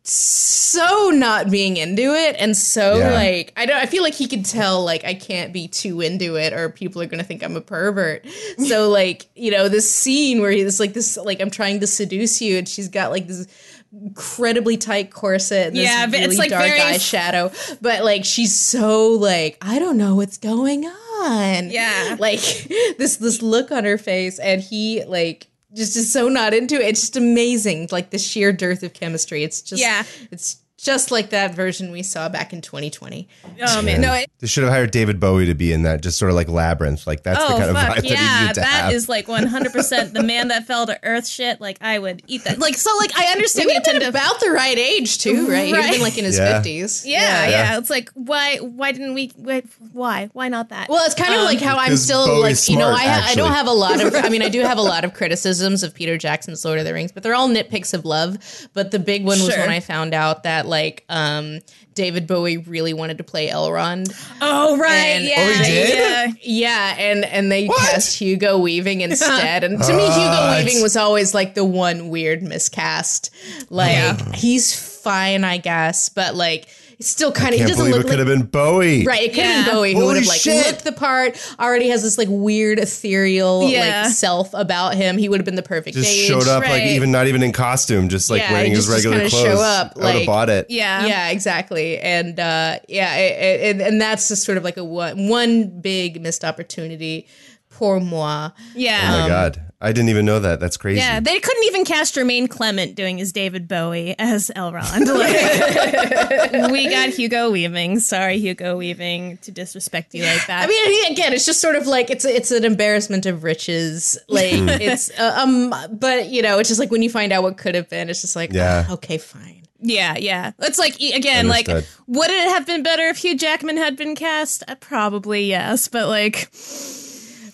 so 0.08 1.10
not 1.12 1.50
being 1.50 1.76
into 1.76 2.14
it 2.14 2.36
and 2.38 2.56
so 2.56 2.98
Yeah. 2.98 3.10
like 3.12 3.52
I 3.56 3.66
don't 3.66 3.76
I 3.76 3.86
feel 3.86 4.04
like 4.04 4.14
he 4.14 4.28
could 4.28 4.44
tell 4.44 4.84
like 4.84 5.04
I 5.04 5.14
can't 5.14 5.52
be 5.52 5.66
too 5.66 6.00
into 6.00 6.36
it 6.36 6.52
or 6.52 6.68
people 6.68 7.02
are 7.02 7.06
gonna 7.06 7.24
think 7.24 7.42
I'm 7.42 7.56
a 7.56 7.60
pervert. 7.60 8.24
So 8.58 8.88
like, 8.88 9.26
you 9.34 9.50
know, 9.50 9.68
this 9.68 9.90
scene 9.92 10.40
where 10.40 10.50
he's 10.52 10.78
like 10.80 10.92
this 10.92 11.16
like 11.16 11.40
I'm 11.40 11.50
trying 11.50 11.80
to 11.80 11.86
seduce 11.88 12.40
you 12.40 12.56
and 12.58 12.68
she's 12.68 12.88
got 12.88 13.10
like 13.10 13.26
this 13.26 13.46
incredibly 13.92 14.76
tight 14.76 15.10
corset 15.12 15.68
and 15.68 15.76
this 15.76 15.84
Yeah, 15.84 16.06
but 16.06 16.12
really 16.20 16.24
it's, 16.26 16.38
like, 16.38 16.50
dark 16.50 16.64
very- 16.66 16.78
eyeshadow. 16.80 17.78
But 17.82 18.04
like 18.04 18.24
she's 18.24 18.54
so 18.54 19.08
like, 19.10 19.58
I 19.60 19.78
don't 19.80 19.96
know 19.96 20.14
what's 20.14 20.38
going 20.38 20.84
on. 20.86 21.70
Yeah. 21.70 22.16
Like 22.18 22.40
this 22.98 23.16
this 23.16 23.42
look 23.42 23.72
on 23.72 23.84
her 23.84 23.98
face 23.98 24.38
and 24.38 24.60
he 24.62 25.04
like 25.04 25.48
just 25.76 25.96
is 25.96 26.12
so 26.12 26.28
not 26.28 26.54
into 26.54 26.74
it. 26.76 26.88
It's 26.88 27.00
just 27.00 27.16
amazing. 27.16 27.88
Like 27.92 28.10
the 28.10 28.18
sheer 28.18 28.52
dearth 28.52 28.82
of 28.82 28.92
chemistry. 28.92 29.44
It's 29.44 29.62
just 29.62 29.80
Yeah. 29.80 30.04
it's 30.30 30.56
just 30.78 31.10
like 31.10 31.30
that 31.30 31.54
version 31.54 31.90
we 31.90 32.02
saw 32.02 32.28
back 32.28 32.52
in 32.52 32.60
2020. 32.60 33.26
Oh 33.66 33.82
man, 33.82 34.00
no. 34.00 34.12
It, 34.12 34.30
They 34.40 34.46
should 34.46 34.62
have 34.64 34.72
hired 34.72 34.90
David 34.90 35.18
Bowie 35.18 35.46
to 35.46 35.54
be 35.54 35.72
in 35.72 35.82
that, 35.84 36.02
just 36.02 36.18
sort 36.18 36.30
of 36.30 36.36
like 36.36 36.48
Labyrinth. 36.48 37.06
Like 37.06 37.22
that's 37.22 37.38
the 37.38 37.54
Oh 37.54 37.58
kind 37.58 37.70
of 37.70 37.76
vibe 37.76 37.86
fuck 37.86 37.94
that 37.96 38.04
he 38.04 38.10
yeah, 38.12 38.40
needed 38.42 38.54
to 38.54 38.60
that 38.60 38.84
have. 38.84 38.92
is 38.92 39.08
like 39.08 39.26
one 39.26 39.46
hundred 39.46 39.72
percent 39.72 40.12
the 40.12 40.22
man 40.22 40.48
that 40.48 40.66
fell 40.66 40.86
to 40.86 40.98
earth 41.02 41.26
shit. 41.26 41.60
Like 41.60 41.78
I 41.80 41.98
would 41.98 42.22
eat 42.26 42.44
that. 42.44 42.58
Like 42.58 42.74
so, 42.74 42.90
like 42.98 43.16
I 43.16 43.32
understand 43.32 43.66
would 43.66 43.70
the 43.70 43.74
have 43.76 43.84
been 43.84 43.96
intent 43.96 44.14
about 44.14 44.40
the 44.40 44.50
right 44.50 44.76
age 44.78 45.18
too, 45.18 45.48
right? 45.48 45.66
He 45.66 45.72
would 45.72 45.80
have 45.80 45.90
been 45.92 46.00
Right. 46.02 46.10
like 46.10 46.18
in 46.18 46.24
his 46.24 46.36
Yeah. 46.38 46.60
50s. 46.62 47.04
yeah, 47.06 47.20
yeah, 47.20 47.48
Yeah. 47.50 47.78
It's 47.78 47.90
like 47.90 48.10
why 48.14 48.58
why 48.58 48.92
didn't 48.92 49.14
we? 49.14 49.32
Why 49.36 49.62
why, 49.92 50.28
why 50.34 50.48
not 50.48 50.68
that? 50.68 50.88
Well, 50.90 51.04
it's 51.06 51.14
kind 51.14 51.34
of 51.34 51.42
like 51.42 51.60
how 51.60 51.78
I'm 51.78 51.96
still 51.96 52.26
Bowie's 52.26 52.68
like 52.68 52.72
you 52.72 52.78
know 52.78 52.90
I 52.90 53.04
ha- 53.04 53.24
I 53.28 53.34
don't 53.34 53.52
have 53.52 53.66
a 53.66 53.72
lot 53.72 54.00
of 54.04 54.14
I 54.14 54.28
mean 54.28 54.42
I 54.42 54.48
do 54.50 54.60
have 54.60 54.76
a 54.78 54.82
lot 54.82 55.04
of 55.04 55.14
criticisms 55.20 55.82
of 55.82 55.94
Peter 55.94 56.18
Jackson's 56.18 56.64
Lord 56.64 56.78
of 56.78 56.84
the 56.84 56.92
Rings, 56.92 57.12
but 57.12 57.22
they're 57.22 57.34
all 57.34 57.48
nitpicks 57.48 57.94
of 57.94 58.04
love. 58.04 58.36
But 58.74 58.90
the 58.90 58.98
big 58.98 59.24
one 59.24 59.38
was 59.38 59.56
when 59.56 59.70
I 59.70 59.80
found 59.80 60.12
out 60.12 60.42
that 60.42 60.65
like 60.66 61.04
um 61.08 61.60
David 61.94 62.26
Bowie 62.26 62.58
really 62.58 62.92
wanted 62.92 63.18
to 63.18 63.24
play 63.24 63.48
Elrond. 63.48 64.12
oh 64.42 64.76
right, 64.76 64.90
and- 64.92 65.24
yeah, 65.24 65.34
Oh, 65.38 65.62
he 65.64 65.70
did? 65.72 65.98
yeah. 65.98 66.26
Yeah, 66.42 66.94
and 66.98 67.24
and 67.24 67.50
they 67.50 67.66
What? 67.66 67.78
cast 67.78 68.18
Hugo 68.18 68.58
Weaving 68.58 69.00
instead. 69.00 69.64
And 69.64 69.82
to 69.82 69.92
me, 69.96 70.04
Hugo 70.06 70.54
Weaving 70.56 70.82
was 70.82 70.96
always 70.96 71.32
like 71.34 71.54
the 71.54 71.64
one 71.64 72.08
weird 72.10 72.42
miscast. 72.42 73.30
Like 73.70 74.34
he's 74.34 74.78
fine, 74.78 75.44
I 75.44 75.56
guess, 75.58 76.08
but 76.10 76.34
like 76.34 76.68
it's 76.98 77.08
still 77.08 77.30
kind 77.30 77.48
of 77.50 77.54
he 77.54 77.58
Can't 77.58 77.68
doesn't 77.70 77.84
believe 77.84 78.00
it 78.00 78.08
could 78.08 78.18
like 78.18 78.28
have 78.28 78.38
been 78.38 78.46
Bowie. 78.46 79.04
Right, 79.04 79.22
it 79.24 79.34
could 79.34 79.44
have 79.44 79.66
been 79.66 79.74
Bowie 79.74 79.94
who 79.94 80.06
would 80.06 80.16
have 80.16 80.26
like 80.26 80.40
shit. 80.40 80.66
looked 80.66 80.84
the 80.84 80.92
part. 80.92 81.36
Already 81.58 81.88
has 81.90 82.02
this 82.02 82.16
like 82.16 82.28
weird 82.30 82.78
ethereal 82.78 83.68
Yeah. 83.68 84.04
like 84.04 84.12
self 84.12 84.54
about 84.54 84.94
him. 84.94 85.18
He 85.18 85.28
would 85.28 85.38
have 85.38 85.44
been 85.44 85.56
the 85.56 85.62
perfect 85.62 85.96
Just 85.96 86.10
age. 86.10 86.26
showed 86.26 86.48
up 86.48 86.62
like 86.62 86.82
even 86.84 87.10
not 87.12 87.26
even 87.26 87.42
in 87.42 87.52
costume, 87.52 88.08
just 88.08 88.30
like 88.30 88.40
Yeah, 88.40 88.52
wearing 88.52 88.70
he 88.70 88.76
his 88.76 88.86
just- 88.86 88.96
just 89.02 89.06
regular 89.06 89.28
clothes. 89.28 89.42
show 89.42 89.60
up, 89.62 89.92
I 89.96 89.98
would 89.98 90.06
have 90.06 90.14
like- 90.16 90.26
bought 90.26 90.48
it. 90.50 90.66
Yeah. 90.70 91.06
Yeah, 91.06 91.28
exactly. 91.28 91.98
And 91.98 92.40
uh, 92.40 92.78
yeah, 92.88 93.14
it, 93.16 93.76
it, 93.76 93.86
and 93.86 94.00
that's 94.00 94.28
just 94.28 94.44
sort 94.44 94.56
of 94.56 94.64
like 94.64 94.78
a 94.78 94.84
one, 94.84 95.28
one 95.28 95.80
big 95.80 96.22
missed 96.22 96.44
opportunity. 96.44 97.26
Pour 97.68 98.00
moi. 98.00 98.50
Yeah. 98.74 99.00
Oh 99.02 99.08
my 99.10 99.20
Um, 99.24 99.28
god, 99.28 99.62
I 99.78 99.92
didn't 99.92 100.08
even 100.08 100.24
know 100.24 100.40
that. 100.40 100.58
That's 100.58 100.78
crazy. 100.78 101.00
Yeah, 101.00 101.20
they 101.20 101.38
couldn't 101.38 101.64
even 101.64 101.84
cast 101.84 102.14
Jemaine 102.14 102.48
Clement 102.48 102.94
doing 102.94 103.18
his 103.18 103.30
David 103.32 103.68
Bowie 103.68 104.14
as 104.18 104.50
Elrond. 104.56 105.06
Like, 105.16 106.70
we 106.72 106.88
got 106.88 107.10
Hugo 107.10 107.50
Weaving. 107.50 108.00
Sorry, 108.00 108.38
Hugo 108.38 108.76
Weaving, 108.78 109.36
to 109.38 109.50
disrespect 109.50 110.14
you 110.14 110.22
like 110.24 110.46
that. 110.46 110.64
I 110.64 110.66
mean, 110.66 111.12
again, 111.12 111.32
it's 111.32 111.44
just 111.44 111.60
sort 111.60 111.76
of 111.76 111.86
like 111.86 112.08
it's 112.10 112.24
it's 112.24 112.50
an 112.50 112.64
embarrassment 112.64 113.26
of 113.26 113.44
riches. 113.44 114.16
Like 114.28 114.52
it's 114.80 115.10
uh, 115.18 115.34
um, 115.42 115.74
but 115.92 116.28
you 116.30 116.40
know, 116.42 116.58
it's 116.58 116.68
just 116.68 116.80
like 116.80 116.90
when 116.90 117.02
you 117.02 117.10
find 117.10 117.32
out 117.32 117.42
what 117.42 117.58
could 117.58 117.74
have 117.74 117.88
been, 117.90 118.08
it's 118.08 118.22
just 118.22 118.36
like 118.36 118.52
Yeah. 118.52 118.86
ah, 118.88 118.92
okay, 118.94 119.18
fine. 119.18 119.66
yeah, 119.80 120.16
yeah. 120.16 120.52
It's 120.60 120.78
like 120.78 121.00
e- 121.00 121.12
again, 121.12 121.48
like, 121.48 121.68
Understood. 121.68 121.94
would 122.06 122.30
it 122.30 122.48
have 122.48 122.66
been 122.66 122.82
better 122.82 123.02
if 123.08 123.18
Hugh 123.18 123.36
Jackman 123.36 123.76
had 123.76 123.96
been 123.96 124.14
cast? 124.14 124.62
Uh, 124.68 124.74
probably 124.76 125.44
yes, 125.44 125.88
but 125.88 126.08
like, 126.08 126.48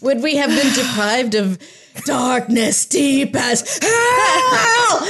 Would 0.02 0.22
we 0.22 0.36
have 0.36 0.50
been 0.50 0.72
deprived 0.74 1.34
of 1.34 1.58
darkness 2.04 2.86
deep 2.86 3.34
as 3.36 3.78
hell? 3.82 5.08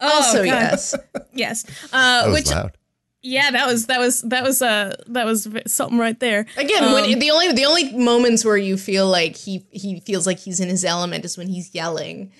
also, 0.00 0.38
God. 0.38 0.46
yes. 0.46 0.94
yes. 1.32 1.64
Uh, 1.92 2.22
That 2.22 2.26
was 2.28 2.34
which 2.34 2.50
loud. 2.50 2.76
yeah, 3.22 3.50
that 3.50 3.66
was 3.66 3.86
that 3.86 3.98
was 4.00 4.22
that 4.22 4.42
was 4.42 4.62
uh 4.62 4.96
that 5.08 5.24
was 5.26 5.48
something 5.66 5.98
right 5.98 6.18
there. 6.20 6.46
Again, 6.56 6.92
when, 6.92 7.18
the 7.18 7.30
only 7.30 7.52
the 7.52 7.64
only 7.64 7.92
moments 7.96 8.44
where 8.44 8.56
you 8.56 8.76
feel 8.76 9.06
like 9.08 9.36
he 9.36 9.64
he 9.70 10.00
feels 10.00 10.26
like 10.26 10.38
he's 10.38 10.60
in 10.60 10.68
his 10.68 10.84
element 10.84 11.24
is 11.24 11.36
when 11.38 11.48
he's 11.48 11.74
yelling. 11.74 12.32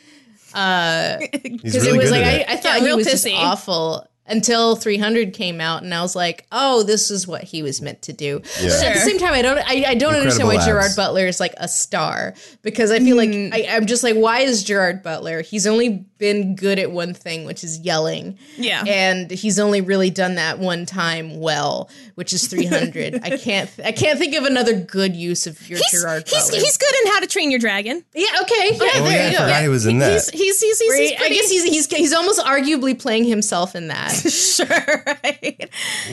He's 0.57 0.63
Because 0.63 1.75
really 1.85 1.91
it 1.91 1.97
was 1.99 2.11
like 2.11 2.23
I. 2.25 2.45
I 2.49 2.57
thought 2.57 2.75
Yeah, 2.77 2.79
he 2.81 2.85
real 2.87 2.97
was 2.97 3.07
just 3.07 3.27
pissy. 3.27 3.35
awful 3.37 4.07
until 4.29 4.77
300 4.77 5.33
came 5.33 5.61
out, 5.61 5.83
and 5.83 5.93
I 5.95 6.03
was 6.03 6.17
like, 6.17 6.47
oh, 6.53 6.83
this 6.83 7.11
is 7.11 7.27
what 7.27 7.43
he 7.45 7.63
was 7.63 7.81
meant 7.81 8.03
to 8.03 8.13
do. 8.13 8.41
But 8.41 8.85
at 8.85 8.95
the 8.95 9.01
same 9.01 9.19
time, 9.19 9.33
I 9.33 9.43
don't 9.43 9.59
I, 9.59 9.85
I 9.89 9.95
don't 9.95 10.15
understand 10.15 10.49
why 10.49 10.55
Incredible 10.55 10.83
Gerard. 10.83 10.97
Butler 10.97 11.27
is 11.27 11.41
like 11.41 11.55
a 11.59 11.69
star 11.69 12.35
because 12.63 12.91
I 12.91 12.99
feel 12.99 13.17
like 13.17 13.31
mm. 13.31 13.53
I, 13.53 13.77
I'm 13.77 13.87
just 13.87 14.03
like, 14.03 14.17
why 14.17 14.41
is 14.41 14.65
Gerard 14.65 15.03
Butler? 15.03 15.43
He's 15.43 15.67
only 15.67 16.07
been 16.19 16.57
good 16.57 16.79
at 16.79 16.91
one 16.91 17.15
thing, 17.15 17.45
which 17.45 17.63
is 17.63 17.79
yelling. 17.81 18.39
Yeah. 18.57 18.85
and 18.87 19.31
he's 19.31 19.59
only 19.59 19.81
really 19.81 20.11
done 20.11 20.37
that 20.37 20.59
one 20.59 20.87
time 20.87 21.39
well, 21.41 21.91
which 22.15 22.33
is 22.33 22.47
300. 22.49 23.21
I 23.23 23.37
can't 23.39 23.71
I 23.85 23.93
can't 23.93 24.19
think 24.19 24.35
of 24.35 24.45
another 24.45 24.75
good 24.75 25.15
use 25.15 25.47
of 25.47 25.69
your 25.69 25.79
He's, 25.79 26.01
Gerard 26.03 26.29
he's, 26.29 26.51
Butler. 26.51 26.61
there 26.61 27.03
in 27.05 27.13
How 27.13 27.21
to 27.21 27.27
Train 27.27 27.51
Your 27.51 27.61
Dragon. 27.61 28.05
yeah, 28.15 28.27
okay, 28.43 28.71
yeah, 28.73 28.79
Oh 28.81 29.05
there 29.05 29.13
yeah, 29.13 29.27
you 29.27 29.39
go. 29.39 29.45
forgot 29.45 29.63
he 29.63 29.69
was 29.69 29.87
in 29.87 29.99
that. 29.99 30.13
He's 30.13 30.31
he's 30.31 30.61
he's, 30.61 30.81
he's, 30.81 30.99
he's 30.99 31.13
I 31.13 31.17
pretty, 31.17 31.35
guess 31.35 31.51
he's, 31.51 31.65
he's 31.65 31.87
he's 31.87 32.13
almost 32.13 32.41
arguably 32.41 32.99
playing 32.99 33.25
himself 33.25 33.75
in 33.75 33.89
that. 33.89 34.16
sure 34.31 34.67
right. 35.07 35.71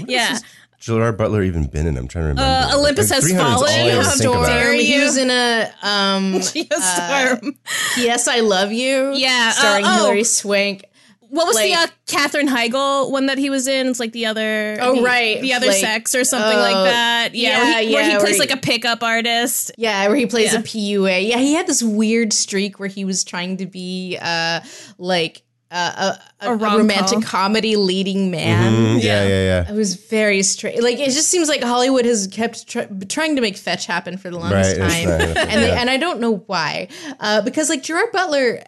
Yeah. 0.08 0.38
Gerard 0.80 1.18
Butler 1.18 1.44
even 1.44 1.68
been 1.68 1.88
in? 1.88 1.98
I'm 1.98 2.10
trying 2.10 2.24
to 2.24 2.30
remember. 2.30 2.42
Uh, 2.74 2.78
Olympus 2.78 3.10
Like, 3.10 3.22
Has 3.22 3.32
300 3.32 3.48
is 3.48 3.56
all 3.56 3.64
I 3.66 3.72
Fallen. 3.72 3.90
ever 3.92 4.04
How 4.04 4.12
think 4.12 4.30
about. 4.36 4.46
dare 4.48 4.74
He 4.74 4.96
you. 4.96 5.02
was 5.04 5.18
in 5.18 5.30
a 5.30 5.72
um 5.82 6.34
Geostorm. 6.42 7.56
Yes, 7.98 8.28
I 8.28 8.40
Love 8.42 8.72
You. 8.74 9.14
Yeah, 9.14 9.52
uh, 9.56 9.60
starring 9.60 9.86
oh. 9.88 9.96
Hilary 9.98 10.24
Swank. 10.26 10.84
what 11.30 11.48
was 11.48 11.56
the 11.56 11.70
like- 11.72 11.90
uh, 11.90 11.92
Katherine 12.06 12.50
Heigl 12.50 13.10
one 13.12 13.28
that 13.28 13.38
he 13.38 13.50
was 13.50 13.66
in? 13.68 13.88
It's 13.88 14.00
like 14.02 14.12
the 14.12 14.26
other. 14.26 14.78
Oh, 14.82 14.98
the, 14.98 15.02
right. 15.04 15.40
the 15.42 15.54
other 15.54 15.68
Like, 15.68 15.78
sex 15.78 16.16
or 16.16 16.26
something 16.26 16.58
oh, 16.58 16.62
like 16.62 16.76
that. 16.92 17.30
Yeah, 17.34 17.58
where 17.64 17.82
he, 17.82 17.88
yeah, 17.90 17.96
where 17.96 18.04
he 18.12 18.18
plays 18.18 18.32
where 18.38 18.40
like 18.48 18.52
a 18.52 18.58
pickup 18.58 19.04
artist. 19.04 19.72
Yeah, 19.78 20.06
where 20.08 20.18
he 20.18 20.26
plays 20.26 20.52
Yeah. 20.52 20.60
a 20.60 20.64
PUA. 20.64 21.30
Yeah, 21.30 21.38
he 21.38 21.54
had 21.54 21.66
this 21.66 21.82
weird 21.82 22.34
streak 22.34 22.78
where 22.78 22.90
he 22.90 23.06
was 23.06 23.24
trying 23.24 23.56
to 23.58 23.66
be 23.66 24.18
uh 24.22 24.60
like 24.98 25.44
uh, 25.74 26.16
a, 26.42 26.46
a, 26.46 26.50
A 26.50 26.54
a 26.54 26.56
romantic 26.56 27.24
comedy 27.24 27.76
leading 27.76 28.30
man. 28.32 28.74
Mm, 28.98 29.04
yeah, 29.04 29.24
yeah, 29.24 29.28
yeah. 29.28 29.70
It 29.72 29.76
was 29.76 29.96
very 29.96 30.44
strange. 30.44 30.80
Like 30.82 31.00
it 31.00 31.12
just 31.12 31.30
seems 31.30 31.50
like 31.50 31.64
Hollywood 31.64 32.06
has 32.06 32.28
kept 32.28 32.68
tr- 32.68 32.82
trying 33.10 33.36
to 33.36 33.42
make 33.42 33.58
fetch 33.58 33.86
happen 33.88 34.18
for 34.18 34.30
the 34.30 34.38
longest 34.38 34.78
Right, 34.80 34.90
time, 34.92 35.10
not 35.10 35.22
happening, 35.22 35.48
and 35.50 35.62
they, 35.64 35.72
and 35.72 35.90
I 35.90 35.98
don't 35.98 36.20
know 36.20 36.38
why. 36.46 36.90
Uh, 37.20 37.42
because 37.42 37.70
like 37.70 37.84
Gerard 37.84 38.12
Butler. 38.14 38.64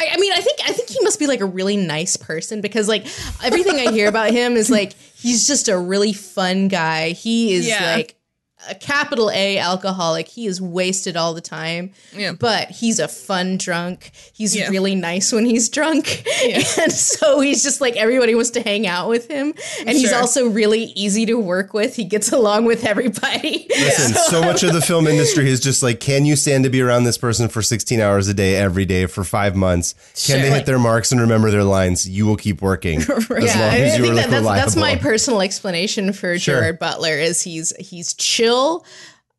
I, 0.00 0.10
I 0.12 0.16
mean, 0.18 0.32
I 0.32 0.40
think 0.40 0.60
I 0.64 0.72
think 0.72 0.88
he 0.90 0.98
must 1.02 1.18
be 1.18 1.26
like 1.26 1.40
a 1.40 1.44
really 1.44 1.76
nice 1.76 2.16
person 2.16 2.60
because 2.60 2.86
like 2.86 3.04
everything 3.42 3.80
I 3.80 3.90
hear 3.90 4.08
about 4.08 4.30
him 4.30 4.56
is 4.56 4.70
like 4.70 4.92
he's 5.16 5.44
just 5.44 5.68
a 5.68 5.76
really 5.76 6.12
fun 6.12 6.68
guy. 6.68 7.10
He 7.10 7.52
is 7.52 7.66
Yeah. 7.66 7.96
like 7.96 8.14
a 8.68 8.74
capital 8.74 9.30
A 9.30 9.58
alcoholic. 9.58 10.28
He 10.28 10.46
is 10.46 10.60
wasted 10.60 11.16
all 11.16 11.34
the 11.34 11.40
time. 11.40 11.92
Yeah. 12.14 12.32
But 12.32 12.70
he's 12.70 12.98
a 12.98 13.08
fun 13.08 13.56
drunk. 13.56 14.10
He's 14.32 14.54
Yeah. 14.56 14.68
really 14.70 14.94
nice 14.94 15.32
when 15.32 15.44
he's 15.44 15.68
drunk. 15.68 16.24
And 16.78 16.92
so 16.92 17.40
he's 17.40 17.62
just 17.62 17.80
like 17.80 17.96
everybody 17.96 18.34
wants 18.34 18.50
to 18.50 18.62
hang 18.62 18.86
out 18.86 19.08
with 19.08 19.28
him. 19.28 19.54
And 19.80 19.90
he's 19.90 20.12
also 20.12 20.48
really 20.48 20.84
easy 20.94 21.26
to 21.26 21.34
work 21.34 21.74
with. 21.74 21.96
He 21.96 22.04
gets 22.04 22.30
along 22.32 22.64
with 22.64 22.84
everybody. 22.84 23.66
Listen, 23.68 24.14
so 24.28 24.40
much 24.42 24.62
of 24.62 24.72
the 24.72 24.80
film 24.80 25.06
industry 25.06 25.48
is 25.50 25.60
just 25.60 25.82
like, 25.82 25.98
can 26.00 26.24
you 26.24 26.36
stand 26.36 26.64
to 26.64 26.70
be 26.70 26.80
around 26.80 27.04
this 27.04 27.18
person 27.18 27.48
for 27.48 27.60
16 27.62 28.00
hours 28.00 28.28
a 28.28 28.34
day, 28.34 28.54
every 28.56 28.84
day 28.84 29.06
for 29.06 29.24
five 29.24 29.56
months? 29.56 29.94
Can 30.26 30.40
they 30.42 30.50
hit 30.50 30.66
their 30.66 30.78
marks 30.78 31.10
and 31.12 31.20
remember 31.20 31.50
their 31.50 31.64
lines? 31.64 32.08
You 32.08 32.26
will 32.26 32.36
keep 32.36 32.62
working 32.62 33.00
as 33.02 33.08
long 33.30 33.38
I, 33.40 33.78
as 33.80 33.94
I 33.94 33.96
you 33.96 34.02
think 34.02 34.12
are 34.12 34.14
that, 34.16 34.30
that's, 34.30 34.46
that's 34.46 34.76
my 34.76 34.96
personal 34.96 35.40
explanation 35.42 36.12
for 36.12 36.38
Sure. 36.38 36.60
Gerard 36.60 36.78
Butler 36.78 37.12
is 37.14 37.42
he's 37.42 37.74
he's 37.78 38.14
chill, 38.14 38.57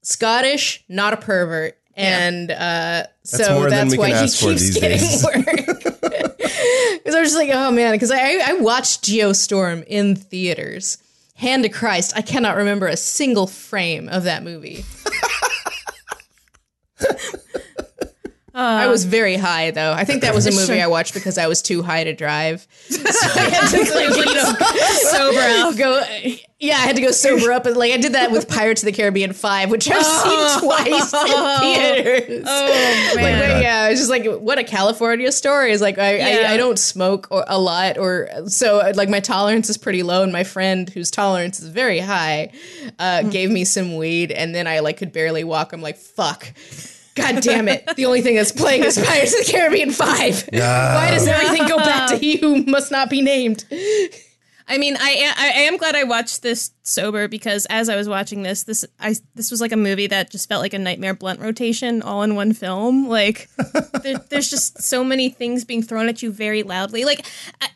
Scottish, 0.02 0.84
not 0.88 1.14
a 1.14 1.18
pervert. 1.18 1.78
And 1.96 2.50
uh, 2.52 3.04
so 3.24 3.60
more 3.60 3.70
that's 3.70 3.98
why 3.98 4.10
he 4.10 4.30
keeps 4.30 4.74
getting 4.74 5.00
days. 5.00 5.24
work. 5.36 5.46
Because 5.46 7.16
I 7.16 7.20
was 7.20 7.30
just 7.30 7.36
like, 7.36 7.50
oh 7.52 7.72
man, 7.72 7.92
because 7.94 8.12
I, 8.12 8.40
I 8.44 8.54
watched 8.54 9.04
Geostorm 9.04 9.84
in 9.86 10.16
theaters. 10.16 10.98
Hand 11.36 11.64
to 11.64 11.70
Christ, 11.70 12.14
I 12.16 12.22
cannot 12.22 12.58
remember 12.58 12.88
a 12.88 12.98
single 12.98 13.48
frame 13.48 14.10
of 14.10 14.24
that 14.24 14.44
movie. 14.44 14.84
I 18.60 18.88
was 18.88 19.06
very 19.06 19.36
high 19.36 19.72
though. 19.72 19.94
I 19.94 20.04
think 20.04 20.22
that 20.22 20.34
was 20.34 20.48
a 20.48 20.52
movie 20.52 20.82
I 20.82 20.88
watched 20.88 21.14
because 21.14 21.38
I 21.38 21.48
was 21.48 21.62
too 21.62 21.82
high 21.84 22.04
to 22.04 22.14
drive. 22.14 22.68
So 23.20 23.40
I 23.40 23.50
had 23.50 23.70
to 23.70 23.78
like, 23.96 24.28
you 24.28 24.36
know, 24.36 24.54
Sober 25.12 25.40
out. 25.40 25.78
go. 25.78 26.04
Yeah, 26.60 26.76
I 26.76 26.82
had 26.82 26.98
to 26.98 27.02
go 27.02 27.12
sober 27.12 27.54
up, 27.54 27.66
and 27.66 27.78
like 27.78 27.94
I 27.94 27.98
did 27.98 28.14
that 28.14 28.32
with 28.32 28.50
Pirates 28.50 28.82
of 28.84 28.86
the 28.86 28.92
Caribbean 28.92 29.32
Five, 29.32 29.72
which 29.72 29.90
I've 29.90 30.04
seen 30.04 30.60
twice 30.60 31.14
in 31.14 31.60
theaters. 31.60 32.46
Oh 32.46 33.12
Like, 33.16 33.40
but 33.40 33.62
yeah, 33.62 33.88
it's 33.88 34.02
just 34.02 34.10
like 34.10 34.26
what 34.26 34.58
a 34.58 34.66
California 34.66 35.32
story 35.32 35.72
is. 35.72 35.80
Like 35.80 35.98
I, 35.98 36.18
Yeah. 36.18 36.50
I, 36.50 36.54
I 36.54 36.58
don't 36.58 36.78
smoke 36.78 37.28
or, 37.32 37.46
a 37.48 37.58
lot, 37.58 37.98
or 37.98 38.30
so 38.48 38.92
like 38.96 39.08
my 39.08 39.22
tolerance 39.22 39.70
is 39.70 39.78
pretty 39.78 40.04
low, 40.04 40.22
and 40.22 40.34
my 40.34 40.44
friend 40.44 40.90
whose 40.90 41.10
tolerance 41.10 41.62
is 41.62 41.70
very 41.70 42.00
high 42.00 42.52
uh, 43.00 43.24
gave 43.24 43.50
me 43.50 43.64
some 43.64 43.96
weed, 43.96 44.32
and 44.32 44.54
then 44.54 44.68
I 44.68 44.80
like 44.80 44.98
could 44.98 45.14
barely 45.14 45.46
walk. 45.46 45.72
I'm 45.72 45.82
like, 45.82 45.98
fuck. 45.98 46.54
God 47.20 47.42
damn 47.42 47.68
it! 47.68 47.86
The 47.96 48.06
only 48.06 48.22
thing 48.22 48.36
that's 48.36 48.52
playing 48.52 48.84
is 48.84 48.98
Pirates 48.98 49.40
of 49.40 49.46
the 49.46 49.52
Caribbean 49.52 49.92
Five. 49.92 50.48
Why 50.52 51.12
does 51.12 51.28
everything 51.28 51.68
go 51.68 51.78
back 51.78 52.10
to 52.10 52.18
he 52.18 52.38
who 52.38 52.64
must 52.64 52.92
not 52.92 53.10
be 53.10 53.22
named? 53.22 53.66
I 54.70 54.78
mean, 54.78 54.96
I 54.98 55.10
am, 55.10 55.34
I 55.36 55.48
am 55.62 55.78
glad 55.78 55.96
I 55.96 56.04
watched 56.04 56.44
this 56.44 56.72
sober 56.84 57.28
because 57.28 57.66
as 57.72 57.90
I 57.90 57.96
was 57.96 58.08
watching 58.08 58.44
this, 58.44 58.64
this 58.64 58.86
I 59.00 59.16
this 59.34 59.50
was 59.50 59.62
like 59.62 59.72
a 59.72 59.78
movie 59.78 60.06
that 60.08 60.30
just 60.30 60.48
felt 60.48 60.62
like 60.62 60.76
a 60.76 60.80
nightmare 60.80 61.16
blunt 61.16 61.40
rotation 61.40 62.04
all 62.04 62.22
in 62.22 62.36
one 62.36 62.54
film. 62.54 63.08
Like, 63.08 63.50
there, 64.04 64.20
there's 64.30 64.50
just 64.50 64.80
so 64.84 65.04
many 65.04 65.30
things 65.30 65.66
being 65.66 65.82
thrown 65.82 66.08
at 66.08 66.22
you 66.22 66.32
very 66.32 66.62
loudly. 66.62 67.04
Like, 67.04 67.26
I, 67.60 67.70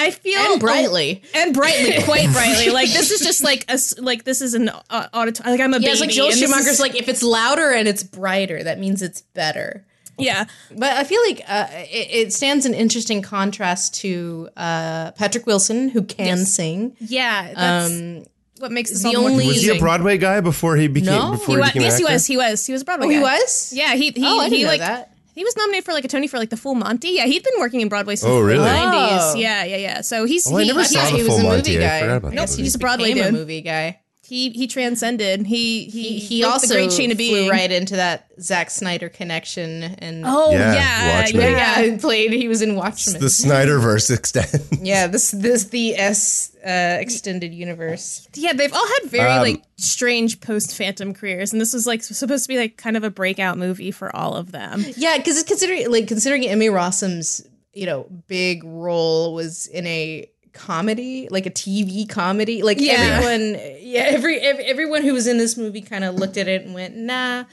I 0.00 0.10
feel 0.10 0.38
And 0.38 0.60
brightly. 0.60 1.22
and 1.34 1.54
brightly, 1.54 2.02
quite 2.04 2.30
brightly. 2.32 2.70
Like 2.70 2.90
this 2.90 3.10
is 3.10 3.20
just 3.20 3.44
like 3.44 3.64
a 3.68 3.72
s- 3.72 3.98
like 3.98 4.24
this 4.24 4.40
is 4.40 4.54
an 4.54 4.68
uh, 4.68 5.06
auditorium. 5.12 5.52
Like 5.52 5.60
I'm 5.60 5.74
a 5.74 5.76
Yeah, 5.76 5.80
baby. 5.80 5.90
it's 5.92 6.00
like 6.00 6.10
Joel 6.10 6.30
Schumacher's 6.32 6.66
is- 6.66 6.80
like 6.80 6.94
if 6.96 7.08
it's 7.08 7.22
louder 7.22 7.70
and 7.72 7.86
it's 7.86 8.02
brighter, 8.02 8.62
that 8.64 8.78
means 8.78 9.02
it's 9.02 9.20
better. 9.20 9.84
yeah, 10.18 10.44
But 10.76 10.96
I 10.98 11.04
feel 11.04 11.22
like 11.22 11.42
uh, 11.48 11.66
it, 11.70 12.08
it 12.26 12.32
stands 12.32 12.66
in 12.66 12.74
interesting 12.74 13.22
contrast 13.22 13.94
to 14.02 14.50
uh, 14.56 15.12
Patrick 15.12 15.46
Wilson, 15.46 15.88
who 15.88 16.02
can 16.02 16.44
sing. 16.44 16.94
yeah. 17.00 17.54
That's 17.54 18.28
what 18.58 18.70
makes 18.70 18.90
this 18.90 19.02
the 19.02 19.14
all 19.16 19.22
more 19.22 19.30
only- 19.30 19.46
was 19.46 19.62
he 19.62 19.70
a. 19.74 19.78
Broadway 19.78 20.18
guy 20.18 20.40
before 20.42 20.76
he 20.76 20.86
became? 20.88 21.14
No. 21.14 21.30
before 21.30 21.46
He 21.46 21.52
he 21.54 21.58
was, 21.60 21.68
became 21.70 21.82
an 21.82 21.86
yes, 21.88 21.96
he 21.98 22.04
was. 22.04 22.26
He 22.26 22.36
was. 22.36 22.66
He 22.66 22.72
was 22.74 22.82
a 22.82 22.84
Broadway. 22.84 23.06
Oh, 23.06 23.08
he 23.08 23.18
was? 23.20 23.72
Yeah, 23.74 23.94
he 23.94 24.10
he 24.10 24.22
Oh, 24.26 24.38
I 24.40 24.44
didn't 24.50 24.58
he 24.58 24.62
know 24.64 24.68
like 24.68 24.80
that. 24.80 25.09
He 25.34 25.44
was 25.44 25.56
nominated 25.56 25.84
for 25.84 25.92
like 25.92 26.04
a 26.04 26.08
Tony 26.08 26.26
for 26.26 26.38
like 26.38 26.50
the 26.50 26.56
Full 26.56 26.74
Monty. 26.74 27.10
Yeah, 27.10 27.26
he'd 27.26 27.42
been 27.42 27.58
working 27.58 27.80
in 27.80 27.88
Broadway 27.88 28.16
since 28.16 28.30
Oh, 28.30 28.40
really? 28.40 28.58
the 28.64 28.72
nineties. 28.72 29.22
Oh. 29.22 29.34
Yeah, 29.36 29.64
yeah, 29.64 29.76
yeah. 29.76 30.00
So 30.02 30.24
he's 30.24 30.50
Oh, 30.50 30.56
I 30.56 30.62
he, 30.62 30.68
never 30.68 30.80
he, 30.80 30.86
saw 30.86 31.04
he 31.06 31.18
the 31.22 31.24
was 31.24 31.26
full 31.28 31.38
a 31.38 31.42
movie 31.42 31.56
Monty. 31.56 31.78
Guy. 31.78 32.00
forgot 32.00 32.16
about 32.16 32.32
Nope, 32.34 32.48
that. 32.48 32.56
he 32.56 32.62
just 32.64 32.76
movie. 32.76 32.82
a 32.82 32.86
Broadway 32.86 33.14
Became 33.14 33.34
a 33.34 33.38
movie 33.38 33.60
guy. 33.62 34.00
He 34.30 34.50
he 34.50 34.66
transcended. 34.66 35.44
He 35.46 35.84
he 35.84 36.18
He, 36.18 36.18
he 36.20 36.44
also 36.44 36.68
the 36.68 36.74
great 36.74 36.90
chain 36.92 37.10
of 37.10 37.18
being. 37.18 37.46
flew 37.46 37.50
right 37.50 37.70
into 37.70 37.96
that 37.96 38.28
Zack 38.40 38.70
Snyder 38.70 39.08
connection, 39.08 39.82
and 39.82 40.22
Oh 40.26 40.52
Yeah, 40.52 40.72
yeah, 40.74 41.20
Watchmen. 41.20 41.42
yeah, 41.42 41.48
yeah, 41.50 41.80
yeah. 41.80 41.90
he 41.92 41.98
played. 41.98 42.32
He 42.32 42.48
was 42.48 42.62
in 42.62 42.76
Watchmen. 42.76 43.20
the 43.20 43.26
Snyderverse 43.26 44.16
extent. 44.16 44.54
yeah, 44.80 45.06
this 45.08 45.32
this 45.32 45.64
the 45.64 45.96
S 45.96 46.56
uh, 46.64 46.96
extended 47.00 47.52
universe. 47.52 48.26
Yeah, 48.34 48.52
they've 48.54 48.72
all 48.72 48.86
had 49.00 49.10
very 49.10 49.28
Um, 49.30 49.42
like 49.42 49.62
strange 49.76 50.40
post 50.40 50.76
Phantom 50.76 51.12
careers, 51.12 51.52
and 51.52 51.60
this 51.60 51.72
was 51.74 51.86
like 51.86 52.02
supposed 52.02 52.44
to 52.44 52.48
be 52.48 52.56
like 52.58 52.76
kind 52.76 52.96
of 52.96 53.04
a 53.04 53.10
breakout 53.10 53.58
movie 53.58 53.90
for 53.90 54.14
all 54.14 54.34
of 54.34 54.52
them. 54.52 54.84
Yeah, 54.96 55.16
because 55.18 55.42
considering 55.42 55.90
like 55.90 56.06
considering 56.08 56.46
Emmy 56.46 56.68
Rossum's 56.68 57.42
you 57.74 57.86
know 57.86 58.06
big 58.26 58.62
role 58.64 59.34
was 59.34 59.66
in 59.66 59.86
a 59.86 60.30
comedy, 60.52 61.28
like 61.30 61.46
a 61.46 61.50
TV 61.50 62.08
comedy. 62.08 62.62
Like 62.62 62.80
Yeah. 62.80 62.92
everyone, 63.22 63.60
yeah, 63.80 64.02
every, 64.02 64.38
ev 64.40 64.58
everyone 64.60 65.02
who 65.02 65.12
was 65.12 65.26
in 65.26 65.38
this 65.38 65.56
movie 65.56 65.80
kind 65.82 66.04
of 66.04 66.14
looked 66.16 66.36
at 66.36 66.48
it 66.48 66.62
and 66.64 66.74
went, 66.74 66.96
"Nah." 66.96 67.44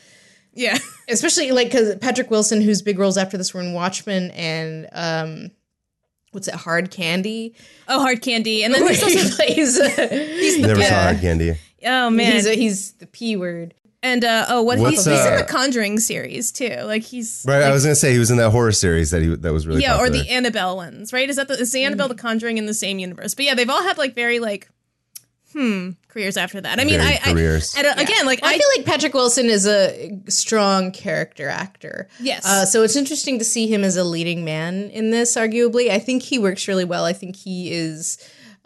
Yeah, 0.53 0.77
Especially 1.07 1.51
like 1.51 1.67
because 1.67 1.95
Patrick 1.97 2.31
Wilson, 2.31 2.61
whose 2.61 2.81
big 2.81 2.97
roles 2.97 3.15
after 3.15 3.37
this 3.37 3.53
were 3.53 3.61
in 3.61 3.73
Watchmen 3.73 4.31
and 4.31 4.87
um, 4.91 5.51
what's 6.31 6.47
it, 6.47 6.55
Hard 6.55 6.89
Candy, 6.89 7.53
oh 7.87 8.01
Hard 8.01 8.23
Candy, 8.23 8.63
and 8.63 8.73
then 8.73 8.83
where 8.83 8.93
there's 8.95 9.13
he 9.13 9.19
also 9.19 9.35
plays. 9.35 10.57
Never 10.59 10.81
saw 10.81 11.03
Hard 11.03 11.19
Candy. 11.21 11.53
oh 11.85 12.09
man, 12.09 12.31
he's 12.33 12.49
he's 12.49 12.91
the 12.93 13.05
p 13.05 13.35
word. 13.35 13.75
And 14.07 14.23
uh, 14.23 14.45
oh 14.49 14.61
what 14.61 14.79
What's, 14.79 14.97
he's, 14.97 15.05
he's 15.05 15.25
in 15.25 15.33
uh, 15.33 15.37
the 15.37 15.43
Conjuring 15.43 15.99
series 15.99 16.51
too. 16.51 16.77
Like 16.83 17.03
he's 17.03 17.43
Right, 17.47 17.61
I 17.61 17.71
was 17.71 17.83
gonna 17.83 17.95
say 17.95 18.13
he 18.13 18.19
was 18.19 18.31
in 18.31 18.37
that 18.37 18.51
horror 18.51 18.71
series 18.71 19.11
that 19.11 19.21
he 19.21 19.35
that 19.35 19.53
was 19.53 19.67
really 19.67 19.81
yeah, 19.81 19.99
or 19.99 20.09
the 20.09 20.29
Annabelle 20.29 20.75
ones, 20.77 21.11
right? 21.13 21.29
Is 21.29 21.35
that 21.35 21.47
the 21.47 21.55
is 21.55 21.71
the 21.71 21.83
Annabelle 21.83 22.07
the 22.07 22.15
Conjuring 22.15 22.57
in 22.57 22.65
the 22.65 22.73
same 22.73 22.99
universe? 22.99 23.33
But 23.33 23.45
yeah, 23.45 23.55
they've 23.55 23.69
all 23.69 23.83
had 23.83 23.97
like 23.97 24.15
very 24.15 24.39
like 24.39 24.69
hmm 25.53 25.91
careers 26.09 26.37
after 26.37 26.59
that. 26.61 26.79
I 26.79 26.83
mean, 26.83 26.99
Very 26.99 27.13
I, 27.13 27.19
I 27.23 27.33
careers. 27.33 27.73
and, 27.77 27.87
uh, 27.87 27.93
again 27.97 28.25
like 28.25 28.43
I, 28.43 28.53
I, 28.53 28.57
feel 28.57 28.67
like 28.75 28.85
Patrick 28.85 29.13
Wilson 29.13 29.45
is 29.45 29.67
a 29.67 30.11
strong 30.27 30.91
character 30.91 31.47
actor. 31.47 32.07
Yes. 32.19 32.45
Uh, 32.45 32.65
so 32.65 32.83
it's 32.83 32.95
interesting 32.95 33.39
to 33.39 33.45
see 33.45 33.67
him 33.67 33.83
as 33.83 33.97
a 33.97 34.03
leading 34.03 34.43
man 34.43 34.89
in 34.89 35.11
this, 35.11 35.35
arguably. 35.35 35.89
I 35.89 35.99
think 35.99 36.23
he 36.23 36.39
works 36.39 36.67
really 36.67 36.85
well. 36.85 37.05
I 37.05 37.13
think 37.13 37.35
he 37.35 37.71
is 37.71 38.17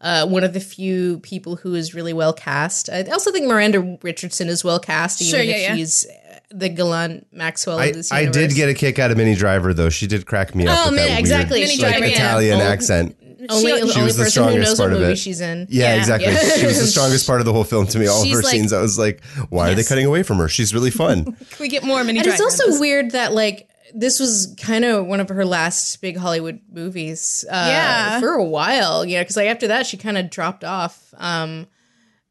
uh, 0.01 0.27
one 0.27 0.43
of 0.43 0.53
the 0.53 0.59
few 0.59 1.19
people 1.19 1.55
who 1.57 1.75
is 1.75 1.93
really 1.93 2.13
well 2.13 2.33
cast. 2.33 2.89
I 2.89 3.03
also 3.03 3.31
think 3.31 3.45
Miranda 3.47 3.97
Richardson 4.01 4.47
is 4.49 4.63
well 4.63 4.79
cast, 4.79 5.21
even 5.21 5.31
Sure, 5.31 5.41
yeah, 5.43 5.55
if 5.55 5.61
yeah. 5.61 5.75
she's 5.75 6.07
the 6.49 6.67
Ghislaine 6.69 7.25
Maxwell 7.31 7.79
I, 7.79 7.85
of 7.85 7.93
this 7.95 8.11
I 8.11 8.25
did 8.25 8.51
get 8.55 8.67
a 8.67 8.73
kick 8.73 8.99
out 8.99 9.09
of 9.11 9.17
Minnie 9.17 9.35
Driver 9.35 9.73
though. 9.73 9.89
She 9.89 10.07
did 10.07 10.25
crack 10.25 10.53
me 10.55 10.67
up 10.67 10.77
Oh, 10.77 10.85
with 10.89 10.95
Minnie- 10.95 11.09
that 11.09 11.19
exactly. 11.19 11.59
weird, 11.59 11.69
Minnie 11.69 11.81
like, 11.83 11.91
Driver, 11.97 12.07
yeah. 12.07 12.15
Italian 12.15 12.59
Oh, 12.59 12.63
accent. 12.63 13.15
Only, 13.49 13.71
She- 13.71 13.79
the 13.81 13.87
she 13.87 13.93
only 13.93 14.03
was 14.03 14.17
the 14.17 14.23
person 14.25 14.43
who 14.43 14.49
strongest 14.49 14.69
knows 14.71 14.77
part 14.77 14.89
what 14.91 14.95
of 14.97 15.01
movie 15.01 15.13
it. 15.13 15.15
she's 15.17 15.41
in. 15.41 15.67
Yeah, 15.69 15.93
Yeah. 15.93 15.99
exactly. 15.99 16.31
Yeah. 16.33 16.39
She 16.57 16.65
was 16.67 16.79
the 16.79 16.87
strongest 16.95 17.25
part 17.25 17.39
of 17.39 17.45
the 17.45 17.53
whole 17.53 17.63
film 17.63 17.87
to 17.87 17.97
me. 17.99 18.05
All 18.07 18.21
of 18.21 18.29
her 18.29 18.35
like- 18.35 18.45
scenes, 18.45 18.71
I 18.73 18.81
was 18.81 18.99
like, 18.99 19.23
why 19.49 19.71
are 19.71 19.75
they 19.75 19.83
cutting 19.83 20.05
away 20.05 20.23
from 20.23 20.37
her? 20.37 20.47
She's 20.47 20.73
really 20.75 20.91
fun. 20.91 21.23
Can 21.25 21.35
we 21.59 21.67
get 21.69 21.83
more 21.83 22.03
Minnie 22.03 22.19
And 22.19 22.27
it's 22.27 22.41
also 22.41 22.79
weird 22.79 23.11
that 23.11 23.33
like 23.33 23.67
this 23.93 24.19
was 24.19 24.55
kind 24.61 24.85
of 24.85 25.05
one 25.05 25.19
of 25.19 25.29
her 25.29 25.45
last 25.45 26.01
big 26.01 26.17
Hollywood 26.17 26.59
movies. 26.71 27.45
Uh, 27.49 27.65
Yeah. 27.69 28.19
for 28.19 28.33
a 28.33 28.43
while, 28.43 29.05
you 29.05 29.15
know, 29.17 29.21
because 29.21 29.37
like 29.37 29.47
after 29.47 29.67
that 29.67 29.85
she 29.85 29.97
kind 29.97 30.17
of 30.17 30.29
dropped 30.29 30.63
off. 30.63 31.13
Um, 31.17 31.67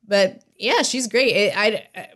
but 0.06 0.42
yeah, 0.58 0.82
she's 0.82 1.06
great. 1.06 1.34
It, 1.36 1.56
I, 1.56 1.86
I 1.96 2.08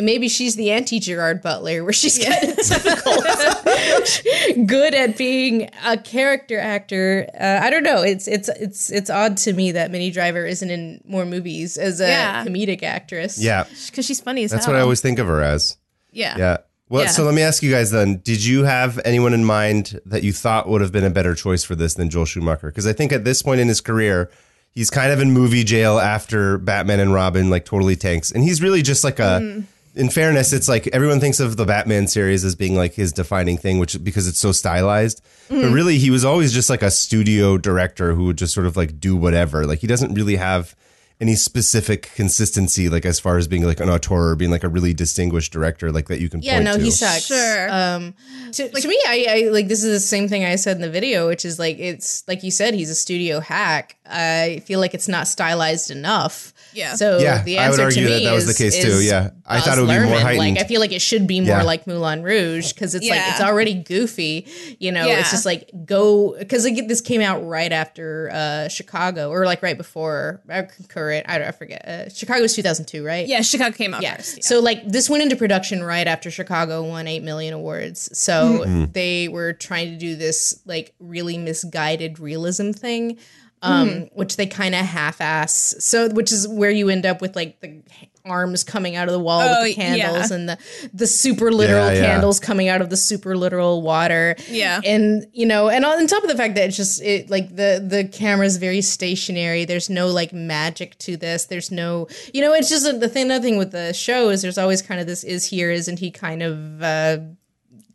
maybe 0.00 0.28
she's 0.28 0.56
the 0.56 0.70
anti 0.72 0.98
Gerard 0.98 1.42
Butler, 1.42 1.84
where 1.84 1.92
she's 1.92 2.18
kind 2.18 2.42
of 2.50 2.56
difficult, 2.56 3.24
good 4.66 4.94
at 4.94 5.16
being 5.16 5.70
a 5.84 5.96
character 5.96 6.58
actor. 6.58 7.28
Uh, 7.38 7.60
I 7.62 7.70
don't 7.70 7.82
know. 7.84 8.02
It's 8.02 8.26
it's 8.26 8.48
it's 8.48 8.90
it's 8.90 9.10
odd 9.10 9.36
to 9.38 9.52
me 9.52 9.72
that 9.72 9.90
Minnie 9.90 10.10
Driver 10.10 10.44
isn't 10.46 10.70
in 10.70 11.00
more 11.06 11.24
movies 11.24 11.76
as 11.76 12.00
a 12.00 12.08
Yeah. 12.08 12.44
comedic 12.44 12.82
actress. 12.82 13.38
Yeah, 13.38 13.64
because 13.86 14.06
she's 14.06 14.20
funny 14.20 14.44
as 14.44 14.50
that's 14.50 14.64
hell. 14.64 14.74
what 14.74 14.78
I 14.78 14.82
always 14.82 15.00
think 15.00 15.18
of 15.18 15.26
her 15.28 15.42
as. 15.42 15.76
yeah. 16.12 16.36
Yeah. 16.38 16.56
Well, 16.88 17.04
Yeah. 17.04 17.10
so 17.10 17.24
let 17.24 17.34
me 17.34 17.42
ask 17.42 17.62
you 17.62 17.70
guys 17.70 17.90
then: 17.90 18.20
Did 18.22 18.44
you 18.44 18.64
have 18.64 19.00
anyone 19.04 19.34
in 19.34 19.44
mind 19.44 20.00
that 20.06 20.22
you 20.22 20.32
thought 20.32 20.68
would 20.68 20.80
have 20.80 20.92
been 20.92 21.04
a 21.04 21.10
better 21.10 21.34
choice 21.34 21.64
for 21.64 21.74
this 21.74 21.94
than 21.94 22.10
Joel 22.10 22.26
Schumacher? 22.26 22.68
Because 22.68 22.86
I 22.86 22.92
think 22.92 23.12
at 23.12 23.24
this 23.24 23.42
point 23.42 23.60
in 23.60 23.68
his 23.68 23.80
career, 23.80 24.30
he's 24.72 24.88
kind 24.90 25.10
of 25.10 25.20
in 25.20 25.32
movie 25.32 25.64
jail 25.64 25.98
after 25.98 26.58
Batman 26.58 27.00
and 27.00 27.12
Robin 27.12 27.50
like 27.50 27.64
totally 27.64 27.96
tanks, 27.96 28.30
and 28.30 28.44
he's 28.44 28.62
really 28.62 28.82
just 28.82 29.02
like 29.04 29.18
a. 29.18 29.40
Mm. 29.42 29.64
In 29.96 30.10
fairness, 30.10 30.52
it's 30.52 30.68
like 30.68 30.86
everyone 30.88 31.20
thinks 31.20 31.40
of 31.40 31.56
the 31.56 31.64
Batman 31.64 32.06
series 32.06 32.44
as 32.44 32.54
being 32.54 32.76
like 32.76 32.92
his 32.92 33.14
defining 33.14 33.56
thing, 33.56 33.78
which 33.78 34.04
because 34.04 34.28
it's 34.28 34.38
so 34.38 34.52
stylized. 34.52 35.22
Mm. 35.48 35.62
But 35.62 35.70
really, 35.72 35.96
he 35.96 36.10
was 36.10 36.22
always 36.22 36.52
just 36.52 36.68
like 36.68 36.82
a 36.82 36.90
studio 36.90 37.56
director 37.56 38.12
who 38.14 38.24
would 38.24 38.36
just 38.36 38.52
sort 38.52 38.66
of 38.66 38.76
like 38.76 39.00
do 39.00 39.16
whatever. 39.16 39.64
Like 39.66 39.78
he 39.78 39.86
doesn't 39.86 40.12
really 40.12 40.36
have 40.36 40.76
any 41.20 41.34
specific 41.34 42.10
consistency, 42.14 42.88
like 42.90 43.06
as 43.06 43.18
far 43.18 43.38
as 43.38 43.48
being 43.48 43.64
like 43.64 43.80
an 43.80 43.88
auteur 43.88 44.30
or 44.32 44.36
being 44.36 44.50
like 44.50 44.64
a 44.64 44.68
really 44.68 44.92
distinguished 44.92 45.52
director, 45.52 45.90
like 45.90 46.08
that 46.08 46.20
you 46.20 46.28
can. 46.28 46.42
Yeah, 46.42 46.54
point 46.54 46.64
no, 46.64 46.76
to. 46.76 46.82
he 46.82 46.90
sucks. 46.90 47.26
Sure. 47.26 47.68
Um, 47.70 48.14
to, 48.52 48.68
to 48.68 48.88
me, 48.88 49.00
I, 49.06 49.26
I 49.46 49.48
like 49.50 49.68
this 49.68 49.82
is 49.82 49.90
the 49.92 50.06
same 50.06 50.28
thing 50.28 50.44
I 50.44 50.56
said 50.56 50.76
in 50.76 50.82
the 50.82 50.90
video, 50.90 51.26
which 51.28 51.44
is 51.44 51.58
like 51.58 51.78
it's 51.78 52.26
like 52.28 52.42
you 52.42 52.50
said, 52.50 52.74
he's 52.74 52.90
a 52.90 52.94
studio 52.94 53.40
hack. 53.40 53.96
I 54.08 54.62
feel 54.66 54.78
like 54.78 54.94
it's 54.94 55.08
not 55.08 55.26
stylized 55.26 55.90
enough. 55.90 56.52
Yeah. 56.72 56.94
So 56.94 57.18
Yeah, 57.18 57.42
the 57.42 57.58
I 57.58 57.70
would 57.70 57.80
answer 57.80 57.84
argue 57.84 58.08
to 58.08 58.14
me 58.18 58.24
that 58.24 58.32
was 58.34 58.44
the 58.44 58.50
is- 58.50 58.74
case 58.74 58.84
too, 58.84 59.00
yeah. 59.02 59.30
I 59.46 59.60
thought 59.60 59.78
it 59.78 59.80
would 59.80 59.88
be 59.88 59.98
more 60.06 60.18
heightened. 60.18 60.38
Like 60.56 60.58
I 60.64 60.68
feel 60.68 60.80
like 60.80 60.92
it 60.92 61.00
should 61.00 61.26
be 61.26 61.40
more 61.40 61.48
Yeah. 61.58 61.62
like 61.62 61.86
Moulin 61.86 62.22
Rouge 62.22 62.72
because 62.72 62.94
it's 62.94 63.08
like 63.08 63.20
it's 63.26 63.40
already 63.40 63.74
goofy. 63.74 64.46
You 64.78 64.92
know, 64.92 65.06
Yeah. 65.06 65.20
it's 65.20 65.30
just 65.30 65.46
like 65.46 65.70
go 65.86 66.36
because 66.38 66.64
like, 66.64 66.86
this 66.88 67.00
came 67.00 67.20
out 67.22 67.44
right 67.46 67.72
after 67.72 68.30
uh, 68.32 68.68
Chicago 68.68 69.30
or 69.30 69.44
like 69.46 69.62
right 69.62 69.76
before 69.78 70.42
uh, 70.50 70.64
concurrent. 71.06 71.26
I 71.28 71.38
don't 71.38 71.48
I 71.48 71.52
forget. 71.52 71.84
Uh, 71.86 72.08
Chicago 72.08 72.42
was 72.42 72.54
two 72.54 72.62
thousand 72.62 72.86
two, 72.86 73.04
right? 73.04 73.26
Yeah, 73.26 73.40
Chicago 73.42 73.76
came 73.76 73.94
out 73.94 74.02
Yeah. 74.02 74.16
first. 74.16 74.44
So 74.44 74.60
like 74.60 74.86
this 74.86 75.08
went 75.10 75.22
into 75.22 75.36
production 75.36 75.82
right 75.82 76.06
after 76.06 76.30
Chicago 76.30 76.82
won 76.82 77.06
8 77.06 77.22
million 77.22 77.54
awards. 77.54 78.16
So 78.18 78.60
Mm-hmm. 78.66 78.92
they 78.92 79.28
were 79.28 79.52
trying 79.52 79.90
to 79.90 79.96
do 79.96 80.16
this 80.16 80.60
like 80.66 80.94
really 80.98 81.38
misguided 81.38 82.18
realism 82.18 82.70
thing 82.72 83.18
um 83.66 83.88
Mm-hmm. 83.88 84.18
which 84.18 84.36
they 84.36 84.46
kind 84.46 84.74
of 84.74 84.84
half-ass. 84.84 85.74
So 85.80 86.08
which 86.10 86.32
is 86.32 86.46
where 86.48 86.70
you 86.70 86.88
end 86.88 87.06
up 87.06 87.20
with 87.20 87.34
like 87.36 87.60
the 87.60 87.82
arms 88.24 88.64
coming 88.64 88.96
out 88.96 89.06
of 89.06 89.12
the 89.12 89.20
wall 89.20 89.40
Oh, 89.40 89.62
with 89.62 89.68
the 89.76 89.80
candles 89.80 90.30
yeah. 90.30 90.36
and 90.36 90.48
the 90.48 90.58
the 90.92 91.06
super 91.06 91.52
literal 91.52 91.86
Yeah, 91.86 91.92
yeah. 91.92 92.06
candles 92.06 92.40
coming 92.40 92.68
out 92.68 92.80
of 92.80 92.90
the 92.90 92.96
super 92.96 93.36
literal 93.36 93.82
water. 93.82 94.34
Yeah. 94.48 94.80
And 94.84 95.26
you 95.32 95.46
know, 95.46 95.68
and 95.68 95.84
on 95.84 96.06
top 96.08 96.24
of 96.24 96.28
the 96.28 96.36
fact 96.36 96.56
that 96.56 96.66
it's 96.68 96.76
just 96.76 97.00
it 97.02 97.30
like 97.30 97.50
the 97.54 97.84
the 97.86 98.08
camera's 98.12 98.56
very 98.56 98.80
stationary. 98.82 99.64
There's 99.64 99.88
no 99.88 100.08
like 100.08 100.32
magic 100.32 100.98
to 101.06 101.16
this. 101.16 101.44
There's 101.44 101.70
no 101.70 102.08
you 102.34 102.40
know, 102.40 102.52
it's 102.52 102.68
just 102.68 102.84
the 103.00 103.08
thing 103.08 103.26
another 103.26 103.42
thing 103.44 103.58
with 103.58 103.70
the 103.70 103.92
show 103.92 104.30
is 104.30 104.42
there's 104.42 104.58
always 104.58 104.82
kind 104.82 105.00
of 105.00 105.06
this 105.06 105.22
is 105.22 105.44
here, 105.44 105.70
isn't 105.70 106.00
he 106.00 106.10
kind 106.10 106.42
of 106.42 106.82
uh 106.82 107.18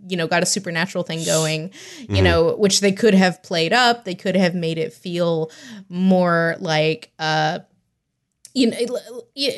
you 0.07 0.17
know, 0.17 0.27
got 0.27 0.43
a 0.43 0.45
supernatural 0.45 1.03
thing 1.03 1.23
going, 1.25 1.71
you 2.09 2.21
know, 2.21 2.55
which 2.55 2.79
they 2.81 2.91
could 2.91 3.13
have 3.13 3.41
played 3.43 3.73
up. 3.73 4.05
They 4.05 4.15
could 4.15 4.35
have 4.35 4.55
made 4.55 4.77
it 4.77 4.93
feel 4.93 5.51
more 5.89 6.55
like 6.59 7.11
uh 7.19 7.59
you 8.53 8.71
know 8.71 8.77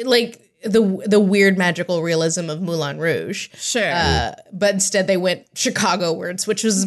like 0.05 0.39
the 0.63 1.03
the 1.05 1.19
weird 1.19 1.57
magical 1.57 2.01
realism 2.01 2.49
of 2.49 2.61
Moulin 2.61 2.97
Rouge. 2.99 3.49
Sure. 3.55 3.91
Uh, 3.91 4.33
but 4.51 4.73
instead 4.73 5.07
they 5.07 5.17
went 5.17 5.45
Chicago 5.55 6.13
words, 6.13 6.47
which 6.47 6.63
was 6.63 6.85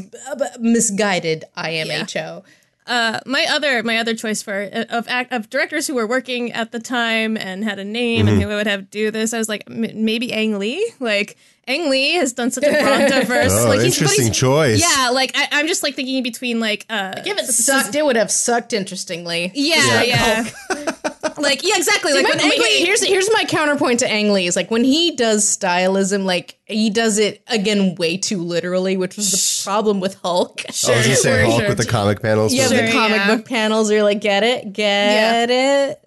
misguided 0.58 1.44
IMHO. 1.56 2.42
Uh, 2.86 3.18
my 3.26 3.44
other 3.50 3.82
my 3.82 3.98
other 3.98 4.14
choice 4.14 4.42
for 4.42 4.70
uh, 4.72 4.84
of 4.90 5.06
act, 5.08 5.32
of 5.32 5.50
directors 5.50 5.86
who 5.88 5.94
were 5.94 6.06
working 6.06 6.52
at 6.52 6.70
the 6.70 6.78
time 6.78 7.36
and 7.36 7.64
had 7.64 7.78
a 7.78 7.84
name 7.84 8.28
and 8.28 8.40
who 8.40 8.46
would 8.48 8.66
have 8.66 8.90
do 8.90 9.10
this, 9.10 9.34
I 9.34 9.38
was 9.38 9.48
like 9.48 9.64
m- 9.68 10.04
maybe 10.04 10.32
Ang 10.32 10.58
Lee. 10.58 10.92
Like 11.00 11.36
Ang 11.68 11.90
Lee 11.90 12.12
has 12.12 12.32
done 12.32 12.50
such 12.50 12.64
a 12.64 12.66
Brontoverse. 12.70 13.64
Oh, 13.64 13.68
like 13.68 13.80
he's- 13.80 13.98
but 13.98 14.02
interesting 14.02 14.26
he's- 14.26 14.36
choice. 14.38 14.80
Yeah, 14.80 15.10
like 15.10 15.32
I, 15.34 15.48
I'm 15.52 15.66
just 15.66 15.82
like 15.82 15.94
thinking 15.96 16.22
between 16.22 16.60
like 16.60 16.86
uh, 16.88 17.14
If 17.24 17.38
it 17.38 17.46
sucked, 17.46 17.94
it 17.94 18.04
would 18.04 18.16
have 18.16 18.30
sucked 18.30 18.72
interestingly. 18.72 19.50
yeah, 19.54 20.02
yeah, 20.02 20.44
like 21.38 21.62
yeah, 21.64 21.76
exactly. 21.76 22.12
Like 22.12 22.24
when 22.28 22.36
My- 22.38 22.42
Ang 22.44 22.48
my- 22.50 22.56
Lee, 22.64 22.84
here's 22.84 23.02
here's 23.02 23.28
my 23.32 23.44
counterpoint 23.48 23.98
to 24.00 24.08
Ang 24.10 24.32
Lee 24.32 24.46
is 24.46 24.54
like 24.56 24.70
when 24.70 24.84
he 24.84 25.16
does 25.16 25.44
stylism, 25.44 26.24
like 26.24 26.58
he 26.66 26.88
does 26.88 27.18
it 27.18 27.42
again 27.48 27.94
way 27.96 28.16
too 28.16 28.42
literally, 28.42 28.96
which 28.96 29.16
was 29.16 29.32
the 29.32 29.64
problem 29.68 29.98
with 30.00 30.14
Hulk. 30.22 30.62
I 30.66 30.68
was 30.68 30.82
gonna 30.84 31.16
say 31.16 31.44
Hulk 31.46 31.60
sure. 31.60 31.68
with 31.70 31.78
the 31.78 31.86
comic 31.86 32.22
panels. 32.22 32.54
Yeah, 32.54 32.68
Sure, 32.68 32.82
the 32.86 32.92
comic 32.92 33.16
yeah. 33.18 33.36
book 33.36 33.44
panels. 33.46 33.90
You're 33.90 34.02
like, 34.04 34.20
get 34.20 34.42
it, 34.44 34.72
get 34.72 35.50
it. 35.50 36.00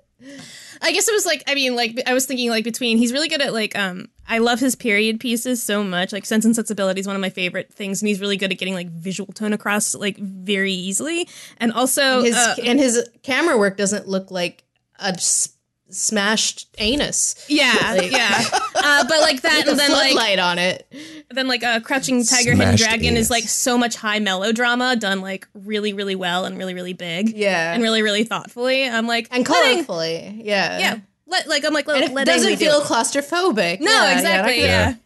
I 0.82 0.94
guess 0.94 1.10
it 1.10 1.14
was 1.14 1.26
like 1.26 1.44
I 1.48 1.56
mean 1.56 1.76
like 1.76 2.02
I 2.08 2.14
was 2.14 2.26
thinking 2.26 2.50
like 2.50 2.64
between 2.64 2.98
he's 2.98 3.12
really 3.12 3.28
good 3.28 3.42
at 3.42 3.52
like 3.54 3.78
um 3.78 4.08
I 4.32 4.38
love 4.38 4.60
his 4.60 4.76
period 4.76 5.20
pieces 5.20 5.62
so 5.64 5.84
much 5.84 6.14
like 6.14 6.26
Sense 6.26 6.46
and 6.46 6.56
Sensibility 6.56 7.00
is 7.02 7.08
one 7.08 7.16
of 7.16 7.22
my 7.22 7.32
favorite 7.32 7.74
things 7.74 8.02
and 8.02 8.08
he's 8.08 8.22
really 8.22 8.38
good 8.38 8.52
at 8.52 8.60
getting 8.60 8.76
like 8.76 8.88
visual 8.88 9.34
tone 9.34 9.52
across 9.54 9.96
like 9.96 10.18
very 10.18 10.72
easily 10.74 11.28
and 11.58 11.74
also 11.74 12.22
His 12.22 12.36
uh, 12.36 12.56
and 12.64 12.80
his 12.80 13.10
camera 13.24 13.58
work 13.58 13.76
doesn't 13.76 14.08
look 14.08 14.30
like 14.30 14.64
a 15.00 15.08
s- 15.08 15.50
smashed 15.90 16.68
anus. 16.78 17.44
yeah 17.50 17.74
Like- 17.98 18.12
yeah 18.12 18.44
uh, 18.76 19.06
but 19.08 19.20
like 19.22 19.42
that 19.42 19.68
and 19.68 19.80
then 19.80 19.92
like 19.92 20.14
light 20.14 20.38
on 20.40 20.60
it. 20.60 20.86
then 21.32 21.48
like 21.48 21.64
uh, 21.64 21.80
Crouching 21.80 22.24
Tiger 22.24 22.54
Hidden 22.54 22.76
Dragon 22.76 23.06
anus. 23.14 23.22
is 23.26 23.30
like 23.32 23.46
so 23.46 23.78
much 23.78 23.96
high 23.96 24.20
melodrama 24.20 24.96
done 24.96 25.22
like 25.22 25.48
really 25.56 25.94
really 25.94 26.16
well 26.16 26.46
and 26.46 26.58
really 26.58 26.74
really 26.76 26.94
big 26.94 27.36
Yeah. 27.36 27.74
and 27.74 27.82
really 27.82 28.02
really 28.04 28.24
thoughtfully 28.24 28.88
I'm 28.88 29.08
like 29.08 29.28
and 29.32 29.48
letting- 29.50 29.84
colorfully. 29.86 30.42
Yeah. 30.44 30.78
yeah 30.80 31.00
let, 31.30 31.48
like 31.48 31.66
I'm 31.66 31.74
like 31.74 31.88
let, 31.88 32.04
And 32.04 32.18
it 32.20 32.26
doesn't 32.26 32.48
Ang 32.48 32.52
Lee 32.52 32.56
do 32.56 32.66
feel 32.66 32.80
it. 32.82 32.84
claustrophobic. 32.86 33.80
no 33.82 33.92
Yeah, 33.92 34.14
exactly 34.18 34.58
yeah. 34.62 34.66
yeah, 34.66 34.86
that 34.92 35.00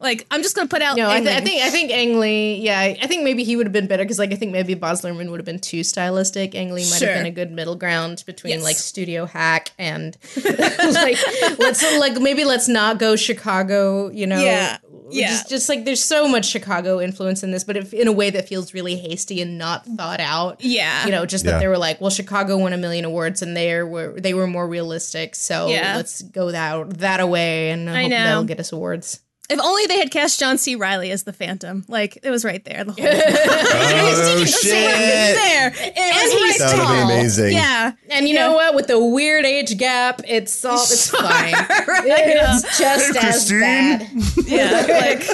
like 0.00 0.26
I'm 0.30 0.42
just 0.44 0.54
gonna 0.54 0.68
put 0.68 0.80
out 0.80 0.96
No, 0.96 1.08
I, 1.08 1.16
Ang 1.16 1.24
th- 1.24 1.36
I 1.36 1.40
think 1.44 1.62
I 1.62 1.70
think 1.70 1.90
Ang 1.90 2.20
Lee. 2.20 2.56
Yeah, 2.62 2.78
I 2.78 2.96
I 3.02 3.06
think 3.08 3.24
maybe 3.24 3.42
he 3.42 3.56
would 3.56 3.66
have 3.66 3.72
been 3.72 3.88
better 3.88 4.04
because, 4.04 4.18
like, 4.18 4.30
I 4.32 4.36
think 4.36 4.52
maybe 4.52 4.74
Baz 4.74 5.02
Luhrmann 5.02 5.28
would 5.30 5.40
have 5.40 5.44
been 5.44 5.58
too 5.58 5.82
stylistic. 5.82 6.54
Ang 6.54 6.68
Lee 6.72 6.82
might 6.88 6.98
Sure. 7.00 7.08
have 7.08 7.16
been 7.18 7.26
a 7.26 7.32
good 7.32 7.50
middle 7.50 7.74
ground 7.74 8.22
between 8.24 8.52
Yes. 8.54 8.62
like 8.62 8.76
studio 8.76 9.26
hack 9.26 9.72
and 9.76 10.16
like 10.44 11.18
let's 11.58 11.82
like 11.98 12.20
maybe 12.20 12.44
let's 12.44 12.68
not 12.68 13.00
go 13.00 13.16
Chicago. 13.16 14.08
You 14.10 14.28
know, 14.28 14.40
Yeah. 14.40 14.78
Yeah. 15.10 15.28
Just, 15.28 15.48
just 15.48 15.68
like 15.68 15.84
there's 15.84 16.02
so 16.02 16.28
much 16.28 16.46
Chicago 16.46 17.00
influence 17.00 17.42
in 17.42 17.50
this, 17.50 17.64
but 17.64 17.76
if, 17.76 17.92
in 17.94 18.08
a 18.08 18.12
way 18.12 18.30
that 18.30 18.48
feels 18.48 18.74
really 18.74 18.96
hasty 18.96 19.40
and 19.42 19.58
not 19.58 19.84
thought 19.86 20.20
out. 20.20 20.62
Yeah. 20.62 21.04
you 21.04 21.10
know, 21.10 21.26
just 21.26 21.44
Yeah. 21.44 21.52
that 21.52 21.58
they 21.60 21.68
were 21.68 21.78
like, 21.78 22.00
well, 22.00 22.10
Chicago 22.10 22.58
won 22.58 22.72
a 22.72 22.76
million 22.78 23.04
awards, 23.04 23.42
and 23.42 23.56
they 23.56 23.82
were 23.82 24.14
they 24.20 24.34
were 24.34 24.46
more 24.46 24.66
realistic. 24.68 25.34
So 25.34 25.68
Yeah. 25.68 25.96
let's 25.96 26.22
go 26.22 26.50
that 26.52 26.98
that 26.98 27.20
away, 27.20 27.70
and 27.70 27.88
I 27.88 27.98
I 27.98 28.02
hope 28.02 28.10
know. 28.10 28.16
that'll 28.16 28.44
get 28.44 28.60
us 28.60 28.72
awards. 28.72 29.20
If 29.50 29.58
only 29.60 29.86
they 29.86 29.98
had 29.98 30.10
cast 30.10 30.38
John 30.38 30.58
C. 30.58 30.74
Reilly 30.76 31.10
as 31.10 31.22
the 31.22 31.32
Phantom. 31.32 31.82
Like 31.88 32.18
it 32.22 32.30
was 32.30 32.44
right 32.44 32.62
there 32.66 32.84
the 32.84 32.92
whole 32.92 33.02
time. 33.02 33.14
Oh 33.14 34.44
shit! 34.46 34.70
there. 34.72 35.72
It 35.74 35.94
was 35.96 36.32
he's 36.32 36.42
right 36.42 36.58
That 36.58 36.76
would 36.76 36.82
tall. 36.84 36.94
be 36.94 37.00
amazing. 37.14 37.52
Yeah. 37.54 37.92
And 38.10 38.28
you 38.28 38.34
know 38.34 38.52
what? 38.52 38.74
With 38.74 38.88
the 38.88 39.02
weird 39.02 39.46
age 39.46 39.78
gap, 39.78 40.20
it's 40.28 40.62
all 40.66 40.82
it's 40.82 41.08
fine. 41.10 41.54
It's 42.10 42.78
just 42.78 43.16
as 43.16 43.48
bad. 43.50 44.06
Yeah. 44.46 44.86
Like 44.86 45.24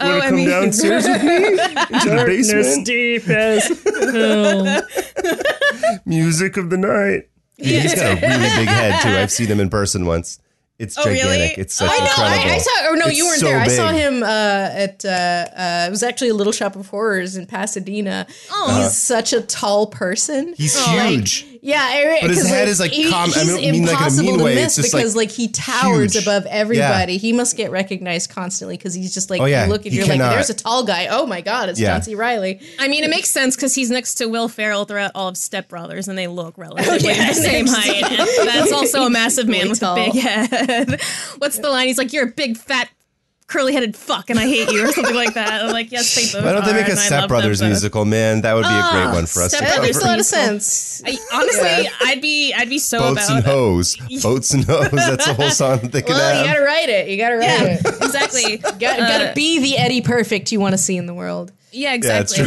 oh, 0.00 0.18
I 0.20 0.26
come 0.28 0.36
mean 0.36 0.48
downstairs 0.48 1.06
with 1.06 1.22
me 1.22 1.46
into 1.46 2.10
the 2.10 2.24
basement. 2.26 2.86
deep 2.86 3.28
as 3.28 3.68
Music 6.06 6.56
of 6.56 6.70
the 6.70 6.76
night. 6.78 7.28
Yeah, 7.56 7.80
he's 7.80 7.94
got 7.94 8.04
a 8.04 8.20
really 8.20 8.56
big 8.56 8.68
head 8.68 9.02
too. 9.02 9.08
I've 9.10 9.30
seen 9.32 9.46
him 9.48 9.60
in 9.60 9.68
person 9.70 10.06
once. 10.06 10.38
It's 10.78 10.96
Oh, 10.96 11.04
really? 11.04 11.54
It's 11.56 11.74
such 11.74 11.90
I 11.90 11.98
know. 11.98 12.12
I, 12.18 12.54
I 12.54 12.58
saw. 12.58 12.90
Or 12.92 12.96
no, 12.96 13.06
It's 13.06 13.18
you 13.18 13.26
weren't 13.26 13.40
so 13.40 13.46
there. 13.46 13.58
I 13.58 13.66
saw 13.68 13.90
him 13.90 14.22
uh, 14.22 14.26
at. 14.26 15.04
Uh, 15.04 15.08
uh, 15.08 15.84
it 15.88 15.90
was 15.90 16.04
actually 16.04 16.28
a 16.28 16.34
Little 16.34 16.52
Shop 16.52 16.76
of 16.76 16.86
Horrors 16.88 17.36
in 17.36 17.46
Pasadena. 17.46 18.26
Oh, 18.52 18.80
He's 18.80 18.96
such 18.96 19.32
a 19.32 19.40
tall 19.40 19.88
person. 19.88 20.54
He's 20.56 20.76
Like, 20.86 21.10
huge. 21.10 21.46
Yeah, 21.68 21.82
I- 21.82 22.18
But 22.22 22.30
his 22.30 22.38
'cause, 22.40 22.48
head 22.48 22.66
is, 22.68 22.80
like, 22.80 22.92
he- 22.92 23.10
com- 23.10 23.30
I 23.30 23.38
he's 23.40 23.46
mean- 23.46 23.46
mean, 23.46 23.56
like, 23.56 23.64
in 23.64 23.74
a 23.74 23.90
impossible 23.92 24.22
mean 24.30 24.38
to 24.38 24.44
way. 24.44 24.54
miss 24.54 24.78
It's 24.78 24.90
because 24.90 25.14
like, 25.14 25.28
like 25.28 25.36
he 25.36 25.48
towers 25.48 26.14
huge. 26.14 26.22
above 26.24 26.44
Yeah. 26.46 26.50
everybody. 26.52 27.18
He 27.18 27.32
must 27.34 27.56
get 27.58 27.70
recognized 27.70 28.30
constantly 28.30 28.76
because 28.78 28.94
he's 28.94 29.12
just 29.12 29.28
like 29.28 29.40
Oh, 29.42 29.44
yeah. 29.44 29.66
you 29.66 29.70
look 29.72 29.84
at 29.84 29.92
you're 29.92 30.06
cannot. 30.06 30.28
like 30.28 30.34
there's 30.36 30.48
a 30.50 30.54
tall 30.54 30.82
guy. 30.84 31.08
Oh 31.10 31.26
my 31.26 31.42
god, 31.42 31.68
it's 31.68 31.78
Yeah. 31.78 31.88
John 31.94 32.02
C. 32.02 32.14
Reilly. 32.14 32.58
I 32.78 32.88
mean, 32.88 33.04
it 33.04 33.10
makes 33.10 33.30
sense 33.30 33.54
because 33.54 33.74
he's 33.74 33.90
next 33.90 34.14
to 34.14 34.26
Will 34.28 34.48
Ferrell 34.48 34.86
throughout 34.86 35.10
all 35.14 35.28
of 35.28 35.36
Step 35.36 35.68
Brothers, 35.68 36.08
and 36.08 36.16
they 36.16 36.26
look 36.26 36.54
oh, 36.58 36.62
relatively 36.62 37.10
Oh, 37.10 37.12
yeah. 37.12 37.28
the 37.28 37.34
same 37.34 37.66
height. 37.66 38.02
And 38.12 38.48
that's 38.48 38.72
also 38.72 39.02
a 39.02 39.10
massive 39.20 39.46
man 39.46 39.58
Really 39.58 39.70
with 39.70 39.80
tall. 39.80 39.98
a 40.00 40.04
big 40.10 40.14
head. 40.22 41.00
What's 41.38 41.58
the 41.58 41.68
line? 41.68 41.86
He's 41.88 41.98
like, 41.98 42.14
"You're 42.14 42.24
a 42.28 42.32
big 42.32 42.56
fat." 42.56 42.88
Curly-headed 43.48 43.96
fuck, 43.96 44.28
and 44.30 44.38
I 44.38 44.44
hate 44.44 44.70
you, 44.70 44.84
or 44.84 44.92
something 44.92 45.14
like 45.14 45.34
that. 45.34 45.64
I'm 45.64 45.72
like, 45.72 45.90
yes, 45.90 46.14
they 46.14 46.22
both. 46.38 46.44
Why 46.44 46.52
don't 46.52 46.64
they 46.66 46.70
are, 46.70 46.74
make 46.74 46.86
a 46.88 46.90
and 46.90 46.98
Step 47.00 47.28
Brothers 47.28 47.58
them 47.60 47.68
both. 47.68 47.72
musical? 47.72 48.04
Man, 48.04 48.42
that 48.42 48.52
would 48.54 48.62
be 48.64 48.68
a 48.68 48.90
great 48.92 49.06
one 49.14 49.24
for 49.26 49.42
us 49.42 49.52
Step 49.52 49.60
to 49.60 49.64
That 49.64 49.74
cover. 49.76 49.82
makes 49.86 49.96
a 50.02 50.06
lot 50.06 50.18
of 50.20 50.26
sense. 50.26 51.02
I, 51.06 51.16
honestly, 51.32 51.90
I'd 52.02 52.20
be, 52.20 52.52
I'd 52.52 52.68
be 52.68 52.78
so 52.78 52.98
Boats 52.98 53.24
about 53.26 53.30
and 53.30 53.38
it. 53.38 53.44
hoes. 53.50 53.96
Boats 54.22 54.52
and 54.52 54.64
hoes. 54.64 54.90
That's 54.90 55.26
a 55.26 55.32
whole 55.34 55.50
song 55.50 55.78
that 55.78 55.92
they 55.92 56.02
could 56.02 56.10
Well, 56.10 56.40
you 56.40 56.46
gotta 56.52 56.62
write 56.64 56.88
it. 56.90 57.08
You 57.08 57.16
gotta 57.16 57.36
write 57.36 57.44
Yeah, 57.46 57.78
it. 57.80 57.86
exactly. 57.86 58.56
Got, 58.58 58.78
gotta 58.80 59.32
be 59.34 59.58
the 59.60 59.78
Eddie 59.78 60.02
Perfect 60.02 60.52
you 60.52 60.60
want 60.60 60.72
to 60.74 60.78
see 60.78 60.96
in 60.98 61.06
the 61.06 61.14
world. 61.14 61.50
Yeah, 61.72 61.94
Yeah, 61.94 62.20
it's 62.20 62.32
exactly. 62.38 62.44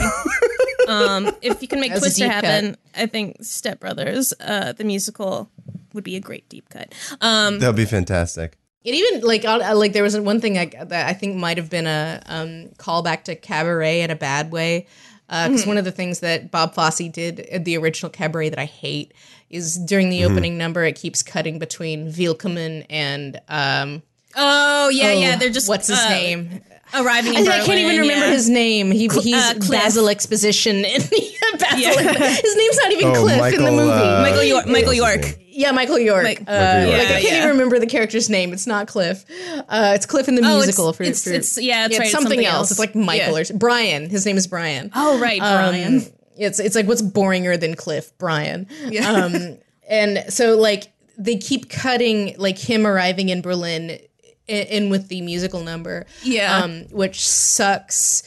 true. 0.88 0.88
um, 0.94 1.32
if 1.42 1.64
you 1.64 1.68
can 1.68 1.80
make 1.80 1.92
That's 1.94 2.02
Twister 2.02 2.26
deep 2.26 2.32
happen, 2.32 2.78
I 2.96 3.08
think 3.08 3.38
Step 3.42 3.80
Brothers, 3.80 4.34
uh, 4.40 4.74
the 4.74 4.84
musical, 4.84 5.50
would 5.94 6.04
be 6.04 6.16
a 6.16 6.20
great 6.20 6.48
deep 6.48 6.70
cut. 6.70 6.94
Um, 7.22 7.58
That 7.60 7.68
would 7.68 7.76
be 7.76 7.86
fantastic. 7.86 8.58
It 8.84 8.96
even 8.96 9.22
like 9.22 9.46
uh, 9.46 9.76
like 9.76 9.94
there 9.94 10.04
was 10.04 10.20
one 10.20 10.42
thing 10.42 10.58
I, 10.58 10.66
that 10.66 11.08
I 11.08 11.14
think 11.14 11.36
might 11.36 11.58
have 11.58 11.70
been 11.70 11.88
a 11.88 12.22
um, 12.26 12.70
callback 12.78 13.24
to 13.26 13.36
Cabaret 13.36 14.02
in 14.02 14.10
a 14.10 14.16
bad 14.16 14.52
way. 14.52 14.88
Because 15.28 15.66
one 15.66 15.78
of 15.78 15.86
the 15.86 15.94
things 15.94 16.20
that 16.20 16.52
Bob 16.52 16.74
Fosse 16.74 17.10
did 17.10 17.40
in 17.40 17.64
the 17.64 17.78
original 17.78 18.10
Cabaret 18.10 18.50
that 18.50 18.60
I 18.60 18.66
hate 18.66 19.14
is 19.50 19.78
during 19.78 20.10
the 20.10 20.26
opening 20.26 20.58
number, 20.58 20.84
it 20.84 20.96
keeps 20.96 21.24
cutting 21.24 21.58
between 21.58 22.12
Willkommen 22.12 22.86
and 22.90 23.40
um, 23.48 24.02
oh 24.36 24.90
yeah, 24.90 25.14
yeah. 25.14 25.38
They're 25.38 25.50
just 25.50 25.70
what's 25.70 25.88
his 25.88 26.00
uh, 26.00 26.10
name? 26.10 26.62
Arriving. 26.94 27.36
I, 27.36 27.40
In 27.42 27.48
I 27.48 27.58
can't 27.66 27.70
even 27.80 27.84
Berlin, 27.96 28.00
remember 28.02 28.26
yeah. 28.28 28.32
his 28.34 28.50
name. 28.50 28.92
He, 28.92 29.08
he's 29.08 29.34
uh, 29.36 29.54
Cliff. 29.60 29.72
Basil 29.72 30.10
Exposition 30.10 30.78
in 30.78 31.02
the 31.02 31.32
Basil. 31.60 31.80
Yeah. 31.80 32.30
His 32.30 32.56
name's 32.56 32.78
not 32.78 32.92
even 32.92 33.08
Oh, 33.08 33.24
Cliff 33.24 33.54
in 33.56 33.64
the 33.64 33.72
movie. 33.72 33.92
uh, 33.92 34.22
Michael 34.22 34.44
York. 34.44 34.66
Michael 34.68 34.94
York. 34.94 35.22
yeah, 35.24 35.68
Yeah, 35.68 35.72
Michael 35.72 36.00
York. 36.00 36.24
Like- 36.24 36.42
uh, 36.42 36.44
Michael 36.46 36.82
York. 36.90 36.98
like 37.00 37.08
I 37.08 37.12
can't 37.12 37.24
yeah. 37.24 37.38
even 37.40 37.50
remember 37.50 37.80
the 37.80 37.88
character's 37.88 38.30
name. 38.30 38.54
It's 38.54 38.68
not 38.68 38.88
Cliff. 38.88 39.26
Uh, 39.70 39.94
it's 39.96 40.06
Cliff 40.06 40.28
in 40.28 40.36
the 40.36 40.42
Oh, 40.42 40.46
it's- 40.60 40.66
musical. 40.68 40.94
for, 40.94 41.04
it's- 41.04 41.24
for- 41.24 41.30
it's- 41.32 41.58
yeah, 41.62 41.88
that's 41.88 41.98
right, 42.00 42.06
it's 42.06 42.12
something, 42.12 42.30
something 42.32 42.46
else. 42.46 42.56
else. 42.58 42.72
It's 42.72 42.80
like 42.80 42.96
Michael 42.96 43.38
Yeah. 43.40 43.44
or 43.52 43.58
Brian. 43.58 44.10
His 44.10 44.26
name 44.26 44.38
is 44.38 44.48
Brian. 44.48 44.92
Oh 44.96 45.20
right, 45.20 45.42
Um, 45.42 45.56
Brian. 45.70 46.06
it's 46.38 46.60
it's 46.60 46.76
like 46.76 46.88
what's 46.88 47.02
boringer 47.02 47.60
than 47.60 47.76
Cliff? 47.76 48.12
Brian. 48.18 48.68
Yeah. 48.88 49.10
Um, 49.12 49.58
and 49.90 50.24
so 50.30 50.58
like 50.58 50.92
they 51.18 51.38
keep 51.38 51.70
cutting 51.70 52.34
like 52.38 52.58
him 52.58 52.88
arriving 52.88 53.30
in 53.30 53.42
Berlin 53.42 54.00
in, 54.48 54.90
with 54.90 55.08
the 55.08 55.22
musical 55.22 55.64
number. 55.64 56.06
Yeah. 56.24 56.58
Um, 56.58 56.82
which 56.92 57.26
sucks. 57.26 58.24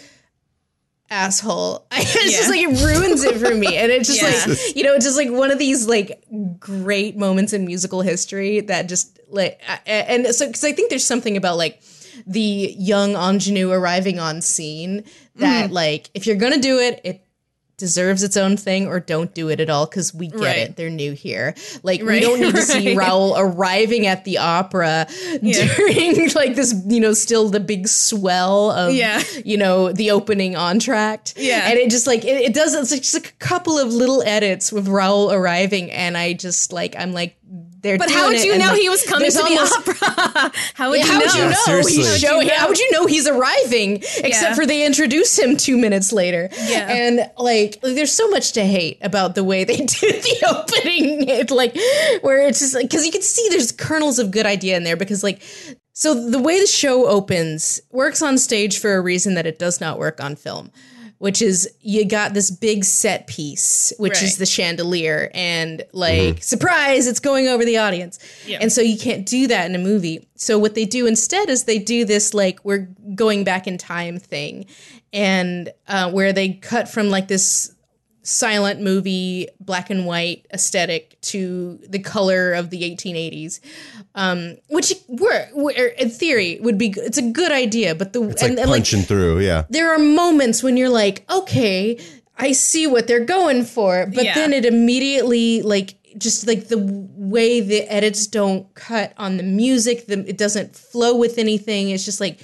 Asshole. 1.11 1.87
it's 1.93 2.13
just 2.37 2.49
like 2.51 2.61
it 2.61 2.83
ruins 2.85 3.23
it 3.23 3.37
for 3.37 3.55
me. 3.55 3.77
And 3.77 3.93
it's 3.93 4.09
just 4.09 4.23
Yeah. 4.23 4.53
like, 4.55 4.77
you 4.77 4.83
know, 4.83 4.95
it's 4.95 5.05
just 5.05 5.17
like 5.17 5.31
one 5.31 5.51
of 5.51 5.59
these 5.59 5.87
like 5.87 6.25
great 6.59 7.17
moments 7.17 7.53
in 7.53 7.67
musical 7.67 8.01
history 8.01 8.61
that 8.61 8.89
just 8.89 9.21
like, 9.29 9.61
and 9.87 10.27
so, 10.29 10.47
cause 10.47 10.65
I 10.65 10.73
think 10.73 10.91
there's 10.91 11.05
something 11.07 11.37
about 11.37 11.57
like 11.57 11.83
the 12.27 12.75
young 12.79 13.13
ingenue 13.17 13.71
arriving 13.71 14.19
on 14.19 14.41
scene 14.41 15.05
that 15.37 15.65
Mm-hmm. 15.67 15.73
like, 15.75 16.11
if 16.15 16.27
you're 16.27 16.37
gonna 16.37 16.59
do 16.61 16.79
it, 16.79 17.01
it 17.05 17.24
deserves 17.77 18.23
its 18.23 18.37
own 18.37 18.57
thing 18.57 18.87
or 18.87 19.01
don't 19.01 19.35
do 19.35 19.49
it 19.49 19.61
at 19.61 19.69
all 19.69 19.87
because 19.87 20.15
we 20.15 20.29
get 20.29 20.41
Right. 20.41 20.57
it. 20.59 20.77
They're 20.77 20.91
new 20.91 21.13
here. 21.13 21.55
Like 21.83 22.03
we 22.03 22.21
don't 22.21 22.41
need 22.41 22.55
to 22.55 22.63
see 22.63 22.89
right. 22.97 23.07
Raoul 23.09 23.35
arriving 23.37 24.07
at 24.07 24.25
the 24.25 24.39
opera 24.39 25.07
during 25.41 26.31
like 26.35 26.55
this, 26.55 26.75
you 26.87 27.01
know, 27.01 27.13
still 27.13 27.49
the 27.49 27.61
big 27.61 27.89
swell 27.89 28.71
of 28.71 28.95
Yeah. 28.95 29.23
you 29.45 29.57
know, 29.57 29.93
the 29.93 30.11
opening 30.11 30.55
entr'acte. 30.55 31.35
Yeah. 31.37 31.69
And 31.69 31.79
it 31.79 31.91
just 31.91 32.07
like 32.07 32.25
it, 32.25 32.41
it 32.41 32.55
does 32.55 32.75
it's 32.75 32.91
like 32.91 33.03
just 33.03 33.17
a 33.17 33.33
couple 33.39 33.79
of 33.79 33.89
little 33.93 34.23
edits 34.23 34.73
with 34.73 34.89
Raoul 34.89 35.33
arriving 35.33 35.91
and 35.91 36.17
I 36.17 36.33
just 36.35 36.73
like 36.73 36.95
I'm 36.99 37.13
like 37.13 37.37
they're 37.85 37.99
But 37.99 38.09
doing 38.09 38.19
how 38.19 38.29
would 38.29 38.43
you 38.43 38.59
know 38.59 38.69
like, 38.73 38.81
he 38.81 38.89
was 38.89 39.05
coming 39.07 39.31
to 39.31 39.37
there's 39.37 39.71
the 39.71 40.03
opera? 40.03 40.53
how 40.75 40.91
would 40.91 40.99
yeah, 40.99 41.05
you 41.07 41.13
how 41.13 41.19
know? 41.19 41.25
would 41.27 41.35
you 41.35 41.45
know? 41.51 41.57
seriously. 41.65 41.93
He's 41.95 42.07
How 42.07 42.13
would 42.13 42.21
show- 42.21 42.41
you 42.41 42.47
know? 42.49 42.55
How 42.57 42.69
would 42.69 42.79
you 42.79 42.91
know 42.93 43.07
he's 43.07 43.29
arriving? 43.29 43.97
Except 43.99 44.27
Yeah. 44.27 44.55
for 44.55 44.67
they 44.67 44.85
introduce 44.85 45.39
him 45.39 45.57
two 45.57 45.77
minutes 45.77 46.13
later. 46.13 46.49
Yeah. 46.67 46.89
And 46.91 47.31
like, 47.39 47.81
there's 47.83 48.13
so 48.13 48.29
much 48.29 48.53
to 48.53 48.65
hate 48.65 48.99
about 49.03 49.35
the 49.37 49.45
way 49.45 49.63
they 49.65 49.77
did 50.01 50.23
the 50.23 50.47
opening. 50.49 51.29
It 51.29 51.51
like, 51.51 51.77
where 52.23 52.47
it's 52.49 52.59
just 52.59 52.75
like, 52.75 52.85
because 52.89 53.05
you 53.07 53.13
can 53.13 53.23
see 53.23 53.47
there's 53.51 53.71
kernels 53.71 54.19
of 54.19 54.31
good 54.31 54.47
idea 54.47 54.77
in 54.77 54.83
there 54.85 54.97
because 54.97 55.23
like, 55.23 55.43
so 55.93 56.29
the 56.29 56.41
way 56.41 56.59
the 56.59 56.67
show 56.67 57.07
opens 57.07 57.81
works 57.93 58.21
on 58.23 58.37
stage 58.39 58.81
for 58.81 58.95
a 58.97 59.01
reason 59.01 59.35
that 59.35 59.47
it 59.47 59.59
does 59.61 59.81
not 59.81 59.99
work 59.99 60.21
on 60.23 60.35
film. 60.35 60.73
Which 61.19 61.41
is 61.41 61.69
you 61.81 62.05
got 62.05 62.35
this 62.35 62.51
big 62.51 62.85
set 62.85 63.27
piece, 63.27 63.93
which 63.99 64.23
is 64.23 64.37
the 64.37 64.47
chandelier, 64.47 65.31
and 65.33 65.83
like 65.93 66.43
surprise, 66.43 67.07
it's 67.07 67.21
going 67.21 67.49
over 67.49 67.65
the 67.65 67.79
audience. 67.79 68.19
Yeah. 68.47 68.59
And 68.61 68.71
so 68.71 68.81
you 68.81 68.99
can't 68.99 69.25
do 69.25 69.47
that 69.47 69.67
in 69.67 69.75
a 69.75 69.79
movie. 69.79 70.29
So 70.35 70.59
what 70.59 70.75
they 70.75 70.85
do 70.85 71.07
instead 71.07 71.49
is 71.49 71.65
they 71.65 71.79
do 71.79 72.05
this 72.05 72.35
like 72.35 72.63
we're 72.65 72.89
going 73.15 73.45
back 73.45 73.67
in 73.67 73.79
time 73.79 74.19
thing, 74.19 74.67
and 75.13 75.73
uh, 75.89 76.11
where 76.11 76.33
they 76.33 76.55
cut 76.55 76.89
from 76.89 77.09
like 77.09 77.29
this 77.29 77.74
silent 78.25 78.81
movie 78.81 79.47
black 79.61 79.91
and 79.91 80.07
white 80.07 80.47
aesthetic 80.53 81.21
to 81.21 81.79
the 81.89 81.99
color 81.99 82.53
of 82.55 82.71
the 82.71 82.83
1880s 82.83 83.61
um 84.15 84.57
which 84.69 84.95
were, 85.09 85.47
were 85.55 85.71
in 85.71 86.09
theory 86.11 86.59
would 86.63 86.79
be 86.79 86.93
it's 86.97 87.19
a 87.19 87.23
good 87.31 87.53
idea 87.53 87.95
but 87.95 88.13
the 88.15 88.23
It's 88.23 88.43
like 88.43 88.51
and, 88.53 88.59
and, 88.59 88.71
like 88.71 88.81
punching 88.81 89.03
through. 89.03 89.41
Yeah. 89.41 89.65
there 89.69 89.93
are 89.95 89.99
moments 89.99 90.63
when 90.63 90.77
you're 90.77 90.89
like, 90.89 91.25
okay, 91.31 91.99
I 92.37 92.53
see 92.53 92.87
what 92.87 93.07
they're 93.07 93.25
going 93.25 93.65
for, 93.65 94.07
but 94.07 94.25
Yeah. 94.25 94.35
then 94.35 94.53
it 94.53 94.65
immediately 94.65 95.63
like 95.63 95.95
just 96.17 96.47
like 96.47 96.69
the 96.69 96.79
way 96.79 97.61
the 97.61 97.83
edits 97.93 98.27
don't 98.27 98.73
cut 98.75 99.13
on 99.19 99.37
the 99.37 99.43
music, 99.43 100.07
the, 100.07 100.27
it 100.29 100.39
doesn't 100.39 100.75
flow 100.77 101.17
with 101.17 101.39
anything. 101.39 101.91
It's 101.91 102.05
just 102.05 102.21
like 102.21 102.41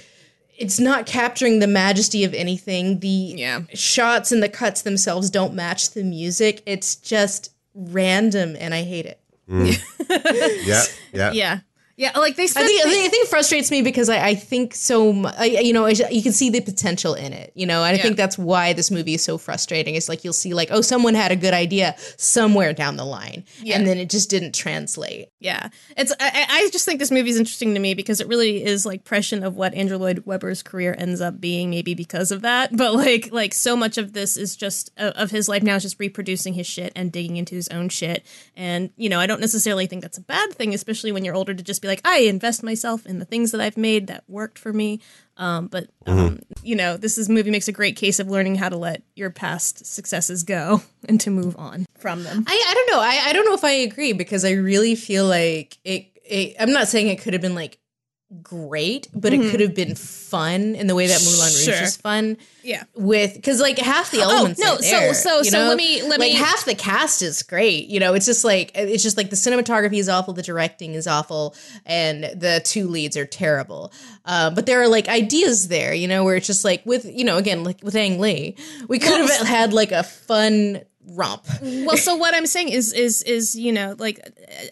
it's 0.61 0.79
not 0.79 1.05
capturing 1.05 1.59
the 1.59 1.67
majesty 1.67 2.23
of 2.23 2.33
anything. 2.33 2.99
The 2.99 3.07
Yeah. 3.37 3.61
shots 3.73 4.31
and 4.31 4.41
the 4.43 4.49
cuts 4.49 4.81
themselves 4.83 5.29
don't 5.29 5.53
match 5.53 5.91
the 5.91 6.03
music. 6.03 6.61
It's 6.65 6.95
just 6.95 7.51
random, 7.73 8.55
and 8.59 8.73
I 8.73 8.83
hate 8.83 9.05
it. 9.05 9.19
Mm. 9.49 9.77
Yeah. 10.65 10.83
Yeah. 11.13 11.31
Yeah. 11.31 11.59
Yeah, 12.01 12.17
like 12.17 12.35
they 12.35 12.47
said 12.47 12.63
I 12.63 12.65
think, 12.65 12.81
I 12.83 12.89
they- 12.89 12.95
think, 12.95 13.05
I 13.05 13.09
think 13.09 13.25
it 13.25 13.29
frustrates 13.29 13.69
me 13.69 13.83
because 13.83 14.09
I, 14.09 14.29
I 14.29 14.33
think 14.35 14.73
so. 14.73 15.23
I, 15.37 15.45
you 15.45 15.71
know, 15.71 15.85
you 15.85 16.23
can 16.23 16.31
see 16.31 16.49
the 16.49 16.59
potential 16.61 17.13
in 17.13 17.31
it. 17.31 17.51
You 17.53 17.67
know, 17.67 17.83
and 17.83 17.93
I 17.93 17.97
Yeah. 17.97 18.01
think 18.01 18.17
that's 18.17 18.39
why 18.39 18.73
this 18.73 18.89
movie 18.89 19.13
is 19.13 19.21
so 19.23 19.37
frustrating. 19.37 19.93
It's 19.93 20.09
like 20.09 20.23
you'll 20.23 20.33
see, 20.33 20.55
like, 20.55 20.69
oh, 20.71 20.81
someone 20.81 21.13
had 21.13 21.31
a 21.31 21.35
good 21.35 21.53
idea 21.53 21.95
somewhere 22.17 22.73
down 22.73 22.95
the 22.97 23.05
line, 23.05 23.43
and 23.71 23.85
then 23.85 23.99
it 23.99 24.09
just 24.09 24.31
didn't 24.31 24.55
translate. 24.55 25.29
Yeah, 25.39 25.69
it's. 25.95 26.11
I, 26.19 26.29
I 26.33 26.45
I 26.49 26.69
just 26.71 26.85
think 26.85 26.99
this 26.99 27.11
movie 27.11 27.29
is 27.29 27.37
interesting 27.37 27.75
to 27.75 27.79
me 27.79 27.93
because 27.93 28.19
it 28.19 28.27
really 28.27 28.63
is 28.63 28.83
like 28.83 29.03
prescient 29.03 29.43
of 29.43 29.55
what 29.55 29.73
Andrew 29.75 29.97
Lloyd 29.97 30.23
Webber's 30.25 30.63
career 30.63 30.95
ends 30.97 31.21
up 31.21 31.39
being, 31.39 31.69
maybe 31.69 31.93
because 31.93 32.31
of 32.31 32.41
that. 32.41 32.75
But 32.75 32.95
like, 32.95 33.31
like 33.31 33.53
so 33.53 33.75
much 33.75 33.99
of 33.99 34.13
this 34.13 34.37
is 34.37 34.55
just 34.55 34.89
uh, 34.97 35.11
of 35.15 35.29
his 35.29 35.47
life 35.47 35.61
now 35.61 35.75
is 35.75 35.83
just 35.83 35.99
reproducing 35.99 36.53
his 36.55 36.65
shit 36.65 36.91
and 36.95 37.11
digging 37.11 37.37
into 37.37 37.53
his 37.53 37.67
own 37.67 37.89
shit. 37.89 38.25
And 38.55 38.89
you 38.97 39.07
know, 39.07 39.19
I 39.19 39.27
don't 39.27 39.39
necessarily 39.41 39.85
think 39.85 40.01
that's 40.01 40.17
a 40.17 40.21
bad 40.21 40.53
thing, 40.53 40.73
especially 40.73 41.11
when 41.11 41.23
you're 41.23 41.35
older, 41.35 41.53
to 41.53 41.61
just 41.63 41.81
be 41.83 41.90
like, 41.91 42.01
I 42.05 42.19
invest 42.19 42.63
myself 42.63 43.05
in 43.05 43.19
the 43.19 43.25
things 43.25 43.51
that 43.51 43.59
I've 43.59 43.77
made 43.77 44.07
that 44.07 44.23
worked 44.29 44.57
for 44.57 44.71
me. 44.71 45.01
Um, 45.35 45.67
but 45.67 45.89
um, 46.05 46.39
you 46.63 46.75
know, 46.75 46.95
this 46.95 47.17
is 47.17 47.27
movie 47.27 47.51
makes 47.51 47.67
a 47.67 47.71
great 47.71 47.95
case 47.95 48.19
of 48.19 48.29
learning 48.29 48.55
how 48.55 48.69
to 48.69 48.77
let 48.77 49.01
your 49.15 49.29
past 49.29 49.85
successes 49.85 50.43
go 50.43 50.83
and 51.09 51.19
to 51.21 51.29
move 51.31 51.55
on 51.57 51.85
from 51.97 52.23
them. 52.23 52.45
I, 52.47 52.65
I 52.69 52.73
don't 52.73 52.91
know. 52.91 53.01
I, 53.01 53.29
I 53.29 53.33
don't 53.33 53.45
know 53.45 53.53
if 53.53 53.63
I 53.63 53.71
agree 53.71 54.13
because 54.13 54.45
I 54.45 54.51
really 54.51 54.95
feel 54.95 55.25
like 55.25 55.77
it, 55.83 56.07
it. 56.23 56.55
I'm 56.59 56.71
not 56.71 56.87
saying 56.87 57.07
it 57.07 57.21
could 57.21 57.33
have 57.33 57.41
been 57.41 57.55
like 57.55 57.77
great, 58.41 59.07
but 59.13 59.33
it 59.33 59.51
could 59.51 59.59
have 59.59 59.75
been 59.75 59.95
fun 59.95 60.75
in 60.75 60.87
the 60.87 60.95
way 60.95 61.07
that 61.07 61.19
Moulin 61.21 61.51
Rouge 61.53 61.65
Sure. 61.65 61.83
is 61.83 61.97
fun. 61.97 62.37
Yeah. 62.63 62.83
with 62.95 63.33
because 63.33 63.59
like 63.59 63.79
half 63.79 64.11
the 64.11 64.21
elements. 64.21 64.61
Oh 64.63 64.65
no, 64.65 64.75
so- 64.77 64.81
there, 64.81 65.13
so- 65.15 65.37
you 65.39 65.43
so 65.45 65.57
know? 65.63 65.67
let 65.69 65.77
me- 65.77 66.01
let 66.03 66.19
like 66.19 66.31
me- 66.33 66.37
half 66.37 66.63
the 66.63 66.75
cast 66.75 67.21
is 67.23 67.41
great. 67.43 67.87
You 67.87 67.99
know, 67.99 68.13
it's 68.13 68.25
just 68.27 68.45
like 68.45 68.71
it's 68.75 69.01
just 69.03 69.17
like 69.17 69.31
the 69.31 69.35
cinematography 69.35 69.97
is 69.97 70.07
awful, 70.07 70.33
the 70.35 70.43
directing 70.43 70.93
is 70.93 71.07
awful, 71.07 71.55
and 71.87 72.23
the 72.23 72.61
two 72.63 72.87
leads 72.87 73.17
are 73.17 73.25
terrible. 73.25 73.91
Uh, 74.25 74.51
but 74.51 74.67
there 74.67 74.79
are 74.81 74.87
like 74.87 75.07
ideas 75.09 75.69
there, 75.69 75.93
you 75.93 76.07
know, 76.07 76.23
where 76.23 76.35
it's 76.35 76.45
just 76.47 76.63
like 76.63 76.85
with 76.85 77.03
you 77.05 77.23
know 77.25 77.37
again 77.37 77.63
like 77.63 77.79
with 77.83 77.95
Ang 77.95 78.19
Lee, 78.19 78.55
we 78.87 78.99
could 78.99 79.19
have 79.27 79.47
had 79.47 79.73
like 79.73 79.91
a 79.91 80.03
fun 80.03 80.81
romp. 81.07 81.45
well 81.61 81.97
so 81.97 82.15
what 82.15 82.35
i'm 82.35 82.45
saying 82.45 82.69
is 82.69 82.93
is 82.93 83.21
is 83.23 83.55
you 83.55 83.71
know 83.71 83.95
like 83.97 84.19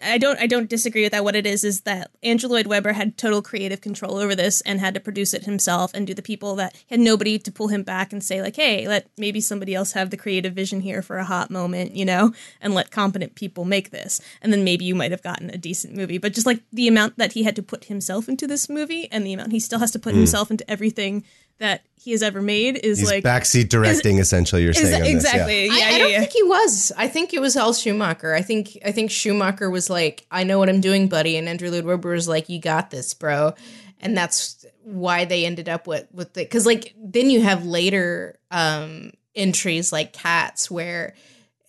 i 0.02 0.16
don't 0.16 0.38
i 0.38 0.46
don't 0.46 0.68
disagree 0.68 1.02
with 1.02 1.12
that. 1.12 1.24
What 1.24 1.36
it 1.36 1.46
is 1.46 1.64
is 1.64 1.82
that 1.82 2.10
andrew 2.22 2.48
lloyd 2.48 2.66
webber 2.66 2.92
had 2.92 3.16
total 3.16 3.42
creative 3.42 3.80
control 3.80 4.16
over 4.16 4.34
this 4.34 4.60
and 4.62 4.80
had 4.80 4.94
to 4.94 5.00
produce 5.00 5.34
it 5.34 5.44
himself 5.44 5.92
and 5.92 6.06
do 6.06 6.14
the 6.14 6.22
people 6.22 6.54
that 6.56 6.74
had 6.88 7.00
nobody 7.00 7.38
to 7.38 7.52
pull 7.52 7.68
him 7.68 7.82
back 7.82 8.12
and 8.12 8.22
say 8.22 8.40
like 8.40 8.56
hey 8.56 8.86
let 8.86 9.08
maybe 9.18 9.40
somebody 9.40 9.74
else 9.74 9.92
have 9.92 10.10
the 10.10 10.16
creative 10.16 10.54
vision 10.54 10.80
here 10.80 11.02
for 11.02 11.18
a 11.18 11.24
hot 11.24 11.50
moment 11.50 11.94
you 11.94 12.04
know 12.04 12.32
and 12.60 12.74
let 12.74 12.90
competent 12.90 13.34
people 13.34 13.64
make 13.64 13.90
this. 13.90 14.20
And 14.42 14.52
then 14.52 14.64
maybe 14.64 14.84
you 14.84 14.94
might 14.94 15.10
have 15.10 15.22
gotten 15.22 15.50
a 15.50 15.58
decent 15.58 15.94
movie. 15.94 16.18
But 16.18 16.34
just 16.34 16.46
like 16.46 16.62
the 16.72 16.88
amount 16.88 17.16
that 17.16 17.32
he 17.32 17.42
had 17.42 17.56
to 17.56 17.62
put 17.62 17.84
himself 17.84 18.28
into 18.28 18.46
this 18.46 18.68
movie 18.68 19.08
and 19.10 19.26
the 19.26 19.32
amount 19.32 19.52
he 19.52 19.60
still 19.60 19.78
has 19.78 19.90
to 19.92 19.98
put 19.98 20.14
mm. 20.14 20.18
himself 20.18 20.50
into 20.50 20.68
everything 20.70 21.24
that 21.60 21.82
he 21.94 22.10
has 22.12 22.22
ever 22.22 22.40
made 22.42 22.78
is 22.78 22.98
He's 22.98 23.10
like 23.10 23.22
backseat 23.22 23.68
directing, 23.68 24.18
essentially. 24.18 24.62
You're 24.62 24.70
is- 24.70 24.78
saying 24.78 24.94
on 24.94 25.00
this, 25.02 25.10
yeah. 25.10 25.16
exactly 25.16 25.66
yeah 25.66 25.72
I, 25.72 25.76
yeah, 25.76 25.94
I 25.94 25.98
don't 25.98 26.10
yeah. 26.10 26.18
think 26.20 26.32
he 26.32 26.42
was. 26.42 26.92
I 26.96 27.06
think 27.08 27.32
it 27.32 27.40
was 27.40 27.56
all 27.56 27.72
Schumacher. 27.72 28.34
I 28.34 28.42
think 28.42 28.76
I 28.84 28.90
think 28.90 29.10
Schumacher 29.10 29.70
was 29.70 29.88
like, 29.88 30.26
"I 30.30 30.42
know 30.44 30.58
what 30.58 30.68
I'm 30.68 30.80
doing, 30.80 31.08
buddy," 31.08 31.36
and 31.36 31.48
Andrew 31.48 31.70
Lloyd 31.70 31.84
Webber 31.84 32.10
was 32.10 32.26
like, 32.26 32.48
"You 32.48 32.58
got 32.58 32.90
this, 32.90 33.14
bro," 33.14 33.54
and 34.00 34.16
that's 34.16 34.64
why 34.82 35.26
they 35.26 35.44
ended 35.46 35.68
up 35.68 35.86
with 35.86 36.08
with 36.12 36.32
the 36.32 36.42
because 36.42 36.66
like 36.66 36.94
then 36.98 37.30
you 37.30 37.42
have 37.42 37.64
later 37.64 38.38
um 38.50 39.12
entries 39.36 39.92
like 39.92 40.12
Cats 40.12 40.70
where. 40.70 41.14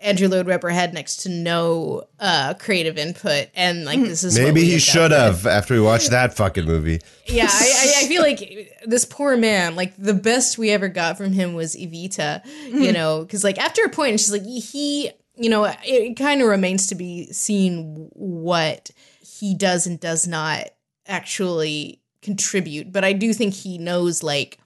Andrew 0.01 0.27
Lloyd 0.27 0.47
Webber 0.47 0.69
had 0.69 0.93
next 0.93 1.17
to 1.23 1.29
no 1.29 2.03
uh, 2.19 2.53
creative 2.55 2.97
input, 2.97 3.49
and 3.55 3.85
like 3.85 3.99
this 3.99 4.23
is 4.23 4.37
Maybe 4.37 4.61
he 4.63 4.73
end 4.73 4.75
up 4.77 4.81
should 4.81 5.11
with. 5.11 5.19
have 5.19 5.45
after 5.45 5.73
we 5.73 5.81
watched 5.81 6.09
that 6.11 6.33
fucking 6.35 6.65
movie. 6.65 6.99
Yeah, 7.25 7.47
I, 7.49 7.93
I, 7.99 8.03
I 8.03 8.07
feel 8.07 8.21
like 8.29 8.79
this 8.85 9.05
poor 9.05 9.37
man, 9.37 9.75
like 9.75 9.95
the 9.97 10.13
best 10.13 10.57
we 10.57 10.71
ever 10.71 10.87
got 10.89 11.17
from 11.17 11.31
him 11.33 11.53
was 11.53 11.75
Evita, 11.75 12.45
you 12.67 12.91
know, 12.91 13.21
because 13.21 13.43
like 13.43 13.57
after 13.59 13.83
a 13.83 13.89
point, 13.89 14.19
she's 14.19 14.31
like 14.31 14.43
he, 14.43 15.11
you 15.35 15.49
know, 15.49 15.65
it, 15.65 15.77
it 15.83 16.17
kind 16.17 16.41
of 16.41 16.47
remains 16.47 16.87
to 16.87 16.95
be 16.95 17.31
seen 17.31 18.09
what 18.13 18.91
he 19.21 19.55
does 19.55 19.87
and 19.87 19.99
does 19.99 20.27
not 20.27 20.65
actually 21.07 22.01
contribute. 22.21 22.91
But 22.91 23.03
I 23.03 23.13
do 23.13 23.33
think 23.33 23.53
he 23.53 23.77
knows, 23.77 24.23
like, 24.23 24.59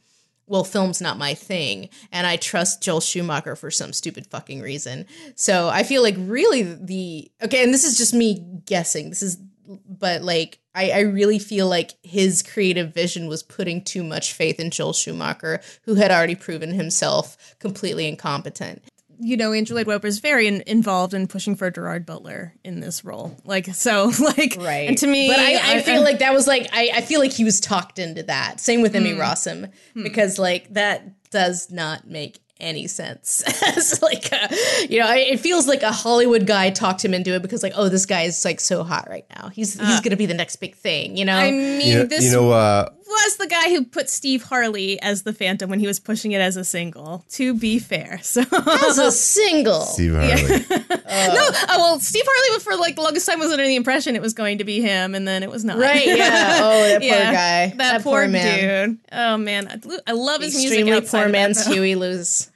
well, 0.48 0.64
film's 0.64 1.02
not 1.02 1.18
my 1.18 1.34
thing, 1.34 1.90
and 2.12 2.28
I 2.28 2.38
trust 2.38 2.84
Joel 2.84 3.02
Schumacher 3.02 3.56
for 3.56 3.72
some 3.72 3.94
stupid 3.94 4.28
fucking 4.28 4.62
reason. 4.62 5.06
So 5.36 5.70
I 5.70 5.84
feel 5.84 6.02
like 6.04 6.16
really 6.18 6.64
the 6.64 7.32
okay, 7.44 7.64
and 7.64 7.74
this 7.74 7.84
is 7.84 7.98
just 7.98 8.14
me 8.14 8.46
guessing. 8.66 9.10
This 9.10 9.24
is, 9.24 9.38
but 9.68 10.22
like 10.22 10.60
I, 10.76 10.92
I 10.92 11.00
really 11.00 11.40
feel 11.40 11.68
like 11.68 11.94
his 12.04 12.44
creative 12.44 12.94
vision 12.94 13.28
was 13.28 13.42
putting 13.42 13.84
too 13.84 14.04
much 14.04 14.34
faith 14.34 14.60
in 14.60 14.70
Joel 14.70 14.94
Schumacher, 14.94 15.62
who 15.84 15.96
had 15.96 16.12
already 16.12 16.36
proven 16.36 16.74
himself 16.74 17.56
completely 17.60 18.08
incompetent. 18.08 18.84
You 19.20 19.38
know, 19.38 19.54
Andrew 19.54 19.76
Lloyd 19.76 19.88
Webber 19.88 20.08
is 20.08 20.20
very 20.20 20.48
in, 20.48 20.64
involved 20.68 21.14
in 21.14 21.28
pushing 21.28 21.56
for 21.56 21.70
Gerard 21.72 22.06
Butler 22.06 22.54
in 22.64 22.80
this 22.80 23.04
role. 23.06 23.38
Like, 23.46 23.68
so, 23.74 24.12
like, 24.20 24.56
Right. 24.58 24.88
And 24.88 24.98
to 25.00 25.08
me, 25.08 25.28
but 25.30 25.40
I, 25.40 25.78
I 25.78 25.82
feel 25.82 26.04
like 26.04 26.20
that 26.20 26.34
was 26.34 26.48
like 26.48 26.70
I, 26.74 26.92
I 26.96 27.02
feel 27.02 27.20
like 27.20 27.34
he 27.34 27.44
was 27.44 27.60
talked 27.60 28.00
into 28.00 28.24
that. 28.24 28.60
Same 28.60 28.82
with 28.82 28.96
Emmy 28.96 29.14
hmm. 29.14 29.20
Rossum 29.20 29.72
hmm. 29.94 30.04
because 30.04 30.40
like 30.40 30.74
that 30.74 31.30
does 31.30 31.72
not 31.72 32.08
make 32.08 32.40
any 32.60 32.88
sense. 32.88 33.44
As 33.64 34.02
like 34.02 34.32
a, 34.32 34.88
you 34.90 35.00
know, 35.00 35.08
I, 35.08 35.18
it 35.18 35.40
feels 35.40 35.68
like 35.68 35.84
a 35.84 35.92
Hollywood 35.92 36.48
guy 36.48 36.70
talked 36.70 37.04
him 37.04 37.14
into 37.14 37.34
it 37.34 37.42
because 37.42 37.64
like 37.64 37.74
oh 37.76 37.90
this 37.90 38.06
guy 38.06 38.24
is 38.24 38.44
like 38.46 38.60
so 38.60 38.84
hot 38.84 39.10
right 39.10 39.26
now. 39.36 39.50
He's 39.50 39.74
he's 39.74 40.00
uh, 40.00 40.02
gonna 40.02 40.18
be 40.18 40.26
the 40.26 40.34
next 40.34 40.58
big 40.58 40.76
thing. 40.76 41.18
You 41.18 41.26
know. 41.26 41.36
I 41.36 41.52
mean, 41.52 41.82
You 41.82 41.94
know, 42.00 42.06
this 42.06 42.24
you 42.24 42.32
know 42.32 42.52
uh, 42.52 42.90
was 43.08 43.38
the 43.38 43.48
guy 43.48 43.70
who 43.70 43.86
put 43.86 44.10
Steve 44.10 44.44
Harley 44.44 45.02
as 45.02 45.24
the 45.24 45.34
Phantom 45.34 45.70
when 45.70 45.80
he 45.80 45.88
was 45.88 46.00
pushing 46.00 46.32
it 46.32 46.42
as 46.42 46.58
a 46.58 46.64
single. 46.64 47.26
To 47.32 47.54
be 47.54 47.80
fair, 47.80 48.20
so 48.24 48.42
as 48.42 48.98
a 48.98 49.12
single. 49.12 49.82
Steve 49.82 50.14
Harley. 50.16 50.32
no, 50.70 51.50
oh, 51.50 51.66
well, 51.78 52.00
Steve 52.00 52.24
Harley 52.26 52.60
for 52.60 52.76
like 52.76 52.96
the 52.96 53.02
longest 53.02 53.28
time 53.28 53.40
was 53.40 53.52
under 53.52 53.66
the 53.66 53.76
impression 53.76 54.16
it 54.16 54.22
was 54.22 54.34
going 54.34 54.58
to 54.58 54.64
be 54.64 54.82
him, 54.82 55.16
and 55.16 55.28
then 55.28 55.44
it 55.44 55.50
was 55.50 55.64
not. 55.64 55.78
Right? 55.78 56.06
Yeah. 56.06 56.54
Oh, 56.66 56.82
that 56.82 57.02
poor 57.02 57.10
Yeah, 57.10 57.34
guy. 57.34 57.76
That, 57.78 58.02
poor, 58.02 58.28
man 58.28 58.90
dude. 58.90 59.00
Oh 59.12 59.38
man, 59.38 59.68
I, 59.68 59.80
I 60.08 60.12
love 60.14 60.42
his 60.42 60.56
music. 60.56 60.80
Extremely 60.80 61.02
poor 61.02 61.02
of 61.02 61.12
that, 61.12 61.32
man's 61.32 61.66
though. 61.66 61.74
Huey 61.74 61.96
Lewis. 61.96 62.52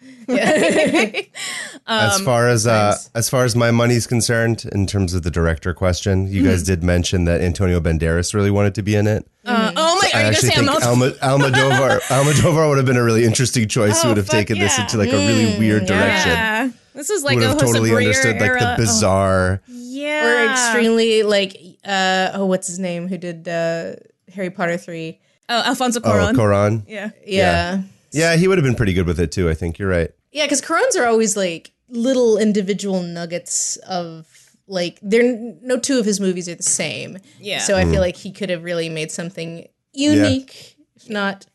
as 1.87 2.21
far 2.21 2.47
as 2.47 2.67
uh, 2.67 2.95
as 3.15 3.29
far 3.29 3.43
as 3.45 3.55
my 3.55 3.71
money's 3.71 4.07
concerned, 4.07 4.65
in 4.71 4.85
terms 4.87 5.13
of 5.13 5.23
the 5.23 5.31
director 5.31 5.73
question, 5.73 6.27
you 6.27 6.43
guys 6.43 6.63
did 6.63 6.83
mention 6.83 7.25
that 7.25 7.41
Antonio 7.41 7.79
Banderas 7.79 8.33
really 8.33 8.51
wanted 8.51 8.75
to 8.75 8.81
be 8.81 8.95
in 8.95 9.07
it. 9.07 9.27
Uh, 9.45 9.71
oh 9.75 9.88
my! 10.13 10.19
I 10.19 10.23
Are 10.23 10.25
you 10.25 10.31
actually 10.31 10.49
say 10.49 10.55
think 10.55 10.65
not? 10.65 10.83
Alma, 10.83 11.11
Almodovar 11.11 11.99
Almodovar 12.07 12.69
would 12.69 12.77
have 12.77 12.85
been 12.85 12.97
a 12.97 13.03
really 13.03 13.23
interesting 13.25 13.67
choice. 13.67 14.01
He 14.01 14.07
Oh, 14.07 14.11
would 14.11 14.17
have 14.17 14.27
fuck 14.27 14.33
taken 14.35 14.59
this 14.59 14.77
into 14.79 14.97
like 14.97 15.09
a 15.11 15.17
really 15.17 15.57
weird 15.59 15.85
direction. 15.85 16.31
yeah, 16.31 16.69
this 16.93 17.09
is 17.09 17.23
like 17.23 17.35
would 17.35 17.43
a 17.45 17.49
have 17.49 17.57
totally 17.59 17.89
Breyer 17.91 17.97
understood 17.97 18.39
like 18.41 18.53
the 18.59 18.73
bizarre. 18.77 19.61
Oh, 19.67 19.71
yeah, 19.73 20.25
or 20.47 20.51
extremely 20.51 21.23
like 21.23 21.55
uh 21.85 22.31
oh 22.33 22.45
what's 22.45 22.67
his 22.67 22.79
name 22.79 23.07
who 23.07 23.17
did 23.17 23.47
uh 23.47 23.93
Harry 24.33 24.49
Potter 24.49 24.77
3 24.77 25.19
Oh, 25.51 25.61
Alfonso 25.65 25.99
Oh, 26.03 26.07
Cuarón. 26.09 26.35
Koran. 26.35 26.83
yeah. 26.87 27.09
yeah 27.25 27.81
Yeah, 28.11 28.35
he 28.35 28.47
would 28.47 28.57
have 28.59 28.65
been 28.65 28.75
pretty 28.75 28.93
good 28.93 29.07
with 29.07 29.19
it 29.19 29.31
too. 29.31 29.49
I 29.49 29.53
think 29.55 29.79
you're 29.79 29.89
right. 29.89 30.11
yeah 30.31 30.45
because 30.45 30.61
Cuarón's 30.61 30.95
are 30.95 31.05
always 31.07 31.35
like 31.37 31.71
little 31.89 32.37
individual 32.37 33.01
nuggets 33.01 33.77
of 33.87 34.27
like 34.67 34.99
they're 35.01 35.35
no 35.63 35.77
two 35.79 35.97
of 35.97 36.05
his 36.05 36.19
movies 36.19 36.47
are 36.47 36.53
the 36.53 36.61
same 36.61 37.17
Yeah. 37.39 37.57
so 37.59 37.75
I 37.75 37.85
feel 37.85 37.99
like 38.01 38.15
he 38.15 38.31
could 38.31 38.51
have 38.51 38.63
really 38.63 38.87
made 38.89 39.09
something 39.11 39.67
unique 39.93 40.77
if 40.95 41.09
not 41.09 41.45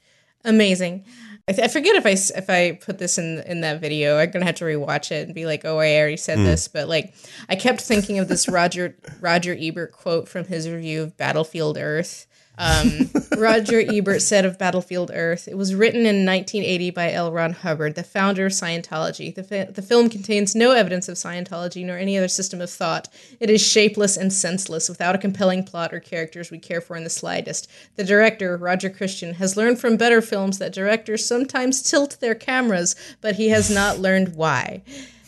amazing 0.45 1.05
I, 1.47 1.53
th- 1.53 1.65
I 1.65 1.69
forget 1.69 1.95
if 1.97 2.07
I 2.07 2.39
if 2.39 2.49
I 2.49 2.79
put 2.83 2.99
this 2.99 3.19
in 3.19 3.41
in 3.41 3.61
that 3.61 3.81
video. 3.81 4.17
I'm 4.17 4.31
gonna 4.31 4.47
have 4.47 4.55
to 4.57 4.65
rewatch 4.65 5.11
it 5.11 5.27
and 5.27 5.35
be 5.35 5.45
like, 5.45 5.65
oh, 5.67 5.79
I 5.79 5.97
already 5.97 6.17
said 6.17 6.39
hmm. 6.39 6.45
this, 6.45 6.69
but 6.69 6.89
like, 6.89 7.15
I 7.51 7.57
kept 7.57 7.83
thinking 7.83 8.19
of 8.19 8.29
this 8.29 8.49
Roger 8.49 8.97
Roger 9.21 9.55
Ebert 9.59 9.93
quote 9.93 10.27
from 10.27 10.47
his 10.47 10.69
review 10.69 11.03
of 11.03 11.17
Battlefield 11.19 11.77
Earth. 11.77 12.27
Um, 12.57 13.11
Roger 13.37 13.81
Ebert 13.81 14.23
said 14.23 14.45
of 14.45 14.59
Battlefield 14.59 15.11
Earth, 15.13 15.49
it 15.49 15.57
was 15.57 15.75
written 15.75 16.01
in 16.01 16.25
1980 16.25 16.91
by 16.91 17.13
L. 17.13 17.33
Ron 17.33 17.53
Hubbard, 17.53 17.97
the 17.97 18.05
founder 18.05 18.47
of 18.47 18.53
Scientology. 18.53 19.35
The, 19.35 19.73
the 19.73 19.83
film 19.83 20.09
contains 20.09 20.55
no 20.55 20.71
evidence 20.73 21.09
of 21.09 21.17
Scientology 21.17 21.85
nor 21.85 21.99
any 21.99 22.17
other 22.17 22.29
system 22.29 22.61
of 22.61 22.71
thought. 22.71 23.09
It 23.41 23.51
is 23.51 23.61
shapeless 23.61 24.17
and 24.17 24.33
senseless, 24.33 24.89
without 24.89 25.15
a 25.15 25.19
compelling 25.19 25.65
plot 25.65 25.93
or 25.93 26.01
characters 26.01 26.51
we 26.51 26.59
care 26.59 26.81
for 26.81 26.97
in 26.97 27.05
the 27.05 27.11
slightest. 27.11 27.69
The 27.97 28.05
director, 28.05 28.57
Roger 28.57 28.91
Christian, 28.91 29.35
has 29.35 29.57
learned 29.57 29.81
from 29.81 29.97
better 29.97 30.23
films 30.23 30.59
that 30.59 30.73
directors 30.73 31.27
sometimes 31.27 31.83
tilt 31.83 32.21
their 32.21 32.35
cameras, 32.35 32.95
but 33.21 33.35
he 33.35 33.49
has 33.49 33.69
not 33.69 33.99
learned 33.99 34.37
why. 34.37 34.83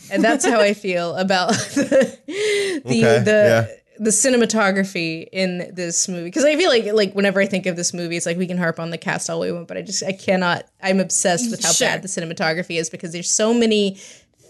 And 0.09 0.23
that's 0.23 0.45
how 0.45 0.61
I 0.61 0.73
feel 0.73 1.15
about 1.15 1.49
the 1.75 2.11
the 2.25 3.05
Okay, 3.05 3.19
the, 3.23 3.67
yeah. 3.67 3.75
The 3.99 4.09
cinematography 4.11 5.27
in 5.31 5.73
this 5.73 6.07
movie 6.07 6.25
because 6.25 6.45
I 6.45 6.55
feel 6.55 6.69
like 6.69 6.85
like 6.93 7.13
whenever 7.13 7.39
I 7.41 7.45
think 7.45 7.65
of 7.65 7.75
this 7.75 7.93
movie, 7.93 8.17
it's 8.17 8.25
like 8.25 8.37
we 8.37 8.47
can 8.47 8.57
harp 8.57 8.79
on 8.79 8.89
the 8.91 8.97
cast 8.97 9.29
all 9.29 9.39
we 9.39 9.51
want, 9.51 9.67
but 9.67 9.77
I 9.77 9.81
just 9.81 10.03
I 10.03 10.11
cannot. 10.11 10.65
I'm 10.81 10.99
obsessed 10.99 11.49
with 11.51 11.63
how 11.63 11.71
Sure. 11.71 11.87
bad 11.87 12.01
the 12.01 12.07
cinematography 12.07 12.79
is 12.79 12.89
because 12.89 13.11
there's 13.11 13.29
so 13.29 13.53
many 13.53 13.95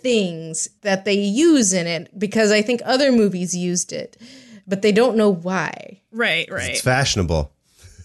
things 0.01 0.69
that 0.81 1.05
they 1.05 1.13
use 1.15 1.73
in 1.73 1.87
it 1.87 2.17
because 2.17 2.51
I 2.51 2.61
think 2.61 2.81
other 2.85 3.11
movies 3.11 3.55
used 3.55 3.91
it, 3.91 4.17
but 4.67 4.81
they 4.81 4.91
don't 4.91 5.17
know 5.17 5.29
why. 5.29 6.01
Right, 6.11 6.49
right, 6.51 6.71
It's 6.71 6.81
fashionable. 6.81 7.51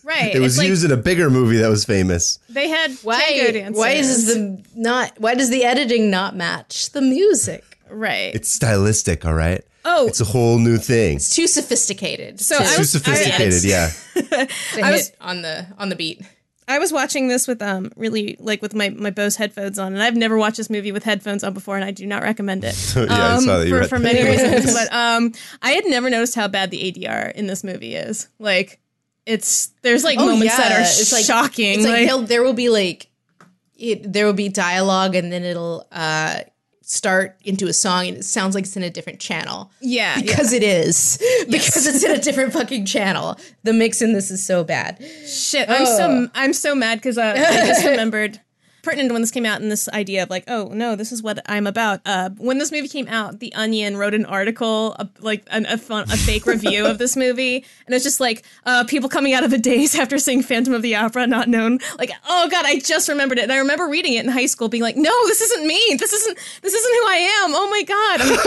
right. 0.04 0.34
It 0.34 0.40
was 0.40 0.58
like 0.58 0.68
used 0.68 0.84
in 0.84 0.90
a 0.90 0.96
bigger 0.96 1.30
movie 1.30 1.58
that 1.58 1.68
was 1.68 1.84
famous. 1.84 2.38
they 2.48 2.68
had 2.68 2.90
tango 2.90 3.00
Why? 3.02 3.50
dancers. 3.52 3.76
Why 3.78 3.90
is 3.90 4.26
the 4.26 4.64
not? 4.74 5.12
Why 5.18 5.34
does 5.34 5.50
the 5.50 5.64
editing 5.64 6.10
not 6.10 6.34
match 6.36 6.90
the 6.92 7.00
music? 7.02 7.64
right? 7.90 8.34
It's 8.34 8.48
stylistic, 8.48 9.26
all 9.26 9.34
right. 9.34 9.62
Oh. 9.84 10.06
it's 10.06 10.20
a 10.20 10.24
whole 10.24 10.58
new 10.58 10.78
thing. 10.78 11.16
It's 11.16 11.34
too 11.34 11.46
sophisticated. 11.46 12.40
So 12.40 12.56
to, 12.56 12.62
I 12.64 12.66
Too 12.74 12.78
was- 12.78 12.90
sophisticated, 12.90 13.64
yeah. 13.64 13.90
I 14.82 14.90
was- 14.92 15.12
on 15.20 15.42
the 15.42 15.66
on 15.78 15.88
the 15.88 15.96
beat. 15.96 16.22
I 16.68 16.78
was 16.78 16.92
watching 16.92 17.26
this 17.26 17.48
with 17.48 17.60
um 17.60 17.90
really 17.96 18.36
like 18.38 18.62
with 18.62 18.72
my 18.74 18.88
my 18.90 19.10
Bose 19.10 19.34
headphones 19.36 19.78
on, 19.80 19.92
and 19.94 20.02
I've 20.02 20.14
never 20.16 20.38
watched 20.38 20.56
this 20.58 20.70
movie 20.70 20.92
with 20.92 21.02
headphones 21.02 21.42
on 21.42 21.52
before, 21.54 21.74
and 21.76 21.84
I 21.84 21.90
do 21.90 22.06
not 22.06 22.22
recommend 22.22 22.62
it. 22.64 22.76
Yeah, 22.96 23.06
I 23.08 23.32
um, 23.34 23.40
saw 23.42 23.58
that 23.58 23.66
you 23.66 23.74
for, 23.74 23.80
read 23.80 23.88
for 23.88 23.98
many 23.98 24.22
reasons. 24.30 24.72
But 24.72 24.92
um, 24.94 25.32
I 25.60 25.72
had 25.72 25.84
never 25.86 26.08
noticed 26.08 26.36
how 26.36 26.46
bad 26.48 26.70
the 26.70 26.92
ADR 26.92 27.32
in 27.32 27.48
this 27.48 27.64
movie 27.64 27.96
is. 27.96 28.28
Like, 28.38 28.78
it's 29.26 29.72
there's 29.82 30.04
like 30.04 30.18
moments 30.18 30.56
that 30.56 30.70
are 30.72 30.80
it's 30.82 31.12
like 31.12 31.24
shocking. 31.24 31.80
It's 31.80 31.82
like, 31.84 31.92
like- 31.92 32.06
they'll- 32.06 32.22
there 32.22 32.42
will 32.44 32.54
be 32.54 32.68
like 32.68 33.08
it, 33.76 34.10
there 34.12 34.24
will 34.26 34.32
be 34.32 34.48
dialogue, 34.48 35.16
and 35.16 35.32
then 35.32 35.42
it'll 35.42 35.88
uh, 35.90 36.38
start 36.82 37.36
into 37.44 37.66
a 37.66 37.72
song, 37.72 38.08
and 38.08 38.16
it 38.18 38.24
sounds 38.24 38.54
like 38.54 38.64
it's 38.64 38.76
in 38.76 38.82
a 38.82 38.90
different 38.90 39.20
channel. 39.20 39.70
yeah, 39.80 40.16
yeah. 40.16 40.22
Because 40.22 40.52
it 40.52 40.62
is. 40.62 41.18
Because 41.50 41.86
it's 41.86 42.04
in 42.04 42.10
a 42.12 42.18
different 42.18 42.52
fucking 42.52 42.84
channel. 42.86 43.36
The 43.64 43.72
mix 43.72 44.00
in 44.00 44.12
this 44.12 44.30
is 44.30 44.44
so 44.44 44.64
bad. 44.64 45.02
Shit, 45.26 45.68
I'm 45.68 45.86
so 45.86 46.28
I'm 46.34 46.52
so 46.52 46.74
mad 46.74 46.98
because 46.98 47.18
uh, 47.18 47.34
I 47.36 47.66
just 47.66 47.84
remembered 47.86 48.40
pertinent 48.82 49.08
to 49.08 49.12
when 49.12 49.22
this 49.22 49.30
came 49.30 49.46
out 49.46 49.60
and 49.60 49.70
this 49.70 49.88
idea 49.88 50.22
of 50.22 50.30
like, 50.30 50.44
oh 50.48 50.68
no, 50.68 50.96
this 50.96 51.12
is 51.12 51.22
what 51.22 51.38
I'm 51.46 51.66
about. 51.66 52.00
Uh, 52.04 52.30
when 52.36 52.58
this 52.58 52.72
movie 52.72 52.88
came 52.88 53.08
out, 53.08 53.38
The 53.38 53.54
Onion 53.54 53.96
wrote 53.96 54.14
an 54.14 54.24
article, 54.26 54.96
uh, 54.98 55.06
like 55.20 55.44
an, 55.50 55.66
a, 55.66 55.78
fun, 55.78 56.04
a 56.04 56.16
fake 56.16 56.46
review 56.46 56.86
of 56.86 56.98
this 56.98 57.16
movie, 57.16 57.64
and 57.86 57.94
it's 57.94 58.04
just 58.04 58.20
like 58.20 58.44
uh, 58.66 58.84
people 58.84 59.08
coming 59.08 59.32
out 59.32 59.44
of 59.44 59.50
the 59.50 59.58
days 59.58 59.94
after 59.98 60.18
seeing 60.18 60.42
Phantom 60.42 60.74
of 60.74 60.82
the 60.82 60.94
Opera, 60.96 61.26
not 61.26 61.48
known. 61.48 61.78
Like, 61.98 62.10
oh 62.28 62.48
god, 62.50 62.66
I 62.66 62.78
just 62.80 63.08
remembered 63.08 63.38
it, 63.38 63.42
and 63.42 63.52
I 63.52 63.58
remember 63.58 63.88
reading 63.88 64.14
it 64.14 64.24
in 64.24 64.30
high 64.30 64.46
school, 64.46 64.68
being 64.68 64.82
like, 64.82 64.96
no, 64.96 65.26
this 65.26 65.40
isn't 65.40 65.66
me. 65.66 65.80
This 65.98 66.12
isn't 66.12 66.38
this 66.62 66.74
isn't 66.74 66.92
who 66.92 67.08
I 67.08 67.16
am. 67.44 67.52
Oh 67.54 67.68
my 67.70 67.82
god. 67.82 68.20
I'm 68.20 68.28
like, 68.30 68.40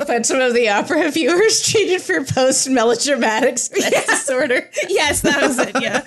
oh, 0.00 0.04
Phantom 0.06 0.40
of 0.40 0.54
the 0.54 0.68
Opera 0.68 1.10
viewers 1.10 1.62
treated 1.62 2.02
for 2.02 2.22
post 2.24 2.68
melodramatic 2.68 3.58
stress 3.58 4.06
disorder. 4.10 4.68
yes, 4.88 5.22
that 5.22 5.40
was 5.42 5.58
it. 5.58 5.80
Yeah. 5.80 6.04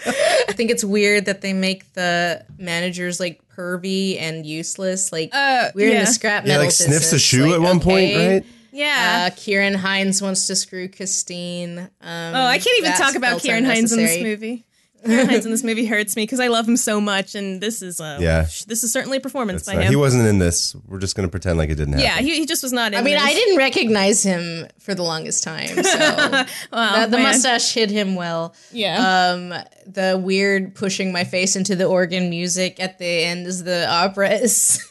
I 0.48 0.54
think 0.54 0.70
it's 0.70 0.84
weird 0.84 1.26
that 1.26 1.42
they 1.42 1.54
make 1.54 1.92
the 1.94 2.46
managers 2.58 3.20
like 3.20 3.31
pervy 3.62 4.20
and 4.20 4.46
useless. 4.46 5.12
Like 5.12 5.30
Uh, 5.34 5.70
we're 5.76 5.92
in 5.94 6.00
the 6.00 6.06
scrap 6.08 6.44
Yeah, 6.44 6.50
metal. 6.54 6.64
like 6.66 6.72
sniffs 6.72 7.14
a 7.14 7.20
shoe 7.20 7.46
Like, 7.46 7.54
at 7.56 7.62
one 7.62 7.80
point, 7.80 8.16
right? 8.16 8.46
Yeah. 8.72 9.28
Uh, 9.32 9.36
Ciarán 9.36 9.76
Hinds 9.76 10.22
wants 10.22 10.48
to 10.48 10.56
screw 10.56 10.88
Christine. 10.88 11.78
Um, 11.80 11.90
Oh, 12.36 12.46
I 12.46 12.58
can't 12.58 12.80
even 12.80 12.94
talk 12.94 13.16
about 13.16 13.42
Ciarán 13.42 13.66
Hinds 13.66 13.92
in 13.92 14.00
this 14.00 14.22
movie. 14.24 14.66
Ciarán 15.06 15.30
Hinds 15.30 15.46
in 15.46 15.52
this 15.52 15.64
movie 15.64 15.86
hurts 15.86 16.16
me 16.16 16.24
because 16.24 16.40
I 16.40 16.48
love 16.48 16.68
him 16.68 16.78
so 16.78 17.02
much, 17.02 17.36
and 17.36 17.60
this 17.62 17.82
is 17.82 18.00
uh, 18.00 18.18
Yeah. 18.22 18.44
this 18.68 18.84
is 18.84 18.92
certainly 18.94 19.18
a 19.18 19.22
performance 19.22 19.64
by 19.66 19.74
So 19.74 19.80
him. 19.80 19.90
he 19.90 19.96
wasn't 19.96 20.28
in 20.28 20.38
this. 20.40 20.76
We're 20.88 21.00
just 21.00 21.16
gonna 21.16 21.28
pretend 21.28 21.58
like 21.58 21.70
it 21.70 21.76
didn't 21.76 21.94
happen. 21.94 22.06
yeah, 22.06 22.18
he, 22.20 22.40
he 22.40 22.46
just 22.46 22.62
was 22.64 22.72
not 22.74 22.94
in. 22.94 23.00
I 23.00 23.02
mean, 23.02 23.16
this. 23.16 23.24
I 23.24 23.34
didn't 23.34 23.58
recognize 23.58 24.22
him 24.24 24.68
for 24.80 24.94
the 24.94 25.04
longest 25.04 25.44
time. 25.44 25.68
So 25.70 25.82
the, 25.82 26.48
the 26.72 27.18
man. 27.18 27.24
mustache 27.24 27.74
hid 27.74 27.90
him 27.90 28.16
well. 28.16 28.54
Yeah. 28.72 29.32
Um, 29.34 29.54
the 29.88 30.20
weird 30.22 30.76
pushing 30.76 31.12
my 31.12 31.24
face 31.24 31.56
into 31.56 31.76
the 31.76 31.86
organ 31.86 32.30
music 32.30 32.80
at 32.80 33.00
the 33.00 33.06
end 33.06 33.48
as 33.48 33.64
the 33.64 33.90
opera 33.90 34.30
is 34.32 34.88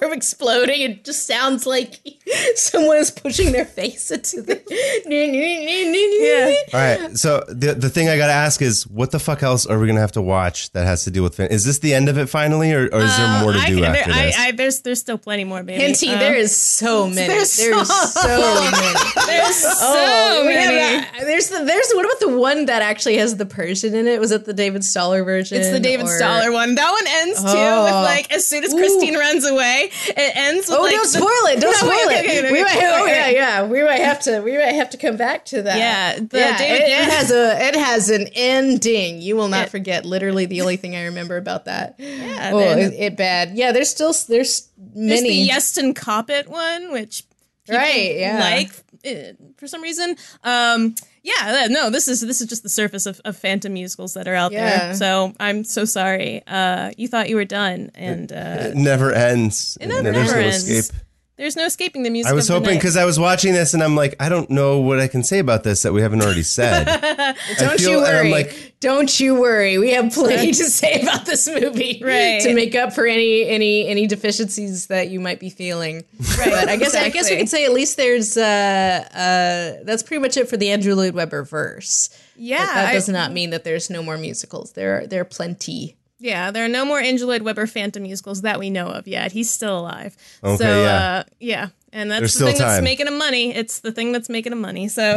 from 0.00 0.12
exploding. 0.12 0.80
It 0.80 1.04
just 1.04 1.26
sounds 1.26 1.66
like 1.66 2.00
someone 2.56 2.96
is 2.96 3.10
pushing 3.10 3.52
their 3.52 3.64
face 3.64 4.10
into 4.10 4.42
the. 4.42 4.60
Yeah. 5.08 6.54
All 6.74 6.80
right. 7.06 7.16
So 7.16 7.44
the 7.48 7.74
the 7.74 7.88
thing 7.90 8.08
I 8.08 8.16
gotta 8.16 8.32
ask 8.32 8.62
is, 8.62 8.86
what 8.86 9.10
the 9.10 9.18
fuck 9.18 9.42
else 9.42 9.66
are 9.66 9.78
we 9.78 9.86
gonna 9.86 10.00
have 10.00 10.12
to 10.12 10.22
watch 10.22 10.70
that 10.72 10.86
has 10.86 11.04
to 11.04 11.10
do 11.10 11.22
with? 11.22 11.34
Fin- 11.36 11.50
is 11.50 11.64
this 11.64 11.78
the 11.80 11.94
end 11.94 12.08
of 12.08 12.18
it 12.18 12.28
finally, 12.28 12.72
or, 12.72 12.88
or 12.92 13.00
is 13.00 13.16
there 13.16 13.40
more 13.42 13.52
to 13.52 13.58
Uh, 13.58 13.62
I 13.62 13.66
do 13.68 13.76
can- 13.76 13.84
after 13.84 14.12
there, 14.12 14.26
this? 14.26 14.38
I, 14.38 14.46
I, 14.48 14.50
there's 14.52 14.80
there's 14.82 15.00
still 15.00 15.18
plenty 15.18 15.44
more, 15.44 15.62
baby. 15.62 15.82
Hinty, 15.82 16.10
Uh, 16.10 16.18
there 16.18 16.34
is 16.34 16.56
so 16.56 17.06
many. 17.08 17.28
There's, 17.28 17.56
there's 17.56 17.88
so, 17.88 18.20
so- 18.22 18.70
many. 18.70 19.39
There's 19.50 19.64
oh, 19.66 19.94
so 19.94 20.40
Oh, 20.42 20.46
we 20.46 20.54
many. 20.54 20.76
that- 20.76 21.10
there's 21.20 21.48
the 21.48 21.64
there's 21.64 21.92
what 21.92 22.04
about 22.04 22.20
the 22.20 22.38
one 22.38 22.66
that 22.66 22.82
actually 22.82 23.16
has 23.18 23.36
the 23.36 23.46
Persian 23.46 23.94
in 23.94 24.06
it? 24.06 24.20
Was 24.20 24.30
it 24.30 24.44
the 24.44 24.52
David 24.52 24.84
Stoller 24.84 25.24
version? 25.24 25.58
It's 25.58 25.70
the 25.70 25.80
David 25.80 26.06
or- 26.06 26.16
Stoller 26.18 26.52
one. 26.52 26.74
That 26.76 26.90
one 26.90 27.06
ends 27.06 27.40
too 27.40 27.48
Oh. 27.58 27.84
with 27.84 27.92
like 27.94 28.32
as 28.32 28.46
soon 28.46 28.64
as 28.64 28.72
Christine 28.72 29.16
runs 29.16 29.44
away, 29.44 29.90
it 30.08 30.36
ends. 30.36 30.68
With 30.68 30.78
Oh, 30.78 30.82
like 30.82 30.92
don't 30.92 31.02
the- 31.12 31.18
spoil 31.18 31.46
it! 31.52 31.60
Don't 31.60 31.70
No, 31.70 31.76
spoil 31.78 32.06
wait, 32.08 32.16
it. 32.16 32.24
okay, 32.24 32.38
okay, 32.40 32.52
we 32.52 32.62
okay. 32.62 32.74
might, 32.80 33.00
oh 33.00 33.06
yeah, 33.06 33.28
yeah. 33.28 33.64
We 33.66 33.82
might 33.82 34.00
have 34.00 34.20
to. 34.22 34.40
We 34.40 34.52
might 34.56 34.74
have 34.74 34.90
to 34.90 34.96
come 34.96 35.16
back 35.16 35.44
to 35.46 35.62
that. 35.62 35.78
Yeah, 35.78 36.14
the 36.20 36.38
yeah. 36.38 36.58
David- 36.58 36.80
it, 36.82 36.88
it 36.90 37.04
has 37.10 37.30
a. 37.30 37.68
It 37.68 37.74
has 37.76 38.10
an 38.10 38.28
ending. 38.34 39.20
You 39.20 39.36
will 39.36 39.48
not 39.48 39.68
forget. 39.68 40.04
Literally, 40.04 40.46
the 40.46 40.60
only 40.60 40.76
thing 40.76 40.94
I 40.96 41.04
remember 41.04 41.36
about 41.36 41.64
that. 41.66 41.94
Yeah. 41.98 42.50
Oh, 42.52 42.58
it, 42.58 42.92
it 42.94 43.16
bad. 43.16 43.52
Yeah. 43.56 43.72
There's 43.72 43.90
still. 43.90 44.12
There's 44.28 44.68
There's 44.78 45.22
many. 45.22 45.44
the 45.46 45.48
Yeston 45.52 45.94
Kopit 45.94 46.48
one, 46.48 46.92
which 46.92 47.24
Right, 47.68 48.16
yeah. 48.16 48.38
like 48.40 48.70
uh, 49.06 49.32
for 49.56 49.66
some 49.66 49.82
reason. 49.82 50.16
Um, 50.44 50.94
yeah, 51.22 51.64
uh, 51.64 51.68
no, 51.68 51.90
this 51.90 52.08
is 52.08 52.20
this 52.20 52.40
is 52.40 52.46
just 52.48 52.62
the 52.62 52.68
surface 52.68 53.06
of, 53.06 53.20
of 53.24 53.36
Phantom 53.36 53.72
musicals 53.72 54.14
that 54.14 54.26
are 54.26 54.34
out 54.34 54.52
Yeah. 54.52 54.78
there. 54.86 54.94
So 54.94 55.34
I'm 55.38 55.64
so 55.64 55.84
sorry. 55.84 56.42
Uh, 56.46 56.92
you 56.96 57.08
thought 57.08 57.28
you 57.28 57.36
were 57.36 57.44
done, 57.44 57.90
and 57.94 58.32
uh, 58.32 58.70
It 58.70 58.76
never 58.76 59.12
ends. 59.12 59.76
it 59.80 59.88
never, 59.88 60.10
never 60.12 60.34
no 60.40 60.40
escape. 60.48 60.94
There's 61.40 61.56
no 61.56 61.64
escaping 61.64 62.02
the 62.02 62.10
music. 62.10 62.30
I 62.30 62.34
was 62.34 62.50
of 62.50 62.56
hoping 62.62 62.76
because 62.76 62.98
I 62.98 63.06
was 63.06 63.18
watching 63.18 63.54
this 63.54 63.72
and 63.72 63.82
I'm 63.82 63.96
like, 63.96 64.14
I 64.20 64.28
don't 64.28 64.50
know 64.50 64.78
what 64.78 65.00
I 65.00 65.08
can 65.08 65.24
say 65.24 65.38
about 65.38 65.64
this 65.64 65.82
that 65.84 65.92
we 65.94 66.02
haven't 66.02 66.20
already 66.20 66.42
said. 66.42 66.84
Don't 67.58 67.80
feel- 67.80 67.90
you 67.92 67.98
and 68.04 68.06
I'm 68.06 68.14
worry. 68.26 68.30
like- 68.30 68.74
Don't 68.80 69.18
you 69.18 69.34
worry. 69.40 69.78
We 69.78 69.90
have 69.92 70.12
plenty 70.12 70.52
to 70.52 70.64
say 70.64 71.00
about 71.00 71.24
this 71.24 71.48
movie 71.48 72.00
Right. 72.04 72.42
to 72.42 72.54
make 72.54 72.74
up 72.74 72.92
for 72.92 73.06
any 73.06 73.48
any 73.48 73.88
any 73.88 74.06
deficiencies 74.06 74.88
that 74.88 75.08
you 75.08 75.18
might 75.18 75.40
be 75.40 75.48
feeling. 75.48 76.04
Right. 76.38 76.50
But 76.50 76.68
I 76.68 76.76
guess 76.76 76.94
I 76.94 77.08
guess 77.08 77.30
we 77.30 77.36
Exactly. 77.36 77.36
could 77.38 77.48
say 77.48 77.64
at 77.64 77.72
least 77.72 77.96
there's 77.96 78.36
uh 78.36 79.04
uh 79.14 79.82
that's 79.84 80.02
pretty 80.02 80.20
much 80.20 80.36
it 80.36 80.46
for 80.48 80.56
the 80.58 80.70
Andrew 80.70 80.94
Lloyd 80.94 81.14
Webber 81.14 81.42
verse. 81.42 82.10
yeah, 82.36 82.58
But 82.66 82.74
that 82.74 82.86
I- 82.88 82.92
does 82.92 83.08
not 83.08 83.32
mean 83.32 83.48
that 83.50 83.64
there's 83.64 83.88
no 83.90 84.02
more 84.02 84.18
musicals. 84.18 84.72
There 84.72 84.98
are 85.00 85.06
there 85.06 85.22
are 85.22 85.24
plenty. 85.24 85.96
Yeah. 86.20 86.50
There 86.50 86.64
are 86.64 86.68
no 86.68 86.84
more 86.84 87.00
Andrew 87.00 87.26
Lloyd 87.26 87.42
Webber 87.42 87.66
Phantom 87.66 88.02
musicals 88.02 88.42
that 88.42 88.58
we 88.58 88.70
know 88.70 88.86
of 88.88 89.08
yet. 89.08 89.32
He's 89.32 89.50
still 89.50 89.80
alive. 89.80 90.16
Okay, 90.44 90.56
so, 90.56 90.82
yeah. 90.82 90.94
Uh, 90.94 91.22
yeah, 91.40 91.68
and 91.92 92.10
that's 92.10 92.20
There's 92.20 92.32
the 92.34 92.36
still 92.38 92.48
thing 92.48 92.58
that's 92.58 92.82
making 92.84 93.06
him 93.08 93.18
money. 93.18 93.54
It's 93.54 93.80
the 93.80 93.90
thing 93.92 94.12
that's 94.12 94.28
making 94.28 94.52
him 94.52 94.60
money. 94.60 94.86
So. 94.88 95.16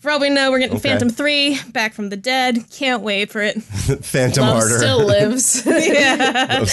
For 0.00 0.10
all 0.10 0.20
we 0.20 0.28
know, 0.28 0.50
we're 0.52 0.58
getting 0.58 0.76
Okay. 0.76 0.90
Phantom 0.90 1.08
3, 1.08 1.58
Back 1.72 1.94
from 1.94 2.10
the 2.10 2.18
Dead. 2.18 2.70
Can't 2.70 3.02
wait 3.02 3.30
for 3.30 3.40
it. 3.40 3.60
Phantom 3.62 4.44
Love 4.44 4.58
harder. 4.58 4.76
still 4.78 5.04
lives. 5.04 5.62
Yeah. 5.66 6.64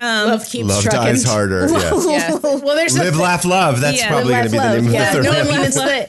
Love 0.00 0.44
keeps 0.46 0.68
Love 0.68 0.82
trucking. 0.82 1.00
dies 1.00 1.24
harder. 1.24 1.68
Yeah. 1.70 1.78
Yeah. 2.04 2.34
Well, 2.42 2.74
there's 2.76 2.98
Live, 2.98 3.14
a 3.16 3.22
laugh, 3.22 3.44
love. 3.44 3.80
That's 3.80 3.98
Yeah, 3.98 4.08
probably 4.08 4.32
going 4.32 4.44
to 4.44 4.50
be 4.50 4.58
the 4.58 4.64
Love. 4.64 4.76
name 4.82 4.86
of 4.86 4.92
the 4.92 4.98
third 5.06 5.24
no, 5.24 5.30
one. 5.30 5.40
I 5.40 5.44
mean 5.50 5.60
it's 5.60 5.76
the 5.76 6.08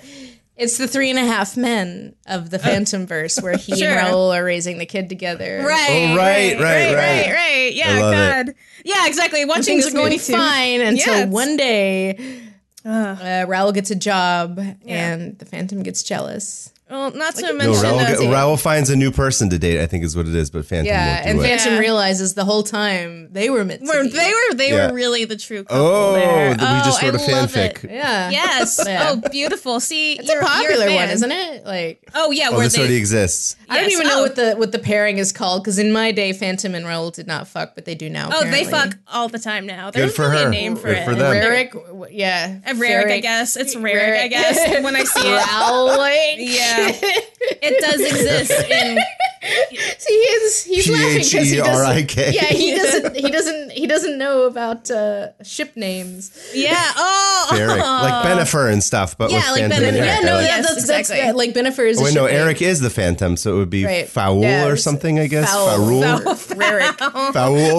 it's 0.55 0.77
the 0.77 0.87
three 0.87 1.09
and 1.09 1.17
a 1.19 1.25
half 1.25 1.57
men 1.57 2.15
of 2.27 2.49
the 2.49 2.59
Phantom 2.59 3.07
verse 3.07 3.39
where 3.39 3.57
he 3.57 3.75
Sure. 3.75 3.87
and 3.89 3.95
Raoul 3.97 4.31
are 4.33 4.43
raising 4.43 4.77
the 4.77 4.85
kid 4.85 5.09
together. 5.09 5.63
Right, 5.67 6.11
Oh, 6.11 6.15
right, 6.17 6.53
right, 6.53 6.59
right, 6.59 6.93
right. 6.93 6.95
right, 6.95 7.33
right. 7.33 7.73
Yeah, 7.73 7.89
I 7.97 8.01
love 8.01 8.45
God. 8.45 8.55
Yeah, 8.85 9.07
exactly. 9.07 9.45
Watching 9.45 9.63
Things 9.81 9.87
are 9.87 9.91
going 9.91 10.11
movie 10.11 10.17
too. 10.23 10.33
fine 10.33 10.81
until 10.81 11.13
Yeah, 11.19 11.25
one 11.25 11.55
day 11.57 12.41
uh, 12.85 13.45
Raoul 13.47 13.71
gets 13.71 13.91
a 13.91 13.95
job 13.95 14.59
and 14.85 15.37
the 15.39 15.45
Phantom 15.45 15.81
gets 15.83 16.03
jealous. 16.03 16.72
Well, 16.93 17.11
not 17.11 17.35
to 17.35 17.41
No, 17.41 17.53
mention 17.53 17.81
Raoul, 17.83 17.99
uh, 17.99 18.15
get- 18.17 18.31
Raoul 18.31 18.55
finds 18.57 18.89
a 18.89 18.95
new 18.95 19.11
person 19.11 19.49
to 19.49 19.57
date. 19.57 19.81
I 19.81 19.87
think 19.87 20.03
is 20.03 20.15
what 20.15 20.27
it 20.27 20.35
is, 20.35 20.49
but 20.51 20.65
Phantom 20.65 20.85
Yeah, 20.85 21.13
won't 21.15 21.23
do 21.23 21.29
and 21.31 21.39
it. 21.39 21.43
Phantom 21.43 21.73
Yeah. 21.73 21.79
realizes 21.79 22.33
the 22.35 22.45
whole 22.45 22.61
time 22.63 23.29
they 23.31 23.49
were 23.49 23.65
meant 23.65 23.81
to 23.85 23.87
were- 23.87 24.03
be. 24.03 24.09
they 24.09 24.31
were 24.31 24.55
they 24.55 24.69
Yeah. 24.71 24.87
were 24.87 24.93
really 24.93 25.25
the 25.25 25.35
true 25.35 25.63
couple 25.63 25.83
oh, 25.85 26.13
there. 26.13 26.55
th- 26.55 26.59
we 26.59 26.65
just 26.85 27.03
oh, 27.03 27.05
wrote 27.09 27.15
a 27.19 27.23
I 27.23 27.31
love 27.39 27.51
fanfic. 27.51 27.83
it. 27.85 27.91
yeah. 27.91 28.29
Yes. 28.29 28.79
Yeah. 28.87 29.09
Oh, 29.09 29.29
beautiful. 29.31 29.79
See, 29.79 30.13
It's 30.13 30.29
a 30.29 30.35
popular 30.39 30.91
one, 30.93 31.09
isn't 31.09 31.31
it? 31.31 31.65
Like 31.65 31.99
Oh 32.13 32.29
yeah, 32.31 32.49
Oh, 32.51 32.57
where 32.57 32.63
this 32.65 32.73
they 32.73 32.79
already 32.81 32.97
exists. 32.97 33.55
I 33.69 33.77
don't 33.77 33.85
Yes. 33.89 33.93
even 33.93 34.07
know 34.07 34.19
Oh. 34.19 34.23
what 34.23 34.35
the 34.35 34.53
what 34.53 34.71
the 34.71 34.79
pairing 34.79 35.17
is 35.17 35.31
called 35.31 35.63
because 35.63 35.79
in 35.79 35.91
my 35.91 36.11
day, 36.11 36.31
Phantom 36.31 36.75
and 36.75 36.85
Raoul 36.85 37.09
did 37.09 37.25
not 37.25 37.47
fuck, 37.47 37.73
but 37.75 37.85
they 37.85 37.95
do 37.95 38.09
now. 38.09 38.29
Oh, 38.31 38.43
they 38.43 38.65
fuck 38.65 38.95
all 39.11 39.29
the 39.29 39.39
time 39.39 39.65
now. 39.65 39.89
There's 39.89 40.13
for 40.15 40.29
really 40.29 40.43
her. 40.43 40.47
a 40.49 40.51
name 40.51 40.75
for 40.75 40.89
Good 40.89 40.97
it. 40.97 41.05
for 41.05 41.15
them. 41.15 41.33
Rarick, 41.33 42.07
yeah, 42.11 42.55
Rarick, 42.67 43.11
I 43.11 43.19
guess. 43.19 43.57
It's 43.57 43.73
Rarick, 43.75 44.21
I 44.21 44.27
guess, 44.27 44.57
when 44.83 44.95
I 44.95 45.03
see 45.05 45.21
it. 45.27 45.41
Rowlick. 45.41 46.35
Yeah. 46.53 46.82
It 47.65 47.81
does 47.81 47.99
exist 48.01 48.51
in 48.69 48.97
See, 49.97 50.27
he's 50.29 50.63
he's 50.63 50.89
laughing 50.89 51.13
because 51.15 51.49
he 51.49 51.57
doesn't. 51.57 52.15
Yeah, 52.33 52.45
he 52.45 52.75
doesn't. 52.75 53.15
He 53.17 53.29
doesn't. 53.29 53.71
He 53.71 53.87
doesn't 53.87 54.17
know 54.17 54.43
about 54.43 54.89
uh, 54.89 55.31
ship 55.43 55.75
names. 55.75 56.31
Yeah. 56.53 56.73
Oh. 56.95 57.49
Eric, 57.53 57.77
like 57.79 58.25
Bennifer 58.25 58.71
and 58.71 58.81
stuff, 58.81 59.17
but 59.17 59.31
Yeah, 59.31 59.39
with 59.51 59.61
like 59.61 59.71
Phantom 59.71 59.83
and 59.83 59.97
Bennifer. 59.97 59.99
Eric. 59.99 60.21
Yeah, 60.23 60.25
no, 60.29 60.35
like- 60.35 60.41
that, 60.47 60.57
Yes, 60.57 60.67
that's 60.75 60.87
that's 60.87 61.09
exactly. 61.09 61.33
like 61.47 61.53
Bennifer 61.55 61.89
is. 61.89 61.97
Oh, 61.97 62.01
a 62.01 62.03
wait, 62.05 62.13
no, 62.15 62.23
ship 62.27 62.31
name. 62.31 62.41
Eric 62.41 62.61
is 62.61 62.79
the 62.79 62.89
Phantom, 62.89 63.35
so 63.35 63.55
it 63.55 63.57
would 63.57 63.69
be 63.69 63.85
Right. 63.85 64.07
Foul 64.07 64.39
Yeah, 64.41 64.67
or 64.67 64.77
something, 64.77 65.19
I 65.19 65.27
guess. 65.27 65.51
Foul. 65.51 65.67
Foul. 65.67 66.19
Rarick. 66.55 66.97
Foul. 66.97 67.33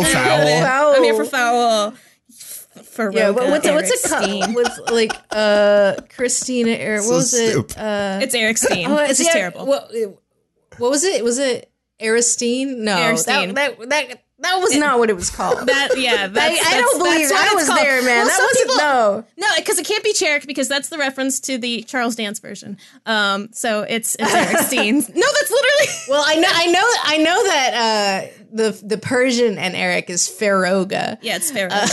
Foul. 0.05 0.95
I'm 0.97 1.03
here 1.03 1.15
for 1.15 1.25
foul. 1.25 1.95
For 2.95 3.13
Yeah, 3.13 3.33
but 3.33 3.49
what's 3.51 3.67
it, 3.67 3.75
what's 3.75 3.91
it 3.91 3.99
Steen. 3.99 4.43
called? 4.43 4.55
What's 4.55 4.79
like 4.91 5.13
uh 5.31 5.97
Christina? 6.15 6.73
Or 6.79 6.97
what 6.97 7.03
So 7.05 7.15
was 7.15 7.35
it? 7.35 7.79
Uh, 7.79 8.19
It's 8.23 8.35
Eric 8.35 8.57
Steen. 8.57 8.87
oh, 8.91 8.97
it's 8.99 9.19
just 9.19 9.25
yeah, 9.31 9.33
terrible. 9.33 9.67
What, 9.67 9.91
what 10.79 10.91
was 10.91 11.03
it? 11.05 11.25
Was 11.25 11.39
it 11.39 11.71
Aristine? 12.01 12.85
No, 12.85 12.97
Aristine. 12.97 13.55
That, 13.55 13.79
that 13.79 13.89
that 13.91 14.24
that 14.39 14.57
was 14.57 14.77
not 14.77 14.99
what 14.99 15.11
it 15.11 15.17
was 15.17 15.31
called. 15.31 15.59
that 15.69 15.91
yeah, 15.97 16.25
I, 16.25 16.27
that's, 16.27 16.67
I 16.67 16.81
don't 16.81 16.99
believe 16.99 17.29
that's 17.29 17.33
what 17.33 17.53
I 17.53 17.55
was 17.55 17.67
called. 17.67 17.79
there, 17.81 18.03
man. 18.03 18.27
Well, 18.27 18.27
that 18.27 18.41
wasn't 18.41 18.69
people- 18.69 18.77
no. 18.77 19.25
No, 19.37 19.47
because 19.57 19.79
it 19.79 19.87
can't 19.87 20.03
be 20.05 20.13
Cherrick 20.13 20.47
because 20.47 20.69
that's 20.69 20.89
the 20.89 20.99
reference 20.99 21.39
to 21.41 21.57
the 21.57 21.83
Charles 21.85 22.17
Dance 22.17 22.41
version. 22.41 22.77
Um, 23.07 23.49
so 23.53 23.83
it's 23.83 24.17
it's 24.19 24.35
Eric 24.35 24.59
Steen. 24.59 24.97
No, 24.97 25.01
that's 25.01 25.51
literally. 25.51 25.87
Well, 26.09 26.23
I 26.27 26.35
know, 26.37 26.49
I 26.53 26.67
know, 26.67 26.91
I 27.05 27.17
know 27.19 27.45
that 27.45 27.75
uh, 27.75 28.45
the 28.53 28.81
the 28.85 28.99
Persian 28.99 29.57
and 29.59 29.75
Eric 29.75 30.11
is 30.11 30.29
Feroga. 30.29 31.17
Yeah, 31.23 31.37
it's 31.37 31.51
fair. 31.51 31.69
Uh, 31.71 31.87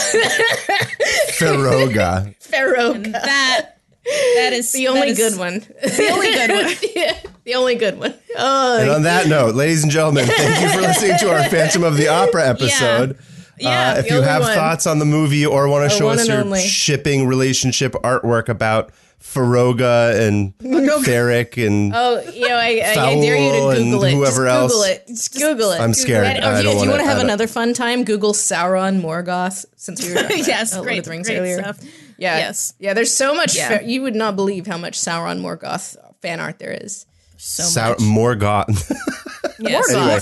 Feroga. 1.31 2.35
Feroga, 2.39 3.11
that 3.11 3.70
that 4.05 4.51
is 4.53 4.71
the 4.73 4.87
only 4.87 5.11
that 5.13 5.19
is 5.19 5.35
good 5.35 5.39
one. 5.39 5.59
The 5.81 6.09
only 6.11 6.31
good 6.31 6.49
one. 6.49 6.75
yeah, 6.95 7.17
the 7.43 7.55
only 7.55 7.75
good 7.75 7.99
one. 7.99 8.13
Oh, 8.37 8.79
And 8.79 8.89
on 8.89 9.03
that 9.03 9.27
note, 9.27 9.55
ladies 9.55 9.83
and 9.83 9.91
gentlemen, 9.91 10.25
thank 10.25 10.61
you 10.61 10.69
for 10.69 10.81
listening 10.81 11.17
to 11.19 11.31
our 11.31 11.43
Phantom 11.49 11.83
of 11.83 11.97
the 11.97 12.07
Opera 12.07 12.47
episode. 12.49 13.17
Yeah, 13.59 13.93
uh, 13.93 13.99
if 13.99 14.09
you 14.09 14.21
have 14.21 14.41
one. 14.41 14.53
thoughts 14.55 14.87
on 14.87 14.97
the 14.99 15.05
movie 15.05 15.45
or 15.45 15.67
want 15.67 15.89
to 15.91 15.95
show 15.95 16.09
us 16.09 16.27
your 16.27 16.39
only. 16.41 16.61
shipping 16.61 17.27
relationship 17.27 17.91
artwork 17.93 18.49
about 18.49 18.91
Feroga 19.21 20.19
and 20.27 20.57
Ferric 20.57 21.63
and 21.65 21.93
Oh, 21.95 22.21
you 22.33 22.49
know, 22.49 22.55
I, 22.55 22.81
I, 22.83 23.05
I 23.05 23.15
dare 23.21 23.37
you 23.37 23.51
to 23.51 23.57
Foul 23.59 23.69
and 23.69 23.83
Google 23.91 24.03
it. 24.05 24.13
whoever 24.15 24.45
Just 24.45 24.55
else. 24.57 24.71
Google 24.71 24.83
it. 24.85 25.03
Just 25.07 25.33
Google 25.37 25.71
it. 25.73 25.79
I'm 25.79 25.93
scared. 25.93 26.25
And- 26.25 26.43
I 26.43 26.49
or 26.49 26.53
if 26.53 26.57
you, 26.59 26.63
don't 26.63 26.77
if 26.77 26.83
you 26.85 26.89
wanna- 26.89 27.03
have 27.03 27.19
another 27.19 27.45
fun 27.47 27.73
time, 27.75 28.03
Google 28.03 28.33
Sauron 28.33 28.99
Morgoth. 29.01 29.65
Since 29.75 30.03
we 30.03 30.09
were 30.13 30.21
talking 30.21 30.37
Yes, 30.39 30.71
about, 30.71 30.77
uh, 30.79 30.81
Lord 30.81 30.87
great, 30.87 30.97
of 30.99 31.05
the 31.05 31.11
Rings 31.11 31.27
great 31.27 31.37
earlier. 31.37 31.61
stuff. 31.61 31.79
Yeah, 32.21 32.37
Yes. 32.37 32.73
yeah. 32.79 32.93
There's 32.93 33.11
so 33.15 33.33
much. 33.33 33.55
Yeah. 33.55 33.79
fa- 33.79 33.83
you 33.83 34.01
would 34.03 34.15
not 34.15 34.35
believe 34.35 34.67
how 34.67 34.77
much 34.77 34.99
Sauron 34.99 35.41
Morgoth 35.41 35.97
fan 36.21 36.39
art 36.39 36.59
there 36.59 36.71
is. 36.71 37.05
So 37.37 37.63
Sau- 37.63 37.89
much. 37.89 37.97
Morgoth. 37.99 38.91
Yes. 39.63 39.91
anyway, 39.91 40.19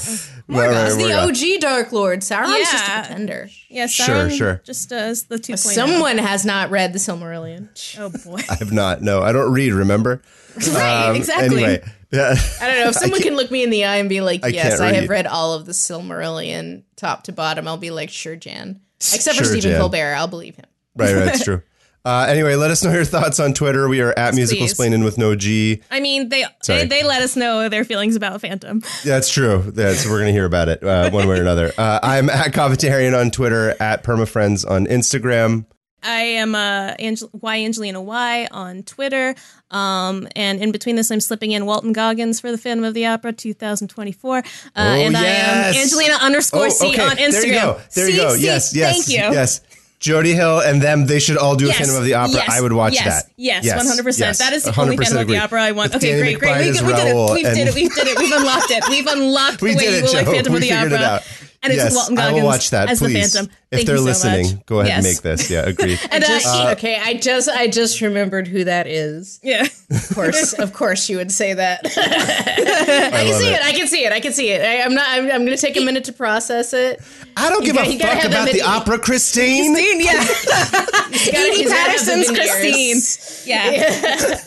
Right, 0.49 0.69
right, 0.69 0.85
He's 0.87 0.97
the 0.97 1.13
OG 1.13 1.61
Dark 1.61 1.93
Lord. 1.93 2.19
Sauron's 2.19 2.69
just 2.71 2.87
a 2.89 2.91
pretender. 2.99 3.49
Yeah, 3.69 3.85
Sure, 3.87 4.05
Sauron 4.27 4.37
sure. 4.37 4.61
Just 4.65 4.89
does 4.89 5.23
the 5.23 5.37
2.0. 5.37 5.57
Someone 5.57 6.17
has 6.17 6.43
not 6.43 6.71
read 6.71 6.91
the 6.91 6.99
Silmarillion. 6.99 7.69
Oh 7.97 8.09
boy. 8.09 8.41
I 8.49 8.55
have 8.55 8.73
not. 8.73 9.01
No, 9.01 9.21
I 9.21 9.31
don't 9.31 9.51
read. 9.53 9.71
Remember? 9.71 10.21
right. 10.73 11.09
Um, 11.09 11.15
exactly. 11.15 11.63
Anyway, 11.63 11.83
yeah. 12.11 12.35
I 12.61 12.67
don't 12.67 12.79
know 12.81 12.89
if 12.89 12.95
someone 13.03 13.21
can 13.21 13.37
look 13.37 13.49
me 13.49 13.63
in 13.63 13.69
the 13.69 13.85
eye 13.85 13.97
and 13.97 14.09
be 14.09 14.19
like, 14.19 14.43
I 14.43 14.49
"Yes, 14.49 14.71
can't 14.77 14.81
I 14.81 14.93
have 14.95 15.03
read. 15.03 15.09
read 15.09 15.27
all 15.27 15.53
of 15.53 15.65
the 15.65 15.71
Silmarillion, 15.73 16.83
top 16.97 17.23
to 17.25 17.31
bottom." 17.31 17.65
I'll 17.65 17.77
be 17.77 17.91
like, 17.91 18.09
"Sure, 18.09 18.35
Jan." 18.35 18.81
Except 18.97 19.37
for 19.37 19.45
Stephen 19.45 19.61
Jan. 19.71 19.79
Colbert, 19.79 20.15
I'll 20.15 20.27
believe 20.27 20.57
him. 20.57 20.65
right, 20.97 21.13
right. 21.15 21.27
It's 21.33 21.43
true. 21.45 21.61
Uh, 22.05 22.25
anyway, 22.29 22.55
let 22.55 22.71
us 22.71 22.83
know 22.83 22.91
your 22.93 23.03
thoughts 23.05 23.39
on 23.39 23.53
Twitter. 23.53 23.87
We 23.89 24.01
are 24.01 24.13
at 24.17 24.33
Musical 24.33 24.65
please. 24.67 24.73
Splaining 24.73 25.03
with 25.03 25.17
no 25.17 25.35
G. 25.35 25.81
I 25.91 25.99
mean, 25.99 26.29
they, 26.29 26.45
Sorry. 26.63 26.79
they 26.81 26.87
they 26.87 27.03
let 27.03 27.21
us 27.21 27.35
know 27.35 27.67
their 27.69 27.83
feelings 27.83 28.15
about 28.15 28.39
Phantom. 28.41 28.81
That's 29.03 29.29
true. 29.29 29.63
That's 29.67 30.05
we're 30.07 30.19
gonna 30.19 30.31
hear 30.31 30.45
about 30.45 30.69
it 30.69 30.83
uh, 30.83 31.09
one 31.11 31.27
way 31.27 31.37
or 31.37 31.41
another. 31.41 31.71
Uh, 31.77 31.99
I'm 32.01 32.29
at 32.29 32.53
Covetarian 32.53 33.19
on 33.19 33.31
Twitter, 33.31 33.75
at 33.81 34.03
Permafriends 34.03 34.69
on 34.69 34.85
Instagram. 34.87 35.65
I 36.01 36.21
am 36.21 36.55
uh, 36.55 36.93
Angel- 36.97 37.29
Y 37.33 37.57
Angelina 37.65 38.01
Y 38.01 38.47
on 38.51 38.83
Twitter. 38.83 39.35
Um, 39.69 40.29
and 40.33 40.61
in 40.63 40.71
between 40.71 40.95
this, 40.95 41.11
I'm 41.11 41.19
slipping 41.19 41.51
in 41.51 41.65
Walton 41.65 41.91
Goggins 41.91 42.39
for 42.39 42.51
the 42.51 42.57
Phantom 42.57 42.85
of 42.85 42.93
the 42.93 43.05
Opera 43.07 43.33
2024. 43.33 44.37
Uh, 44.37 44.41
and 44.75 45.17
I 45.17 45.19
am 45.19 45.25
Oh, 45.25 45.71
yes. 45.71 45.83
Angelina 45.83 46.13
underscore 46.21 46.69
C 46.69 46.97
on 46.97 47.17
Instagram. 47.17 47.31
There 47.41 47.45
you 47.47 47.53
go. 47.53 47.81
There 47.95 48.09
you 48.09 48.15
go. 48.15 48.35
C, 48.35 48.45
yes, 48.45 48.73
yes, 48.73 48.93
Thank 48.93 49.07
you. 49.09 49.37
yes. 49.37 49.59
Jody 49.99 50.33
Hill 50.33 50.59
and 50.61 50.81
them, 50.81 51.05
they 51.07 51.19
should 51.19 51.37
all 51.37 51.55
do 51.55 51.65
a 51.65 51.67
Yes, 51.69 51.77
Phantom 51.79 51.95
of 51.97 52.03
the 52.05 52.13
Opera. 52.13 52.35
yes, 52.35 52.49
I 52.49 52.61
would 52.61 52.71
watch 52.73 52.93
yes, 52.93 53.03
that. 53.25 53.31
Yes, 53.35 53.65
yes, 53.65 53.75
one 53.77 53.85
hundred 53.85 54.03
percent. 54.05 54.29
yes, 54.29 54.37
That 54.37 54.53
is 54.53 54.63
the 54.63 54.79
only 54.79 54.95
100% 54.95 54.99
Phantom 55.03 55.17
of 55.19 55.27
the. 55.27 55.37
Opera 55.37 55.61
I 55.61 55.71
want. 55.73 55.93
With 55.93 56.01
Okay, 56.03 56.11
Danny 56.19 56.35
great, 56.35 56.39
great. 56.39 56.57
We, 56.81 56.87
we 56.87 56.93
did 56.93 57.07
it. 57.07 57.33
We 57.33 57.43
did 57.43 57.67
it. 57.67 57.75
We 57.75 57.89
did 57.89 58.07
it. 58.07 58.17
We've 58.17 58.31
unlocked 58.31 58.71
it. 58.71 58.83
We've 58.89 59.07
unlocked 59.07 59.61
We 59.61 59.71
the 59.71 59.77
way 59.77 59.83
did 59.85 59.91
you 59.91 59.97
it, 59.97 60.03
will 60.03 60.13
like. 60.13 60.25
Phantom 60.27 60.53
We 60.53 60.57
of 60.57 60.61
the 60.63 60.71
Opera. 60.73 60.93
it 60.93 61.01
out. 61.01 61.21
and 61.63 61.73
it's 61.73 61.83
yes, 61.83 61.95
Walton 61.95 62.17
I 62.17 62.21
Goggins 62.21 62.41
will 62.41 62.47
watch 62.47 62.69
that. 62.69 62.89
as 62.89 62.99
please, 62.99 63.33
the 63.33 63.39
Phantom. 63.39 63.55
If 63.71 63.85
they're 63.85 63.97
so 63.97 64.03
listening, 64.03 64.45
much. 64.55 64.65
go 64.65 64.79
ahead 64.79 64.93
and 64.93 65.03
make 65.03 65.21
this. 65.21 65.49
Yeah, 65.51 65.61
agreed. 65.61 65.99
And, 66.11 66.23
uh, 66.23 66.27
Just, 66.27 66.55
okay, 66.77 66.97
I 66.99 67.13
just 67.13 67.47
I 67.49 67.67
just 67.67 68.01
remembered 68.01 68.47
who 68.47 68.63
that 68.63 68.87
is. 68.87 69.39
yeah. 69.43 69.67
Of 69.91 70.09
course, 70.15 70.53
of 70.53 70.73
course, 70.73 71.07
you 71.07 71.17
would 71.17 71.31
say 71.31 71.53
that. 71.53 71.81
I 71.85 73.07
I 73.07 73.23
can 73.25 73.33
see 73.39 73.47
it. 73.47 73.53
it. 73.53 73.61
I 73.63 73.71
can 73.73 73.87
see 73.87 74.03
it. 74.05 74.11
I 74.11 74.19
can 74.19 74.33
see 74.33 74.49
it. 74.49 74.61
I, 74.61 74.81
I'm 74.83 74.93
not. 74.95 75.05
I'm, 75.07 75.23
I'm 75.25 75.45
going 75.45 75.55
to 75.55 75.57
take 75.57 75.77
a 75.77 75.83
minute 75.85 76.03
to 76.05 76.13
process 76.13 76.73
it. 76.73 76.99
I 77.37 77.49
don't 77.49 77.63
give 77.63 77.75
got- 77.75 77.87
a 77.87 77.97
fuck 77.97 78.09
have 78.17 78.31
about 78.31 78.51
the 78.51 78.61
opera, 78.63 78.97
Christine. 78.99 79.73
Christine, 79.73 80.01
yeah. 80.01 80.13
Gotta- 80.81 81.47
Edi 81.47 81.57
he's 81.57 81.69
gotta 81.69 81.91
have 81.91 82.05
the 82.05 82.11
Patterson's. 82.11 82.29
Christine. 82.29 83.47
Yeah. 83.47 84.39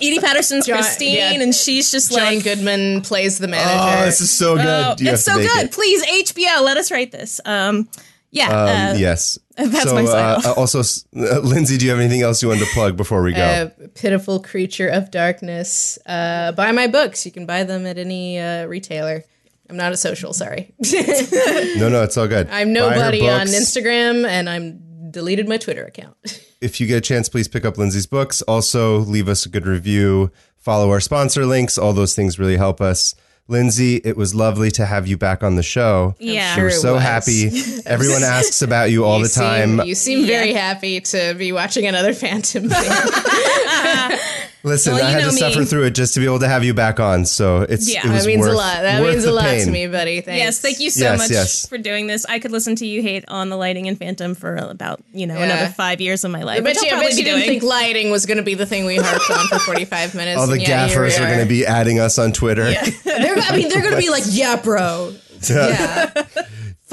Edi 0.00 0.18
Patterson's 0.18 0.66
John- 0.66 0.78
Christine, 0.78 1.14
yeah. 1.16 1.32
and 1.42 1.54
she's 1.54 1.90
just 1.90 2.10
John 2.12 2.34
like, 2.36 2.44
Goodman 2.44 3.00
plays 3.02 3.38
the 3.38 3.48
manager. 3.48 4.00
Oh, 4.02 4.04
this 4.06 4.20
is 4.20 4.30
so 4.30 4.56
good. 4.56 4.66
oh, 4.66 4.94
it's 4.98 5.24
so 5.24 5.36
good. 5.36 5.64
it. 5.66 5.72
Please, 5.72 6.04
HBO, 6.32 6.62
let 6.62 6.76
us 6.76 6.90
write 6.90 7.12
this. 7.12 7.40
Um, 7.44 7.88
yeah. 8.34 8.48
uh, 8.50 8.92
Um, 8.92 8.98
yes. 8.98 9.38
that's 9.56 9.84
so, 9.84 9.94
my 9.94 10.02
uh, 10.02 10.54
also, 10.56 10.80
uh, 10.80 11.38
Lindsay, 11.38 11.78
do 11.78 11.84
you 11.84 11.90
have 11.92 12.00
anything 12.00 12.22
else 12.22 12.42
you 12.42 12.48
wanted 12.48 12.64
to 12.64 12.72
plug 12.74 12.96
before 12.96 13.22
we 13.22 13.32
go? 13.32 13.42
Uh, 13.42 13.68
pitiful 13.94 14.40
creature 14.40 14.88
of 14.88 15.10
darkness. 15.10 15.98
Uh, 16.04 16.50
buy 16.52 16.72
my 16.72 16.88
books. 16.88 17.24
You 17.24 17.32
can 17.32 17.46
buy 17.46 17.62
them 17.62 17.86
at 17.86 17.96
any 17.96 18.38
uh, 18.38 18.66
retailer. 18.66 19.22
I'm 19.70 19.76
not 19.76 19.92
a 19.92 19.96
social. 19.96 20.32
Sorry. 20.32 20.74
no, 20.92 21.88
no, 21.88 22.02
it's 22.02 22.16
all 22.16 22.26
good. 22.26 22.48
I'm 22.50 22.72
nobody 22.72 23.28
on. 23.28 23.46
Instagram, 23.46 24.26
and 24.26 24.50
I'm 24.50 25.10
deleted 25.10 25.48
my 25.48 25.56
Twitter 25.56 25.84
account. 25.84 26.16
If 26.60 26.80
you 26.80 26.86
get 26.86 26.96
a 26.96 27.00
chance, 27.02 27.28
please 27.28 27.46
pick 27.46 27.66
up 27.66 27.76
Lindsay's 27.76 28.06
books. 28.06 28.40
Also, 28.40 29.00
leave 29.00 29.28
us 29.28 29.44
a 29.44 29.50
good 29.50 29.66
review. 29.66 30.32
Follow 30.56 30.90
our 30.90 31.00
sponsor 31.00 31.44
links. 31.44 31.76
All 31.76 31.92
those 31.92 32.14
things 32.14 32.38
really 32.38 32.56
help 32.56 32.80
us. 32.80 33.14
Lindsay, 33.46 33.96
it 33.96 34.16
was 34.16 34.34
lovely 34.34 34.70
to 34.72 34.86
have 34.86 35.06
you 35.06 35.18
back 35.18 35.42
on 35.42 35.56
the 35.56 35.62
show. 35.62 36.14
yeah. 36.18 36.54
sure 36.54 36.64
We're 36.64 36.70
so 36.70 36.94
was. 36.94 37.02
happy. 37.02 37.50
Everyone 37.86 38.22
asks 38.22 38.62
about 38.62 38.90
you 38.90 39.04
all 39.04 39.18
You 39.18 39.24
the 39.24 39.30
time. 39.30 39.80
You 39.86 39.94
seem 39.94 40.26
very 40.26 40.54
happy 40.54 41.00
to 41.02 41.34
be 41.34 41.52
watching 41.52 41.86
another 41.86 42.14
Phantom 42.14 42.68
thing. 42.70 42.90
Listen, 44.64 44.94
Well, 44.94 45.04
I 45.04 45.10
had 45.10 45.20
to 45.24 45.26
me. 45.32 45.32
suffer 45.36 45.64
through 45.64 45.82
it 45.84 45.94
just 45.94 46.14
to 46.14 46.20
be 46.20 46.26
able 46.26 46.38
to 46.40 46.48
have 46.48 46.64
you 46.64 46.72
back 46.72 46.98
on. 46.98 47.26
So 47.26 47.60
it's 47.62 47.86
Yeah. 47.92 48.06
it 48.06 48.10
was 48.10 48.22
that 48.22 48.26
means 48.28 48.40
worth, 48.40 48.52
a 48.54 48.56
lot. 48.56 48.80
That 48.82 49.02
means 49.02 49.24
a 49.24 49.30
lot 49.30 49.44
pain. 49.44 49.66
to 49.66 49.70
me, 49.70 49.86
buddy. 49.86 50.22
Thanks. 50.22 50.38
Yes, 50.42 50.58
thank 50.58 50.80
you 50.80 50.88
so 50.88 51.04
Yes, 51.04 51.18
much 51.18 51.30
yes. 51.30 51.66
for 51.68 51.76
doing 51.76 52.06
this. 52.06 52.24
I 52.26 52.38
could 52.38 52.50
listen 52.50 52.74
to 52.76 52.86
you 52.86 53.02
hate 53.02 53.24
on 53.28 53.50
the 53.50 53.56
lighting 53.56 53.88
and 53.88 53.98
Phantom 53.98 54.34
for 54.34 54.56
about 54.56 55.00
you 55.12 55.26
know 55.26 55.34
Yeah. 55.36 55.44
another 55.44 55.68
five 55.76 56.00
years 56.00 56.24
of 56.24 56.30
my 56.30 56.42
life. 56.42 56.64
But 56.64 56.74
bet 56.74 56.76
you, 56.76 56.88
I'll 56.88 56.96
bet 56.96 56.98
probably 57.02 57.10
you 57.10 57.16
be 57.18 57.22
didn't 57.24 57.38
doing. 57.40 57.48
think 57.60 57.62
lighting 57.62 58.10
was 58.10 58.24
going 58.24 58.38
to 58.38 58.42
be 58.42 58.54
the 58.54 58.64
thing 58.66 58.86
we 58.86 58.96
harped 58.96 59.30
on 59.30 59.46
for 59.48 59.58
45 59.58 60.14
minutes. 60.14 60.40
All 60.40 60.46
the 60.46 60.58
yeah, 60.58 60.88
gaffers 60.88 61.18
are 61.18 61.26
going 61.26 61.40
to 61.40 61.46
be 61.46 61.66
adding 61.66 62.00
us 62.00 62.18
on 62.18 62.32
Twitter. 62.32 62.64
They're, 63.04 63.36
I 63.38 63.56
mean, 63.56 63.68
they're 63.68 63.82
going 63.82 63.94
to 63.94 64.00
be 64.00 64.08
like, 64.08 64.24
yeah, 64.28 64.56
bro. 64.56 65.12
Yeah. 65.48 66.10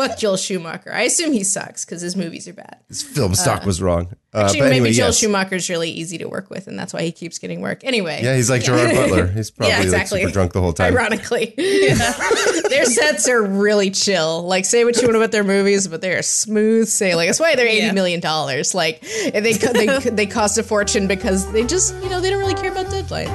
Fuck 0.08 0.18
Joel 0.18 0.38
Schumacher. 0.38 0.92
I 0.94 1.04
assume 1.04 1.32
he 1.34 1.44
sucks 1.44 1.86
because 1.86 2.02
his 2.02 2.16
movies 2.16 2.48
are 2.48 2.54
bad. 2.54 2.78
His 2.88 3.02
film 3.04 3.36
stock 3.36 3.66
was 3.66 3.82
wrong. 3.82 4.14
Uh, 4.34 4.44
Actually, 4.46 4.60
but 4.60 4.64
maybe 4.66 4.76
anyway, 4.78 4.92
Joel 4.94 5.08
yes. 5.08 5.18
Schumacher's 5.20 5.70
really 5.70 5.90
easy 5.92 6.18
to 6.20 6.26
work 6.26 6.50
with, 6.50 6.68
and 6.68 6.80
that's 6.80 6.94
why 6.94 7.02
he 7.02 7.12
keeps 7.12 7.38
getting 7.38 7.60
work. 7.62 7.84
Anyway. 7.84 8.22
Yeah, 8.24 8.36
he's 8.36 8.50
like 8.50 8.64
Gerard 8.64 8.92
Butler. 8.96 9.28
He's 9.28 9.52
probably 9.52 9.74
Yeah, 9.74 9.82
exactly. 9.82 10.20
like 10.20 10.28
super 10.28 10.34
drunk 10.34 10.54
the 10.54 10.62
whole 10.62 10.72
time. 10.74 10.94
Ironically, 10.94 11.54
their 11.58 12.86
sets 12.86 13.28
are 13.28 13.44
really 13.44 13.92
chill. 13.92 14.44
Like, 14.44 14.66
say 14.66 14.86
what 14.86 14.96
you 15.02 15.08
want 15.08 15.18
about 15.18 15.32
their 15.32 15.44
movies, 15.44 15.88
but 15.88 16.02
they 16.02 16.14
are 16.14 16.22
smooth 16.22 16.88
sailing. 16.88 17.28
That's 17.28 17.40
why 17.40 17.56
they're 17.56 17.68
eighty 17.68 17.88
Yeah. 17.88 17.92
million 17.92 18.20
dollars. 18.22 18.74
Like, 18.74 19.02
they 19.02 19.42
they 19.54 20.00
they 20.00 20.26
cost 20.26 20.58
a 20.58 20.64
fortune 20.64 21.08
because 21.08 21.52
they 21.52 21.66
just 21.66 21.94
you 22.02 22.10
know 22.10 22.22
they 22.22 22.30
don't 22.30 22.40
really 22.40 22.56
care 22.56 22.72
about 22.72 22.86
deadlines. 22.88 23.28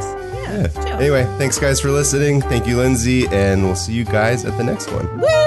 Yeah. 0.47 0.97
Anyway, 0.98 1.24
thanks 1.38 1.59
guys 1.59 1.80
for 1.80 1.90
listening. 1.90 2.40
Thank 2.40 2.66
you, 2.66 2.76
Lindsay, 2.78 3.26
and 3.28 3.64
we'll 3.64 3.74
see 3.76 3.93
you 3.93 4.05
guys 4.05 4.44
at 4.44 4.56
the 4.56 4.64
next 4.64 4.90
one. 4.90 5.20
Woo! 5.20 5.45